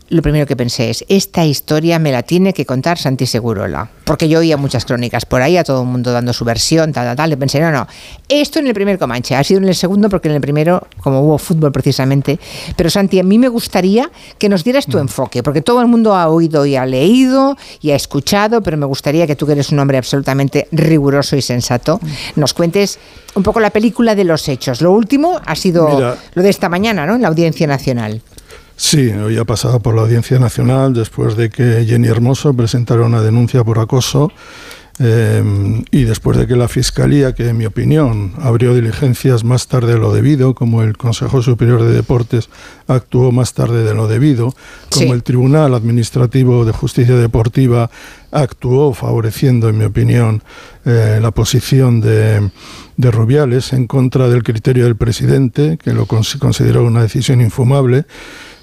Lo 0.09 0.21
primero 0.21 0.45
que 0.45 0.55
pensé 0.55 0.89
es, 0.89 1.03
esta 1.09 1.45
historia 1.45 1.99
me 1.99 2.13
la 2.13 2.23
tiene 2.23 2.53
que 2.53 2.65
contar 2.65 2.97
Santi 2.97 3.25
Segurola. 3.25 3.89
Porque 4.05 4.29
yo 4.29 4.39
oía 4.39 4.55
muchas 4.55 4.85
crónicas 4.85 5.25
por 5.25 5.41
ahí, 5.41 5.57
a 5.57 5.65
todo 5.65 5.81
el 5.81 5.87
mundo 5.87 6.13
dando 6.13 6.31
su 6.31 6.45
versión, 6.45 6.93
tal, 6.93 7.07
tal, 7.07 7.15
tal. 7.17 7.29
Le 7.29 7.35
pensé, 7.35 7.59
no, 7.59 7.71
no, 7.71 7.87
esto 8.29 8.59
en 8.59 8.67
el 8.67 8.73
primer 8.73 8.97
Comanche, 8.97 9.35
ha 9.35 9.43
sido 9.43 9.59
en 9.59 9.67
el 9.67 9.75
segundo 9.75 10.09
porque 10.09 10.29
en 10.29 10.35
el 10.35 10.41
primero, 10.41 10.87
como 11.01 11.21
hubo 11.21 11.37
fútbol 11.37 11.73
precisamente. 11.73 12.39
Pero 12.77 12.89
Santi, 12.89 13.19
a 13.19 13.23
mí 13.23 13.37
me 13.37 13.49
gustaría 13.49 14.09
que 14.37 14.47
nos 14.47 14.63
dieras 14.63 14.85
tu 14.85 14.97
enfoque, 14.97 15.43
porque 15.43 15.61
todo 15.61 15.81
el 15.81 15.87
mundo 15.87 16.15
ha 16.15 16.29
oído 16.29 16.65
y 16.65 16.77
ha 16.77 16.85
leído 16.85 17.57
y 17.81 17.91
ha 17.91 17.95
escuchado, 17.95 18.61
pero 18.61 18.77
me 18.77 18.85
gustaría 18.85 19.27
que 19.27 19.35
tú, 19.35 19.45
que 19.45 19.51
eres 19.51 19.73
un 19.73 19.79
hombre 19.79 19.97
absolutamente 19.97 20.69
riguroso 20.71 21.35
y 21.35 21.41
sensato, 21.41 21.99
nos 22.37 22.53
cuentes 22.53 22.97
un 23.35 23.43
poco 23.43 23.59
la 23.59 23.71
película 23.71 24.15
de 24.15 24.23
los 24.23 24.47
hechos. 24.47 24.81
Lo 24.81 24.93
último 24.93 25.41
ha 25.45 25.55
sido 25.55 25.89
Mira. 25.89 26.17
lo 26.33 26.43
de 26.43 26.49
esta 26.49 26.69
mañana, 26.69 27.05
¿no? 27.05 27.15
En 27.15 27.21
la 27.23 27.27
Audiencia 27.27 27.67
Nacional. 27.67 28.21
Sí, 28.80 29.09
hoy 29.09 29.38
ha 29.38 29.43
pasado 29.45 29.80
por 29.80 29.95
la 29.95 30.03
Audiencia 30.03 30.38
Nacional 30.39 30.93
después 30.93 31.36
de 31.36 31.49
que 31.49 31.84
Jenny 31.88 32.07
Hermoso 32.09 32.53
presentara 32.53 33.01
una 33.03 33.21
denuncia 33.23 33.63
por 33.63 33.80
acoso 33.80 34.32
eh, 34.99 35.84
y 35.89 36.03
después 36.03 36.38
de 36.38 36.45
que 36.45 36.55
la 36.55 36.67
Fiscalía, 36.67 37.34
que 37.34 37.49
en 37.49 37.57
mi 37.57 37.65
opinión 37.65 38.34
abrió 38.39 38.75
diligencias 38.75 39.43
más 39.43 39.67
tarde 39.67 39.93
de 39.93 39.99
lo 39.99 40.13
debido, 40.13 40.53
como 40.53 40.84
el 40.84 40.95
Consejo 40.95 41.41
Superior 41.41 41.82
de 41.84 41.91
Deportes 41.91 42.49
actuó 42.88 43.32
más 43.32 43.53
tarde 43.55 43.84
de 43.84 43.95
lo 43.95 44.07
debido, 44.07 44.53
como 44.91 45.05
Sí. 45.07 45.09
el 45.11 45.23
Tribunal 45.23 45.73
Administrativo 45.73 46.63
de 46.63 46.71
Justicia 46.71 47.15
Deportiva 47.15 47.89
actuó 48.32 48.93
favoreciendo, 48.93 49.69
en 49.69 49.80
mi 49.80 49.86
opinión, 49.86 50.43
eh, 50.86 51.17
la 51.19 51.32
posición 51.32 51.99
de, 51.99 52.49
de 52.95 53.11
Rubiales 53.11 53.73
en 53.73 53.88
contra 53.88 54.30
del 54.30 54.43
criterio 54.43 54.84
del 54.86 54.95
presidente, 54.95 55.80
que 55.84 55.93
lo 55.93 56.05
cons- 56.07 56.38
consideró 56.38 56.84
una 56.84 57.01
decisión 57.01 57.41
infumable. 57.41 58.05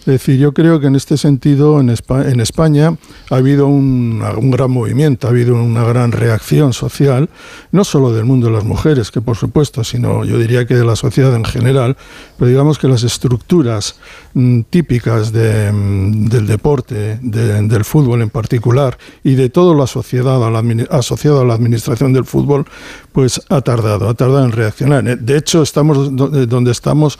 Es 0.07 0.13
decir, 0.21 0.37
yo 0.39 0.53
creo 0.53 0.81
que 0.81 0.87
en 0.89 0.97
este 0.97 1.17
sentido 1.17 1.81
en, 1.81 1.89
Espa- 1.89 2.31
en 2.31 2.39
España 2.41 2.95
ha 3.31 3.37
habido 3.37 3.67
un, 3.69 4.21
gran 4.51 4.71
movimiento, 4.71 5.27
ha 5.27 5.31
habido 5.31 5.55
una 5.55 5.83
gran 5.85 6.13
reacción 6.13 6.75
social, 6.75 7.31
no 7.73 7.85
solo 7.85 8.13
del 8.13 8.27
mundo 8.27 8.49
de 8.49 8.53
las 8.53 8.65
mujeres, 8.65 9.11
que 9.11 9.23
por 9.23 9.37
supuesto, 9.37 9.83
sino 9.83 10.23
yo 10.27 10.39
diría 10.39 10.67
que 10.67 10.75
de 10.75 10.85
la 10.85 10.95
sociedad 10.95 11.35
en 11.35 11.45
general, 11.47 11.97
pero 12.39 12.51
digamos 12.51 12.79
que 12.79 12.87
las 12.87 13.03
estructuras 13.03 13.97
mm, 14.35 14.61
típicas 14.69 15.33
de, 15.33 15.73
mm, 15.73 16.27
del 16.27 16.47
deporte, 16.49 17.19
de- 17.23 17.63
del 17.63 17.85
fútbol 17.87 18.21
en 18.21 18.29
particular, 18.29 18.99
y 19.23 19.37
de 19.37 19.49
todo 19.49 19.73
lo 19.73 19.83
asociado 19.85 20.45
a 20.45 20.51
la, 20.51 20.63
asociado 20.91 21.41
a 21.41 21.45
la 21.47 21.55
administración 21.55 22.13
del 22.13 22.27
fútbol, 22.27 22.67
pues 23.13 23.41
ha 23.49 23.63
tardado, 23.63 24.11
ha 24.11 24.15
tardado 24.15 24.45
en 24.45 24.53
reaccionar. 24.53 25.09
Eh, 25.09 25.17
De 25.17 25.39
hecho, 25.39 25.63
estamos 25.63 26.15
do- 26.15 26.29
donde 26.47 26.73
estamos 26.73 27.19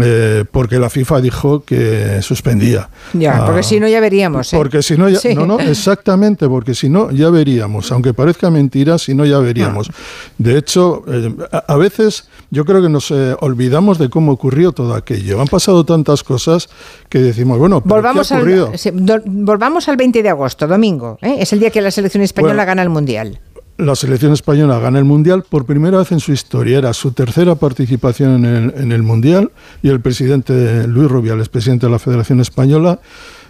eh, 0.00 0.44
porque 0.50 0.78
la 0.78 0.88
FIFA 0.88 1.20
dijo 1.20 1.64
que 1.64 2.20
suspendía. 2.22 2.88
Ya, 3.12 3.38
Ah, 3.42 3.46
porque 3.46 3.62
si 3.62 3.78
no 3.80 3.88
ya 3.88 4.00
veríamos. 4.00 4.52
¿eh? 4.52 4.56
porque 4.56 4.82
si 4.82 4.96
no, 4.96 5.08
ya, 5.08 5.18
Sí. 5.20 5.34
no, 5.34 5.46
no, 5.46 5.60
exactamente, 5.60 6.48
porque 6.48 6.74
si 6.74 6.88
no, 6.88 7.10
ya 7.10 7.28
veríamos. 7.30 7.92
Aunque 7.92 8.14
parezca 8.14 8.50
mentira, 8.50 8.98
si 8.98 9.14
no, 9.14 9.24
ya 9.26 9.38
veríamos. 9.38 9.90
De 10.38 10.56
hecho, 10.56 11.02
eh, 11.08 11.34
a, 11.66 11.76
veces 11.76 12.28
yo 12.50 12.64
creo 12.64 12.80
que 12.82 12.88
nos 12.88 13.10
eh, 13.10 13.36
olvidamos 13.40 13.98
de 13.98 14.08
cómo 14.08 14.32
ocurrió 14.32 14.72
todo 14.72 14.94
aquello. 14.94 15.40
Han 15.40 15.48
pasado 15.48 15.84
tantas 15.84 16.22
cosas 16.22 16.68
que 17.08 17.18
decimos, 17.18 17.58
bueno, 17.58 17.80
¿pero 17.82 17.96
Volvamos 17.96 18.28
¿qué 18.28 18.34
ha 18.34 18.38
ocurrido? 18.38 18.72
al, 18.72 19.22
volvamos 19.26 19.88
al 19.88 19.96
20 19.96 20.22
de 20.22 20.28
agosto, 20.28 20.66
domingo. 20.66 21.18
¿eh? 21.22 21.36
Es 21.40 21.52
el 21.52 21.60
día 21.60 21.70
que 21.70 21.80
la 21.80 21.90
selección 21.90 22.22
española 22.22 22.54
Bueno. 22.54 22.66
gana 22.66 22.82
el 22.82 22.88
Mundial. 22.88 23.40
La 23.78 23.96
selección 23.96 24.32
española 24.32 24.78
gana 24.78 24.98
el 24.98 25.04
Mundial 25.04 25.44
por 25.48 25.64
primera 25.64 25.98
vez 25.98 26.12
en 26.12 26.20
su 26.20 26.32
historia. 26.32 26.78
Era 26.78 26.92
su 26.92 27.12
tercera 27.12 27.54
participación 27.54 28.44
en 28.44 28.54
el, 28.54 28.74
en 28.76 28.92
el 28.92 29.02
Mundial 29.02 29.50
y 29.82 29.88
el 29.88 30.00
presidente 30.00 30.86
Luis 30.86 31.10
Rubiales, 31.10 31.48
presidente 31.48 31.86
de 31.86 31.92
la 31.92 31.98
Federación 31.98 32.40
Española, 32.40 33.00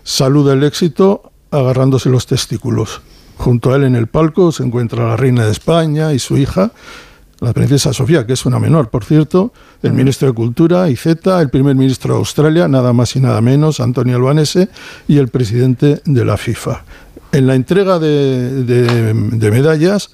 saluda 0.05 0.53
el 0.53 0.63
éxito 0.63 1.33
agarrándose 1.51 2.09
los 2.09 2.27
testículos. 2.27 3.03
Junto 3.37 3.73
a 3.73 3.77
él 3.77 3.85
en 3.85 3.97
el 3.97 4.07
palco 4.07 4.53
se 4.53 4.63
encuentra 4.63 5.09
la 5.09 5.17
reina 5.17 5.45
de 5.45 5.51
España 5.53 6.13
y 6.13 6.19
su 6.19 6.37
hija, 6.37 6.73
la 7.41 7.53
princesa 7.53 7.93
Sofía, 7.93 8.25
que 8.25 8.35
es 8.35 8.47
una 8.47 8.61
menor, 8.61 8.89
por 8.89 9.05
cierto, 9.05 9.53
el 9.83 9.93
ministro 9.93 10.29
de 10.29 10.35
Cultura, 10.35 10.89
Iceta, 10.89 11.41
el 11.41 11.51
primer 11.51 11.75
ministro 11.75 12.15
de 12.15 12.21
Australia, 12.21 12.69
nada 12.69 12.93
más 12.93 13.17
y 13.17 13.21
nada 13.21 13.41
menos, 13.41 13.81
Antonio 13.81 14.17
Albanese, 14.17 14.69
y 15.09 15.19
el 15.19 15.27
presidente 15.27 16.01
de 16.05 16.25
la 16.25 16.37
FIFA. 16.37 16.85
En 17.33 17.47
la 17.47 17.55
entrega 17.55 17.99
de, 17.99 19.15
medallas, 19.51 20.11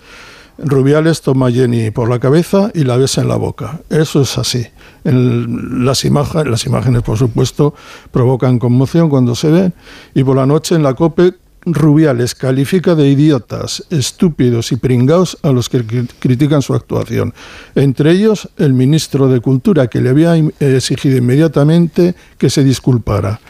Rubiales 0.58 1.20
toma 1.20 1.48
a 1.48 1.50
Jenny 1.50 1.90
por 1.90 2.08
la 2.08 2.18
cabeza 2.18 2.70
y 2.74 2.84
la 2.84 2.96
besa 2.96 3.22
en 3.22 3.28
la 3.28 3.36
boca. 3.36 3.80
Eso 3.90 4.22
es 4.22 4.38
así. 4.38 4.66
Las, 5.04 6.04
imágenes, 6.04 7.02
por 7.02 7.18
supuesto, 7.18 7.74
provocan 8.10 8.58
conmoción 8.58 9.08
cuando 9.08 9.34
se 9.34 9.50
ven. 9.50 9.74
Y 10.14 10.24
por 10.24 10.36
la 10.36 10.46
noche 10.46 10.74
en 10.74 10.82
la 10.82 10.94
COPE, 10.94 11.34
Rubiales 11.66 12.34
califica 12.34 12.94
de 12.94 13.08
idiotas, 13.08 13.84
estúpidos 13.90 14.70
y 14.72 14.76
pringaos 14.76 15.36
a 15.42 15.50
los 15.50 15.68
que 15.68 15.84
cri- 15.84 16.08
critican 16.18 16.62
su 16.62 16.72
actuación. 16.72 17.34
Entre 17.74 18.12
ellos, 18.12 18.48
el 18.58 18.72
ministro 18.74 19.28
de 19.28 19.40
Cultura, 19.40 19.88
que 19.88 20.00
le 20.00 20.10
había 20.10 20.36
exigido 20.36 21.18
inmediatamente 21.18 22.14
que 22.38 22.48
se 22.48 22.62
disculpara. 22.64 23.40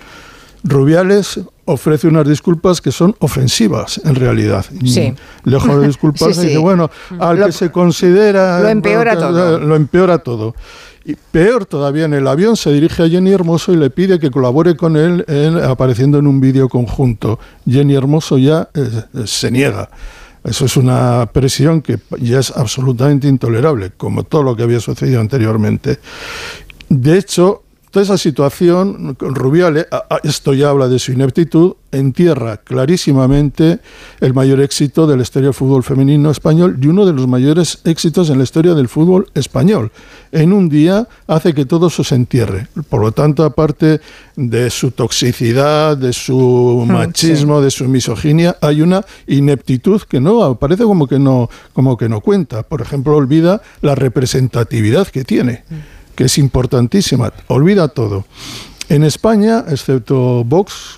Rubiales 0.65 1.41
ofrece 1.69 2.09
unas 2.09 2.27
disculpas 2.27 2.81
que 2.81 2.91
son 2.93 3.15
ofensivas, 3.21 4.01
en 4.05 4.15
realidad. 4.15 4.65
Sí. 4.85 5.15
Lejos 5.45 5.81
de 5.81 5.87
disculparse, 5.93 6.35
Sí, 6.35 6.41
sí. 6.41 6.47
dice, 6.49 6.59
bueno, 6.59 6.91
al 7.19 7.39
Lo- 7.39 7.47
que 7.47 7.53
se 7.53 7.71
considera... 7.71 8.61
lo 8.61 8.69
empeora 8.69 9.17
todo. 9.17 9.59
Lo 9.59 9.77
empeora 9.77 10.19
todo. 10.19 10.55
Y 11.05 11.15
peor 11.15 11.65
todavía, 11.65 12.05
en 12.05 12.13
el 12.15 12.27
avión 12.27 12.57
se 12.57 12.71
dirige 12.71 13.03
a 13.03 13.09
Jenny 13.09 13.33
Hermoso 13.33 13.73
y 13.73 13.77
le 13.77 13.89
pide 13.89 14.19
que 14.19 14.31
colabore 14.31 14.77
con 14.77 14.97
él 14.97 15.25
en- 15.29 15.57
apareciendo 15.63 16.19
en 16.19 16.27
un 16.27 16.41
vídeo 16.41 16.69
conjunto. 16.69 17.39
Jenny 17.67 17.95
Hermoso 17.95 18.37
ya 18.37 18.69
eh, 18.75 18.89
eh, 19.15 19.23
se 19.27 19.51
niega. 19.51 19.89
Eso 20.45 20.65
es 20.67 20.77
una 20.77 21.29
presión 21.33 21.83
que 21.83 21.99
ya 22.21 22.39
es 22.41 22.51
absolutamente 22.57 23.27
intolerable, 23.29 23.93
como 23.97 24.23
todo 24.25 24.43
lo 24.43 24.55
que 24.57 24.63
había 24.63 24.81
sucedido 24.81 25.21
anteriormente. 25.21 25.99
De 26.89 27.19
hecho, 27.19 27.63
toda 27.91 28.05
esa 28.05 28.19
situación, 28.19 29.17
Rubiales, 29.19 29.87
esto 30.23 30.55
ya 30.55 30.71
habla 30.71 30.89
de 30.89 30.99
su 30.99 31.13
ineptitud, 31.13 31.75
entierra 31.91 32.59
clarísimamente 32.59 33.79
el 34.21 34.35
mayor 34.35 34.61
éxito 34.61 35.07
de 35.07 35.17
la 35.17 35.23
historia 35.23 35.47
del 35.47 35.55
fútbol 35.55 35.83
femenino 35.83 36.31
español 36.31 36.79
y 36.81 36.87
uno 36.87 37.07
de 37.07 37.13
los 37.13 37.27
mayores 37.27 37.81
éxitos 37.85 38.29
en 38.31 38.39
la 38.39 38.45
historia 38.45 38.75
del 38.75 38.89
fútbol 38.89 39.31
español. 39.35 39.91
En 40.31 40.53
un 40.53 40.69
día 40.69 41.09
hace 41.27 41.55
que 41.55 41.65
todo 41.65 41.87
eso 41.87 42.05
se 42.05 42.15
entierre. 42.15 42.69
Por 42.91 43.01
lo 43.01 43.13
tanto, 43.13 43.45
aparte 43.45 44.01
de 44.37 44.69
su 44.71 44.91
toxicidad, 44.91 45.97
de 45.97 46.13
su 46.13 46.85
mm, 46.87 46.93
machismo, 46.93 47.63
de 47.63 47.71
su 47.71 47.89
misoginia, 47.89 48.57
hay 48.61 48.83
una 48.83 49.05
ineptitud 49.27 50.03
que 50.03 50.21
no 50.21 50.57
parece 50.57 50.85
como 50.85 51.07
que 51.07 51.19
no 51.19 51.49
como 51.73 51.97
que 51.97 52.09
no 52.09 52.21
cuenta. 52.21 52.63
Por 52.63 52.83
ejemplo, 52.83 53.17
olvida 53.17 53.63
la 53.81 53.95
representatividad 53.95 55.09
que 55.09 55.25
tiene, 55.25 55.65
que 56.19 56.25
es 56.25 56.37
importantísima. 56.37 57.33
Olvida 57.47 57.87
todo. 57.87 58.25
En 58.89 59.05
España, 59.05 59.65
excepto 59.69 60.43
Vox, 60.43 60.97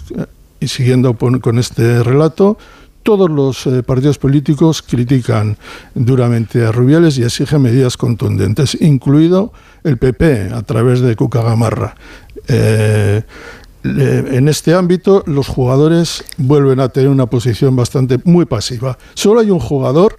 y 0.60 0.68
siguiendo 0.68 1.14
con 1.14 1.58
este 1.58 2.02
relato, 2.02 2.56
todos 3.02 3.30
los 3.30 3.66
eh, 3.66 3.82
partidos 3.82 4.16
políticos 4.16 4.80
critican 4.80 5.58
duramente 5.94 6.64
a 6.64 6.72
Rubiales 6.72 7.18
y 7.18 7.24
exigen 7.24 7.60
medidas 7.60 7.98
contundentes, 7.98 8.78
incluido 8.80 9.52
el 9.84 9.98
PP 9.98 10.52
a 10.54 10.62
través 10.62 11.00
de 11.00 11.14
Cuca 11.16 11.42
Gamarra. 11.42 11.96
Eh, 12.48 13.20
en 13.84 14.48
este 14.48 14.72
ámbito, 14.72 15.22
los 15.26 15.48
jugadores 15.48 16.24
vuelven 16.38 16.80
a 16.80 16.88
tener 16.88 17.10
una 17.10 17.26
posición 17.26 17.76
bastante 17.76 18.18
muy 18.24 18.46
pasiva. 18.46 18.96
Solo 19.12 19.40
hay 19.40 19.50
un 19.50 19.60
jugador 19.60 20.16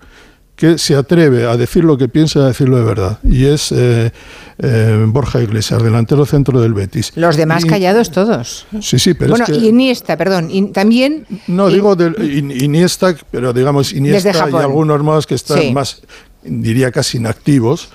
que 0.62 0.78
se 0.78 0.96
atreve 0.96 1.48
a 1.48 1.58
decir 1.58 1.84
lo 1.84 1.98
que 1.98 2.08
piensa 2.08 2.38
y 2.38 2.42
a 2.44 2.46
decirlo 2.46 2.78
de 2.78 2.84
verdad. 2.84 3.18
Y 3.24 3.46
es 3.46 3.72
eh, 3.72 4.12
eh, 4.60 5.06
Borja 5.08 5.42
Iglesias, 5.42 5.82
delantero 5.82 6.24
centro 6.24 6.62
del 6.62 6.76
Betis. 6.76 7.14
Los 7.16 7.36
demás 7.36 7.66
callados 7.66 8.12
todos. 8.12 8.68
Sí, 8.80 9.00
sí, 9.00 9.16
pero 9.16 9.32
bueno, 9.32 9.46
es 9.48 9.58
que, 9.58 9.66
Iniesta, 9.66 10.16
perdón, 10.18 10.72
también... 10.72 11.26
No, 11.48 11.68
digo 11.68 11.96
del, 11.96 12.16
Iniesta, 12.62 13.16
pero 13.32 13.54
digamos 13.54 13.92
Iniesta 13.92 14.50
y 14.52 14.56
algunos 14.56 15.02
más 15.04 15.26
que 15.26 15.34
están 15.34 15.74
más, 15.74 16.04
diría 16.44 16.92
casi 16.92 17.18
inactivos. 17.18 17.90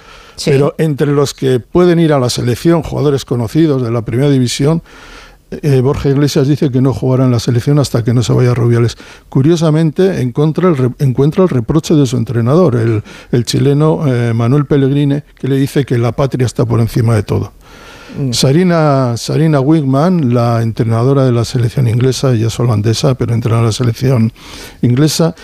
Pero 0.44 0.74
entre 0.76 1.06
los 1.06 1.34
que 1.34 1.60
pueden 1.60 2.00
ir 2.00 2.12
a 2.12 2.18
la 2.18 2.30
selección, 2.30 2.82
jugadores 2.82 3.24
conocidos 3.24 3.80
de 3.80 3.92
la 3.92 4.04
primera 4.04 4.28
división, 4.28 4.82
eh, 5.50 5.80
Borja 5.80 6.08
Iglesias 6.08 6.48
dice 6.48 6.70
que 6.70 6.80
no 6.80 6.92
jugará 6.92 7.24
en 7.24 7.30
la 7.30 7.38
selección 7.38 7.78
hasta 7.78 8.02
que 8.02 8.12
no 8.12 8.22
se 8.22 8.32
vaya 8.32 8.50
a 8.50 8.54
Rubiales. 8.54 8.96
Curiosamente, 9.28 10.20
encuentra 10.20 10.70
el, 10.70 10.92
encuentra 10.98 11.44
el 11.44 11.48
reproche 11.48 11.94
de 11.94 12.04
su 12.06 12.16
entrenador, 12.16 12.74
el, 12.74 13.44
chileno 13.44 14.06
eh, 14.06 14.32
Manuel 14.34 14.66
Pellegrini, 14.66 15.22
que 15.38 15.46
le 15.46 15.56
dice 15.56 15.84
que 15.84 15.98
la 15.98 16.12
patria 16.12 16.46
está 16.46 16.64
por 16.64 16.80
encima 16.80 17.14
de 17.14 17.22
todo. 17.22 17.52
Mm. 18.18 18.32
Sarina, 18.32 19.16
Sarina 19.16 19.60
Wigman, 19.60 20.34
la 20.34 20.62
entrenadora 20.62 21.24
de 21.24 21.32
la 21.32 21.44
selección 21.44 21.86
inglesa, 21.86 22.32
ella 22.32 22.48
es 22.48 22.58
holandesa, 22.58 23.14
pero 23.14 23.32
entrena 23.32 23.62
la 23.62 23.72
selección 23.72 24.32
inglesa, 24.82 25.36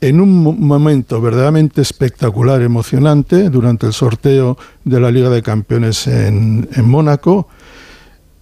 en 0.00 0.20
un 0.20 0.58
momento 0.58 1.20
verdaderamente 1.20 1.82
espectacular, 1.82 2.62
emocionante, 2.62 3.50
durante 3.50 3.86
el 3.86 3.92
sorteo 3.92 4.56
de 4.84 5.00
la 5.00 5.10
Liga 5.10 5.28
de 5.28 5.42
Campeones 5.42 6.06
en, 6.06 6.68
en 6.74 6.88
Mónaco, 6.88 7.48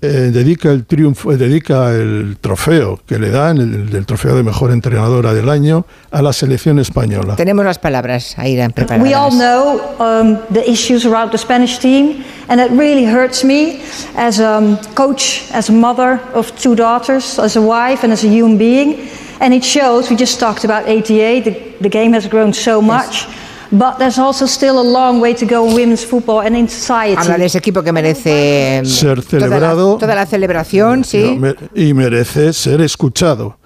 eh, 0.02 0.30
dedica 0.32 0.70
el 0.70 0.84
triunfo, 0.84 1.30
eh, 1.30 1.36
dedica 1.36 1.92
el 1.92 2.36
trofeo 2.40 3.00
que 3.06 3.20
le 3.20 3.30
dan, 3.30 3.58
el, 3.58 3.94
el, 3.94 4.04
trofeo 4.04 4.34
de 4.34 4.42
mejor 4.42 4.72
entrenadora 4.72 5.32
del 5.32 5.48
año, 5.48 5.86
a 6.10 6.20
la 6.20 6.32
selección 6.32 6.80
española. 6.80 7.36
Tenemos 7.36 7.64
las 7.64 7.78
palabras, 7.78 8.36
Aira, 8.36 8.68
preparadas. 8.68 9.08
We 9.08 9.14
all 9.14 9.30
know 9.30 9.80
um, 10.00 10.38
the 10.52 10.68
issues 10.68 11.06
around 11.06 11.30
the 11.30 11.38
Spanish 11.38 11.78
team, 11.78 12.24
and 12.48 12.60
it 12.60 12.70
really 12.72 13.04
hurts 13.04 13.44
me 13.44 13.80
as 14.16 14.40
a 14.40 14.58
um, 14.58 14.76
coach, 14.94 15.44
as 15.52 15.70
a 15.70 15.72
mother 15.72 16.20
of 16.34 16.52
two 16.60 16.74
daughters, 16.74 17.38
as 17.38 17.56
a 17.56 17.62
wife, 17.62 18.02
and 18.02 18.12
as 18.12 18.24
a 18.24 18.28
human 18.28 18.58
being. 18.58 19.08
And 19.40 19.54
it 19.54 19.64
shows. 19.64 20.10
We 20.10 20.16
just 20.16 20.40
talked 20.40 20.64
about 20.64 20.88
88. 20.88 21.44
The, 21.44 21.50
the 21.80 21.88
game 21.88 22.12
has 22.12 22.26
grown 22.28 22.52
so 22.52 22.82
much. 22.82 23.26
Yes. 23.26 23.41
But 23.72 23.96
there's 23.96 24.18
also 24.18 24.46
still 24.46 24.78
a 24.78 24.84
long 24.84 25.18
way 25.18 25.34
to 25.34 25.46
go 25.46 25.66
in 25.66 25.74
women's 25.74 26.04
football 26.04 26.40
and 26.40 26.54
in 26.54 26.68
society. 26.68 27.16
Habla 27.16 27.38
de 27.38 27.46
ese 27.46 27.56
equipo 27.56 27.82
que 27.82 27.90
merece 27.90 28.82
ser 28.84 29.22
celebrado, 29.22 29.94
toda 29.94 29.94
la, 29.94 30.00
toda 30.00 30.14
la 30.14 30.26
celebración, 30.26 31.04
sí, 31.04 31.40
y 31.74 31.94
merece 31.94 32.52
ser 32.52 32.82
escuchado. 32.82 33.56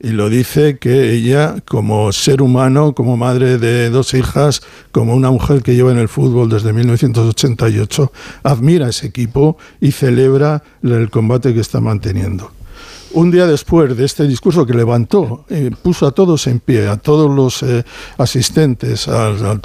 Y 0.00 0.08
lo 0.12 0.30
dice 0.30 0.78
que 0.78 1.12
ella, 1.12 1.56
como 1.68 2.12
ser 2.12 2.40
humano, 2.40 2.94
como 2.94 3.16
madre 3.18 3.58
de 3.58 3.90
dos 3.90 4.14
hijas, 4.14 4.62
como 4.90 5.14
una 5.14 5.30
mujer 5.30 5.62
que 5.62 5.74
lleva 5.76 5.92
en 5.92 5.98
el 5.98 6.08
fútbol 6.08 6.48
desde 6.48 6.72
1988, 6.72 8.10
admira 8.42 8.88
ese 8.88 9.06
equipo 9.06 9.58
y 9.80 9.92
celebra 9.92 10.62
el 10.82 11.10
combate 11.10 11.52
que 11.54 11.60
está 11.60 11.80
manteniendo. 11.80 12.50
Un 13.14 13.30
día 13.30 13.46
después 13.46 13.94
de 13.94 14.04
este 14.06 14.26
discurso 14.26 14.64
que 14.64 14.72
levantó, 14.72 15.44
eh, 15.50 15.70
puso 15.82 16.06
a 16.06 16.12
todos 16.12 16.46
en 16.46 16.60
pie, 16.60 16.88
a 16.88 16.96
todos 16.96 17.30
los 17.30 17.62
eh, 17.62 17.84
asistentes 18.16 19.06
al, 19.06 19.60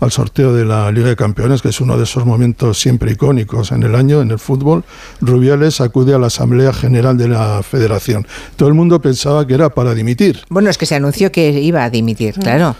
al, 0.00 0.10
sorteo 0.10 0.52
de 0.52 0.66
la 0.66 0.92
Liga 0.92 1.08
de 1.08 1.16
Campeones, 1.16 1.62
que 1.62 1.70
es 1.70 1.80
uno 1.80 1.96
de 1.96 2.04
esos 2.04 2.26
momentos 2.26 2.78
siempre 2.78 3.12
icónicos 3.12 3.72
en 3.72 3.84
el 3.84 3.94
año 3.94 4.20
en 4.20 4.30
el 4.30 4.38
fútbol, 4.38 4.84
Rubiales 5.20 5.80
acude 5.80 6.14
a 6.14 6.18
la 6.18 6.26
Asamblea 6.26 6.74
General 6.74 7.16
de 7.16 7.28
la 7.28 7.62
Federación. 7.62 8.26
Todo 8.56 8.68
el 8.68 8.74
mundo 8.74 9.00
pensaba 9.00 9.46
que 9.46 9.54
era 9.54 9.70
para 9.70 9.94
dimitir. 9.94 10.42
Bueno, 10.50 10.68
es 10.68 10.76
que 10.76 10.86
se 10.86 10.96
anunció 10.96 11.32
que 11.32 11.60
iba 11.60 11.84
a 11.84 11.90
dimitir, 11.90 12.34
claro. 12.34 12.76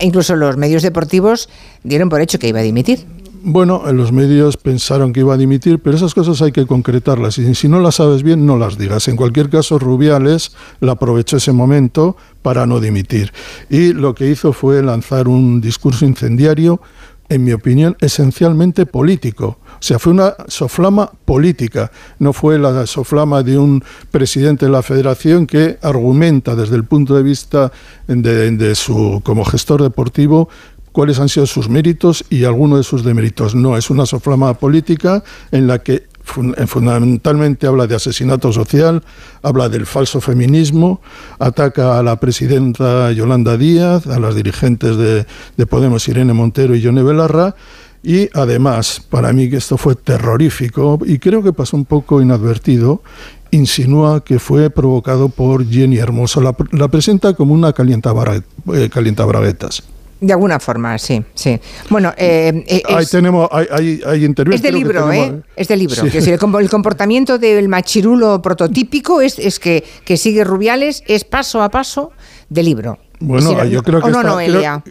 incluso 0.00 0.34
los 0.34 0.56
medios 0.56 0.82
deportivos 0.82 1.48
dieron 1.84 2.08
por 2.08 2.20
hecho 2.20 2.40
que 2.40 2.48
iba 2.48 2.58
a 2.58 2.62
dimitir. 2.62 3.06
Bueno, 3.46 3.82
los 3.92 4.10
medios 4.10 4.56
pensaron 4.56 5.12
que 5.12 5.20
iba 5.20 5.34
a 5.34 5.36
dimitir, 5.36 5.78
pero 5.78 5.94
esas 5.94 6.14
cosas 6.14 6.40
hay 6.40 6.50
que 6.50 6.64
concretarlas 6.64 7.36
y 7.36 7.54
si 7.54 7.68
no 7.68 7.78
las 7.78 7.96
sabes 7.96 8.22
bien, 8.22 8.46
no 8.46 8.56
las 8.56 8.78
digas. 8.78 9.06
En 9.08 9.16
cualquier 9.16 9.50
caso, 9.50 9.78
Rubiales 9.78 10.52
la 10.80 10.92
aprovechó 10.92 11.36
ese 11.36 11.52
momento 11.52 12.16
para 12.40 12.64
no 12.64 12.80
dimitir 12.80 13.34
y 13.68 13.92
lo 13.92 14.14
que 14.14 14.30
hizo 14.30 14.54
fue 14.54 14.82
lanzar 14.82 15.28
un 15.28 15.60
discurso 15.60 16.06
incendiario, 16.06 16.80
en 17.28 17.44
mi 17.44 17.52
opinión, 17.52 17.98
esencialmente 18.00 18.86
político. 18.86 19.58
O 19.74 19.82
sea, 19.86 19.98
fue 19.98 20.14
una 20.14 20.34
soflama 20.48 21.10
política, 21.26 21.92
no 22.18 22.32
fue 22.32 22.58
la 22.58 22.86
soflama 22.86 23.42
de 23.42 23.58
un 23.58 23.84
presidente 24.10 24.64
de 24.64 24.72
la 24.72 24.82
federación 24.82 25.46
que 25.46 25.78
argumenta 25.82 26.56
desde 26.56 26.76
el 26.76 26.84
punto 26.84 27.14
de 27.14 27.22
vista 27.22 27.70
de, 28.06 28.50
de 28.52 28.74
su 28.74 29.20
como 29.22 29.44
gestor 29.44 29.82
deportivo 29.82 30.48
cuáles 30.94 31.18
han 31.18 31.28
sido 31.28 31.44
sus 31.46 31.68
méritos 31.68 32.24
y 32.30 32.44
algunos 32.44 32.78
de 32.78 32.84
sus 32.84 33.02
deméritos. 33.02 33.56
No, 33.56 33.76
es 33.76 33.90
una 33.90 34.06
soflama 34.06 34.54
política 34.54 35.24
en 35.50 35.66
la 35.66 35.80
que 35.80 35.94
eh, 35.94 36.66
fundamentalmente 36.68 37.66
habla 37.66 37.88
de 37.88 37.96
asesinato 37.96 38.52
social, 38.52 39.02
habla 39.42 39.68
del 39.68 39.86
falso 39.86 40.20
feminismo, 40.20 41.00
ataca 41.40 41.98
a 41.98 42.02
la 42.04 42.20
presidenta 42.20 43.10
Yolanda 43.10 43.56
Díaz, 43.56 44.06
a 44.06 44.20
las 44.20 44.36
dirigentes 44.36 44.96
de, 44.96 45.66
Podemos, 45.66 46.06
Irene 46.06 46.32
Montero 46.32 46.76
y 46.76 46.80
Yone 46.80 47.02
Belarra, 47.02 47.56
y 48.04 48.28
además, 48.32 49.02
para 49.10 49.32
mí 49.32 49.50
que 49.50 49.56
esto 49.56 49.76
fue 49.76 49.96
terrorífico 49.96 51.00
y 51.04 51.18
creo 51.18 51.42
que 51.42 51.52
pasó 51.52 51.76
un 51.76 51.86
poco 51.86 52.22
inadvertido, 52.22 53.02
insinúa 53.50 54.22
que 54.22 54.38
fue 54.38 54.70
provocado 54.70 55.28
por 55.28 55.68
Jenny 55.68 55.96
Hermoso. 55.96 56.40
La, 56.40 56.88
presenta 56.88 57.34
como 57.34 57.52
una 57.52 57.70
eh, 57.70 58.88
calientabraguetas. 58.92 59.93
De 60.20 60.32
alguna 60.32 60.58
forma, 60.58 60.96
sí, 60.98 61.22
sí. 61.34 61.58
Bueno, 61.90 62.12
eh, 62.16 62.64
eh 62.66 62.82
ahí 62.88 63.04
tenemos, 63.06 63.48
hay, 63.52 64.00
hay, 64.06 64.34
Es 64.52 64.62
del 64.62 64.74
libro, 64.74 65.12
¿eh? 65.12 65.42
Es 65.56 65.68
del 65.68 65.80
libro. 65.80 66.02
el, 66.02 66.70
comportamiento 66.70 67.38
del 67.38 67.68
machirulo 67.68 68.40
prototípico 68.40 69.20
es, 69.20 69.38
es 69.38 69.58
que, 69.58 69.84
que 70.04 70.16
sigue 70.16 70.44
Rubiales, 70.44 71.02
es 71.06 71.24
paso 71.24 71.62
a 71.62 71.68
paso 71.68 72.12
del 72.48 72.66
libro. 72.66 72.98
Bueno, 73.20 73.64
yo 73.64 73.82
creo 73.82 74.00
que 74.00 74.10
no, 74.10 74.22
no, 74.22 74.40
Elia? 74.40 74.82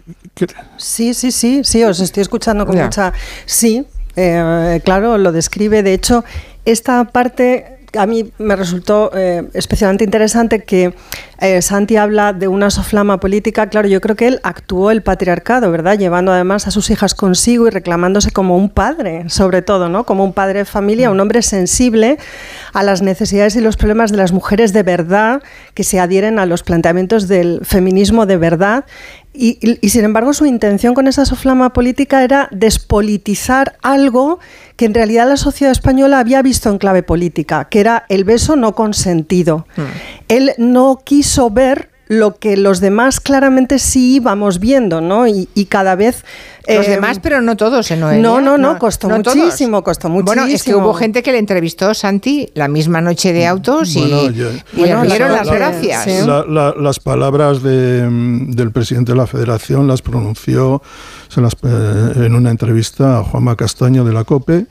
Sí, 0.76 1.14
sí, 1.14 1.30
sí, 1.30 1.62
sí, 1.64 1.84
os 1.84 2.00
estoy 2.00 2.22
escuchando 2.22 2.66
con 2.66 2.76
mucha... 2.76 3.12
Sí, 3.46 3.84
eh, 4.16 4.80
claro, 4.84 5.18
lo 5.18 5.32
describe. 5.32 5.82
De 5.82 5.94
hecho, 5.94 6.24
esta 6.64 7.04
parte 7.04 7.73
a 7.96 8.06
mí 8.06 8.32
me 8.38 8.56
resultó 8.56 9.10
eh, 9.14 9.48
especialmente 9.54 10.04
interesante 10.04 10.64
que 10.64 10.94
eh, 11.40 11.62
Santi 11.62 11.96
habla 11.96 12.32
de 12.32 12.48
una 12.48 12.70
soflama 12.70 13.20
política. 13.20 13.68
Claro, 13.68 13.88
yo 13.88 14.00
creo 14.00 14.16
que 14.16 14.26
él 14.28 14.40
actuó 14.42 14.90
el 14.90 15.02
patriarcado, 15.02 15.70
¿verdad? 15.70 15.98
Llevando 15.98 16.32
además 16.32 16.66
a 16.66 16.70
sus 16.70 16.90
hijas 16.90 17.14
consigo 17.14 17.66
y 17.66 17.70
reclamándose 17.70 18.30
como 18.30 18.56
un 18.56 18.70
padre, 18.70 19.28
sobre 19.28 19.62
todo, 19.62 19.88
¿no? 19.88 20.04
Como 20.04 20.24
un 20.24 20.32
padre 20.32 20.60
de 20.60 20.64
familia, 20.64 21.10
un 21.10 21.20
hombre 21.20 21.42
sensible 21.42 22.18
a 22.72 22.82
las 22.82 23.02
necesidades 23.02 23.56
y 23.56 23.60
los 23.60 23.76
problemas 23.76 24.10
de 24.10 24.16
las 24.16 24.32
mujeres 24.32 24.72
de 24.72 24.82
verdad 24.82 25.42
que 25.74 25.84
se 25.84 26.00
adhieren 26.00 26.38
a 26.38 26.46
los 26.46 26.62
planteamientos 26.62 27.28
del 27.28 27.60
feminismo 27.64 28.26
de 28.26 28.36
verdad 28.36 28.84
y, 29.34 29.88
sin 29.88 30.04
embargo 30.04 30.32
su 30.32 30.46
intención 30.46 30.94
con 30.94 31.08
esa 31.08 31.24
soflama 31.24 31.72
política 31.72 32.22
era 32.22 32.48
despolitizar 32.52 33.76
algo 33.82 34.38
que 34.76 34.84
en 34.84 34.94
realidad 34.94 35.28
la 35.28 35.36
sociedad 35.36 35.72
española 35.72 36.20
había 36.20 36.40
visto 36.40 36.70
en 36.70 36.78
clave 36.78 37.02
política, 37.02 37.68
que 37.68 37.80
era 37.80 38.06
el 38.08 38.24
beso 38.24 38.54
no 38.54 38.74
consentido. 38.74 39.66
Mm. 39.76 39.82
Él 40.28 40.52
no 40.58 41.00
quiso 41.04 41.50
ver 41.50 41.90
lo 42.06 42.36
que 42.36 42.56
los 42.58 42.80
demás 42.80 43.18
claramente 43.18 43.78
sí 43.78 44.16
íbamos 44.16 44.60
viendo, 44.60 45.00
¿no? 45.00 45.26
Y, 45.26 45.48
y 45.54 45.64
cada 45.66 45.94
vez... 45.94 46.24
Los 46.66 46.86
eh, 46.86 46.90
demás, 46.90 47.18
pero 47.22 47.40
no 47.42 47.56
todos, 47.56 47.90
¿eh, 47.90 47.96
Noelia? 47.96 48.22
No, 48.22 48.40
no, 48.40 48.56
no, 48.56 48.78
costó 48.78 49.08
todos. 49.08 49.36
muchísimo, 49.36 49.82
costó 49.84 50.08
muchísimo. 50.08 50.24
Bueno, 50.42 50.46
es 50.54 50.62
que 50.62 50.74
hubo 50.74 50.94
gente 50.94 51.22
que 51.22 51.30
le 51.32 51.38
entrevistó 51.38 51.92
Santi 51.94 52.50
la 52.54 52.68
misma 52.68 53.00
noche 53.02 53.32
de 53.34 53.46
autos 53.46 53.94
y, 53.96 54.00
Bueno, 54.00 54.30
yo- 54.30 54.50
y 54.74 54.80
le 54.86 55.04
dieron 55.04 55.32
las 55.32 55.46
la- 55.46 55.54
gracias. 55.54 56.26
la- 56.26 56.44
la- 56.46 56.74
las 56.78 57.00
palabras 57.00 57.62
de, 57.62 58.08
del 58.48 58.70
presidente 58.70 59.12
de 59.12 59.18
la 59.18 59.26
federación 59.26 59.86
las 59.88 60.00
pronunció 60.00 60.82
se 61.28 61.40
las, 61.42 61.52
eh, 61.64 62.12
en 62.26 62.34
una 62.34 62.50
entrevista 62.50 63.18
a 63.18 63.24
Juanma 63.24 63.56
Castaño 63.56 64.04
de 64.04 64.12
la 64.14 64.24
COPE, 64.24 64.66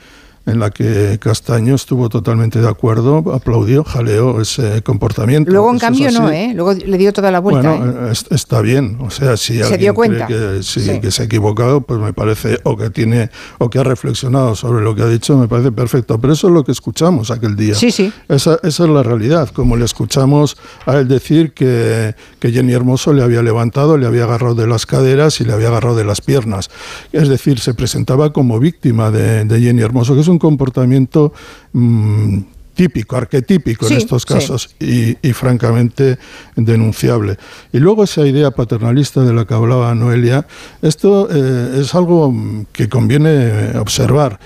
en 0.45 0.59
la 0.59 0.71
que 0.71 1.17
Castaño 1.21 1.75
estuvo 1.75 2.09
totalmente 2.09 2.59
de 2.59 2.67
acuerdo, 2.67 3.23
aplaudió, 3.33 3.83
jaleó 3.83 4.41
ese 4.41 4.81
comportamiento. 4.81 5.49
Luego, 5.51 5.69
en 5.69 5.77
Eso 5.77 5.85
es 5.85 5.89
cambio, 6.01 6.11
no. 6.19 6.29
¿eh? 6.29 6.51
Luego 6.53 6.73
le 6.73 6.97
dio 6.97 7.13
toda 7.13 7.31
la 7.31 7.39
vuelta. 7.39 7.75
Bueno, 7.77 8.07
¿eh? 8.07 8.11
es- 8.11 8.25
está 8.29 8.59
bien. 8.61 8.97
O 8.99 9.09
sea, 9.09 9.37
si 9.37 9.55
Se 9.57 9.63
alguien 9.63 9.79
dio 9.79 9.93
cree 9.93 9.95
cuenta. 9.95 10.27
que, 10.27 10.59
sí, 10.63 10.81
Sí. 10.81 10.99
que 10.99 11.11
se 11.11 11.21
ha 11.21 11.25
equivocado, 11.25 11.81
pues 11.81 11.99
me 12.01 12.11
parece, 12.11 12.59
o 12.63 12.75
que 12.75 12.89
tiene, 12.89 13.29
o 13.59 13.69
que 13.69 13.79
ha 13.79 13.83
reflexionado 13.83 14.53
sobre 14.55 14.83
lo 14.83 14.93
que 14.95 15.03
ha 15.03 15.07
dicho, 15.07 15.37
me 15.37 15.47
parece 15.47 15.71
perfecto. 15.71 16.19
Pero 16.19 16.33
eso 16.33 16.47
es 16.47 16.53
lo 16.53 16.63
que 16.65 16.73
escuchamos 16.73 17.31
aquel 17.31 17.55
día. 17.55 17.75
Sí, 17.75 17.91
sí. 17.91 18.11
Esa, 18.27 18.59
esa 18.63 18.83
es 18.83 18.89
la 18.89 19.01
realidad. 19.03 19.49
Como 19.49 19.77
le 19.77 19.85
escuchamos 19.85 20.57
a 20.85 20.97
él 20.97 21.07
decir 21.07 21.53
que, 21.53 22.15
que 22.39 22.51
Jenny 22.51 22.73
Hermoso 22.73 23.13
le 23.13 23.23
había 23.23 23.41
levantado, 23.41 23.97
le 23.97 24.07
había 24.07 24.25
agarrado 24.25 24.55
de 24.55 24.67
las 24.67 24.85
caderas 24.85 25.39
y 25.39 25.45
le 25.45 25.53
había 25.53 25.69
agarrado 25.69 25.95
de 25.95 26.03
las 26.03 26.19
piernas. 26.21 26.69
Es 27.13 27.29
decir, 27.29 27.59
se 27.59 27.73
presentaba 27.73 28.33
como 28.33 28.59
víctima 28.59 29.09
de, 29.11 29.45
de 29.45 29.61
Jenny 29.61 29.81
Hermoso, 29.81 30.15
que 30.15 30.21
es 30.21 30.27
un 30.27 30.32
comportamiento 30.39 31.33
mm, 31.73 32.39
típico, 32.73 33.15
arquetípico 33.15 33.87
Sí, 33.87 33.93
en 33.93 33.99
estos 33.99 34.23
sí. 34.23 34.33
casos 34.33 34.75
y, 34.79 35.17
y 35.27 35.33
francamente 35.33 36.17
denunciable. 36.55 37.37
Y 37.71 37.79
luego 37.79 38.03
esa 38.03 38.25
idea 38.25 38.51
paternalista 38.51 39.21
de 39.21 39.33
la 39.33 39.45
que 39.45 39.53
hablaba 39.53 39.93
Noelia, 39.95 40.47
esto 40.81 41.27
eh, 41.31 41.81
es 41.81 41.93
algo 41.95 42.31
mm, 42.31 42.65
que 42.71 42.89
conviene 42.89 43.77
observar. 43.77 44.39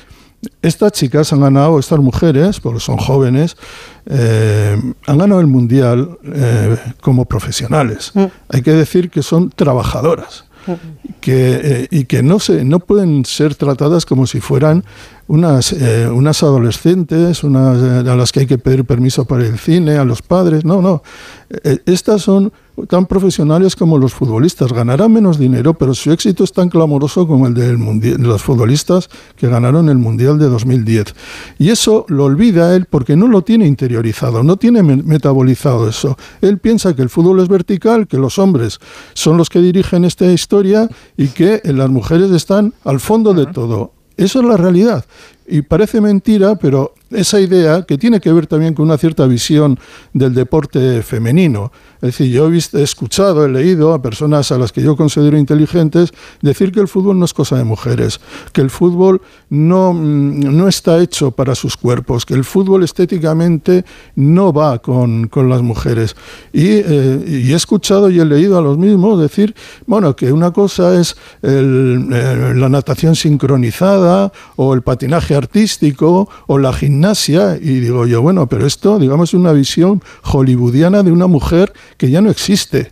Estas 0.61 0.91
chicas 0.91 1.33
han 1.33 1.41
ganado, 1.41 1.79
estas 1.79 1.99
mujeres, 1.99 2.59
porque 2.59 2.79
son 2.79 2.97
jóvenes, 2.97 3.57
eh, 4.05 4.79
han 5.07 5.17
ganado 5.17 5.41
el 5.41 5.47
mundial 5.47 6.17
eh, 6.23 6.77
como 7.01 7.25
profesionales. 7.25 8.11
Hay 8.49 8.61
que 8.61 8.71
decir 8.71 9.09
que 9.09 9.23
son 9.23 9.49
trabajadoras 9.49 10.46
que, 11.21 11.61
eh, 11.63 11.87
y 11.91 12.05
que 12.05 12.23
no, 12.23 12.39
se, 12.39 12.63
no 12.63 12.79
pueden 12.79 13.25
ser 13.25 13.55
tratadas 13.55 14.05
como 14.05 14.27
si 14.27 14.39
fueran 14.39 14.83
unas, 15.27 15.73
eh, 15.73 16.07
unas 16.07 16.41
adolescentes, 16.43 17.43
unas 17.43 18.05
eh, 18.05 18.09
a 18.09 18.15
las 18.15 18.31
que 18.31 18.41
hay 18.41 18.47
que 18.47 18.57
pedir 18.57 18.85
permiso 18.85 19.25
para 19.25 19.45
el 19.45 19.57
cine, 19.57 19.97
a 19.97 20.05
los 20.05 20.21
padres. 20.21 20.65
No, 20.65 20.81
no. 20.81 21.03
Eh, 21.49 21.79
estas 21.85 22.21
son 22.21 22.53
tan 22.87 23.05
profesionales 23.07 23.75
como 23.75 23.97
los 23.97 24.13
futbolistas. 24.13 24.71
Ganarán 24.71 25.11
menos 25.13 25.39
dinero, 25.39 25.73
pero 25.73 25.93
su 25.95 26.11
éxito 26.11 26.43
es 26.43 26.51
tan 26.51 26.69
clamoroso 26.69 27.27
como 27.27 27.47
el 27.47 27.53
del 27.53 27.77
mundial, 27.77 28.17
de 28.17 28.27
los 28.27 28.43
futbolistas 28.43 29.09
que 29.35 29.47
ganaron 29.47 29.89
el 29.89 29.97
Mundial 29.97 30.37
de 30.37 30.47
2010. 30.47 31.15
Y 31.57 31.69
eso 31.69 32.05
lo 32.07 32.25
olvida 32.25 32.75
él 32.75 32.85
porque 32.89 33.15
no 33.15 33.27
lo 33.27 33.41
tiene 33.41 33.65
interiorizado, 33.67 34.43
no 34.43 34.57
tiene 34.57 34.83
me- 34.83 34.97
metabolizado 34.97 35.87
eso. 35.89 36.17
Él 36.41 36.59
piensa 36.59 36.95
que 36.95 37.01
el 37.01 37.09
fútbol 37.09 37.39
es 37.39 37.47
vertical, 37.47 38.07
que 38.07 38.17
los 38.17 38.37
hombres 38.37 38.79
son 39.13 39.37
los 39.37 39.49
que 39.49 39.59
dirigen 39.59 40.05
esta 40.05 40.31
historia 40.31 40.89
y 41.17 41.27
que 41.29 41.61
las 41.65 41.89
mujeres 41.89 42.31
están 42.31 42.73
al 42.83 42.99
fondo 42.99 43.33
de 43.33 43.47
todo. 43.47 43.93
Eso 44.17 44.39
es 44.39 44.45
la 44.45 44.57
realidad. 44.57 45.05
Y 45.49 45.61
parece 45.61 46.01
mentira, 46.01 46.55
pero 46.55 46.93
esa 47.09 47.39
idea 47.39 47.83
que 47.83 47.97
tiene 47.97 48.19
que 48.19 48.33
ver 48.33 48.47
también 48.47 48.73
con 48.73 48.85
una 48.85 48.97
cierta 48.97 49.25
visión 49.27 49.79
del 50.13 50.33
deporte 50.33 51.01
femenino. 51.03 51.71
Es 51.95 52.17
decir, 52.17 52.31
yo 52.31 52.51
he, 52.51 52.83
escuchado, 52.83 53.45
he 53.45 53.49
leído 53.49 53.93
a 53.93 54.01
personas 54.01 54.51
a 54.51 54.57
las 54.57 54.71
que 54.71 54.81
yo 54.81 54.95
considero 54.95 55.37
inteligentes 55.37 56.11
decir 56.41 56.71
que 56.71 56.79
el 56.79 56.87
fútbol 56.87 57.17
no 57.17 57.25
es 57.25 57.33
cosa 57.33 57.57
de 57.57 57.63
mujeres, 57.63 58.19
que 58.51 58.61
el 58.61 58.69
fútbol 58.69 59.21
no, 59.49 59.93
mm, 59.93 60.55
no 60.55 60.67
está 60.67 60.99
hecho 60.99 61.31
para 61.31 61.55
sus 61.55 61.77
cuerpos, 61.77 62.25
que 62.25 62.33
el 62.33 62.43
fútbol 62.43 62.83
estéticamente 62.83 63.85
no 64.15 64.51
va 64.51 64.79
con, 64.79 65.27
con 65.27 65.49
las 65.49 65.61
mujeres. 65.61 66.15
Y, 66.51 66.67
eh, 66.67 67.45
he 67.47 67.53
escuchado 67.53 68.09
y 68.09 68.19
he 68.19 68.25
leído 68.25 68.57
a 68.57 68.61
los 68.61 68.77
mismos 68.77 69.19
decir, 69.19 69.55
bueno, 69.85 70.15
que 70.15 70.31
una 70.31 70.51
cosa 70.51 70.99
es 70.99 71.15
eh, 71.41 72.53
la 72.55 72.69
natación 72.69 73.15
sincronizada 73.15 74.31
o 74.57 74.73
el 74.73 74.81
patinaje 74.81 75.36
artístico 75.37 76.29
o 76.47 76.57
la 76.57 76.73
gimnasia. 76.73 77.57
Y 77.61 77.79
digo 77.79 78.05
yo, 78.05 78.21
bueno, 78.21 78.47
pero 78.47 78.65
esto, 78.65 78.99
digamos, 78.99 79.29
es 79.29 79.33
una 79.33 79.51
visión 79.53 80.01
hollywoodiana 80.23 81.03
de 81.03 81.11
una 81.11 81.27
mujer 81.27 81.71
que 81.97 82.09
ya 82.09 82.21
no 82.21 82.29
existe. 82.29 82.91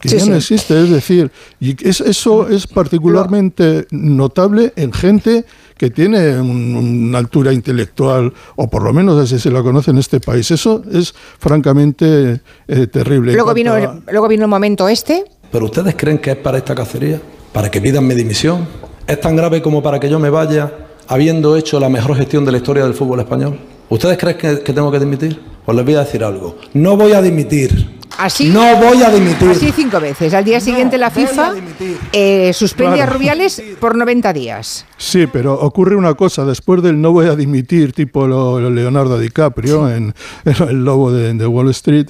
Que 0.00 0.08
Sí, 0.10 0.18
ya 0.18 0.24
sí. 0.24 0.30
no 0.30 0.36
existe, 0.36 0.82
es 0.82 0.90
decir, 0.90 1.30
y 1.58 1.74
es, 1.88 2.02
eso 2.02 2.46
es 2.48 2.66
particularmente 2.66 3.86
notable 3.90 4.72
en 4.76 4.92
gente 4.92 5.46
que 5.78 5.88
tiene 5.90 6.38
un- 6.40 6.76
una 7.08 7.18
altura 7.18 7.52
intelectual, 7.54 8.32
o 8.56 8.68
por 8.68 8.82
lo 8.82 8.92
menos 8.92 9.18
así 9.18 9.38
se 9.38 9.50
la 9.50 9.62
conoce 9.62 9.90
en 9.90 9.98
este 9.98 10.20
país. 10.20 10.50
Eso 10.50 10.82
es 10.92 11.14
francamente 11.38 12.40
eh, 12.68 12.86
terrible. 12.86 13.32
Luego 13.32 13.54
vino, 13.54 13.72
a- 13.72 13.80
el, 13.82 13.90
luego 14.10 14.28
vino 14.28 14.44
el 14.44 14.50
momento 14.50 14.88
este. 14.88 15.24
¿Pero 15.50 15.64
ustedes 15.66 15.94
creen 15.96 16.18
que 16.18 16.32
es 16.32 16.36
para 16.36 16.58
esta 16.58 16.74
cacería? 16.74 17.20
¿Para 17.52 17.70
que 17.70 17.80
pidan 17.80 18.06
mi 18.06 18.14
dimisión? 18.14 18.66
¿Es 19.06 19.20
tan 19.20 19.36
grave 19.36 19.60
como 19.62 19.82
para 19.82 19.98
que 19.98 20.08
yo 20.08 20.18
me 20.18 20.30
vaya 20.30 20.70
habiendo 21.12 21.58
hecho 21.58 21.78
la 21.78 21.90
mejor 21.90 22.16
gestión 22.16 22.42
de 22.46 22.52
la 22.52 22.56
historia 22.56 22.84
del 22.84 22.94
fútbol 22.94 23.20
español? 23.20 23.58
¿Ustedes 23.90 24.16
creen 24.16 24.38
que, 24.38 24.72
tengo 24.72 24.90
que 24.90 24.98
dimitir? 24.98 25.38
Pues 25.62 25.76
les 25.76 25.84
voy 25.84 25.94
a 25.94 26.00
decir 26.00 26.24
algo. 26.24 26.56
No 26.72 26.96
voy 26.96 27.12
a 27.12 27.20
dimitir. 27.20 28.00
Así. 28.18 28.50
No 28.50 28.76
voy 28.76 29.02
a 29.02 29.10
dimitir. 29.10 29.48
Así 29.50 29.72
cinco 29.72 29.98
veces. 30.00 30.32
Al 30.34 30.44
día 30.44 30.60
siguiente 30.60 30.96
la 30.98 31.10
FIFA 31.10 31.54
eh, 32.12 32.52
suspende 32.52 32.94
a 33.00 33.04
Claro. 33.04 33.14
Rubiales 33.14 33.62
por 33.80 33.96
90 33.96 34.32
días. 34.32 34.86
Sí, 34.96 35.26
pero 35.26 35.54
ocurre 35.54 35.96
una 35.96 36.14
cosa, 36.14 36.44
después 36.44 36.82
del 36.82 37.00
no 37.00 37.10
voy 37.12 37.26
a 37.26 37.34
dimitir, 37.34 37.92
tipo 37.92 38.26
lo, 38.28 38.60
lo 38.60 38.70
Leonardo 38.70 39.18
DiCaprio 39.18 39.90
en, 39.90 40.14
en 40.44 40.68
El 40.68 40.84
Lobo 40.84 41.10
de, 41.10 41.34
de 41.34 41.46
Wall 41.46 41.70
Street, 41.70 42.06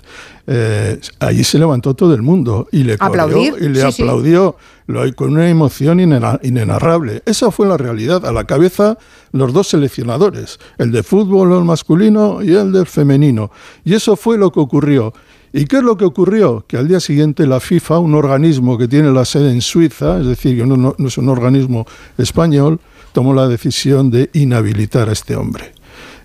eh, 0.47 1.01
allí 1.21 1.45
se 1.45 1.59
levantó 1.59 1.95
todo 1.95 2.15
el 2.15 2.21
mundo 2.23 2.69
y 2.73 2.83
le 2.85 2.99
coreó 2.99 3.23
Aplaudir, 3.25 3.55
y 3.61 3.69
le 3.69 3.81
sí, 3.87 3.93
sí. 3.93 4.03
aplaudió 4.03 4.57
lo- 4.87 5.15
con 5.15 5.31
una 5.31 5.49
emoción 5.49 6.01
inena- 6.01 6.39
inenarrable. 6.43 7.23
Esa 7.25 7.51
fue 7.51 7.67
la 7.67 7.77
realidad. 7.79 8.27
A 8.27 8.33
la 8.33 8.45
cabeza 8.45 8.99
los 9.31 9.53
dos 9.53 9.69
seleccionadores, 9.69 10.59
el 10.79 10.93
de 10.93 11.03
fútbol 11.03 11.53
el 11.57 11.65
masculino 11.65 12.43
y 12.43 12.53
el 12.55 12.73
del 12.73 12.87
femenino. 12.87 13.51
Y 13.85 13.95
eso 13.95 14.17
fue 14.17 14.37
lo 14.37 14.51
que 14.53 14.61
ocurrió. 14.61 15.15
¿Y 15.53 15.67
qué 15.67 15.77
es 15.79 15.83
lo 15.83 15.97
que 15.97 16.05
ocurrió? 16.05 16.65
Que 16.67 16.79
al 16.79 16.89
día 16.89 16.99
siguiente 17.01 17.47
la 17.47 17.61
FIFA, 17.61 17.99
un 17.99 18.15
organismo 18.15 18.79
que 18.79 18.89
tiene 18.89 19.11
la 19.13 19.25
sede 19.25 19.51
en 19.53 19.61
Suiza, 19.61 20.19
es 20.21 20.27
decir, 20.27 20.57
que 20.57 20.65
no, 20.67 20.77
no- 20.77 20.95
no 20.97 21.09
es 21.09 21.19
un 21.19 21.29
organismo 21.29 21.87
español, 22.17 22.81
tomó 23.13 23.35
la 23.35 23.47
decisión 23.49 24.11
de 24.11 24.31
inhabilitar 24.33 25.09
a 25.09 25.13
este 25.13 25.37
hombre. 25.37 25.73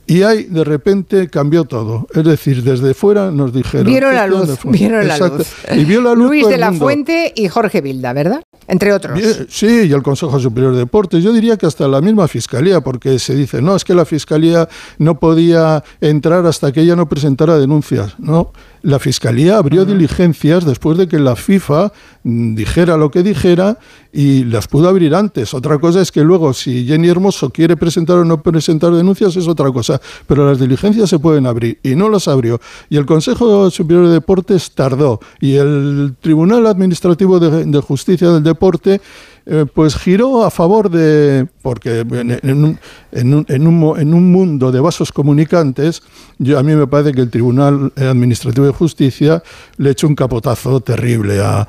Y 0.09 0.21
ahí 0.21 0.43
de 0.45 0.63
repente 0.63 1.27
cambió 1.27 1.65
todo. 1.65 2.07
Es 2.13 2.23
decir, 2.23 2.63
desde 2.63 2.93
fuera 2.93 3.29
nos 3.29 3.51
dijeron... 3.51 3.87
Vieron 3.87 4.15
la 4.15 4.23
"Este 4.23 4.29
luz, 4.29 4.39
hombre 4.41 4.55
fue". 4.55 4.71
vieron 4.71 5.05
la 5.09 5.17
luz. 5.17 5.47
Y 5.75 5.83
vio 5.83 6.01
la 6.01 6.13
luz 6.13 6.27
Luis 6.27 6.47
de 6.47 6.57
la 6.57 6.69
mundo. 6.71 6.85
Fuente 6.85 7.33
y 7.35 7.49
Jorge 7.49 7.81
Vilda, 7.81 8.13
¿verdad? 8.13 8.41
Entre 8.69 8.93
otros. 8.93 9.19
Sí, 9.49 9.67
y 9.89 9.91
el 9.91 10.01
Consejo 10.03 10.39
Superior 10.39 10.71
de 10.71 10.79
Deportes. 10.79 11.21
Yo 11.21 11.33
diría 11.33 11.57
que 11.57 11.65
hasta 11.65 11.89
la 11.89 11.99
misma 11.99 12.29
Fiscalía, 12.29 12.79
porque 12.79 13.19
se 13.19 13.35
dice, 13.35 13.61
no, 13.61 13.75
es 13.75 13.83
que 13.83 13.93
la 13.93 14.05
Fiscalía 14.05 14.69
no 14.97 15.19
podía 15.19 15.83
entrar 15.99 16.45
hasta 16.45 16.71
que 16.71 16.79
ella 16.83 16.95
no 16.95 17.09
presentara 17.09 17.57
denuncias. 17.57 18.15
No, 18.17 18.53
la 18.81 18.99
Fiscalía 18.99 19.57
abrió 19.57 19.85
diligencias 19.85 20.65
después 20.65 20.97
de 20.97 21.07
que 21.07 21.19
la 21.19 21.35
FIFA 21.35 21.91
dijera 22.27 22.97
lo 22.97 23.09
que 23.09 23.23
dijera 23.23 23.77
y 24.11 24.43
las 24.43 24.67
pudo 24.67 24.89
abrir 24.89 25.15
antes. 25.15 25.53
Otra 25.53 25.77
cosa 25.77 26.01
es 26.01 26.11
que 26.11 26.21
luego, 26.21 26.53
si 26.53 26.85
Jenny 26.85 27.07
Hermoso 27.07 27.49
quiere 27.49 27.77
presentar 27.77 28.17
o 28.17 28.25
no 28.25 28.41
presentar 28.41 28.93
denuncias, 28.93 29.35
es 29.35 29.47
otra 29.47 29.71
cosa. 29.71 30.01
Pero 30.27 30.47
las 30.47 30.59
diligencias 30.59 31.09
se 31.09 31.19
pueden 31.19 31.45
abrir 31.45 31.79
y 31.83 31.95
no 31.95 32.09
las 32.09 32.27
abrió. 32.27 32.59
Y 32.89 32.97
el 32.97 33.05
Consejo 33.05 33.69
Superior 33.69 34.07
de 34.07 34.13
Deportes 34.13 34.71
tardó. 34.71 35.19
Y 35.39 35.55
el 35.55 36.15
Tribunal 36.19 36.67
Administrativo 36.67 37.39
de, 37.39 37.77
Justicia 37.79 38.31
del 38.31 38.43
Deporte 38.43 38.99
eh, 39.45 39.65
pues 39.73 39.95
giró 39.95 40.43
a 40.43 40.51
favor 40.51 40.89
de, 40.89 41.47
porque 41.61 42.01
en 42.01 44.13
un 44.13 44.31
mundo 44.31 44.71
de 44.73 44.79
vasos 44.81 45.13
comunicantes, 45.13 46.03
yo, 46.37 46.59
a 46.59 46.63
mí 46.63 46.75
me 46.75 46.87
parece 46.87 47.13
que 47.13 47.21
el 47.21 47.29
Tribunal 47.29 47.93
Administrativo 47.95 48.65
de 48.65 48.73
Justicia 48.73 49.41
le 49.77 49.91
echó 49.91 50.07
un 50.07 50.15
capotazo 50.15 50.81
terrible 50.81 51.39
a, 51.39 51.67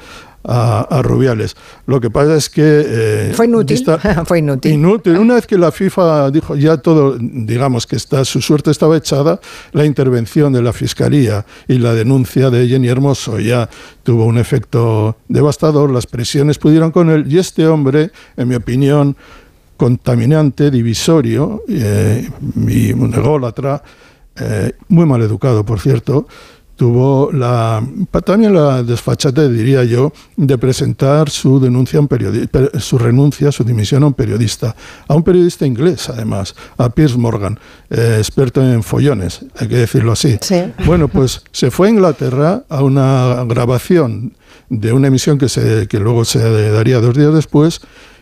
a, 0.49 0.81
a 0.81 1.03
Rubiales. 1.03 1.55
Lo 1.87 2.01
que 2.01 2.11
pasa 2.11 2.35
es 2.35 2.49
que... 2.49 2.63
eh, 2.65 3.33
Fue 3.35 3.47
inútil. 3.47 3.85
Fue 4.25 4.39
inútil. 4.39 4.73
Inútil. 4.73 5.19
Una 5.19 5.35
vez 5.35 5.47
que 5.47 5.59
la 5.59 5.71
FIFA 5.71 6.31
dijo 6.31 6.57
ya 6.57 6.79
todo, 6.79 7.17
digamos 7.21 7.87
que 7.87 7.97
está, 7.97 8.25
su 8.25 8.41
suerte 8.41 8.71
estaba 8.71 8.97
echada, 8.97 9.39
la 9.73 9.85
intervención 9.85 10.53
de 10.53 10.63
la 10.63 10.73
Fiscalía 10.73 11.45
y 11.69 11.79
la 11.79 11.93
denuncia 11.95 12.51
de 12.51 12.67
Jenny 12.67 12.89
Hermoso 12.89 13.39
ya 13.39 13.69
tuvo 14.03 14.25
un 14.25 14.39
efecto 14.39 15.19
devastador, 15.29 15.91
las 15.91 16.07
presiones 16.07 16.59
pudieron 16.59 16.91
con 16.91 17.11
él 17.11 17.31
y 17.31 17.39
este 17.39 17.67
hombre, 17.67 18.11
en 18.37 18.49
mi 18.49 18.55
opinión, 18.55 19.17
contaminante, 19.77 20.71
divisorio 20.71 21.63
eh, 21.69 22.29
y 22.67 22.93
un 22.93 23.15
ególatra, 23.15 23.83
eh, 24.41 24.73
muy 24.89 25.05
mal 25.07 25.23
educado, 25.23 25.65
por 25.65 25.79
cierto, 25.79 26.27
tuvo 26.79 27.33
la 27.33 27.83
también 28.25 28.55
la 28.55 28.85
desfachate, 28.85 29.49
diría 29.49 29.83
yo, 29.83 30.13
de 30.37 30.57
presentar 30.57 31.29
su 31.29 31.59
denuncia 31.59 31.99
un 31.99 32.09
su 32.79 32.99
renuncia, 32.99 33.51
su 33.51 33.65
dimisión 33.65 34.05
a 34.05 34.07
un 34.07 34.15
periodista, 34.15 34.77
a 35.09 35.15
un 35.15 35.25
periodista 35.25 35.67
inglés 35.67 36.09
además, 36.09 36.55
a 36.77 36.89
Piers 36.89 37.17
Morgan, 37.17 37.59
eh, 37.91 38.17
experto 38.19 38.63
en 38.63 38.83
follones, 38.85 39.45
hay 39.59 39.67
que 39.67 39.77
decirlo 39.77 40.13
así. 40.13 40.39
Bueno, 40.87 41.09
pues 41.09 41.43
se 41.51 41.71
fue 41.73 41.89
a 41.89 41.91
Inglaterra 41.91 42.63
a 42.69 42.83
una 42.83 43.45
grabación 43.45 44.35
de 44.69 44.93
una 44.93 45.09
emisión 45.09 45.37
que, 45.37 45.49
se, 45.49 45.89
que 45.89 45.99
luego 45.99 46.25
se 46.25 46.71
daría 46.71 47.01
dos 47.01 47.17
días 47.17 47.35
después 47.35 47.81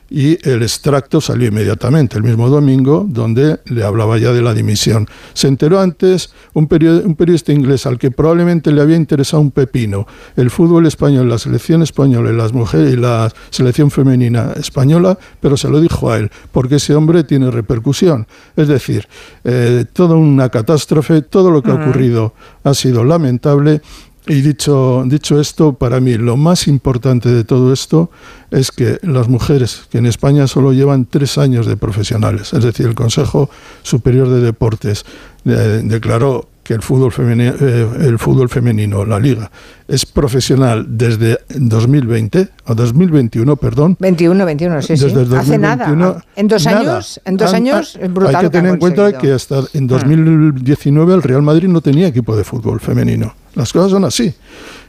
y 0.08 0.38
el 0.48 0.62
extracto 0.62 1.20
salió 1.20 1.48
inmediatamente, 1.48 2.16
el 2.16 2.22
mismo 2.22 2.48
domingo, 2.48 3.04
donde 3.08 3.60
le 3.66 3.84
hablaba 3.84 4.18
ya 4.18 4.32
de 4.32 4.42
la 4.42 4.54
dimisión. 4.54 5.08
Se 5.34 5.48
enteró 5.48 5.80
antes 5.80 6.32
un, 6.54 6.68
periodista 6.68 7.52
inglés 7.52 7.86
al 7.86 7.98
que 7.98 8.10
probablemente 8.10 8.70
le 8.72 8.82
había 8.82 8.96
interesado 8.96 9.40
un 9.40 9.50
pepino, 9.50 10.06
el 10.36 10.50
fútbol 10.50 10.86
español, 10.86 11.28
la 11.28 11.38
selección 11.38 11.82
española 11.82 12.30
y 12.30 12.36
las 12.36 12.52
mujeres 12.52 12.92
y 12.92 12.96
la 12.96 13.32
selección 13.50 13.90
femenina 13.90 14.52
española, 14.56 15.18
pero 15.40 15.56
se 15.56 15.68
lo 15.68 15.80
dijo 15.80 16.10
a 16.10 16.18
él, 16.18 16.30
porque 16.52 16.76
ese 16.76 16.94
hombre 16.94 17.24
tiene 17.24 17.50
repercusión. 17.50 18.26
Es 18.56 18.68
decir, 18.68 19.08
eh, 19.44 19.84
toda 19.92 20.14
una 20.14 20.48
catástrofe, 20.48 21.22
todo 21.22 21.50
lo 21.50 21.62
que 21.62 21.70
ha 21.70 21.74
ocurrido 21.74 22.34
ha 22.62 22.74
sido 22.74 23.04
lamentable 23.04 23.82
y 24.26 24.40
dicho, 24.40 25.04
dicho 25.06 25.40
esto, 25.40 25.74
para 25.74 26.00
mí 26.00 26.14
lo 26.14 26.36
más 26.36 26.66
importante 26.68 27.28
de 27.28 27.44
todo 27.44 27.72
esto 27.72 28.10
es 28.50 28.70
que 28.70 28.98
las 29.02 29.28
mujeres, 29.28 29.86
que 29.90 29.98
en 29.98 30.06
España 30.06 30.46
solo 30.46 30.72
llevan 30.72 31.06
tres 31.06 31.38
años 31.38 31.66
de 31.66 31.76
profesionales, 31.76 32.52
es 32.52 32.64
decir, 32.64 32.86
el 32.86 32.94
Consejo 32.94 33.50
Superior 33.82 34.28
de 34.28 34.40
Deportes 34.40 35.04
eh, 35.44 35.80
declaró 35.84 36.48
que 36.66 36.74
el 36.74 36.82
fútbol, 36.82 37.12
femenino, 37.12 37.52
eh, 37.60 37.88
el 38.00 38.18
fútbol 38.18 38.48
femenino, 38.48 39.04
la 39.04 39.20
liga, 39.20 39.52
es 39.86 40.04
profesional 40.04 40.84
desde 40.88 41.38
2020, 41.54 42.48
o 42.64 42.74
2021, 42.74 43.56
perdón. 43.56 43.96
21, 44.00 44.44
21, 44.44 44.82
sí, 44.82 44.96
sí. 44.96 45.06
Hace 45.36 45.58
nada. 45.58 46.24
En 46.34 46.48
dos 46.48 46.66
años, 46.66 47.20
en 47.24 47.36
dos 47.36 47.54
años, 47.54 47.96
brutal. 48.10 48.34
Hay 48.34 48.42
que 48.46 48.50
tener 48.50 48.72
en 48.72 48.80
cuenta 48.80 49.16
que 49.16 49.30
hasta 49.30 49.60
en 49.74 49.86
2019 49.86 51.14
el 51.14 51.22
Real 51.22 51.42
Madrid 51.42 51.68
no 51.68 51.80
tenía 51.80 52.08
equipo 52.08 52.36
de 52.36 52.42
fútbol 52.42 52.80
femenino. 52.80 53.32
Las 53.56 53.72
cosas 53.72 53.90
son 53.90 54.04
así. 54.04 54.32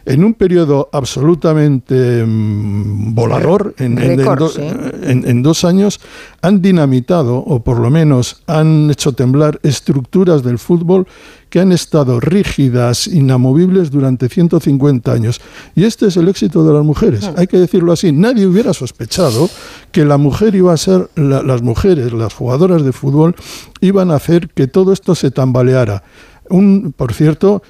En 0.06 0.24
un 0.24 0.34
periodo 0.34 0.90
absolutamente 0.92 2.24
mm, 2.26 3.16
volador, 3.16 3.74
en, 3.78 3.98
en, 3.98 5.44
dos 5.44 5.66
años, 5.66 6.00
han 6.42 6.62
dinamitado, 6.62 7.38
o 7.38 7.62
por 7.62 7.80
lo 7.80 7.90
menos 7.90 8.44
han 8.46 8.92
hecho 8.92 9.14
temblar 9.14 9.60
estructuras 9.64 10.44
del 10.44 10.60
fútbol 10.60 11.08
que 11.50 11.62
han 11.62 11.72
estado 11.72 12.20
rígidas, 12.20 13.08
inamovibles 13.08 13.90
durante 13.90 14.28
150 14.28 15.12
años. 15.14 15.40
Y 15.76 15.86
este 15.86 16.08
es 16.08 16.18
el 16.18 16.28
éxito 16.28 16.66
de 16.66 16.74
las 16.74 16.84
mujeres, 16.84 17.30
hay 17.38 17.48
que 17.48 17.58
decirlo 17.58 17.94
así. 17.94 18.12
Nadie 18.12 18.48
hubiera 18.48 18.74
sospechado 18.74 19.50
que 19.94 20.04
la 20.04 20.18
mujer 20.18 20.56
iba 20.56 20.74
a 20.74 20.78
ser, 20.78 21.10
las 21.16 21.62
mujeres, 21.62 22.12
las 22.12 22.34
jugadoras 22.34 22.84
de 22.84 22.92
fútbol, 22.92 23.34
iban 23.80 24.12
a 24.12 24.16
hacer 24.16 24.50
que 24.50 24.68
todo 24.68 24.92
esto 24.92 25.16
se 25.16 25.32
tambaleara. 25.32 26.04
Un, 26.50 26.94
por 26.96 27.14
cierto, 27.14 27.62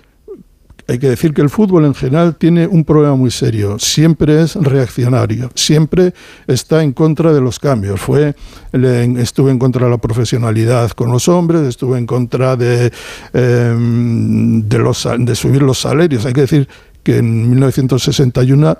hay 0.88 1.00
que 1.00 1.10
decir 1.10 1.34
que 1.34 1.42
el 1.42 1.50
fútbol 1.50 1.86
en 1.86 1.94
general 1.94 2.36
tiene 2.36 2.66
un 2.66 2.86
problema 2.86 3.16
muy 3.16 3.30
serio. 3.30 3.78
Siempre 3.78 4.42
es 4.42 4.56
reaccionario, 4.56 5.52
siempre 5.54 6.14
está 6.48 6.82
en 6.82 6.94
contra 6.94 7.34
de 7.34 7.42
los 7.42 7.60
cambios. 7.60 8.00
Fue, 8.00 8.36
estuve 8.72 9.52
en 9.52 9.60
contra 9.60 9.86
de 9.86 9.92
la 9.92 9.98
profesionalidad 9.98 10.92
con 10.92 11.12
los 11.12 11.28
hombres, 11.28 11.64
estuve 11.64 11.98
en 11.98 12.06
contra 12.06 12.56
de, 12.56 12.92
em, 13.34 14.62
de, 14.68 14.80
los, 14.80 15.08
de 15.20 15.36
subir 15.36 15.62
los 15.62 15.80
salarios. 15.80 16.26
Hay 16.26 16.34
que 16.34 16.42
decir 16.42 16.70
que 17.04 17.18
en 17.18 17.50
1961 17.50 18.78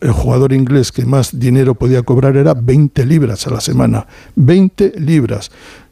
el 0.00 0.12
jugador 0.12 0.54
inglés 0.54 0.90
que 0.90 1.04
más 1.04 1.38
dinero 1.38 1.74
podía 1.74 2.02
cobrar 2.02 2.36
era 2.36 2.54
20 2.54 3.04
libras 3.04 3.46
a 3.46 3.50
la 3.50 3.60
semana. 3.60 4.06
20 4.36 4.94
libras. 4.96 5.50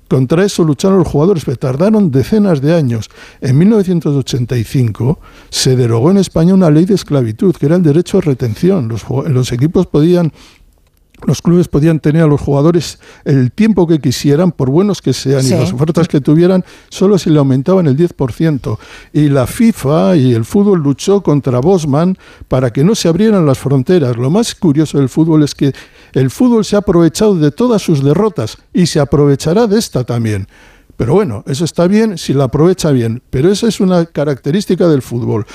Contra 0.08 0.44
eso 0.44 0.64
lucharon 0.64 0.98
los 0.98 1.08
jugadores, 1.08 1.44
pero 1.44 1.58
tardaron 1.58 2.10
decenas 2.10 2.62
de 2.62 2.74
años. 2.74 3.10
En 3.42 3.58
1985 3.58 5.18
se 5.50 5.76
derogó 5.76 6.10
en 6.10 6.16
España 6.16 6.54
una 6.54 6.70
ley 6.70 6.86
de 6.86 6.94
esclavitud, 6.94 7.54
que 7.54 7.66
era 7.66 7.76
el 7.76 7.82
derecho 7.82 8.18
a 8.18 8.22
retención. 8.22 8.88
Los, 8.88 9.04
los 9.28 9.52
equipos 9.52 9.86
podían 9.86 10.32
los 11.26 11.42
clubes 11.42 11.68
podían 11.68 12.00
tener 12.00 12.22
a 12.22 12.26
los 12.26 12.40
jugadores 12.40 12.98
el 13.24 13.52
tiempo 13.52 13.86
que 13.86 13.98
quisieran, 13.98 14.52
por 14.52 14.70
buenos 14.70 15.02
que 15.02 15.12
sean, 15.12 15.44
y 15.44 15.50
las 15.50 15.72
ofertas 15.72 16.08
que 16.08 16.20
tuvieran, 16.20 16.64
solo 16.88 17.18
si 17.18 17.30
le 17.30 17.38
aumentaban 17.38 17.86
el 17.86 17.96
10%. 17.96 18.78
Y 19.12 19.28
la 19.28 19.46
FIFA 19.46 20.16
y 20.16 20.34
el 20.34 20.44
fútbol 20.44 20.80
luchó 20.80 21.22
contra 21.22 21.60
Bosman 21.60 22.16
para 22.46 22.72
que 22.72 22.84
no 22.84 22.94
se 22.94 23.08
abrieran 23.08 23.46
las 23.46 23.58
fronteras. 23.58 24.16
Lo 24.16 24.30
más 24.30 24.54
curioso 24.54 24.98
del 24.98 25.08
fútbol 25.08 25.42
es 25.42 25.54
que 25.54 25.72
el 26.12 26.30
fútbol 26.30 26.64
se 26.64 26.76
ha 26.76 26.80
aprovechado 26.80 27.34
de 27.34 27.50
todas 27.50 27.82
sus 27.82 28.02
derrotas 28.02 28.58
y 28.72 28.86
se 28.86 29.00
aprovechará 29.00 29.66
de 29.66 29.78
esta 29.78 30.04
también. 30.04 30.46
Pero 30.96 31.14
bueno, 31.14 31.44
eso 31.46 31.64
está 31.64 31.86
bien 31.86 32.18
si 32.18 32.32
la 32.34 32.44
aprovecha 32.44 32.90
bien. 32.90 33.22
Pero 33.30 33.50
esa 33.50 33.68
es 33.68 33.80
una 33.80 34.06
característica 34.06 34.88
del 34.88 35.02
fútbol. 35.02 35.46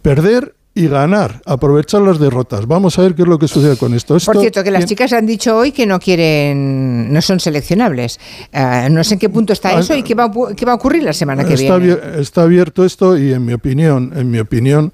Perder 0.00 0.54
y 0.74 0.88
ganar, 0.88 1.42
aprovechar 1.44 2.00
las 2.00 2.18
derrotas. 2.18 2.66
Vamos 2.66 2.98
a 2.98 3.02
ver 3.02 3.14
qué 3.14 3.22
es 3.22 3.28
lo 3.28 3.38
que 3.38 3.46
sucede 3.46 3.76
con 3.76 3.92
esto. 3.92 4.16
Por 4.24 4.38
cierto, 4.38 4.64
que 4.64 4.70
las 4.70 4.86
chicas 4.86 5.12
han 5.12 5.26
dicho 5.26 5.56
hoy 5.56 5.72
que 5.72 5.84
no 5.84 6.00
quieren, 6.00 7.12
no 7.12 7.20
son 7.20 7.40
seleccionables. 7.40 8.18
Eh, 8.52 8.88
no 8.90 9.04
sé 9.04 9.14
en 9.14 9.20
qué 9.20 9.28
punto 9.28 9.52
está 9.52 9.78
eso 9.78 9.94
y 9.94 10.02
qué 10.02 10.14
va, 10.14 10.30
qué 10.56 10.64
va 10.64 10.72
a 10.72 10.76
ocurrir 10.76 11.02
la 11.02 11.12
semana 11.12 11.44
que 11.44 11.56
viene. 11.56 11.98
Está 12.18 12.42
abierto 12.42 12.84
esto 12.84 13.18
y 13.18 13.32
en 13.32 13.44
mi 13.44 13.52
opinión, 13.52 14.12
en 14.16 14.30
mi 14.30 14.38
opinión, 14.38 14.92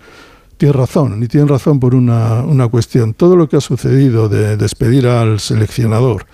tiene 0.57 0.73
razón, 0.73 1.23
y 1.23 1.29
tiene 1.29 1.47
razón 1.47 1.79
por 1.79 1.95
una, 1.95 2.43
una 2.43 2.67
cuestión. 2.67 3.15
Todo 3.15 3.37
lo 3.37 3.49
que 3.49 3.57
ha 3.57 3.61
sucedido 3.61 4.29
de 4.29 4.57
despedir 4.57 5.07
al 5.07 5.39
seleccionador, 5.39 6.27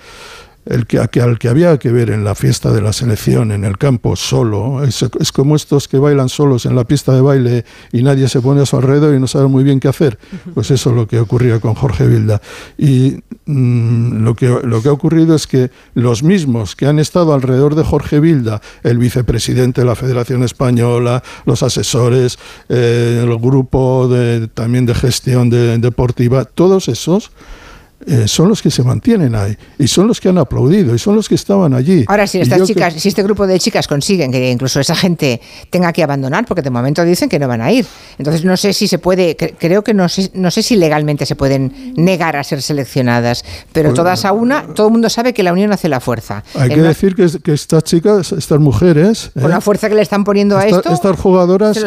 el 0.66 0.86
que, 0.86 0.98
al 0.98 1.38
que 1.38 1.48
había 1.48 1.78
que 1.78 1.92
ver 1.92 2.10
en 2.10 2.24
la 2.24 2.34
fiesta 2.34 2.72
de 2.72 2.80
la 2.80 2.92
selección, 2.92 3.52
en 3.52 3.64
el 3.64 3.76
campo, 3.76 4.16
solo. 4.16 4.82
Es, 4.84 5.04
como 5.32 5.56
estos 5.56 5.88
que 5.88 5.98
bailan 5.98 6.28
solos 6.28 6.64
en 6.66 6.74
la 6.74 6.84
pista 6.84 7.12
de 7.12 7.20
baile 7.20 7.64
y 7.92 8.02
nadie 8.02 8.28
se 8.28 8.40
pone 8.40 8.62
a 8.62 8.66
su 8.66 8.76
alrededor 8.76 9.14
y 9.14 9.20
no 9.20 9.26
sabe 9.26 9.48
muy 9.48 9.62
bien 9.62 9.80
qué 9.80 9.88
hacer. 9.88 10.18
Pues 10.54 10.70
eso 10.70 10.90
es 10.90 10.96
lo 10.96 11.06
que 11.06 11.20
ocurría 11.20 11.60
con 11.60 11.74
Jorge 11.74 12.06
Vilda. 12.06 12.40
Y 12.78 13.18
mm, 13.46 14.24
lo, 14.24 14.34
que, 14.34 14.48
lo 14.62 14.82
que 14.82 14.88
ha 14.88 14.92
ocurrido 14.92 15.34
es 15.34 15.46
que 15.46 15.70
los 15.94 16.22
mismos 16.22 16.76
que 16.76 16.86
han 16.86 16.98
estado 16.98 17.34
alrededor 17.34 17.74
de 17.74 17.84
Jorge 17.84 18.20
Vilda, 18.20 18.62
el 18.82 18.98
vicepresidente 18.98 19.82
de 19.82 19.86
la 19.86 19.96
Federación 19.96 20.42
Española, 20.42 21.22
los 21.44 21.62
asesores, 21.62 22.38
eh, 22.68 23.20
el 23.22 23.36
grupo 23.38 24.08
de, 24.08 24.48
también 24.48 24.86
de 24.86 24.94
gestión 24.94 25.50
deportiva, 25.50 26.44
todos 26.44 26.88
esos 26.88 27.30
eh, 28.06 28.28
son 28.28 28.48
los 28.48 28.62
que 28.62 28.70
se 28.70 28.82
mantienen 28.82 29.34
ahí 29.34 29.56
y 29.78 29.86
son 29.86 30.06
los 30.06 30.20
que 30.20 30.28
han 30.28 30.38
aplaudido 30.38 30.94
y 30.94 30.98
son 30.98 31.16
los 31.16 31.28
que 31.28 31.34
estaban 31.34 31.74
allí. 31.74 32.04
Ahora, 32.06 32.26
si 32.26 32.40
estas 32.40 32.62
chicas, 32.62 32.94
si 32.94 33.08
este 33.08 33.22
grupo 33.22 33.46
de 33.46 33.58
chicas 33.58 33.86
consiguen 33.86 34.30
que 34.30 34.50
incluso 34.50 34.80
esa 34.80 34.94
gente 34.94 35.40
tenga 35.70 35.92
que 35.92 36.02
abandonar, 36.02 36.44
porque 36.46 36.62
de 36.62 36.70
momento 36.70 37.04
dicen 37.04 37.28
que 37.28 37.38
no 37.38 37.48
van 37.48 37.62
a 37.62 37.72
ir, 37.72 37.86
entonces 38.18 38.44
no 38.44 38.56
sé 38.56 38.72
si 38.72 38.88
se 38.88 38.98
puede, 38.98 39.36
creo 39.36 39.82
que 39.82 39.94
no 39.94 40.08
sé, 40.08 40.30
no 40.34 40.50
sé 40.50 40.62
si 40.62 40.76
legalmente 40.76 41.26
se 41.26 41.36
pueden 41.36 41.94
negar 41.96 42.36
a 42.36 42.44
ser 42.44 42.62
seleccionadas, 42.62 43.44
pero 43.72 43.90
pues 43.90 43.96
todas 43.96 44.24
a 44.24 44.32
una, 44.32 44.62
todo 44.74 44.88
el 44.88 44.92
mundo 44.92 45.08
sabe 45.08 45.32
que 45.32 45.42
la 45.42 45.52
unión 45.52 45.72
hace 45.72 45.88
la 45.88 46.00
fuerza. 46.00 46.44
Hay 46.54 46.70
que 46.70 46.82
decir 46.82 47.14
que, 47.14 47.52
estas 47.52 47.84
chicas, 47.84 48.32
estas 48.32 48.60
mujeres, 48.60 49.30
con 49.40 49.50
la 49.50 49.58
¿eh? 49.58 49.60
fuerza 49.60 49.88
que 49.88 49.94
le 49.94 50.02
están 50.02 50.24
poniendo 50.24 50.58
a 50.58 50.66
esto, 50.66 50.92
estas 50.92 51.18
jugadoras 51.18 51.78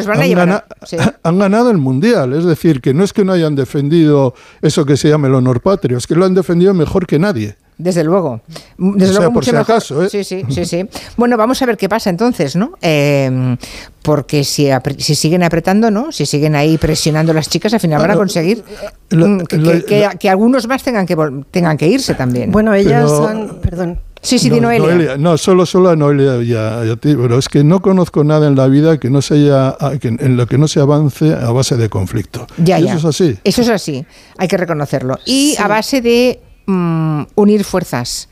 han, 1.24 1.40
ganado 1.40 1.72
el 1.72 1.78
mundial, 1.78 2.34
es 2.34 2.46
decir, 2.46 2.82
que 2.82 2.94
no 2.94 3.04
es 3.04 3.14
que 3.14 3.24
no 3.24 3.34
hayan 3.34 3.56
defendido 3.56 4.34
eso 4.62 4.86
que 4.86 4.98
se 4.98 5.10
llama 5.10 5.28
el 5.28 5.36
honor 5.36 5.62
patrio, 5.62 5.98
que 6.08 6.16
lo 6.16 6.26
han 6.26 6.34
defendido 6.34 6.74
mejor 6.74 7.06
que 7.06 7.20
nadie. 7.20 7.56
Desde 7.78 8.04
luego. 8.04 8.42
Desde 8.78 9.14
luego 9.14 9.34
por 9.34 9.46
si 9.46 9.56
acaso, 9.56 10.04
¿eh? 10.04 10.10
Sí, 10.10 10.24
sí, 10.24 10.44
sí, 10.50 10.66
sí. 10.66 10.90
Bueno, 11.16 11.38
vamos 11.38 11.62
a 11.62 11.66
ver 11.68 11.78
qué 11.78 11.88
pasa 11.88 12.10
entonces, 12.10 12.56
¿no? 12.56 12.72
Eh, 12.82 13.56
porque 14.02 14.44
si, 14.44 14.68
si 14.98 15.14
siguen 15.14 15.44
apretando, 15.44 15.92
¿no? 15.92 16.12
Si 16.12 16.26
siguen 16.26 16.56
ahí 16.56 16.80
presionando 16.80 17.34
las 17.34 17.50
chicas, 17.50 17.74
al 17.76 17.80
final 17.80 18.02
van 18.02 18.12
a 18.12 18.16
conseguir 18.16 18.64
que, 19.10 20.30
algunos 20.30 20.68
más 20.68 20.82
tengan 20.82 21.06
que, 21.06 21.16
tengan 21.52 21.78
que 21.78 21.88
irse 21.88 22.16
también. 22.16 22.52
Bueno, 22.52 22.74
ellas 22.74 23.12
han... 23.12 23.60
Perdón. 23.62 24.00
Sí, 24.28 24.40
sí, 24.40 24.50
no, 24.50 24.60
Noelia. 24.60 25.16
No, 25.18 25.38
solo, 25.38 25.66
solo 25.66 25.90
a 25.90 25.96
Noelia 25.96 26.44
y 26.44 26.54
a, 26.54 26.96
ti, 26.98 27.16
pero 27.16 27.38
es 27.40 27.48
que 27.48 27.64
no 27.64 27.82
conozco 27.82 28.26
nada 28.26 28.48
en 28.48 28.58
la 28.58 28.68
vida 28.68 29.00
que 29.00 29.10
no 29.10 29.22
sea, 29.22 29.78
en 30.02 30.36
lo 30.36 30.48
que 30.48 30.58
no 30.58 30.68
se 30.68 30.82
avance 30.82 31.34
a 31.34 31.50
base 31.52 31.78
de 31.78 31.88
conflicto. 31.88 32.46
Ya, 32.58 32.78
Eso 32.78 32.98
es 32.98 33.06
así. 33.06 33.40
Eso 33.46 33.62
es 33.62 33.70
así, 33.70 34.06
hay 34.38 34.50
que 34.50 34.58
reconocerlo. 34.58 35.18
Y 35.26 35.56
a 35.58 35.70
base 35.70 36.02
de 36.02 36.42
mm, 36.66 37.22
unir 37.36 37.64
fuerzas. 37.64 38.28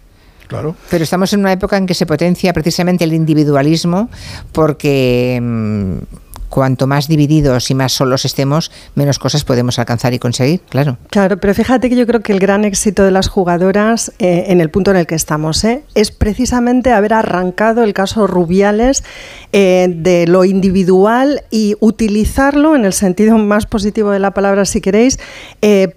Claro. 0.48 0.76
Pero 0.90 1.04
estamos 1.06 1.32
en 1.32 1.40
una 1.40 1.54
época 1.54 1.78
en 1.78 1.86
que 1.86 1.94
se 1.94 2.06
potencia 2.06 2.52
precisamente 2.52 3.06
el 3.06 3.14
individualismo 3.14 4.10
porque... 4.52 5.40
Mm, 5.42 6.25
cuanto 6.56 6.88
más 6.88 7.10
divididos 7.10 7.70
y 7.70 7.76
más 7.76 7.92
solos 7.92 8.24
estemos, 8.24 8.72
menos 8.96 9.20
cosas 9.20 9.44
podemos 9.44 9.78
alcanzar 9.78 10.14
y 10.14 10.20
conseguir, 10.20 10.62
claro. 10.70 10.98
Claro, 11.10 11.38
pero 11.38 11.54
fíjate 11.54 11.90
que 11.90 11.98
yo 11.98 12.08
creo 12.08 12.22
que 12.22 12.32
el 12.32 12.40
gran 12.40 12.64
éxito 12.64 13.04
de 13.04 13.12
las 13.12 13.28
jugadoras 13.28 14.14
eh, 14.20 14.46
en 14.48 14.62
el 14.62 14.70
punto 14.70 14.92
en 14.92 14.98
el 14.98 15.06
que 15.06 15.16
estamos 15.16 15.62
¿eh? 15.66 15.84
es 15.96 16.12
precisamente 16.12 16.94
haber 16.94 17.14
arrancado 17.14 17.84
el 17.84 17.94
caso 17.94 18.26
Rubiales 18.26 19.04
eh, 19.52 19.88
de 19.90 20.28
lo 20.28 20.46
individual 20.46 21.42
y 21.52 21.76
utilizarlo 21.82 22.74
en 22.74 22.86
el 22.86 22.94
sentido 22.94 23.38
más 23.38 23.66
positivo 23.66 24.12
de 24.12 24.20
la 24.20 24.32
palabra, 24.32 24.64
si 24.64 24.80
queréis, 24.80 25.20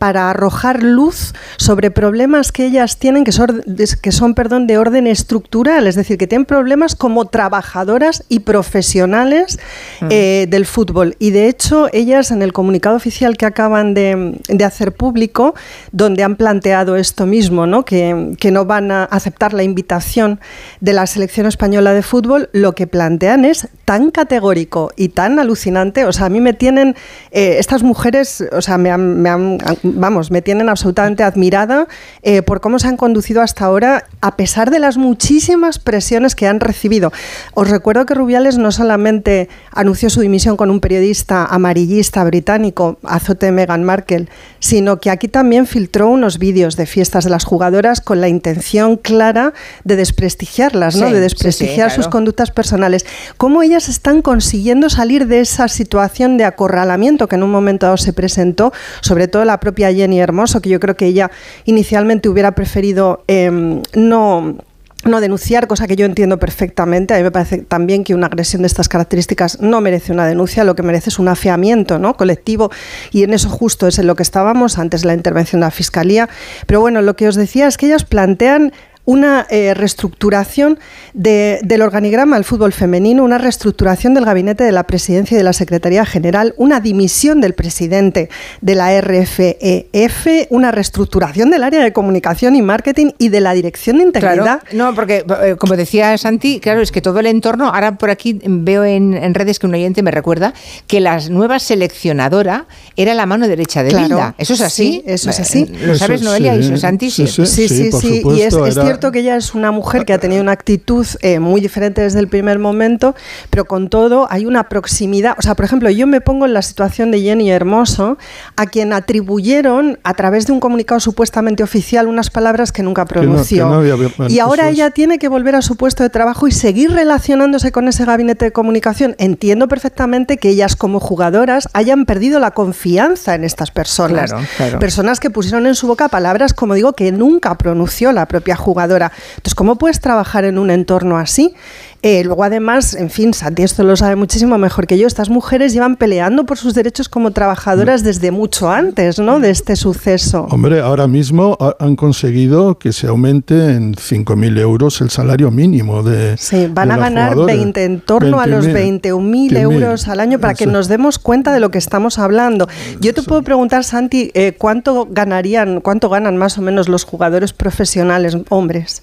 para 0.00 0.30
arrojar 0.30 0.82
luz 0.82 1.34
sobre 1.56 1.92
problemas 1.92 2.50
que 2.50 2.66
ellas 2.66 2.96
tienen 2.96 3.22
que 3.22 3.30
son, 3.30 3.62
que 4.02 4.10
son 4.10 4.34
perdón, 4.34 4.66
de 4.66 4.76
orden 4.76 5.06
estructural, 5.06 5.86
es 5.86 5.94
decir, 5.94 6.18
que 6.18 6.26
tienen 6.26 6.46
problemas 6.46 6.96
como 6.96 7.26
trabajadoras 7.26 8.24
y 8.28 8.40
profesionales 8.40 9.60
mm. 10.00 10.47
Del 10.48 10.66
fútbol. 10.66 11.16
Y 11.18 11.30
de 11.30 11.48
hecho, 11.48 11.88
ellas 11.92 12.30
en 12.30 12.42
el 12.42 12.52
comunicado 12.52 12.96
oficial 12.96 13.36
que 13.36 13.46
acaban 13.46 13.94
de, 13.94 14.38
hacer 14.64 14.92
público, 14.92 15.54
donde 15.92 16.22
han 16.22 16.36
planteado 16.36 16.96
esto 16.96 17.26
mismo, 17.26 17.66
¿no? 17.66 17.84
Que, 17.84 18.34
que, 18.38 18.50
no 18.50 18.64
van 18.64 18.90
a 18.90 19.04
aceptar 19.04 19.52
la 19.54 19.62
invitación 19.62 20.40
de 20.80 20.92
la 20.92 21.06
selección 21.06 21.46
española 21.46 21.92
de 21.92 22.02
fútbol, 22.02 22.48
lo 22.52 22.74
que 22.74 22.86
plantean 22.86 23.44
es 23.44 23.68
tan 23.84 24.10
categórico 24.10 24.92
y 24.96 25.08
tan 25.10 25.38
alucinante. 25.38 26.04
O 26.04 26.12
sea, 26.12 26.26
a 26.26 26.28
mí 26.28 26.40
me 26.40 26.52
tienen, 26.52 26.96
eh, 27.30 27.56
estas 27.58 27.82
mujeres, 27.82 28.44
o 28.52 28.62
sea, 28.62 28.78
me 28.78 28.90
han, 28.90 29.58
vamos, 29.82 30.30
me 30.30 30.42
tienen 30.42 30.68
absolutamente 30.68 31.22
admirada 31.22 31.88
eh, 32.22 32.42
por 32.42 32.60
cómo 32.60 32.78
se 32.78 32.88
han 32.88 32.96
conducido 32.96 33.42
hasta 33.42 33.64
ahora, 33.64 34.04
a 34.20 34.36
pesar 34.36 34.70
de 34.70 34.78
las 34.78 34.96
muchísimas 34.96 35.78
presiones 35.78 36.34
que 36.34 36.46
han 36.46 36.60
recibido. 36.60 37.12
Os 37.54 37.68
recuerdo 37.68 38.06
que 38.06 38.14
Rubiales 38.14 38.58
no 38.58 38.72
solamente 38.72 39.48
anunció 39.72 40.10
su 40.10 40.20
dimisión 40.20 40.56
con 40.56 40.70
un 40.70 40.80
periodista 40.80 41.44
amarillista 41.44 42.24
británico, 42.24 42.98
azote 43.02 43.52
Meghan 43.52 43.84
Markle, 43.84 44.28
sino 44.60 45.00
que 45.00 45.10
aquí 45.10 45.28
también 45.28 45.66
filtró 45.66 46.08
unos 46.08 46.38
vídeos 46.38 46.76
de 46.76 46.86
fiestas 46.86 47.24
de 47.24 47.30
las 47.30 47.44
jugadoras 47.44 48.00
con 48.00 48.20
la 48.20 48.28
intención 48.28 48.96
clara 48.96 49.52
de 49.84 49.96
desprestigiarlas, 49.96 50.96
¿no? 50.96 51.10
de 51.10 51.20
desprestigiar 51.20 51.90
sus 51.90 52.08
conductas 52.08 52.50
personales. 52.50 53.06
¿Cómo 53.36 53.62
ellas 53.62 53.88
están 53.88 54.22
consiguiendo 54.22 54.90
salir 54.90 55.26
de 55.26 55.40
esa 55.40 55.68
situación 55.68 56.36
de 56.36 56.44
acorralamiento 56.44 57.17
que 57.26 57.36
en 57.36 57.42
un 57.42 57.50
momento 57.50 57.86
dado 57.86 57.96
se 57.96 58.12
presentó, 58.12 58.72
sobre 59.00 59.26
todo 59.26 59.44
la 59.44 59.58
propia 59.58 59.92
Jenny 59.92 60.20
Hermoso, 60.20 60.60
que 60.60 60.68
yo 60.68 60.78
creo 60.78 60.96
que 60.96 61.06
ella 61.06 61.30
inicialmente 61.64 62.28
hubiera 62.28 62.52
preferido 62.52 63.24
em, 63.26 63.82
no 63.94 64.56
no 65.04 65.20
denunciar, 65.20 65.66
cosa 65.66 65.86
que 65.86 65.96
yo 65.96 66.06
entiendo 66.06 66.38
perfectamente. 66.38 67.14
A 67.14 67.18
mí 67.18 67.22
me 67.22 67.30
parece 67.30 67.58
también 67.58 68.04
que 68.04 68.14
una 68.14 68.26
agresión 68.26 68.62
de 68.62 68.66
estas 68.66 68.88
características 68.88 69.60
no 69.60 69.80
merece 69.80 70.12
una 70.12 70.26
denuncia, 70.26 70.64
lo 70.64 70.74
que 70.74 70.82
merece 70.82 71.10
es 71.10 71.18
un 71.18 71.28
afeamiento 71.28 71.98
¿no? 71.98 72.14
colectivo 72.14 72.70
y 73.12 73.22
en 73.22 73.32
eso 73.32 73.48
justo 73.48 73.86
es 73.86 73.98
en 73.98 74.06
lo 74.06 74.16
que 74.16 74.22
estábamos 74.22 74.78
antes 74.78 75.02
de 75.02 75.08
la 75.08 75.14
intervención 75.14 75.60
de 75.60 75.66
la 75.66 75.70
Fiscalía. 75.70 76.28
Pero 76.66 76.80
bueno, 76.80 77.00
lo 77.02 77.14
que 77.16 77.28
os 77.28 77.36
decía 77.36 77.66
es 77.68 77.76
que 77.76 77.86
ellos 77.86 78.04
plantean 78.04 78.72
una 79.08 79.46
eh, 79.48 79.72
reestructuración 79.72 80.78
del 81.14 81.80
organigrama 81.80 82.36
del 82.36 82.44
fútbol 82.44 82.74
femenino, 82.74 83.24
una 83.24 83.38
reestructuración 83.38 84.12
del 84.12 84.26
gabinete 84.26 84.64
de 84.64 84.70
la 84.70 84.82
presidencia 84.82 85.34
y 85.34 85.38
de 85.38 85.44
la 85.44 85.54
Secretaría 85.54 86.04
General, 86.04 86.52
una 86.58 86.78
dimisión 86.80 87.40
del 87.40 87.54
presidente 87.54 88.28
de 88.60 88.74
la 88.74 89.00
RFEF, 89.00 90.26
una 90.50 90.72
reestructuración 90.72 91.50
del 91.50 91.64
área 91.64 91.82
de 91.82 91.94
comunicación 91.94 92.54
y 92.54 92.60
marketing 92.60 93.12
y 93.16 93.30
de 93.30 93.40
la 93.40 93.54
dirección 93.54 93.96
de 93.96 94.04
integridad. 94.04 94.62
no, 94.72 94.94
porque 94.94 95.24
eh, 95.42 95.56
como 95.58 95.74
decía 95.74 96.18
Santi, 96.18 96.60
claro, 96.60 96.82
es 96.82 96.92
que 96.92 97.00
todo 97.00 97.18
el 97.20 97.26
entorno, 97.28 97.68
ahora 97.68 97.96
por 97.96 98.10
aquí 98.10 98.38
veo 98.44 98.84
en, 98.84 99.32
redes 99.32 99.58
que 99.58 99.66
un 99.66 99.72
oyente 99.72 100.02
me 100.02 100.10
recuerda 100.10 100.52
que 100.86 101.00
la 101.00 101.18
nueva 101.30 101.60
seleccionadora 101.60 102.66
era 102.94 103.14
la 103.14 103.24
mano 103.24 103.48
derecha 103.48 103.82
de 103.82 103.92
Linda. 103.92 104.34
¿Eso 104.36 104.52
es 104.52 104.60
así? 104.60 105.02
eso 105.06 105.30
es 105.30 105.40
así. 105.40 105.64
¿Lo 105.64 105.94
sabes, 105.94 106.20
Noelia? 106.20 106.56
y 106.56 106.76
Santi? 106.76 107.10
Sí, 107.10 107.26
sí, 107.26 107.46
sí. 107.46 107.90
sí, 107.90 108.22
y 108.22 108.42
es, 108.42 108.54
cierto 108.54 108.97
que 109.12 109.20
ella 109.20 109.36
es 109.36 109.54
una 109.54 109.70
mujer 109.70 110.04
que 110.04 110.12
ha 110.12 110.18
tenido 110.18 110.42
una 110.42 110.52
actitud 110.52 111.06
eh, 111.20 111.38
muy 111.38 111.60
diferente 111.60 112.02
desde 112.02 112.18
el 112.18 112.28
primer 112.28 112.58
momento, 112.58 113.14
pero 113.50 113.64
con 113.64 113.88
todo 113.88 114.26
hay 114.30 114.46
una 114.46 114.68
proximidad. 114.68 115.34
O 115.38 115.42
sea, 115.42 115.54
por 115.54 115.64
ejemplo, 115.64 115.90
yo 115.90 116.06
me 116.06 116.20
pongo 116.20 116.46
en 116.46 116.54
la 116.54 116.62
situación 116.62 117.10
de 117.10 117.20
Jenny 117.20 117.50
Hermoso, 117.50 118.18
a 118.56 118.66
quien 118.66 118.92
atribuyeron 118.92 119.98
a 120.02 120.14
través 120.14 120.46
de 120.46 120.52
un 120.52 120.60
comunicado 120.60 121.00
supuestamente 121.00 121.62
oficial 121.62 122.08
unas 122.08 122.30
palabras 122.30 122.72
que 122.72 122.82
nunca 122.82 123.04
pronunció. 123.04 123.82
y 124.28 124.38
ahora 124.38 124.68
ella 124.68 124.90
tiene 124.90 125.18
que 125.18 125.28
volver 125.28 125.54
a 125.54 125.62
su 125.62 125.76
puesto 125.76 126.02
de 126.02 126.10
trabajo 126.10 126.48
y 126.48 126.52
seguir 126.52 126.90
relacionándose 126.90 127.72
con 127.72 127.88
ese 127.88 128.04
gabinete 128.04 128.46
de 128.46 128.52
comunicación. 128.52 129.14
Entiendo 129.18 129.68
perfectamente 129.68 130.38
que 130.38 130.50
ellas 130.50 130.76
como 130.76 131.00
jugadoras 131.00 131.68
hayan 131.72 132.04
perdido 132.06 132.40
la 132.40 132.52
confianza 132.52 133.34
en 133.34 133.44
estas 133.44 133.70
personas. 133.70 134.34
Personas 134.80 135.20
que 135.20 135.30
pusieron 135.30 135.66
en 135.66 135.74
su 135.74 135.86
boca 135.86 136.08
palabras, 136.08 136.54
como 136.54 136.74
digo, 136.74 136.94
que 136.94 137.12
nunca 137.12 137.56
pronunció 137.56 138.12
la 138.12 138.26
propia 138.26 138.56
jugadora 138.56 138.77
entonces, 138.84 139.54
¿cómo 139.54 139.76
puedes 139.76 140.00
trabajar 140.00 140.44
en 140.44 140.58
un 140.58 140.70
entorno 140.70 141.18
así? 141.18 141.54
Eh, 142.02 142.22
luego, 142.24 142.44
además, 142.44 142.94
en 142.94 143.10
fin, 143.10 143.34
Santi 143.34 143.64
esto 143.64 143.82
lo 143.82 143.96
sabe 143.96 144.14
muchísimo 144.14 144.56
mejor 144.56 144.86
que 144.86 144.98
yo, 144.98 145.06
estas 145.08 145.30
mujeres 145.30 145.72
llevan 145.72 145.96
peleando 145.96 146.46
por 146.46 146.56
sus 146.56 146.74
derechos 146.74 147.08
como 147.08 147.32
trabajadoras 147.32 148.04
desde 148.04 148.30
mucho 148.30 148.70
antes 148.70 149.18
¿no? 149.18 149.40
de 149.40 149.50
este 149.50 149.74
suceso. 149.74 150.46
Hombre, 150.50 150.80
ahora 150.80 151.08
mismo 151.08 151.58
han 151.80 151.96
conseguido 151.96 152.78
que 152.78 152.92
se 152.92 153.08
aumente 153.08 153.72
en 153.74 153.94
5.000 153.94 154.58
euros 154.60 155.00
el 155.00 155.10
salario 155.10 155.50
mínimo 155.50 156.04
de 156.04 156.36
Sí, 156.36 156.68
van 156.72 156.92
a 156.92 156.96
ganar 156.98 157.36
20, 157.36 157.84
en 157.84 158.00
torno 158.00 158.40
a 158.40 158.46
los 158.46 158.66
21.000 158.66 159.56
euros 159.58 160.06
al 160.06 160.20
año 160.20 160.38
para 160.38 160.54
que 160.54 160.66
nos 160.66 160.86
demos 160.86 161.18
cuenta 161.18 161.52
de 161.52 161.58
lo 161.58 161.70
que 161.70 161.78
estamos 161.78 162.18
hablando. 162.18 162.68
Yo 163.00 163.12
te 163.12 163.22
puedo 163.22 163.42
preguntar, 163.42 163.82
Santi, 163.82 164.30
eh, 164.34 164.54
¿cuánto 164.56 165.08
ganarían, 165.10 165.80
cuánto 165.80 166.08
ganan 166.08 166.36
más 166.36 166.58
o 166.58 166.62
menos 166.62 166.88
los 166.88 167.04
jugadores 167.04 167.52
profesionales 167.52 168.36
hombres? 168.50 169.02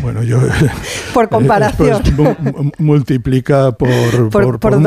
Bueno, 0.00 0.22
yo. 0.22 0.40
por 1.14 1.28
comparación. 1.28 2.02
multiplica 2.78 3.72
por. 3.72 4.30
¿Por, 4.30 4.58
por, 4.58 4.78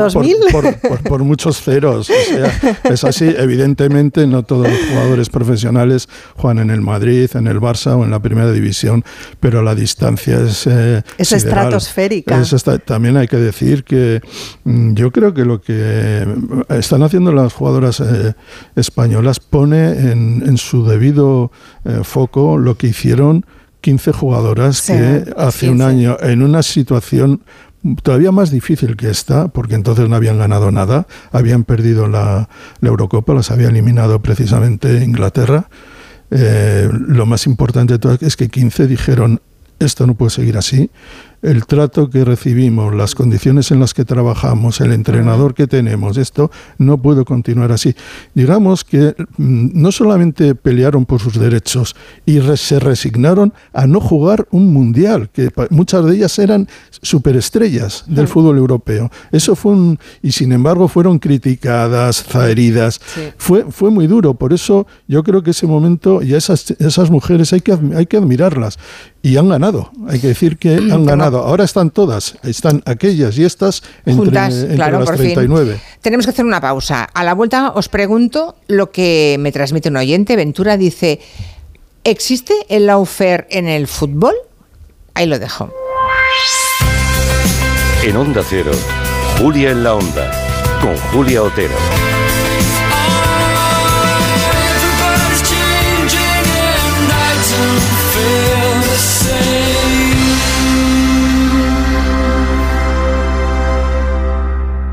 por, 1.02 1.24
muchos 1.24 1.60
ceros. 1.62 2.10
es 2.84 3.04
así. 3.04 3.32
Evidentemente, 3.36 4.26
no 4.26 4.42
todos 4.42 4.68
los 4.68 4.78
jugadores 4.88 5.28
profesionales 5.28 6.08
juegan 6.36 6.58
en 6.58 6.70
el 6.70 6.80
Madrid, 6.80 7.30
en 7.34 7.46
el 7.46 7.60
Barça 7.60 7.96
o 7.96 8.04
en 8.04 8.10
la 8.10 8.20
primera 8.20 8.50
división, 8.50 9.04
pero 9.38 9.62
la 9.62 9.74
distancia 9.74 10.40
es. 10.40 10.66
Eh, 10.66 11.02
es 11.18 11.32
estratosférica. 11.32 12.42
también 12.84 13.16
hay 13.16 13.28
que 13.28 13.36
decir 13.36 13.84
que 13.84 14.20
mm, 14.64 14.94
yo 14.94 15.12
creo 15.12 15.32
que 15.34 15.44
lo 15.44 15.60
que 15.60 16.26
están 16.68 17.02
haciendo 17.02 17.32
las 17.32 17.52
jugadoras 17.52 18.00
eh, 18.00 18.34
españolas 18.74 19.38
pone 19.38 20.10
en, 20.10 20.42
en 20.46 20.58
su 20.58 20.84
debido 20.84 21.52
eh, 21.84 22.00
foco 22.02 22.58
lo 22.58 22.76
que 22.76 22.88
hicieron 22.88 23.46
15 23.80 24.12
jugadoras 24.12 24.82
que 24.82 25.24
hace 25.36 25.70
un 25.70 25.82
año 25.82 26.16
en 26.20 26.42
una 26.42 26.62
situación 26.62 27.42
todavía 28.02 28.30
más 28.30 28.50
difícil 28.50 28.96
que 28.96 29.10
esta, 29.10 29.48
porque 29.48 29.74
entonces 29.74 30.08
no 30.08 30.16
habían 30.16 30.38
ganado 30.38 30.70
nada, 30.70 31.06
habían 31.32 31.64
perdido 31.64 32.08
la, 32.08 32.48
Eurocopa, 32.82 33.34
las 33.34 33.50
había 33.50 33.68
eliminado 33.68 34.20
precisamente 34.20 35.02
Inglaterra. 35.02 35.68
Eh, 36.30 36.88
lo 36.92 37.26
más 37.26 37.46
importante 37.46 37.94
de 37.94 37.98
todo 37.98 38.18
es 38.20 38.36
que 38.36 38.48
15 38.48 38.86
dijeron, 38.86 39.40
esto 39.78 40.06
no 40.06 40.14
puede 40.14 40.30
seguir 40.30 40.58
así, 40.58 40.90
el 41.42 41.66
trato 41.66 42.10
que 42.10 42.24
recibimos, 42.24 42.94
las 42.94 43.14
condiciones 43.14 43.70
en 43.70 43.80
las 43.80 43.94
que 43.94 44.04
trabajamos, 44.04 44.80
el 44.80 44.92
entrenador 44.92 45.54
que 45.54 45.66
tenemos, 45.66 46.18
esto 46.18 46.50
no 46.78 46.98
puede 46.98 47.24
continuar 47.24 47.72
así. 47.72 47.94
Digamos 48.34 48.84
que 48.84 49.14
mm, 49.36 49.70
no 49.74 49.90
solamente 49.90 50.54
pelearon 50.54 51.06
por 51.06 51.20
sus 51.20 51.38
derechos 51.38 51.96
y 52.26 52.40
se 52.56 52.78
resignaron 52.78 53.54
a 53.72 53.86
no 53.86 54.00
jugar 54.00 54.46
un 54.50 54.72
mundial, 54.72 55.30
que 55.30 55.50
muchas 55.70 56.04
de 56.04 56.16
ellas 56.16 56.38
eran 56.38 56.68
superestrellas 56.90 58.04
del 58.06 58.28
fútbol 58.28 58.58
europeo. 58.58 59.10
Eso 59.32 59.56
fue 59.56 59.72
un 59.72 59.98
y 60.22 60.32
sin 60.32 60.52
embargo 60.52 60.88
fueron 60.88 61.18
criticadas, 61.18 62.22
zaheridas. 62.24 63.00
Fue 63.38 63.64
fue 63.70 63.90
muy 63.90 64.06
duro, 64.06 64.34
por 64.34 64.52
eso 64.52 64.86
yo 65.08 65.22
creo 65.22 65.42
que 65.42 65.52
ese 65.52 65.66
momento 65.66 66.22
y 66.22 66.34
esas 66.34 66.70
esas 66.78 67.10
mujeres 67.10 67.52
hay 67.52 67.60
que 67.60 67.76
hay 67.94 68.06
que 68.06 68.16
admirarlas 68.18 68.78
y 69.22 69.36
han 69.36 69.48
ganado. 69.48 69.90
Hay 70.08 70.18
que 70.18 70.28
decir 70.28 70.58
que 70.58 70.76
han 70.76 71.04
ganado 71.06 71.29
Ahora 71.38 71.64
están 71.64 71.90
todas, 71.90 72.36
están 72.42 72.82
aquellas 72.84 73.38
y 73.38 73.44
estas 73.44 73.82
entre, 74.04 74.32
las 74.34 75.04
39. 75.04 75.80
Tenemos 76.00 76.26
que 76.26 76.30
hacer 76.30 76.44
una 76.44 76.60
pausa. 76.60 77.04
A 77.04 77.24
la 77.24 77.34
vuelta 77.34 77.72
os 77.74 77.88
pregunto 77.88 78.56
lo 78.66 78.90
que 78.90 79.36
me 79.38 79.52
transmite 79.52 79.88
un 79.88 79.96
oyente. 79.96 80.36
Ventura 80.36 80.76
dice, 80.76 81.20
¿existe 82.04 82.54
el 82.68 82.86
lawfare 82.86 83.46
en 83.50 83.66
el 83.66 83.86
fútbol? 83.86 84.34
Ahí 85.14 85.26
lo 85.26 85.38
dejo. 85.38 85.72
En 88.02 88.16
Onda 88.16 88.42
Cero, 88.48 88.72
Julia 89.38 89.70
en 89.72 89.84
la 89.84 89.94
Onda, 89.94 90.30
con 90.80 90.96
Julia 91.12 91.42
Otero. 91.42 91.99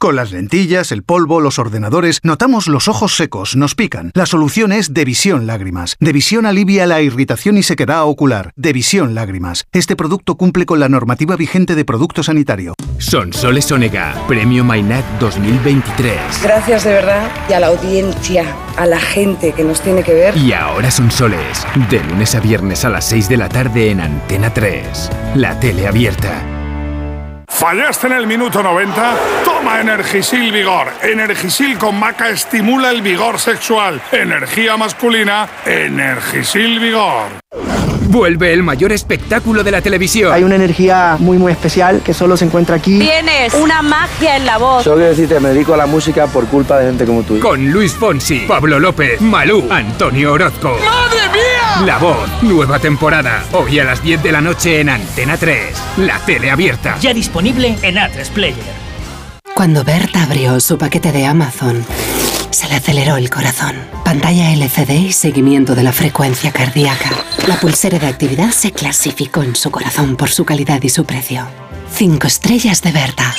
Con 0.00 0.16
las 0.16 0.32
lentillas, 0.32 0.92
el 0.92 1.02
polvo, 1.02 1.42
los 1.42 1.58
ordenadores, 1.58 2.20
notamos 2.22 2.68
los 2.68 2.88
ojos 2.88 3.16
secos, 3.16 3.54
nos 3.54 3.74
pican. 3.74 4.12
La 4.14 4.24
solución 4.24 4.72
es 4.72 4.94
Devisión 4.94 5.46
Lágrimas. 5.46 5.96
Devisión 6.00 6.46
alivia 6.46 6.86
la 6.86 7.02
irritación 7.02 7.58
y 7.58 7.62
sequedad 7.62 8.04
ocular. 8.04 8.54
Devisión 8.56 9.14
Lágrimas. 9.14 9.66
Este 9.72 9.96
producto 9.96 10.36
cumple 10.36 10.64
con 10.64 10.80
la 10.80 10.88
normativa 10.88 11.36
vigente 11.36 11.74
de 11.74 11.84
producto 11.84 12.22
sanitario. 12.22 12.72
Sonsoles 12.96 13.70
Onega, 13.72 14.14
Premio 14.26 14.64
Mainat 14.64 15.04
2023. 15.20 16.18
Gracias 16.44 16.84
de 16.84 16.92
verdad 16.92 17.30
y 17.50 17.52
a 17.52 17.60
la 17.60 17.66
audiencia, 17.66 18.56
a 18.78 18.86
la 18.86 19.00
gente 19.00 19.52
que 19.52 19.64
nos 19.64 19.82
tiene 19.82 20.02
que 20.02 20.14
ver. 20.14 20.34
Y 20.34 20.54
ahora 20.54 20.90
Sonsoles, 20.90 21.66
de 21.90 22.02
lunes 22.04 22.34
a 22.34 22.40
viernes 22.40 22.86
a 22.86 22.88
las 22.88 23.04
6 23.04 23.28
de 23.28 23.36
la 23.36 23.50
tarde 23.50 23.90
en 23.90 24.00
Antena 24.00 24.54
3. 24.54 25.10
La 25.34 25.60
tele 25.60 25.86
abierta. 25.86 26.59
¿Fallaste 27.50 28.06
en 28.06 28.14
el 28.14 28.26
minuto 28.26 28.62
90? 28.62 29.16
Toma 29.44 29.80
Energisil 29.80 30.50
Vigor. 30.50 30.88
Energisil 31.02 31.76
con 31.76 31.98
maca 31.98 32.30
estimula 32.30 32.90
el 32.90 33.02
vigor 33.02 33.38
sexual. 33.38 34.00
Energía 34.12 34.76
masculina, 34.76 35.48
Energisil 35.66 36.78
Vigor. 36.78 37.69
Vuelve 38.10 38.52
el 38.52 38.64
mayor 38.64 38.90
espectáculo 38.90 39.62
de 39.62 39.70
la 39.70 39.82
televisión. 39.82 40.32
Hay 40.32 40.42
una 40.42 40.56
energía 40.56 41.16
muy 41.20 41.38
muy 41.38 41.52
especial 41.52 42.02
que 42.02 42.12
solo 42.12 42.36
se 42.36 42.44
encuentra 42.44 42.74
aquí. 42.74 42.98
Tienes 42.98 43.54
una 43.54 43.82
magia 43.82 44.36
en 44.36 44.46
la 44.46 44.58
voz. 44.58 44.82
Solo 44.82 44.96
quiero 44.96 45.10
decirte, 45.10 45.38
me 45.38 45.50
dedico 45.50 45.74
a 45.74 45.76
la 45.76 45.86
música 45.86 46.26
por 46.26 46.48
culpa 46.48 46.80
de 46.80 46.86
gente 46.86 47.06
como 47.06 47.22
tú. 47.22 47.38
Con 47.38 47.70
Luis 47.70 47.92
Fonsi, 47.92 48.40
Pablo 48.48 48.80
López, 48.80 49.20
Malú, 49.20 49.64
Antonio 49.70 50.32
Orozco. 50.32 50.76
¡Madre 50.84 51.20
mía! 51.32 51.86
La 51.86 51.98
voz, 51.98 52.28
nueva 52.42 52.80
temporada. 52.80 53.44
Hoy 53.52 53.78
a 53.78 53.84
las 53.84 54.02
10 54.02 54.24
de 54.24 54.32
la 54.32 54.40
noche 54.40 54.80
en 54.80 54.88
Antena 54.88 55.36
3. 55.36 55.80
La 55.98 56.18
tele 56.18 56.50
abierta. 56.50 56.98
Ya 56.98 57.14
disponible 57.14 57.76
en 57.80 57.94
A3 57.94 58.28
Player. 58.30 58.90
Cuando 59.54 59.84
Berta 59.84 60.24
abrió 60.24 60.58
su 60.58 60.78
paquete 60.78 61.12
de 61.12 61.26
Amazon, 61.26 61.84
se 62.50 62.68
le 62.68 62.74
aceleró 62.74 63.16
el 63.16 63.30
corazón. 63.30 63.76
Pantalla 64.04 64.52
LCD 64.52 64.90
y 64.90 65.12
seguimiento 65.12 65.74
de 65.74 65.82
la 65.82 65.92
frecuencia 65.92 66.52
cardíaca. 66.52 67.10
La 67.46 67.58
pulsera 67.58 67.98
de 67.98 68.06
actividad 68.06 68.50
se 68.50 68.72
clasificó 68.72 69.42
en 69.42 69.56
su 69.56 69.70
corazón 69.70 70.16
por 70.16 70.30
su 70.30 70.44
calidad 70.44 70.82
y 70.82 70.88
su 70.88 71.04
precio. 71.04 71.46
Cinco 71.92 72.26
estrellas 72.26 72.82
de 72.82 72.92
Berta. 72.92 73.34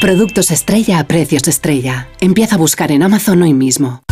Productos 0.00 0.50
estrella 0.50 0.98
a 0.98 1.04
precios 1.04 1.48
estrella. 1.48 2.08
Empieza 2.20 2.56
a 2.56 2.58
buscar 2.58 2.92
en 2.92 3.02
Amazon 3.02 3.42
hoy 3.42 3.54
mismo. 3.54 4.02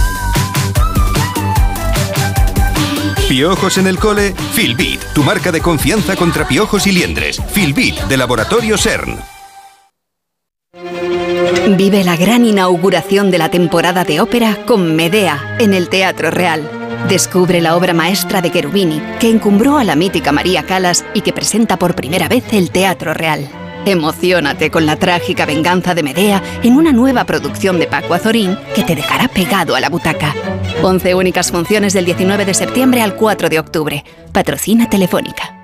¿Piojos 3.29 3.79
en 3.79 3.87
el 3.87 3.99
cole? 3.99 4.35
Filbit, 4.53 5.01
tu 5.13 5.23
marca 5.23 5.51
de 5.51 5.61
confianza 5.61 6.15
contra 6.15 6.47
piojos 6.47 6.87
y 6.87 6.93
liendres. 6.93 7.41
Filbit, 7.53 7.97
de 8.03 8.17
Laboratorio 8.17 8.79
CERN. 8.79 9.34
Vive 11.67 12.05
la 12.05 12.17
gran 12.17 12.45
inauguración 12.45 13.31
de 13.31 13.39
la 13.39 13.51
temporada 13.51 14.05
de 14.05 14.21
ópera 14.21 14.59
con 14.67 14.95
Medea 14.95 15.57
en 15.59 15.73
el 15.73 15.89
Teatro 15.89 16.31
Real. 16.31 16.71
Descubre 17.09 17.63
la 17.63 17.75
obra 17.75 17.95
maestra 17.95 18.43
de 18.43 18.53
Cherubini, 18.53 19.01
que 19.19 19.31
encumbró 19.31 19.79
a 19.79 19.85
la 19.85 19.97
mítica 19.97 20.31
María 20.31 20.65
Calas 20.65 21.07
y 21.15 21.23
que 21.23 21.33
presenta 21.33 21.79
por 21.79 21.95
primera 21.95 22.29
vez 22.29 22.45
el 22.53 22.71
Teatro 22.71 23.15
Real. 23.15 23.49
Emocionate 23.87 24.71
con 24.71 24.85
la 24.85 24.97
trágica 24.97 25.47
venganza 25.47 25.95
de 25.95 26.03
Medea 26.03 26.43
en 26.63 26.77
una 26.77 26.93
nueva 26.93 27.25
producción 27.25 27.79
de 27.79 27.87
Paco 27.87 28.13
Azorín 28.13 28.59
que 28.75 28.85
te 28.85 28.95
dejará 28.95 29.29
pegado 29.29 29.75
a 29.75 29.81
la 29.81 29.89
butaca. 29.89 30.35
11 30.83 31.15
únicas 31.15 31.51
funciones 31.51 31.95
del 31.95 32.05
19 32.05 32.45
de 32.45 32.55
septiembre 32.55 33.01
al 33.01 33.17
4 33.17 33.49
de 33.49 33.59
octubre. 33.59 34.05
Patrocina 34.33 34.91
Telefónica. 34.91 35.64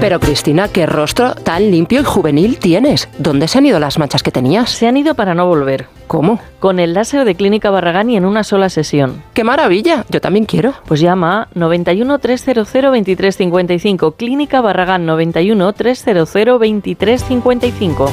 Pero 0.00 0.20
Cristina, 0.20 0.68
qué 0.68 0.84
rostro 0.86 1.34
tan 1.34 1.70
limpio 1.70 2.00
y 2.00 2.04
juvenil 2.04 2.58
tienes. 2.58 3.08
¿Dónde 3.18 3.48
se 3.48 3.58
han 3.58 3.66
ido 3.66 3.80
las 3.80 3.98
manchas 3.98 4.22
que 4.22 4.30
tenías? 4.30 4.70
Se 4.70 4.86
han 4.86 4.96
ido 4.96 5.14
para 5.14 5.34
no 5.34 5.46
volver. 5.46 5.86
¿Cómo? 6.06 6.38
Con 6.60 6.78
el 6.78 6.92
láser 6.92 7.24
de 7.24 7.34
Clínica 7.34 7.70
Barragán 7.70 8.10
y 8.10 8.16
en 8.16 8.26
una 8.26 8.44
sola 8.44 8.68
sesión. 8.68 9.22
¡Qué 9.32 9.42
maravilla! 9.42 10.04
Yo 10.10 10.20
también 10.20 10.44
quiero. 10.44 10.74
Pues 10.86 11.00
llama 11.00 11.42
a 11.42 11.48
91 11.54 12.18
300 12.18 12.72
2355. 12.72 14.12
Clínica 14.12 14.60
Barragán 14.60 15.06
91 15.06 15.72
300 15.72 16.32
2355. 16.32 18.12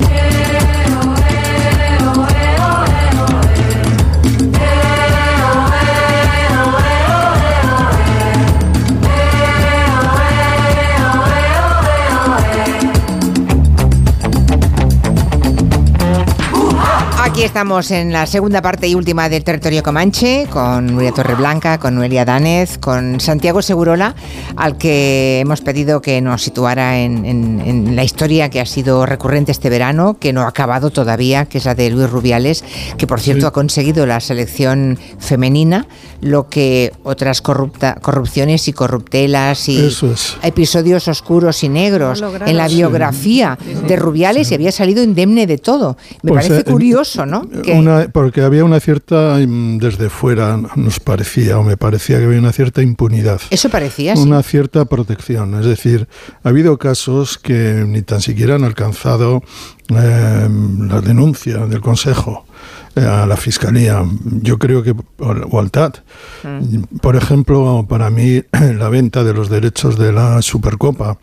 Yeah. 0.00 0.33
Estamos 17.44 17.90
en 17.90 18.10
la 18.10 18.26
segunda 18.26 18.62
parte 18.62 18.88
y 18.88 18.94
última 18.94 19.28
del 19.28 19.44
territorio 19.44 19.82
Comanche, 19.82 20.46
con 20.50 20.86
Nuria 20.86 21.12
Torreblanca, 21.12 21.78
con 21.78 21.94
Noelia 21.94 22.24
Danez, 22.24 22.78
con 22.78 23.20
Santiago 23.20 23.60
Segurola, 23.60 24.14
al 24.56 24.78
que 24.78 25.40
hemos 25.40 25.60
pedido 25.60 26.00
que 26.00 26.22
nos 26.22 26.42
situara 26.42 27.00
en, 27.00 27.26
en, 27.26 27.96
la 27.96 28.02
historia 28.02 28.48
que 28.48 28.60
ha 28.60 28.66
sido 28.66 29.04
recurrente 29.04 29.52
este 29.52 29.68
verano, 29.68 30.16
que 30.18 30.32
no 30.32 30.40
ha 30.42 30.48
acabado 30.48 30.88
todavía, 30.88 31.44
que 31.44 31.58
es 31.58 31.66
la 31.66 31.74
de 31.74 31.90
Luis 31.90 32.08
Rubiales, 32.08 32.64
que 32.96 33.06
por 33.06 33.20
cierto 33.20 33.46
ha 33.46 33.52
conseguido 33.52 34.06
la 34.06 34.20
selección 34.20 34.98
femenina, 35.18 35.86
lo 36.22 36.48
que 36.48 36.92
otras 37.02 37.42
corrupta, 37.42 37.98
corrupciones 38.00 38.66
y 38.68 38.72
corruptelas 38.72 39.68
y 39.68 39.90
episodios 40.42 41.08
oscuros 41.08 41.62
y 41.62 41.68
negros 41.68 42.24
en 42.46 42.56
la 42.56 42.68
biografía 42.68 43.58
de 43.86 43.96
Rubiales 43.96 44.50
y 44.50 44.54
había 44.54 44.72
salido 44.72 45.02
indemne 45.02 45.46
de 45.46 45.58
todo. 45.58 45.98
Me 46.22 46.32
pues, 46.32 46.48
parece 46.48 46.62
eh, 46.62 46.72
curioso, 46.72 47.26
¿no? 47.42 48.12
porque 48.12 48.42
había 48.42 48.64
una 48.64 48.80
cierta, 48.80 49.38
mm, 49.38 49.78
desde 49.78 50.08
fuera 50.10 50.56
nos 50.76 51.00
parecía, 51.00 51.58
o 51.58 51.62
me 51.62 51.76
parecía 51.76 52.18
que 52.18 52.24
había 52.24 52.38
una 52.38 52.52
cierta 52.52 52.82
impunidad. 52.82 53.40
Eso 53.50 53.68
parecía, 53.68 54.14
Una 54.14 54.42
cierta 54.42 54.84
protección. 54.84 55.54
Es 55.58 55.66
decir, 55.66 56.08
ha 56.42 56.48
habido 56.48 56.78
casos 56.78 57.38
que 57.38 57.84
ni 57.86 58.02
tan 58.02 58.20
siquiera 58.20 58.54
han 58.56 58.64
alcanzado 58.64 59.42
eh, 59.88 60.48
la 60.88 61.00
denuncia 61.00 61.66
del 61.66 61.80
Consejo 61.80 62.46
eh, 62.96 63.00
a 63.00 63.26
la 63.26 63.36
Fiscalía. 63.36 64.04
Yo 64.40 64.58
creo 64.58 64.82
que, 64.82 64.94
o 65.18 65.58
al 65.58 65.70
TAT. 65.70 65.98
Mm. 66.42 66.98
Por 67.00 67.16
ejemplo, 67.16 67.84
para 67.88 68.08
mí, 68.10 68.42
la 68.78 68.88
venta 68.88 69.24
de 69.24 69.34
los 69.34 69.48
derechos 69.48 69.98
de 69.98 70.12
la 70.12 70.40
Supercopa 70.42 71.18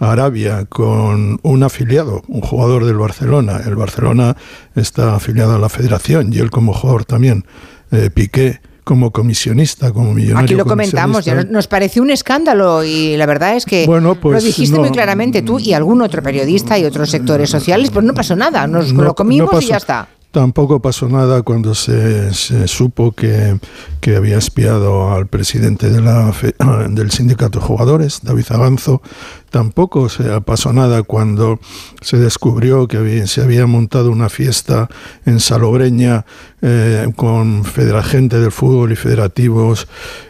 a 0.00 0.12
Arabia 0.12 0.64
con 0.68 1.38
un 1.42 1.62
afiliado, 1.62 2.22
un 2.26 2.40
jugador 2.40 2.84
del 2.86 2.96
Barcelona. 2.96 3.60
El 3.64 3.76
Barcelona 3.76 4.36
está 4.74 5.14
afiliado 5.14 5.54
a 5.54 5.58
la 5.58 5.68
Federación 5.68 6.32
y 6.32 6.38
él 6.38 6.50
como 6.50 6.72
jugador 6.72 7.04
también, 7.04 7.44
eh, 7.92 8.10
Piqué 8.12 8.60
como 8.82 9.12
comisionista, 9.12 9.92
como 9.92 10.14
millonario. 10.14 10.44
Aquí 10.46 10.54
lo 10.54 10.64
comentamos, 10.64 11.24
ya 11.24 11.44
nos 11.44 11.68
pareció 11.68 12.02
un 12.02 12.10
escándalo 12.10 12.82
y 12.82 13.16
la 13.16 13.26
verdad 13.26 13.54
es 13.54 13.64
que 13.64 13.86
lo 13.86 14.14
pues 14.16 14.42
dijiste 14.42 14.78
muy 14.78 14.90
claramente 14.90 15.42
tú 15.42 15.60
y 15.60 15.74
algún 15.74 16.02
otro 16.02 16.22
periodista 16.22 16.78
y 16.78 16.84
otros 16.84 17.10
sectores 17.10 17.50
sociales, 17.50 17.90
pues 17.90 18.04
no 18.04 18.14
pasó 18.14 18.34
nada, 18.34 18.66
nos 18.66 18.92
lo 18.92 19.14
comimos 19.14 19.62
y 19.62 19.68
ya 19.68 19.76
está. 19.76 20.08
Tampoco 20.30 20.80
pasó 20.80 21.08
nada 21.08 21.42
cuando 21.42 21.74
se, 21.74 22.32
supo 22.68 23.10
que, 23.10 23.58
que, 24.00 24.14
había 24.14 24.38
espiado 24.38 25.10
al 25.10 25.26
presidente 25.26 25.90
de 25.90 26.00
la 26.00 26.32
del 26.88 27.10
sindicato 27.10 27.58
de 27.58 27.66
jugadores, 27.66 28.20
David 28.22 28.44
Avanzo. 28.50 29.02
Tampoco 29.50 30.08
se 30.08 30.40
pasó 30.42 30.72
nada 30.72 31.02
cuando 31.02 31.58
se 32.00 32.16
descubrió 32.18 32.86
que 32.86 33.26
se 33.26 33.42
había 33.42 33.66
montado 33.66 34.12
una 34.12 34.28
fiesta 34.28 34.88
en 35.26 35.40
Salobreña 35.40 36.24
eh, 36.62 37.10
con 37.16 37.64
gente 37.64 38.38
del 38.38 38.52
fútbol 38.52 38.92
y 38.92 38.96
federativos 38.96 39.88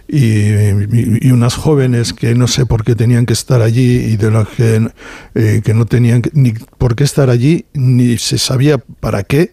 y, 0.09 1.31
unas 1.31 1.55
jóvenes 1.55 2.15
que 2.15 2.35
no 2.35 2.49
sé 2.49 2.65
por 2.65 2.85
qué 2.85 2.95
tenían 2.95 3.27
que 3.27 3.35
estar 3.35 3.61
allí 3.61 3.97
y 3.97 4.17
de 4.17 4.31
las 4.31 4.49
que, 4.49 4.91
eh, 5.35 5.61
que 5.63 5.75
no 5.75 5.85
tenían 5.85 6.23
ni 6.33 6.53
por 6.53 6.97
qué 6.97 7.05
estar 7.05 7.29
allí 7.29 7.67
ni 7.75 8.17
se 8.17 8.39
sabía 8.39 8.79
para 8.79 9.23
qué 9.25 9.53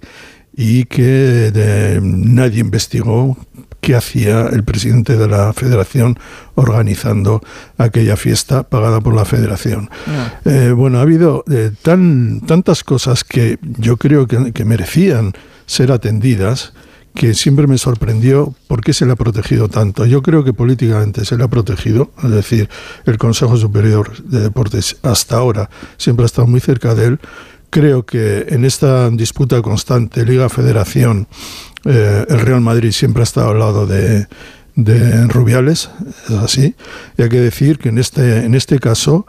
y 0.58 0.86
que 0.86 2.00
nadie 2.02 2.62
investigó 2.62 3.38
qué 3.80 3.96
hacía 3.96 4.48
el 4.48 4.64
presidente 4.64 5.16
de 5.16 5.28
la 5.28 5.54
federación 5.54 6.18
organizando 6.56 7.42
aquella 7.78 8.18
fiesta 8.18 8.64
pagada 8.64 9.00
por 9.00 9.14
la 9.14 9.24
federación. 9.24 9.90
Ah. 10.08 10.40
Eh, 10.46 10.74
bueno, 10.76 10.98
ha 10.98 11.04
habido 11.04 11.46
eh, 11.50 11.72
tan, 11.84 12.42
tantas 12.42 12.84
cosas 12.84 13.24
que 13.24 13.60
yo 13.62 13.98
creo 13.98 14.28
que, 14.28 14.66
merecían 14.66 15.34
ser 15.68 15.92
atendidas 15.92 16.74
que 17.14 17.34
siempre 17.34 17.66
me 17.66 17.78
sorprendió 17.78 18.54
por 18.68 18.82
qué 18.82 18.94
se 18.94 19.06
le 19.06 19.12
ha 19.12 19.16
protegido 19.16 19.70
tanto. 19.70 20.06
Yo 20.06 20.22
creo 20.22 20.44
que 20.44 20.54
políticamente 20.54 21.24
se 21.24 21.38
le 21.38 21.44
ha 21.44 21.48
protegido, 21.48 22.12
es 22.24 22.32
decir, 22.32 22.70
el 23.06 23.18
Consejo 23.18 23.58
Superior 23.58 24.22
de 24.24 24.42
Deportes 24.42 24.98
hasta 25.02 25.38
ahora 25.38 25.70
siempre 25.98 26.26
ha 26.26 26.28
estado 26.28 26.48
muy 26.48 26.60
cerca 26.60 26.94
de 26.94 27.06
él, 27.06 27.20
creo 27.78 28.08
que 28.08 28.48
en 28.50 28.66
esta 28.66 29.08
disputa 29.12 29.62
constante 29.62 30.26
Liga-Federación, 30.26 31.28
eh, 31.86 32.26
el 32.28 32.40
Real 32.40 32.60
Madrid 32.60 32.92
siempre 32.92 33.22
ha 33.22 33.24
estado 33.24 33.52
al 33.52 33.60
lado 33.60 33.86
de, 33.86 34.26
Rubiales, 35.28 35.92
es 36.28 36.36
así. 36.36 36.76
Y 37.20 37.22
hay 37.22 37.30
que 37.30 37.40
decir 37.40 37.78
que 37.78 37.90
en 37.90 38.00
este, 38.00 38.46
en 38.46 38.56
este 38.56 38.80
caso 38.80 39.28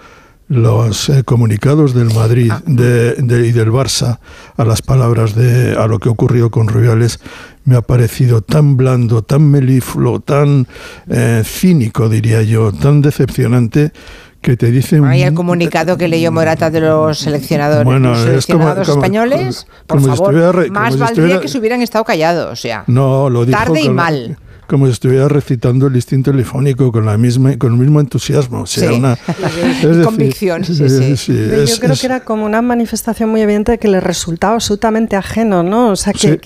los 0.49 1.11
eh, 1.11 1.25
comunicados 1.25 1.93
del 1.93 2.15
Madrid 2.15 2.51
ah. 2.51 2.62
de, 2.65 3.16
y 3.19 3.53
del 3.53 3.70
Barça 3.70 4.19
a 4.57 4.65
las 4.65 4.81
palabras 4.81 5.35
de 5.35 5.77
a 5.77 5.87
lo 5.87 5.99
que 5.99 6.09
ocurrió 6.09 6.51
con 6.51 6.69
Rubiales 6.69 7.20
me 7.66 7.77
ha 7.77 7.83
parecido 7.83 8.41
tan 8.41 8.79
blando, 8.79 9.20
tan 9.20 9.51
melifluo, 9.51 10.20
tan 10.20 10.66
eh, 11.11 11.43
cínico, 11.45 12.09
diría 12.09 12.43
yo, 12.43 12.73
tan 12.73 13.03
decepcionante 13.03 13.93
que 14.40 14.56
te 14.56 14.70
dicen... 14.70 15.05
Hay 15.05 15.23
el 15.23 15.35
comunicado 15.35 15.97
que 15.97 16.09
leyó 16.09 16.32
Morata 16.32 16.70
de 16.70 16.81
los 16.81 17.19
seleccionadores, 17.19 18.19
seleccionados 18.23 18.89
españoles, 18.89 19.66
por 19.86 20.01
favor, 20.01 20.70
más 20.70 20.98
valdría 20.98 21.40
que 21.40 21.48
se 21.48 21.59
hubieran 21.59 21.82
estado 21.82 22.05
callados, 22.05 22.52
o 22.52 22.56
sea, 22.56 22.85
no, 22.86 23.28
lo 23.31 23.47
tarde 23.47 23.81
y 23.82 23.89
mal 23.89 24.39
como 24.69 24.85
si 24.85 24.93
estuviera 24.93 25.28
recitando 25.28 25.86
el 25.86 25.97
instinto 25.97 26.31
telefónico 26.31 26.93
con 26.93 27.07
la 27.07 27.16
misma 27.16 27.57
con 27.57 27.73
el 27.73 27.78
mismo 27.78 28.01
entusiasmo. 28.01 28.61
O 28.61 28.66
sea, 28.66 28.93
una, 28.93 29.16
convicción. 30.05 30.62
Sí, 30.62 31.16
sí, 31.16 31.32
yo 31.66 31.78
creo 31.81 31.97
que 31.97 32.07
era 32.07 32.20
como 32.20 32.45
una 32.45 32.61
manifestación 32.61 33.31
muy 33.31 33.40
evidente 33.40 33.73
de 33.73 33.78
que 33.78 33.89
les 33.89 34.03
resultaba 34.03 34.55
absolutamente 34.55 35.16
ajeno, 35.16 35.62
¿no? 35.62 35.89
O 35.93 35.97
sea, 35.97 36.12
que, 36.12 36.39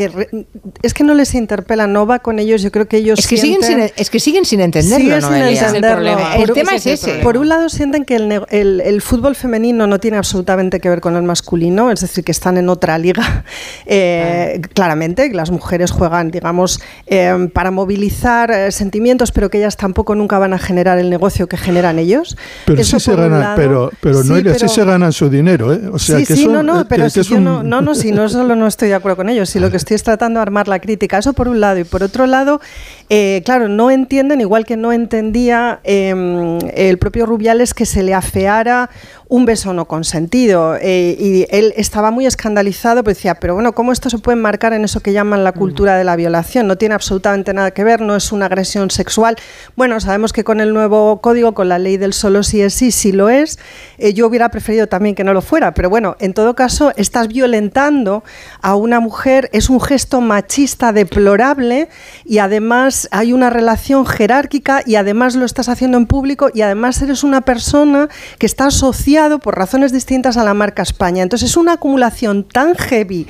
es 0.82 0.94
que 0.94 1.02
no 1.02 1.14
les 1.14 1.34
interpela, 1.34 1.88
no 1.88 2.06
va 2.06 2.20
con 2.20 2.38
ellos. 2.38 2.62
Yo 2.62 2.70
creo 2.70 2.86
que 2.86 2.98
ellos 2.98 3.18
es 3.18 3.26
que 3.26 3.36
siguen 3.36 3.62
sin, 3.64 3.80
es 3.80 4.08
que 4.08 4.20
siguen 4.20 4.44
sin 4.44 4.60
entenderlo. 4.60 5.20
sin 5.20 5.42
entenderlo. 5.56 6.16
El, 6.36 6.52
tema 6.52 6.76
es 6.76 6.86
ese. 6.86 7.14
Por 7.24 7.36
un 7.36 7.48
lado 7.48 7.68
sienten 7.68 8.04
que 8.04 8.14
el, 8.14 8.44
el, 8.50 9.02
fútbol 9.02 9.34
femenino 9.34 9.88
no 9.88 9.98
tiene 9.98 10.16
absolutamente 10.16 10.78
que 10.78 10.88
ver 10.88 11.00
con 11.00 11.16
el 11.16 11.24
masculino, 11.24 11.90
es 11.90 12.02
decir, 12.02 12.22
que 12.22 12.30
están 12.30 12.56
en 12.56 12.68
otra 12.68 12.98
liga. 12.98 13.44
Eh, 13.84 14.60
ah. 14.62 14.68
Claramente, 14.74 15.28
las 15.32 15.50
mujeres 15.50 15.90
juegan, 15.90 16.30
digamos, 16.30 16.80
eh, 17.06 17.48
para 17.52 17.70
movilizar 17.70 18.11
eh, 18.50 18.70
sentimientos, 18.72 19.32
pero 19.32 19.50
que 19.50 19.58
ellas 19.58 19.76
tampoco 19.76 20.14
nunca 20.14 20.38
van 20.38 20.52
a 20.52 20.58
generar 20.58 20.98
el 20.98 21.10
negocio 21.10 21.46
que 21.46 21.56
generan 21.56 21.98
ellos. 21.98 22.36
Pero 22.64 22.82
sí 22.84 22.98
se 23.00 23.16
ganan, 23.16 23.54
pero, 23.56 23.90
pero 24.00 24.22
no 24.24 24.36
sí 24.54 24.68
se 24.68 24.84
ganan 24.84 25.12
su 25.12 25.28
dinero, 25.28 25.72
¿eh? 25.72 25.80
O 25.92 25.98
sea, 25.98 26.18
sí, 26.18 26.26
que 26.26 26.36
sí, 26.36 26.46
no, 26.46 26.62
no, 26.62 26.86
pero 26.88 27.08
si 27.08 27.22
yo 27.22 27.40
no, 27.40 27.62
no, 27.62 27.80
no, 27.80 27.94
si 27.94 28.12
no 28.12 28.28
solo 28.28 28.56
no 28.56 28.66
estoy 28.66 28.88
de 28.88 28.94
acuerdo 28.94 29.16
con 29.16 29.28
ellos, 29.28 29.50
si 29.50 29.58
lo 29.58 29.70
que 29.70 29.76
estoy 29.76 29.94
es 29.94 30.02
tratando 30.02 30.38
de 30.38 30.42
armar 30.42 30.68
la 30.68 30.80
crítica, 30.80 31.18
eso 31.18 31.32
por 31.32 31.48
un 31.48 31.60
lado, 31.60 31.78
y 31.78 31.84
por 31.84 32.02
otro 32.02 32.26
lado, 32.26 32.60
eh, 33.08 33.42
claro, 33.44 33.68
no 33.68 33.90
entienden, 33.90 34.40
igual 34.40 34.64
que 34.64 34.76
no 34.76 34.92
entendía 34.92 35.80
em, 35.84 36.58
el 36.74 36.98
propio 36.98 37.26
Rubiales 37.26 37.74
que 37.74 37.86
se 37.86 38.02
le 38.02 38.14
afeara 38.14 38.90
un 39.32 39.46
beso 39.46 39.72
no 39.72 39.86
consentido. 39.86 40.76
Eh, 40.78 41.16
y 41.18 41.46
él 41.48 41.72
estaba 41.78 42.10
muy 42.10 42.26
escandalizado, 42.26 43.02
pues 43.02 43.16
decía, 43.16 43.36
pero 43.36 43.54
bueno, 43.54 43.72
¿cómo 43.72 43.90
esto 43.90 44.10
se 44.10 44.18
puede 44.18 44.36
marcar 44.36 44.74
en 44.74 44.84
eso 44.84 45.00
que 45.00 45.14
llaman 45.14 45.42
la 45.42 45.52
cultura 45.52 45.96
de 45.96 46.04
la 46.04 46.16
violación? 46.16 46.66
No 46.66 46.76
tiene 46.76 46.94
absolutamente 46.94 47.54
nada 47.54 47.70
que 47.70 47.82
ver, 47.82 48.01
no 48.06 48.16
es 48.16 48.32
una 48.32 48.46
agresión 48.46 48.90
sexual. 48.90 49.36
Bueno, 49.76 50.00
sabemos 50.00 50.32
que 50.32 50.44
con 50.44 50.60
el 50.60 50.74
nuevo 50.74 51.20
código, 51.20 51.54
con 51.54 51.68
la 51.68 51.78
ley 51.78 51.96
del 51.96 52.12
solo 52.12 52.42
sí 52.42 52.60
es 52.60 52.74
sí, 52.74 52.90
sí 52.90 53.12
lo 53.12 53.28
es. 53.28 53.58
Eh, 53.98 54.12
yo 54.12 54.26
hubiera 54.26 54.50
preferido 54.50 54.86
también 54.86 55.14
que 55.14 55.24
no 55.24 55.32
lo 55.32 55.42
fuera, 55.42 55.74
pero 55.74 55.90
bueno, 55.90 56.16
en 56.18 56.34
todo 56.34 56.54
caso, 56.54 56.92
estás 56.96 57.28
violentando 57.28 58.24
a 58.60 58.74
una 58.74 59.00
mujer, 59.00 59.48
es 59.52 59.70
un 59.70 59.80
gesto 59.80 60.20
machista 60.20 60.92
deplorable 60.92 61.88
y 62.24 62.38
además 62.38 63.08
hay 63.10 63.32
una 63.32 63.50
relación 63.50 64.06
jerárquica 64.06 64.82
y 64.84 64.96
además 64.96 65.34
lo 65.34 65.44
estás 65.44 65.68
haciendo 65.68 65.98
en 65.98 66.06
público 66.06 66.50
y 66.52 66.62
además 66.62 67.00
eres 67.02 67.24
una 67.24 67.42
persona 67.42 68.08
que 68.38 68.46
está 68.46 68.66
asociada 68.66 69.38
por 69.38 69.56
razones 69.56 69.92
distintas 69.92 70.36
a 70.36 70.44
la 70.44 70.54
marca 70.54 70.82
España. 70.82 71.22
Entonces 71.22 71.50
es 71.50 71.56
una 71.56 71.74
acumulación 71.74 72.44
tan 72.44 72.74
heavy 72.74 73.26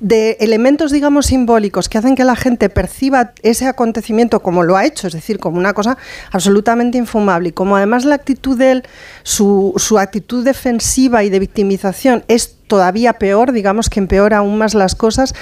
de 0.00 0.36
elementos, 0.40 0.92
digamos, 0.92 1.26
simbólicos 1.26 1.88
que 1.88 1.98
hacen 1.98 2.14
que 2.14 2.24
la 2.24 2.36
gente 2.36 2.68
perciba 2.68 3.32
ese 3.42 3.66
acontecimiento 3.66 4.15
como 4.42 4.62
lo 4.62 4.76
ha 4.76 4.84
hecho, 4.84 5.06
es 5.06 5.12
decir, 5.12 5.38
como 5.38 5.58
una 5.58 5.72
cosa 5.72 5.96
absolutamente 6.32 6.98
infumable. 6.98 7.50
Y 7.50 7.52
como 7.52 7.76
además 7.76 8.04
la 8.04 8.14
actitud 8.14 8.56
de 8.58 8.72
él, 8.72 8.82
su, 9.22 9.74
su 9.76 9.98
actitud 9.98 10.44
defensiva 10.44 11.24
y 11.24 11.30
de 11.30 11.38
victimización 11.38 12.24
es 12.28 12.55
todavía 12.66 13.14
peor, 13.14 13.52
digamos 13.52 13.88
que 13.88 14.00
empeora 14.00 14.38
aún 14.38 14.58
más 14.58 14.74
las 14.74 14.94
cosas, 14.94 15.34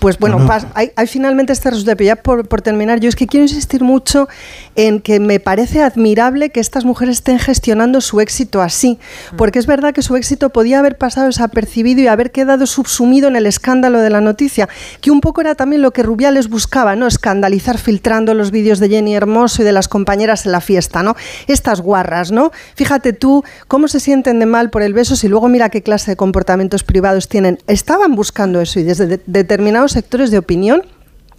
pues 0.00 0.18
bueno, 0.18 0.46
hay, 0.74 0.90
finalmente 1.06 1.52
este 1.52 1.70
resultado. 1.70 2.02
Ya 2.04 2.16
por, 2.16 2.48
por, 2.48 2.62
terminar, 2.62 3.00
yo 3.00 3.08
es 3.08 3.16
que 3.16 3.26
quiero 3.26 3.44
insistir 3.44 3.82
mucho 3.82 4.28
en 4.74 5.00
que 5.00 5.20
me 5.20 5.40
parece 5.40 5.82
admirable 5.82 6.50
que 6.50 6.60
estas 6.60 6.84
mujeres 6.84 7.18
estén 7.18 7.38
gestionando 7.38 8.00
su 8.00 8.20
éxito 8.20 8.60
así, 8.60 8.98
mm. 9.32 9.36
porque 9.36 9.58
es 9.58 9.66
verdad 9.66 9.94
que 9.94 10.02
su 10.02 10.16
éxito 10.16 10.50
podía 10.50 10.78
haber 10.78 10.98
pasado 10.98 11.26
desapercibido 11.26 12.02
y 12.02 12.06
haber 12.06 12.32
quedado 12.32 12.66
subsumido 12.66 13.28
en 13.28 13.36
el 13.36 13.46
escándalo 13.46 14.00
de 14.00 14.10
la 14.10 14.20
noticia, 14.20 14.68
que 15.00 15.10
un 15.10 15.20
poco 15.20 15.40
era 15.40 15.54
también 15.54 15.82
lo 15.82 15.92
que 15.92 16.02
Rubiales 16.02 16.48
buscaba, 16.48 16.96
¿no? 16.96 17.06
Escandalizar 17.06 17.78
filtrando 17.78 18.34
los 18.34 18.50
vídeos 18.50 18.80
de 18.80 18.88
Jenny 18.88 19.14
Hermoso 19.14 19.62
y 19.62 19.64
de 19.64 19.72
las 19.72 19.88
compañeras 19.88 20.44
en 20.46 20.52
la 20.52 20.60
fiesta, 20.60 21.02
¿no? 21.02 21.16
Estas 21.46 21.80
guarras, 21.80 22.32
¿no? 22.32 22.50
Fíjate 22.74 23.12
tú 23.12 23.44
cómo 23.68 23.88
se 23.88 24.00
sienten 24.00 24.38
de 24.38 24.46
mal 24.46 24.70
por 24.70 24.82
el 24.82 24.92
beso 24.92 25.16
si 25.16 25.28
luego 25.28 25.48
mira 25.48 25.68
qué 25.68 25.82
clase 25.82 26.10
de 26.10 26.16
comportamiento 26.16 26.63
privados 26.84 27.28
tienen, 27.28 27.58
estaban 27.66 28.14
buscando 28.14 28.60
eso 28.60 28.80
y 28.80 28.84
desde 28.84 29.06
de- 29.06 29.20
determinados 29.26 29.92
sectores 29.92 30.30
de 30.30 30.38
opinión 30.38 30.82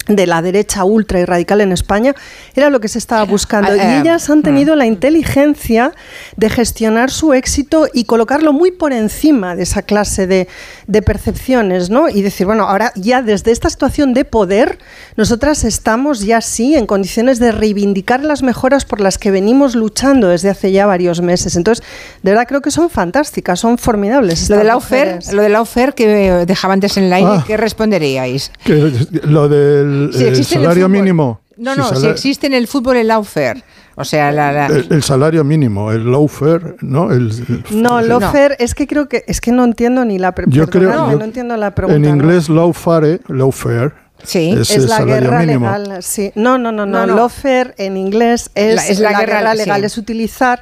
de 0.08 0.28
la 0.28 0.44
derecha 0.44 0.84
ultra 0.84 1.20
y 1.20 1.26
radical 1.26 1.62
en 1.62 1.72
España 1.72 2.14
era 2.54 2.70
lo 2.70 2.80
que 2.80 2.88
se 2.88 3.00
estaba 3.00 3.24
buscando. 3.24 3.72
Ah, 3.72 3.76
y 3.76 3.80
eh, 3.80 4.00
ellas 4.02 4.30
han 4.30 4.44
tenido 4.44 4.76
la 4.76 4.86
inteligencia 4.86 5.94
de 6.38 6.50
gestionar 6.52 7.10
su 7.10 7.34
éxito 7.34 7.88
y 7.92 8.04
colocarlo 8.06 8.54
muy 8.54 8.70
por 8.70 8.94
encima 8.94 9.56
de 9.56 9.64
esa 9.64 9.82
clase 9.82 10.28
de, 10.28 10.48
de 10.88 11.02
percepciones, 11.02 11.90
¿no? 11.90 12.10
Y 12.10 12.22
decir, 12.22 12.46
bueno, 12.46 12.66
ahora 12.68 12.92
ya 12.96 13.22
desde 13.22 13.52
esta 13.52 13.70
situación 13.70 14.14
de 14.14 14.24
poder, 14.26 14.78
nosotras 15.18 15.64
estamos 15.64 16.22
ya 16.22 16.42
sí 16.42 16.76
en 16.76 16.86
condiciones 16.86 17.40
de 17.40 17.52
reivindicar 17.52 18.24
las 18.24 18.44
mejoras 18.44 18.86
por 18.86 19.02
las 19.02 19.18
que 19.18 19.32
venimos 19.32 19.76
luchando 19.76 20.28
desde 20.28 20.50
hace 20.50 20.72
ya 20.72 20.86
varios 20.86 21.22
meses. 21.22 21.56
Entonces, 21.56 21.84
de 22.22 22.32
verdad 22.32 22.46
creo 22.48 22.62
que 22.62 22.72
son 22.72 22.90
fantásticas, 22.90 23.60
son 23.60 23.78
formidables. 23.78 24.50
Lo 24.50 24.58
de 24.58 24.64
la 24.64 24.78
ofer, 24.78 25.20
lo 25.34 25.42
de 25.42 25.50
la 25.50 25.62
ofer 25.62 25.94
que 25.96 26.08
dejaba 26.46 26.74
antes 26.74 26.98
en 26.98 27.06
el 27.06 27.14
aire, 27.14 27.30
Ah. 27.32 27.44
¿qué 27.48 27.58
responderíais? 27.58 28.52
Que 28.64 28.92
lo 29.24 29.50
del 29.50 30.12
Si 30.14 30.24
eh, 30.24 30.28
el 30.30 30.46
salario 30.46 30.86
fútbol. 30.86 30.90
mínimo. 30.92 31.42
No, 31.58 31.74
Si 31.74 31.80
no, 31.80 31.96
si 31.96 32.08
existe 32.08 32.48
en 32.48 32.54
el 32.54 32.68
fútbol 32.68 32.98
el 32.98 33.08
lawfare. 33.08 33.64
O 33.98 34.04
sea, 34.04 34.32
la, 34.32 34.52
la- 34.52 34.66
el, 34.68 34.88
el 34.92 35.04
salario 35.04 35.44
mínimo, 35.46 35.92
el 35.92 36.12
lawfare, 36.12 36.76
¿no? 36.82 37.12
El, 37.14 37.32
No, 37.72 38.02
lofer, 38.02 38.56
es 38.60 38.76
que 38.76 38.88
creo 38.88 39.08
que 39.08 39.24
es 39.28 39.40
que 39.40 39.52
no 39.54 39.64
entiendo 39.64 40.04
ni 40.04 40.20
la 40.20 40.34
pre- 40.34 40.46
Yo 40.50 40.68
creo 40.68 40.90
perdonadme, 40.90 41.14
yo- 41.14 41.20
no 41.20 41.26
entiendo 41.26 41.56
la 41.58 41.72
pregunta. 41.72 41.96
En 41.96 42.02
¿no? 42.02 42.10
inglés, 42.10 42.50
lawfare, 42.50 43.22
lawfare, 43.30 43.94
Sí. 44.24 44.52
es, 44.52 44.70
es 44.72 44.76
el 44.78 44.82
la 44.90 44.98
salario 44.98 45.22
guerra 45.30 45.40
mínimo. 45.40 45.66
legal, 45.78 46.04
sí. 46.04 46.32
No, 46.36 46.58
no, 46.58 46.72
no, 46.74 46.86
no. 46.86 47.00
No, 47.02 47.08
no. 47.08 47.16
Lawfare 47.16 47.74
en 47.78 47.96
inglés 47.98 48.50
es, 48.56 48.76
La- 48.76 48.88
es 48.88 49.00
la 49.00 49.10
guerra- 49.20 49.54
legal, 49.56 49.80
sí. 49.82 49.86
es 49.86 49.98
utilizar 49.98 50.62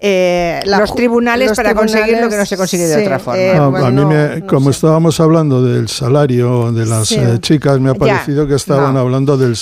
eh, 0.00 0.60
la 0.64 0.80
Los 0.80 0.94
tribunales 0.94 1.48
los 1.50 1.56
para 1.56 1.74
conseguir 1.74 2.18
lo 2.20 2.28
que 2.30 2.36
no 2.36 2.46
se 2.46 2.56
consigue 2.56 2.84
de 2.86 2.94
sí, 2.96 3.02
otra 3.02 3.18
forma. 3.18 3.38
eh, 3.40 3.52
Ah, 3.54 3.68
pues 3.70 3.84
a 3.84 3.90
mí, 3.90 3.96
no, 3.96 4.08
me- 4.08 4.40
no 4.40 4.46
como 4.46 4.64
sé. 4.72 4.76
estábamos 4.76 5.20
hablando 5.20 5.62
del 5.62 5.88
salario 5.88 6.72
de 6.72 6.86
las 6.86 7.08
Sí. 7.08 7.16
eh, 7.18 7.38
chicas, 7.40 7.78
me 7.80 7.90
ha 7.90 7.92
Ya, 7.92 7.98
parecido 7.98 8.46
que 8.48 8.54
estaban 8.54 8.94
no. 8.94 9.00
hablando 9.00 9.36
del 9.36 9.56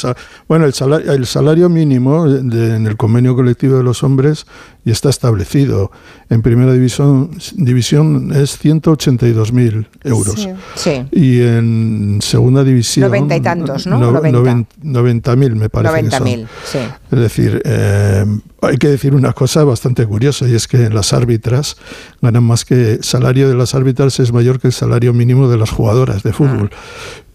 bueno 0.48 0.64
el 0.64 0.72
salario, 0.74 1.12
el 1.12 1.26
salario 1.26 1.68
mínimo 1.68 2.28
de- 2.28 2.76
en 2.76 2.86
el 2.86 2.96
convenio 2.96 3.34
colectivo 3.34 3.76
de 3.78 3.82
los 3.82 4.02
hombres 4.04 4.46
y 4.84 4.90
está 4.92 5.10
establecido. 5.10 5.90
En 6.30 6.40
primera 6.42 6.72
división, 6.72 7.30
división 7.56 8.32
es 8.34 8.56
182.000 8.58 9.88
euros. 10.04 10.34
Sí. 10.40 10.50
sí. 10.76 11.06
Y 11.10 11.40
en 11.42 12.18
segunda 12.22 12.64
división... 12.64 13.06
Noventa 13.08 13.36
y 13.36 13.40
tantos, 13.40 13.86
¿no? 13.86 13.98
no- 13.98 14.12
Noventa. 14.12 14.38
noven- 14.38 14.66
90.000 14.82 15.54
me 15.56 15.68
parece 15.68 16.04
que 16.04 16.10
son. 16.10 16.24
90.000, 16.26 16.46
sí. 16.64 16.78
Es 17.10 17.18
decir, 17.18 17.62
eh, 17.64 18.24
hay 18.60 18.76
que 18.76 18.88
decir 18.88 19.14
una 19.14 19.32
cosa 19.32 19.64
bastante 19.64 20.04
curiosa 20.06 20.48
y 20.48 20.54
es 20.54 20.66
que 20.66 20.90
las 20.90 21.12
árbitras 21.12 21.76
ganan 22.20 22.44
más 22.44 22.64
que 22.64 22.98
salario 23.02 23.48
de 23.48 23.54
las 23.54 23.74
árbitras 23.74 24.18
es 24.20 24.32
mayor 24.32 24.58
que 24.60 24.68
el 24.68 24.72
salario 24.72 25.12
mínimo 25.12 25.48
de 25.48 25.56
las 25.56 25.70
jugadoras 25.70 26.22
de 26.22 26.32
fútbol. 26.32 26.70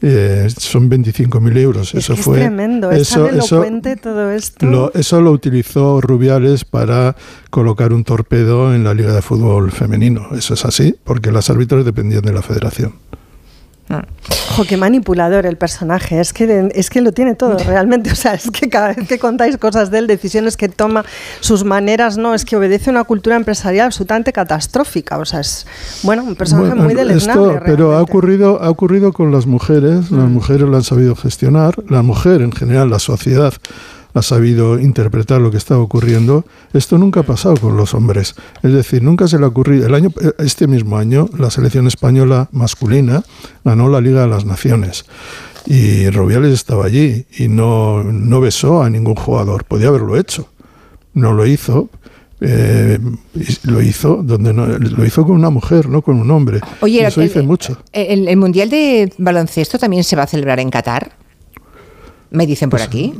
Eh, 0.01 0.49
son 0.57 0.89
25.000 0.89 1.57
euros. 1.59 1.93
Es 1.93 2.03
eso 2.03 2.15
que 2.15 2.21
fue 2.21 2.37
es 2.39 2.43
tremendo, 2.43 2.91
es 2.91 3.09
eso, 3.09 3.25
tan 3.25 3.39
eso 3.39 3.55
elocuente 3.55 3.95
todo 3.95 4.31
esto. 4.31 4.65
lo, 4.65 4.93
eso 4.93 5.21
lo 5.21 5.31
utilizó 5.31 6.01
Rubiales 6.01 6.65
para 6.65 7.15
colocar 7.49 7.93
un 7.93 8.03
torpedo 8.03 8.75
en 8.75 8.83
la 8.83 8.93
Liga 8.93 9.13
de 9.13 9.21
Fútbol 9.21 9.71
Femenino. 9.71 10.27
Eso 10.35 10.55
es 10.55 10.65
así, 10.65 10.93
porque 11.05 11.31
las 11.31 11.49
árbitras 11.49 11.85
dependían 11.85 12.21
de 12.21 12.33
la 12.33 12.41
federación. 12.41 12.95
Ojo, 14.51 14.65
qué 14.65 14.77
manipulador 14.77 15.45
el 15.45 15.57
personaje. 15.57 16.19
Es 16.19 16.33
que, 16.33 16.69
es 16.73 16.89
que 16.89 17.01
lo 17.01 17.11
tiene 17.11 17.35
todo 17.35 17.57
realmente. 17.65 18.11
O 18.11 18.15
sea, 18.15 18.33
es 18.33 18.49
que 18.51 18.69
cada 18.69 18.93
vez 18.93 19.07
que 19.07 19.19
contáis 19.19 19.57
cosas 19.57 19.91
de 19.91 19.99
él, 19.99 20.07
decisiones 20.07 20.57
que 20.57 20.69
toma, 20.69 21.03
sus 21.39 21.63
maneras, 21.63 22.17
no, 22.17 22.33
es 22.33 22.45
que 22.45 22.55
obedece 22.55 22.89
a 22.89 22.93
una 22.93 23.03
cultura 23.03 23.35
empresarial 23.35 23.87
absolutamente 23.87 24.31
catastrófica. 24.31 25.17
O 25.17 25.25
sea, 25.25 25.39
es, 25.39 25.65
bueno, 26.03 26.23
un 26.23 26.35
personaje 26.35 26.69
Bueno, 26.69 26.83
muy 26.83 26.93
deleznable. 26.93 27.53
esto, 27.53 27.65
pero 27.65 27.93
ha 27.93 28.01
ocurrido, 28.01 28.61
ha 28.61 28.69
ocurrido 28.69 29.13
con 29.13 29.31
las 29.31 29.45
mujeres, 29.45 30.11
las 30.11 30.29
mujeres 30.29 30.61
lo 30.61 30.75
han 30.75 30.83
sabido 30.83 31.15
gestionar, 31.15 31.75
la 31.89 32.01
mujer 32.01 32.41
en 32.41 32.51
general, 32.51 32.89
la 32.89 32.99
sociedad 32.99 33.53
ha 34.13 34.21
sabido 34.21 34.79
interpretar 34.79 35.41
lo 35.41 35.49
que 35.51 35.57
estaba 35.57 35.81
ocurriendo. 35.81 36.45
Esto 36.73 36.97
nunca 36.97 37.21
ha 37.21 37.23
pasado 37.23 37.55
con 37.57 37.77
los 37.77 37.93
hombres. 37.93 38.35
Es 38.61 38.71
decir, 38.73 39.01
nunca 39.01 39.27
se 39.27 39.39
le 39.39 39.45
ha 39.45 39.47
ocurrido. 39.47 39.87
El 39.87 39.95
año, 39.95 40.09
este 40.37 40.67
mismo 40.67 40.97
año, 40.97 41.29
la 41.37 41.49
selección 41.49 41.87
española 41.87 42.47
masculina 42.51 43.23
ganó 43.63 43.89
la 43.89 44.01
Liga 44.01 44.21
de 44.21 44.27
las 44.27 44.45
Naciones. 44.45 45.05
Y 45.65 46.09
Rubiales 46.09 46.53
estaba 46.53 46.85
allí 46.85 47.25
y 47.37 47.47
no, 47.47 48.03
no 48.03 48.41
besó 48.41 48.83
a 48.83 48.89
ningún 48.89 49.15
jugador. 49.15 49.63
Podía 49.63 49.87
haberlo 49.87 50.17
hecho. 50.17 50.47
No 51.13 51.33
lo 51.33 51.45
hizo. 51.45 51.89
Eh, 52.45 52.99
lo 53.63 53.81
hizo 53.81 54.17
donde 54.21 54.51
no, 54.53 54.65
lo 54.67 55.05
hizo 55.05 55.25
con 55.25 55.35
una 55.37 55.49
mujer, 55.49 55.87
no 55.87 56.01
con 56.01 56.19
un 56.19 56.29
hombre. 56.29 56.59
Oye, 56.81 57.05
eso 57.07 57.21
el- 57.21 57.27
dice 57.29 57.41
mucho. 57.41 57.77
¿El, 57.93 58.27
el 58.27 58.35
Mundial 58.37 58.69
de 58.69 59.13
Baloncesto 59.17 59.79
también 59.79 60.03
se 60.03 60.17
va 60.17 60.23
a 60.23 60.27
celebrar 60.27 60.59
en 60.59 60.69
Qatar? 60.69 61.13
Me 62.31 62.45
dicen 62.45 62.69
por 62.69 62.81
aquí. 62.81 63.13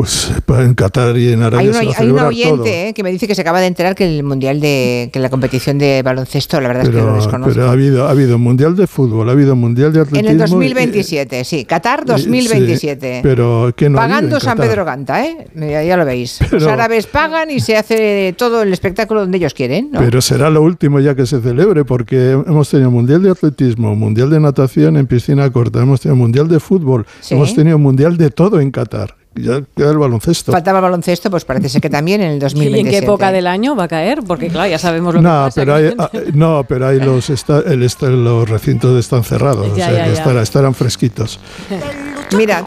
Pues 0.00 0.30
eh, 0.30 0.62
en 0.64 0.72
Qatar 0.74 1.14
y 1.18 1.30
en 1.32 1.42
Arabia 1.42 1.60
Hay, 1.60 1.68
una, 1.68 1.78
se 1.80 1.84
va 1.86 1.92
a 1.92 2.00
hay 2.00 2.08
un 2.10 2.18
oyente 2.20 2.88
eh, 2.88 2.94
que 2.94 3.02
me 3.02 3.10
dice 3.12 3.26
que 3.28 3.34
se 3.34 3.42
acaba 3.42 3.60
de 3.60 3.66
enterar 3.66 3.94
que 3.94 4.04
el 4.18 4.22
Mundial 4.22 4.58
de 4.58 5.10
que 5.12 5.18
la 5.20 5.28
competición 5.28 5.76
de 5.76 6.00
baloncesto, 6.02 6.58
la 6.58 6.68
verdad 6.68 6.84
es 6.84 6.88
que 6.88 6.96
lo 6.96 7.02
Pero, 7.02 7.16
desconozco. 7.16 7.52
pero 7.54 7.68
ha 7.68 7.72
habido 7.72 8.06
ha 8.08 8.10
habido 8.10 8.38
mundial 8.38 8.76
de 8.76 8.86
fútbol, 8.86 9.28
ha 9.28 9.32
habido 9.32 9.54
mundial 9.56 9.92
de 9.92 9.98
en 10.00 10.06
atletismo. 10.06 10.32
el 10.32 10.36
y- 10.36 10.40
2027, 10.68 11.44
sí, 11.44 11.64
Qatar 11.66 12.04
y- 12.04 12.08
2027. 12.08 13.16
sí, 13.16 13.20
pero 13.22 13.72
que 13.76 13.90
no 13.90 13.96
Pagando 13.98 14.36
en 14.36 14.40
San 14.40 14.56
Qatar. 14.56 14.70
Pedro 14.70 14.84
Ganta, 14.86 15.22
¿eh? 15.26 15.48
Ya, 15.54 15.82
ya 15.82 15.96
lo 15.98 16.06
veis. 16.06 16.40
Los 16.40 16.62
Pero- 16.62 16.70
árabes 16.70 17.06
pagan 17.06 17.50
y 17.50 17.60
se 17.60 17.76
hace 17.76 18.34
todo 18.38 18.62
el 18.62 18.72
espectáculo 18.72 19.20
donde 19.20 19.36
ellos 19.36 19.52
quieren, 19.52 19.90
¿no? 19.92 20.00
Pero 20.00 20.22
será 20.22 20.48
lo 20.48 20.62
último 20.62 21.00
ya 21.00 21.14
que 21.14 21.26
se 21.26 21.40
celebre, 21.42 21.84
porque 21.84 22.30
hemos 22.30 22.70
tenido 22.70 22.90
mundial 22.90 23.22
de 23.22 23.30
atletismo, 23.32 23.94
mundial 23.94 24.30
de 24.30 24.40
natación 24.40 24.96
en 24.96 25.06
piscina 25.06 25.50
corta, 25.50 25.82
hemos 25.82 26.00
tenido 26.00 26.16
mundial 26.16 26.48
de 26.48 26.58
fútbol, 26.58 27.04
Sí. 27.20 27.34
hemos 27.34 27.54
tenido 27.54 27.78
mundial 27.78 28.16
de 28.16 28.30
todo 28.30 28.60
en 28.60 28.70
Qatar. 28.70 29.19
Ya 29.36 29.60
queda 29.76 29.90
el 29.92 29.98
baloncesto. 29.98 30.50
Faltaba 30.50 30.78
el 30.80 30.82
baloncesto, 30.82 31.30
pues 31.30 31.44
parece 31.44 31.68
ser 31.68 31.80
que 31.80 31.88
también 31.88 32.20
en 32.20 32.30
el 32.32 32.36
¿Y 32.38 32.40
2027. 32.40 32.80
en 32.80 32.90
qué 33.00 33.06
época 33.06 33.30
del 33.32 33.46
año 33.46 33.76
va 33.76 33.84
a 33.84 33.88
caer? 33.88 34.22
Porque 34.26 34.48
claro, 34.48 34.68
ya 34.68 34.78
sabemos 34.78 35.14
lo 35.14 35.20
que 35.20 35.24
No, 35.24 35.30
pasa. 35.44 35.60
pero 35.60 35.74
hay, 35.76 35.94
ah, 35.98 36.10
no, 36.34 36.64
pero 36.68 36.88
hay 36.88 36.98
los, 37.00 37.30
esta- 37.30 37.60
el 37.60 37.82
esta- 37.84 38.08
los 38.08 38.48
recintos 38.50 38.98
están 38.98 39.22
cerrados, 39.22 39.68
Ya, 39.68 39.72
o 39.72 39.76
sea 39.76 39.92
ya, 39.92 40.04
que 40.04 40.14
ya. 40.14 40.22
estará- 40.22 40.42
estarán 40.42 40.74
fresquitos. 40.74 41.38
Mira, 42.36 42.64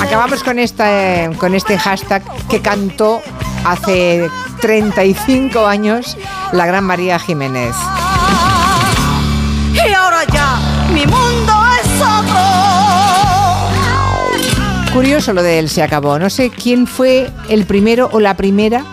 acabamos 0.00 0.42
con 0.42 0.58
esta, 0.58 1.30
con 1.38 1.54
este 1.54 1.78
hashtag 1.78 2.22
que 2.48 2.60
cantó 2.60 3.20
hace 3.64 4.28
35 4.60 5.66
años 5.66 6.16
la 6.52 6.66
gran 6.66 6.84
María 6.84 7.18
Jiménez. 7.18 7.74
Curioso 14.98 15.32
lo 15.32 15.44
de 15.44 15.60
él 15.60 15.68
se 15.68 15.80
acabó. 15.80 16.18
No 16.18 16.28
sé 16.28 16.50
quién 16.50 16.88
fue 16.88 17.30
el 17.48 17.66
primero 17.66 18.10
o 18.12 18.18
la 18.18 18.36
primera 18.36 18.84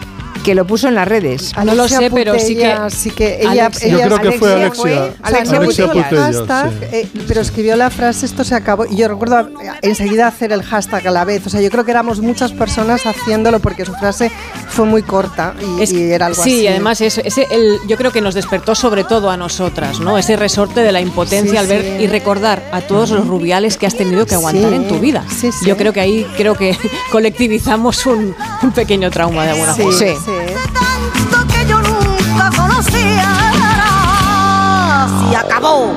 que 0.45 0.53
lo 0.53 0.65
puso 0.67 0.87
en 0.87 0.93
las 0.95 1.07
redes. 1.07 1.53
No 1.65 1.73
lo 1.73 1.87
sé, 1.87 2.11
pero 2.11 2.37
sí 2.39 2.55
que- 2.55 2.75
sí 2.89 3.09
que 3.09 3.39
ella, 3.41 3.65
Alexia. 3.65 3.87
ella- 3.87 3.97
Yo 4.07 4.15
creo 4.17 4.31
que 4.31 4.37
fue 4.37 4.53
Alexia. 4.53 4.83
o 4.83 4.87
sea, 4.87 5.13
Alexia 5.23 5.59
no 5.59 5.65
Putella. 5.65 5.65
puso 5.65 5.83
el 5.83 6.03
Putella, 6.03 6.21
hashtag, 6.21 6.69
sí. 6.71 6.85
eh, 6.91 7.07
pero 7.27 7.41
escribió 7.41 7.75
la 7.75 7.89
frase 7.89 8.25
esto 8.27 8.43
se 8.43 8.53
acabó 8.53 8.85
y 8.85 8.95
yo 8.95 9.07
recuerdo 9.07 9.49
enseguida 9.81 10.27
hacer 10.27 10.51
el 10.51 10.61
hashtag 10.61 11.07
a 11.07 11.11
la 11.11 11.25
vez. 11.25 11.45
O 11.47 11.49
sea, 11.49 11.61
yo 11.61 11.69
creo 11.71 11.83
que 11.83 11.89
éramos 11.91 12.19
muchas 12.21 12.51
personas 12.51 13.07
haciéndolo 13.07 13.59
porque 13.59 13.85
su 13.85 13.93
frase 13.95 14.31
fue 14.69 14.85
muy 14.85 15.01
corta 15.01 15.55
y, 15.79 15.81
Es- 15.81 15.91
y 15.91 16.11
era 16.11 16.27
algo 16.27 16.43
sí, 16.43 16.51
así. 16.51 16.61
y 16.61 16.67
además 16.67 17.01
eso, 17.01 17.21
ese, 17.25 17.47
el, 17.49 17.79
yo 17.87 17.97
creo 17.97 18.11
que 18.11 18.21
nos 18.21 18.35
despertó 18.35 18.75
sobre 18.75 19.03
todo 19.03 19.31
a 19.31 19.37
nosotras, 19.37 19.99
¿no? 19.99 20.17
Ese 20.19 20.35
resorte 20.35 20.81
de 20.81 20.91
la 20.91 21.01
impotencia 21.01 21.51
Sí, 21.51 21.57
al 21.57 21.65
ver 21.67 21.81
sí. 21.81 22.03
y 22.03 22.07
recordar 22.07 22.61
a 22.71 22.81
todos 22.81 23.09
los 23.09 23.25
rubiales 23.25 23.77
que 23.77 23.87
has 23.87 23.95
tenido 23.95 24.27
que 24.27 24.35
aguantar 24.35 24.69
Sí, 24.69 24.75
en 24.75 24.87
tu 24.87 24.99
vida. 24.99 25.23
sí, 25.29 25.51
sí. 25.51 25.65
Yo 25.65 25.75
creo 25.75 25.91
que 25.91 26.01
ahí 26.01 26.25
creo 26.37 26.53
que 26.55 26.77
colectivizamos 27.11 28.05
un, 28.05 28.35
un 28.61 28.71
pequeño 28.71 29.09
trauma 29.09 29.43
de 29.45 29.51
alguna 29.51 29.73
Sí, 29.73 29.81
forma. 29.81 29.97
Sí. 29.97 30.05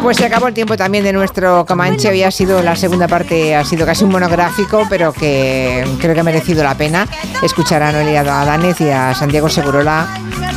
Pues 0.09 0.17
se 0.17 0.25
acabó 0.25 0.49
el 0.49 0.55
tiempo 0.55 0.75
también 0.75 1.05
de 1.05 1.13
nuestro 1.13 1.67
Comanche. 1.67 2.09
Hoy 2.09 2.23
ha 2.23 2.31
sido 2.31 2.63
la 2.63 2.75
segunda 2.77 3.07
parte, 3.07 3.55
ha 3.55 3.63
sido 3.63 3.85
casi 3.85 4.05
un 4.05 4.11
monográfico, 4.11 4.87
pero 4.89 5.13
que 5.13 5.85
creo 6.01 6.15
que 6.15 6.21
ha 6.21 6.25
merecido 6.25 6.65
la 6.65 6.75
pena 6.77 7.07
escuchar 7.43 7.83
a 7.83 7.93
Noelia 7.93 8.21
Adánez 8.21 8.81
y 8.81 8.89
a 8.89 9.13
Santiago 9.13 9.51
Segurola 9.51 10.09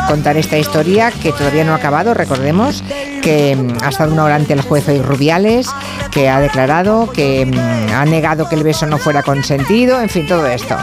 contar 0.08 0.38
esta 0.38 0.58
historia 0.58 1.12
que 1.12 1.34
todavía 1.34 1.66
no 1.66 1.74
ha 1.74 1.76
acabado. 1.76 2.14
Recordemos 2.14 2.82
que 3.22 3.58
mm, 3.58 3.84
ha 3.84 3.90
estado 3.90 4.14
una 4.14 4.24
hora 4.24 4.36
ante 4.36 4.54
el 4.54 4.62
juez 4.62 4.88
hoy 4.88 5.02
Rubiales, 5.02 5.68
que 6.10 6.30
ha 6.30 6.40
declarado 6.40 7.12
que 7.12 7.46
mm, 7.46 7.94
ha 7.94 8.06
negado 8.06 8.48
que 8.48 8.56
el 8.56 8.64
beso 8.64 8.86
no 8.86 9.00
fuera 9.00 9.22
consentido, 9.22 10.00
en 10.00 10.08
fin, 10.08 10.28
todo 10.28 10.48
esto. 10.48 10.78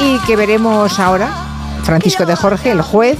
Y 0.00 0.18
que 0.20 0.34
veremos 0.34 0.98
ahora, 0.98 1.28
Francisco 1.84 2.26
de 2.26 2.34
Jorge, 2.34 2.70
el 2.70 2.82
juez, 2.82 3.18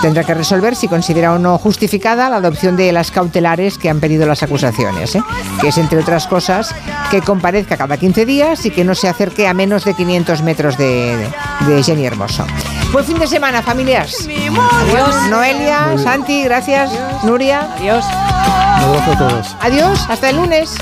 tendrá 0.00 0.24
que 0.24 0.34
resolver 0.34 0.76
si 0.76 0.88
considera 0.88 1.32
o 1.32 1.38
no 1.38 1.58
justificada 1.58 2.28
la 2.30 2.36
adopción 2.36 2.76
de 2.76 2.92
las 2.92 3.10
cautelares 3.10 3.78
que 3.78 3.90
han 3.90 4.00
pedido 4.00 4.26
las 4.26 4.42
acusaciones, 4.42 5.14
¿eh? 5.14 5.22
que 5.60 5.68
es, 5.68 5.78
entre 5.78 5.98
otras 5.98 6.26
cosas, 6.26 6.74
que 7.10 7.20
comparezca 7.20 7.76
cada 7.76 7.96
15 7.96 8.26
días 8.26 8.66
y 8.66 8.70
que 8.70 8.84
no 8.84 8.94
se 8.94 9.08
acerque 9.08 9.48
a 9.48 9.54
menos 9.54 9.84
de 9.84 9.94
500 9.94 10.42
metros 10.42 10.78
de, 10.78 11.28
de 11.66 11.82
Jenny 11.82 12.06
Hermoso. 12.06 12.46
Buen 12.92 13.04
fin 13.04 13.18
de 13.18 13.26
semana, 13.26 13.60
familias. 13.62 14.28
Adiós, 14.28 15.28
Noelia, 15.28 15.98
Santi, 15.98 16.44
gracias. 16.44 16.90
Nuria. 17.24 17.68
Adiós. 17.76 18.04
Un 18.04 18.84
abrazo 18.84 19.12
a 19.12 19.18
todos. 19.18 19.56
Adiós, 19.60 20.06
hasta 20.08 20.30
el 20.30 20.36
lunes. 20.36 20.76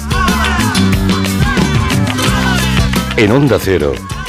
En 3.16 3.30
Onda 3.30 3.58
Cero, 3.58 3.94